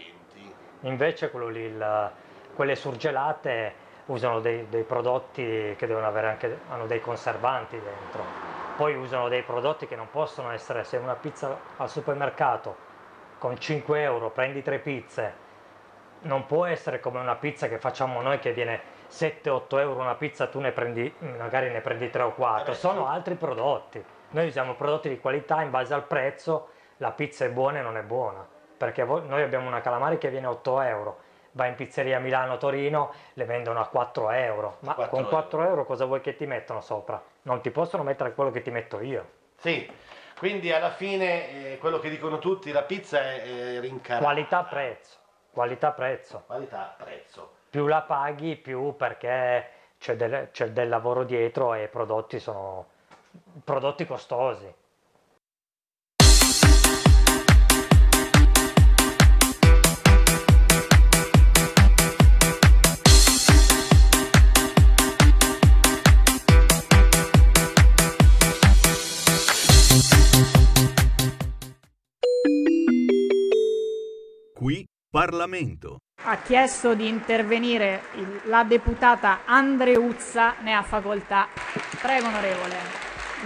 invece 0.81 1.31
quello 1.31 1.47
lì, 1.47 1.61
il- 1.61 2.11
quelle 2.53 2.75
surgelate 2.75 3.73
usano 4.07 4.39
dei, 4.39 4.67
dei 4.69 4.83
prodotti 4.83 5.75
che 5.77 5.87
devono 5.87 6.05
avere 6.05 6.27
anche 6.27 6.59
hanno 6.69 6.85
dei 6.85 6.99
conservanti 6.99 7.79
dentro. 7.81 8.50
Poi 8.81 8.95
usano 8.95 9.29
dei 9.29 9.43
prodotti 9.43 9.85
che 9.85 9.95
non 9.95 10.09
possono 10.09 10.49
essere, 10.49 10.83
se 10.83 10.97
una 10.97 11.13
pizza 11.13 11.55
al 11.77 11.87
supermercato 11.87 12.75
con 13.37 13.55
5 13.59 14.01
euro 14.01 14.31
prendi 14.31 14.63
tre 14.63 14.79
pizze, 14.79 15.33
non 16.21 16.47
può 16.47 16.65
essere 16.65 16.99
come 16.99 17.19
una 17.19 17.35
pizza 17.35 17.67
che 17.67 17.77
facciamo 17.77 18.23
noi 18.23 18.39
che 18.39 18.53
viene 18.53 18.81
7-8 19.07 19.77
euro 19.77 19.99
una 19.99 20.15
pizza, 20.15 20.47
tu 20.47 20.59
ne 20.59 20.71
prendi, 20.71 21.13
magari 21.37 21.69
ne 21.69 21.79
prendi 21.81 22.09
3 22.09 22.23
o 22.23 22.31
4, 22.31 22.73
sono 22.73 23.05
altri 23.05 23.35
prodotti. 23.35 24.03
Noi 24.29 24.47
usiamo 24.47 24.73
prodotti 24.73 25.09
di 25.09 25.19
qualità 25.19 25.61
in 25.61 25.69
base 25.69 25.93
al 25.93 26.05
prezzo, 26.05 26.69
la 26.97 27.11
pizza 27.11 27.45
è 27.45 27.51
buona 27.51 27.77
e 27.77 27.81
non 27.83 27.97
è 27.97 28.01
buona, 28.01 28.43
perché 28.77 29.03
noi 29.03 29.43
abbiamo 29.43 29.67
una 29.67 29.81
calamari 29.81 30.17
che 30.17 30.31
viene 30.31 30.47
8 30.47 30.81
euro, 30.81 31.17
vai 31.51 31.69
in 31.69 31.75
pizzeria 31.75 32.17
a 32.17 32.19
Milano, 32.19 32.57
Torino, 32.57 33.13
le 33.33 33.45
vendono 33.45 33.79
a 33.79 33.85
4 33.85 34.31
euro, 34.31 34.77
ma 34.79 34.95
4 34.95 35.15
con 35.15 35.29
4 35.29 35.67
euro 35.67 35.85
cosa 35.85 36.05
vuoi 36.05 36.21
che 36.21 36.35
ti 36.35 36.47
mettono 36.47 36.81
sopra? 36.81 37.21
Non 37.43 37.61
ti 37.61 37.71
possono 37.71 38.03
mettere 38.03 38.33
quello 38.33 38.51
che 38.51 38.61
ti 38.61 38.71
metto 38.71 38.99
io. 38.99 39.29
Sì, 39.57 39.89
quindi 40.37 40.71
alla 40.71 40.91
fine 40.91 41.73
eh, 41.73 41.77
quello 41.77 41.99
che 41.99 42.09
dicono 42.09 42.39
tutti, 42.39 42.71
la 42.71 42.83
pizza 42.83 43.19
è, 43.19 43.75
è 43.75 43.79
rincarata. 43.79 44.23
Qualità-prezzo, 44.23 45.17
qualità-prezzo. 45.51 46.43
Qualità-prezzo. 46.45 47.51
Più 47.69 47.87
la 47.87 48.01
paghi, 48.01 48.55
più 48.55 48.95
perché 48.95 49.69
c'è 49.97 50.15
del, 50.15 50.49
c'è 50.51 50.71
del 50.71 50.89
lavoro 50.89 51.23
dietro 51.23 51.73
e 51.73 51.83
i 51.83 51.87
prodotti 51.87 52.39
sono 52.39 52.87
prodotti 53.63 54.05
costosi. 54.05 54.73
Parlamento. 75.11 75.97
Ha 76.23 76.37
chiesto 76.37 76.93
di 76.93 77.05
intervenire 77.05 78.03
il- 78.13 78.41
la 78.45 78.63
deputata 78.63 79.39
Andreuzza, 79.43 80.55
ne 80.61 80.73
ha 80.73 80.83
facoltà. 80.83 81.49
Prego, 82.01 82.27
onorevole. 82.27 82.77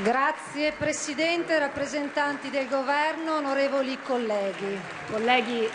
Grazie 0.04 0.74
Presidente, 0.74 1.58
rappresentanti 1.58 2.52
del 2.52 2.68
Governo, 2.68 3.38
onorevoli 3.38 3.98
colleghi. 4.04 4.80
Colleghi, 5.10 5.68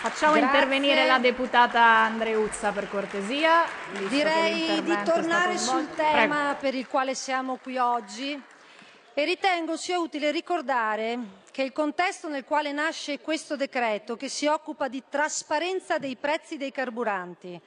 facciamo 0.00 0.32
Grazie. 0.32 0.48
intervenire 0.48 1.06
la 1.06 1.18
deputata 1.18 1.82
Andreuzza 1.84 2.72
per 2.72 2.88
cortesia. 2.88 3.64
Direi 4.08 4.80
di 4.82 4.96
tornare 5.04 5.58
sul 5.58 5.88
tema 5.94 6.56
per 6.58 6.74
il 6.74 6.86
quale 6.88 7.14
siamo 7.14 7.58
qui 7.62 7.76
oggi 7.76 8.40
e 9.12 9.24
ritengo 9.26 9.76
sia 9.76 9.98
utile 9.98 10.30
ricordare 10.30 11.18
che 11.52 11.62
il 11.62 11.72
contesto 11.72 12.28
nel 12.28 12.44
quale 12.44 12.72
nasce 12.72 13.20
questo 13.20 13.56
decreto, 13.56 14.16
che 14.16 14.28
si 14.28 14.46
occupa 14.46 14.88
di 14.88 15.02
trasparenza 15.08 15.98
dei 15.98 16.16
prezzi 16.16 16.56
dei 16.56 16.72
carburanti 16.72 17.60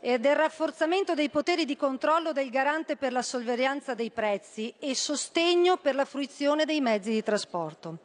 e 0.00 0.18
del 0.20 0.36
rafforzamento 0.36 1.14
dei 1.14 1.28
poteri 1.28 1.64
di 1.64 1.76
controllo 1.76 2.32
del 2.32 2.50
garante 2.50 2.96
per 2.96 3.12
la 3.12 3.22
sorveglianza 3.22 3.94
dei 3.94 4.10
prezzi 4.10 4.72
e 4.78 4.94
sostegno 4.94 5.76
per 5.76 5.96
la 5.96 6.04
fruizione 6.04 6.64
dei 6.64 6.80
mezzi 6.80 7.10
di 7.10 7.22
trasporto. 7.22 7.98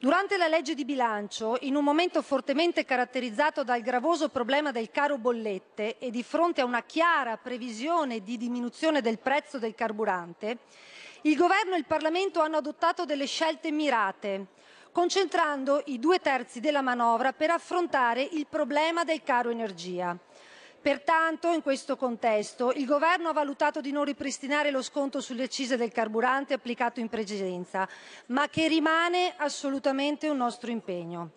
Durante 0.00 0.36
la 0.36 0.46
legge 0.46 0.74
di 0.74 0.84
bilancio, 0.84 1.58
in 1.62 1.74
un 1.74 1.82
momento 1.84 2.22
fortemente 2.22 2.84
caratterizzato 2.84 3.64
dal 3.64 3.82
gravoso 3.82 4.28
problema 4.28 4.70
del 4.70 4.90
caro 4.90 5.18
bollette 5.18 5.98
e 5.98 6.10
di 6.10 6.22
fronte 6.22 6.60
a 6.60 6.64
una 6.64 6.84
chiara 6.84 7.36
previsione 7.36 8.22
di 8.22 8.38
diminuzione 8.38 9.02
del 9.02 9.18
prezzo 9.18 9.58
del 9.58 9.74
carburante, 9.74 10.58
il 11.22 11.36
Governo 11.36 11.74
e 11.74 11.78
il 11.78 11.84
Parlamento 11.84 12.40
hanno 12.40 12.58
adottato 12.58 13.04
delle 13.04 13.26
scelte 13.26 13.70
mirate, 13.72 14.46
concentrando 14.92 15.82
i 15.86 15.98
due 15.98 16.20
terzi 16.20 16.60
della 16.60 16.80
manovra 16.80 17.32
per 17.32 17.50
affrontare 17.50 18.22
il 18.22 18.46
problema 18.48 19.04
del 19.04 19.22
caro 19.22 19.50
energia. 19.50 20.16
Pertanto, 20.80 21.52
in 21.52 21.60
questo 21.60 21.96
contesto, 21.96 22.72
il 22.72 22.86
Governo 22.86 23.28
ha 23.28 23.32
valutato 23.32 23.80
di 23.80 23.90
non 23.90 24.04
ripristinare 24.04 24.70
lo 24.70 24.80
sconto 24.80 25.20
sulle 25.20 25.42
accise 25.42 25.76
del 25.76 25.90
carburante 25.90 26.54
applicato 26.54 27.00
in 27.00 27.08
precedenza, 27.08 27.88
ma 28.26 28.48
che 28.48 28.68
rimane 28.68 29.34
assolutamente 29.36 30.28
un 30.28 30.36
nostro 30.36 30.70
impegno. 30.70 31.30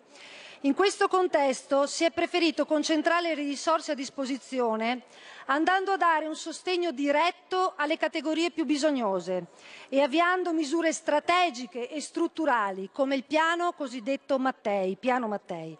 In 0.64 0.74
questo 0.74 1.08
contesto 1.08 1.88
si 1.88 2.04
è 2.04 2.12
preferito 2.12 2.66
concentrare 2.66 3.34
le 3.34 3.42
risorse 3.42 3.90
a 3.92 3.96
disposizione 3.96 5.02
andando 5.46 5.90
a 5.90 5.96
dare 5.96 6.28
un 6.28 6.36
sostegno 6.36 6.92
diretto 6.92 7.72
alle 7.74 7.96
categorie 7.96 8.52
più 8.52 8.64
bisognose 8.64 9.46
e 9.88 10.00
avviando 10.00 10.52
misure 10.52 10.92
strategiche 10.92 11.88
e 11.88 12.00
strutturali 12.00 12.90
come 12.92 13.16
il 13.16 13.24
piano 13.24 13.72
cosiddetto 13.72 14.38
Mattei, 14.38 14.94
piano 14.94 15.26
Mattei. 15.26 15.76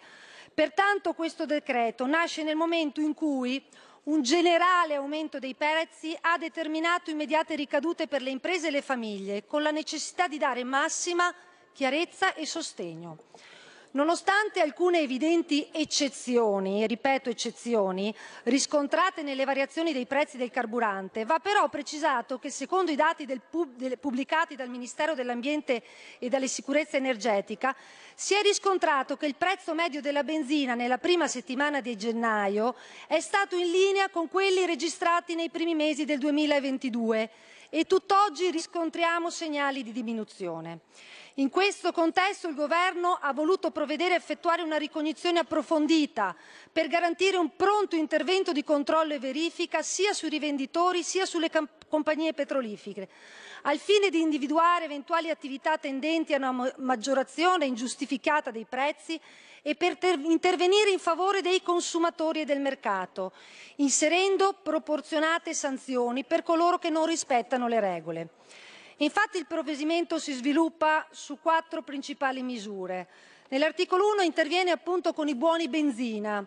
Pertanto 0.52 1.12
questo 1.12 1.46
decreto 1.46 2.04
nasce 2.04 2.42
nel 2.42 2.56
momento 2.56 3.00
in 3.00 3.14
cui 3.14 3.64
un 4.04 4.22
generale 4.22 4.96
aumento 4.96 5.38
dei 5.38 5.54
prezzi 5.54 6.16
ha 6.22 6.36
determinato 6.38 7.08
immediate 7.08 7.54
ricadute 7.54 8.08
per 8.08 8.20
le 8.20 8.30
imprese 8.30 8.66
e 8.66 8.72
le 8.72 8.82
famiglie, 8.82 9.46
con 9.46 9.62
la 9.62 9.70
necessità 9.70 10.26
di 10.26 10.38
dare 10.38 10.64
massima 10.64 11.32
chiarezza 11.72 12.34
e 12.34 12.46
sostegno. 12.46 13.18
Nonostante 13.94 14.60
alcune 14.60 15.00
evidenti 15.00 15.68
eccezioni, 15.70 16.86
ripeto 16.86 17.28
eccezioni, 17.28 18.14
riscontrate 18.44 19.20
nelle 19.20 19.44
variazioni 19.44 19.92
dei 19.92 20.06
prezzi 20.06 20.38
del 20.38 20.50
carburante, 20.50 21.26
va 21.26 21.38
però 21.40 21.68
precisato 21.68 22.38
che 22.38 22.48
secondo 22.48 22.90
i 22.90 22.96
dati 22.96 23.26
del 23.26 23.42
pub, 23.42 23.76
del, 23.76 23.98
pubblicati 23.98 24.56
dal 24.56 24.70
Ministero 24.70 25.14
dell'Ambiente 25.14 25.82
e 26.18 26.30
della 26.30 26.46
Sicurezza 26.46 26.96
Energetica, 26.96 27.76
si 28.14 28.32
è 28.32 28.40
riscontrato 28.40 29.18
che 29.18 29.26
il 29.26 29.34
prezzo 29.34 29.74
medio 29.74 30.00
della 30.00 30.24
benzina 30.24 30.74
nella 30.74 30.96
prima 30.96 31.28
settimana 31.28 31.82
di 31.82 31.94
gennaio 31.94 32.74
è 33.06 33.20
stato 33.20 33.56
in 33.56 33.70
linea 33.70 34.08
con 34.08 34.26
quelli 34.26 34.64
registrati 34.64 35.34
nei 35.34 35.50
primi 35.50 35.74
mesi 35.74 36.06
del 36.06 36.18
2022 36.18 37.30
e 37.68 37.84
tutt'oggi 37.84 38.50
riscontriamo 38.50 39.28
segnali 39.28 39.82
di 39.82 39.92
diminuzione. 39.92 40.80
In 41.36 41.48
questo 41.48 41.92
contesto 41.92 42.46
il 42.46 42.54
Governo 42.54 43.18
ha 43.18 43.32
voluto 43.32 43.70
provvedere 43.70 44.12
a 44.12 44.18
effettuare 44.18 44.60
una 44.60 44.76
ricognizione 44.76 45.38
approfondita 45.38 46.36
per 46.70 46.88
garantire 46.88 47.38
un 47.38 47.56
pronto 47.56 47.96
intervento 47.96 48.52
di 48.52 48.62
controllo 48.62 49.14
e 49.14 49.18
verifica 49.18 49.80
sia 49.80 50.12
sui 50.12 50.28
rivenditori 50.28 51.02
sia 51.02 51.24
sulle 51.24 51.50
compagnie 51.88 52.34
petrolifere, 52.34 53.08
al 53.62 53.78
fine 53.78 54.10
di 54.10 54.20
individuare 54.20 54.84
eventuali 54.84 55.30
attività 55.30 55.78
tendenti 55.78 56.34
a 56.34 56.36
una 56.36 56.70
maggiorazione 56.76 57.64
ingiustificata 57.64 58.50
dei 58.50 58.66
prezzi 58.68 59.18
e 59.62 59.74
per 59.74 59.96
intervenire 60.02 60.90
in 60.90 60.98
favore 60.98 61.40
dei 61.40 61.62
consumatori 61.62 62.42
e 62.42 62.44
del 62.44 62.60
mercato, 62.60 63.32
inserendo 63.76 64.54
proporzionate 64.62 65.54
sanzioni 65.54 66.24
per 66.24 66.42
coloro 66.42 66.78
che 66.78 66.90
non 66.90 67.06
rispettano 67.06 67.68
le 67.68 67.80
regole. 67.80 68.28
Infatti 68.98 69.38
il 69.38 69.46
provvedimento 69.46 70.18
si 70.18 70.32
sviluppa 70.32 71.06
su 71.10 71.38
quattro 71.40 71.82
principali 71.82 72.42
misure. 72.42 73.08
Nell'articolo 73.48 74.12
1 74.12 74.22
interviene 74.22 74.70
appunto 74.70 75.12
con 75.12 75.28
i 75.28 75.34
buoni 75.34 75.68
benzina, 75.68 76.46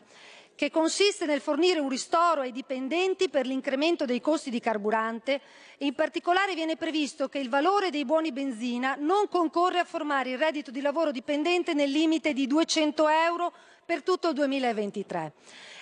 che 0.55 0.71
consiste 0.71 1.25
nel 1.25 1.41
fornire 1.41 1.79
un 1.79 1.89
ristoro 1.89 2.41
ai 2.41 2.53
dipendenti 2.53 3.29
per 3.29 3.45
l'incremento 3.45 4.05
dei 4.05 4.21
costi 4.21 4.49
di 4.49 4.61
carburante 4.61 5.41
e 5.77 5.85
in 5.85 5.93
particolare 5.93 6.55
viene 6.55 6.77
previsto 6.77 7.27
che 7.27 7.39
il 7.39 7.49
valore 7.49 7.89
dei 7.89 8.05
buoni 8.05 8.31
benzina 8.31 8.95
non 8.97 9.27
concorre 9.27 9.79
a 9.79 9.83
formare 9.83 10.29
il 10.29 10.37
reddito 10.37 10.71
di 10.71 10.79
lavoro 10.79 11.11
dipendente 11.11 11.73
nel 11.73 11.91
limite 11.91 12.31
di 12.31 12.47
200 12.47 13.07
euro 13.09 13.53
per 13.85 14.01
tutto 14.01 14.29
il 14.29 14.33
2023. 14.35 15.33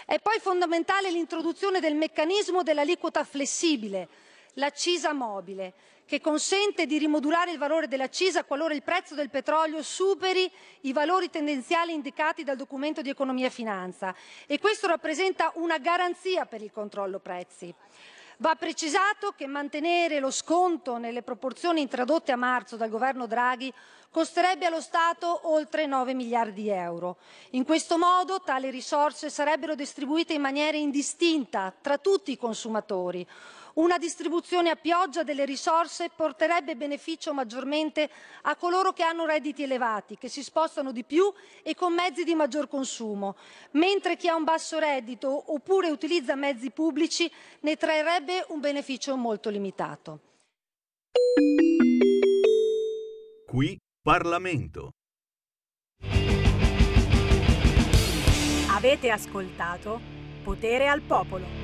È 0.08 0.20
poi 0.20 0.40
fondamentale 0.40 1.12
l'introduzione 1.12 1.80
del 1.80 1.96
meccanismo 1.96 2.64
dell'aliquota 2.64 3.24
flessibile, 3.24 4.10
l'accisa 4.56 5.14
mobile, 5.14 5.74
che 6.14 6.22
consente 6.22 6.86
di 6.86 7.00
rimodulare 7.00 7.50
il 7.50 7.58
valore 7.58 7.88
dell'accisa 7.88 8.44
qualora 8.44 8.76
il 8.76 8.84
prezzo 8.84 9.16
del 9.16 9.32
petrolio 9.32 9.82
superi 9.82 10.48
i 10.82 10.94
valori 10.94 11.32
tendenziali 11.32 11.92
indicati 11.92 12.44
dal 12.44 12.56
documento 12.56 13.02
di 13.02 13.10
economia 13.10 13.48
e 13.48 13.50
finanza 13.50 14.14
e 14.46 14.60
questo 14.60 14.86
rappresenta 14.86 15.52
una 15.56 15.80
garanzia 15.80 16.46
per 16.46 16.62
il 16.62 16.72
controllo 16.72 17.18
prezzi. 17.18 17.74
Va 18.38 18.54
precisato 18.54 19.34
che 19.36 19.48
mantenere 19.48 20.20
lo 20.20 20.30
sconto 20.30 20.98
nelle 20.98 21.24
proporzioni 21.24 21.82
introdotte 21.82 22.32
a 22.32 22.36
marzo 22.36 22.76
dal 22.76 22.90
governo 22.90 23.26
Draghi 23.26 23.74
costerebbe 24.12 24.68
allo 24.68 24.82
Stato 24.82 25.50
oltre 25.52 25.88
9 25.88 26.14
miliardi 26.14 26.62
di 26.62 26.70
euro. 26.70 27.18
In 27.52 27.66
questo 27.66 27.98
modo 27.98 28.40
tali 28.42 28.70
risorse 28.70 29.32
sarebbero 29.32 29.74
distribuite 29.74 30.34
in 30.34 30.42
maniera 30.42 30.78
indistinta 30.78 31.74
tra 31.82 31.98
tutti 31.98 32.32
i 32.32 32.38
consumatori, 32.38 33.28
una 33.76 33.98
distribuzione 33.98 34.70
a 34.70 34.76
pioggia 34.76 35.24
delle 35.24 35.46
risorse 35.46 36.10
porterebbe 36.16 36.76
beneficio 36.76 37.34
maggiormente 37.34 38.10
a 38.44 38.56
coloro 38.56 38.94
che 38.94 39.04
hanno 39.04 39.26
redditi 39.26 39.64
elevati, 39.64 40.18
che 40.18 40.28
si 40.28 40.44
spostano 40.44 40.92
di 40.92 41.04
più 41.04 41.32
e 41.64 41.74
con 41.76 41.94
mezzi 41.94 42.24
di 42.24 42.36
maggior 42.36 42.68
consumo, 42.68 43.36
mentre 43.72 44.16
chi 44.18 44.28
ha 44.28 44.36
un 44.36 44.44
basso 44.44 44.80
reddito 44.80 45.52
oppure 45.54 45.90
utilizza 45.90 46.36
mezzi 46.36 46.72
pubblici 46.72 47.32
ne 47.62 47.76
trarrebbe 47.76 48.46
un 48.50 48.60
beneficio 48.60 49.16
molto 49.16 49.50
limitato. 49.50 50.20
Qui 53.48 53.78
Parlamento. 54.02 54.92
Avete 58.70 59.10
ascoltato 59.12 60.02
Potere 60.44 60.88
al 60.88 61.02
Popolo. 61.02 61.63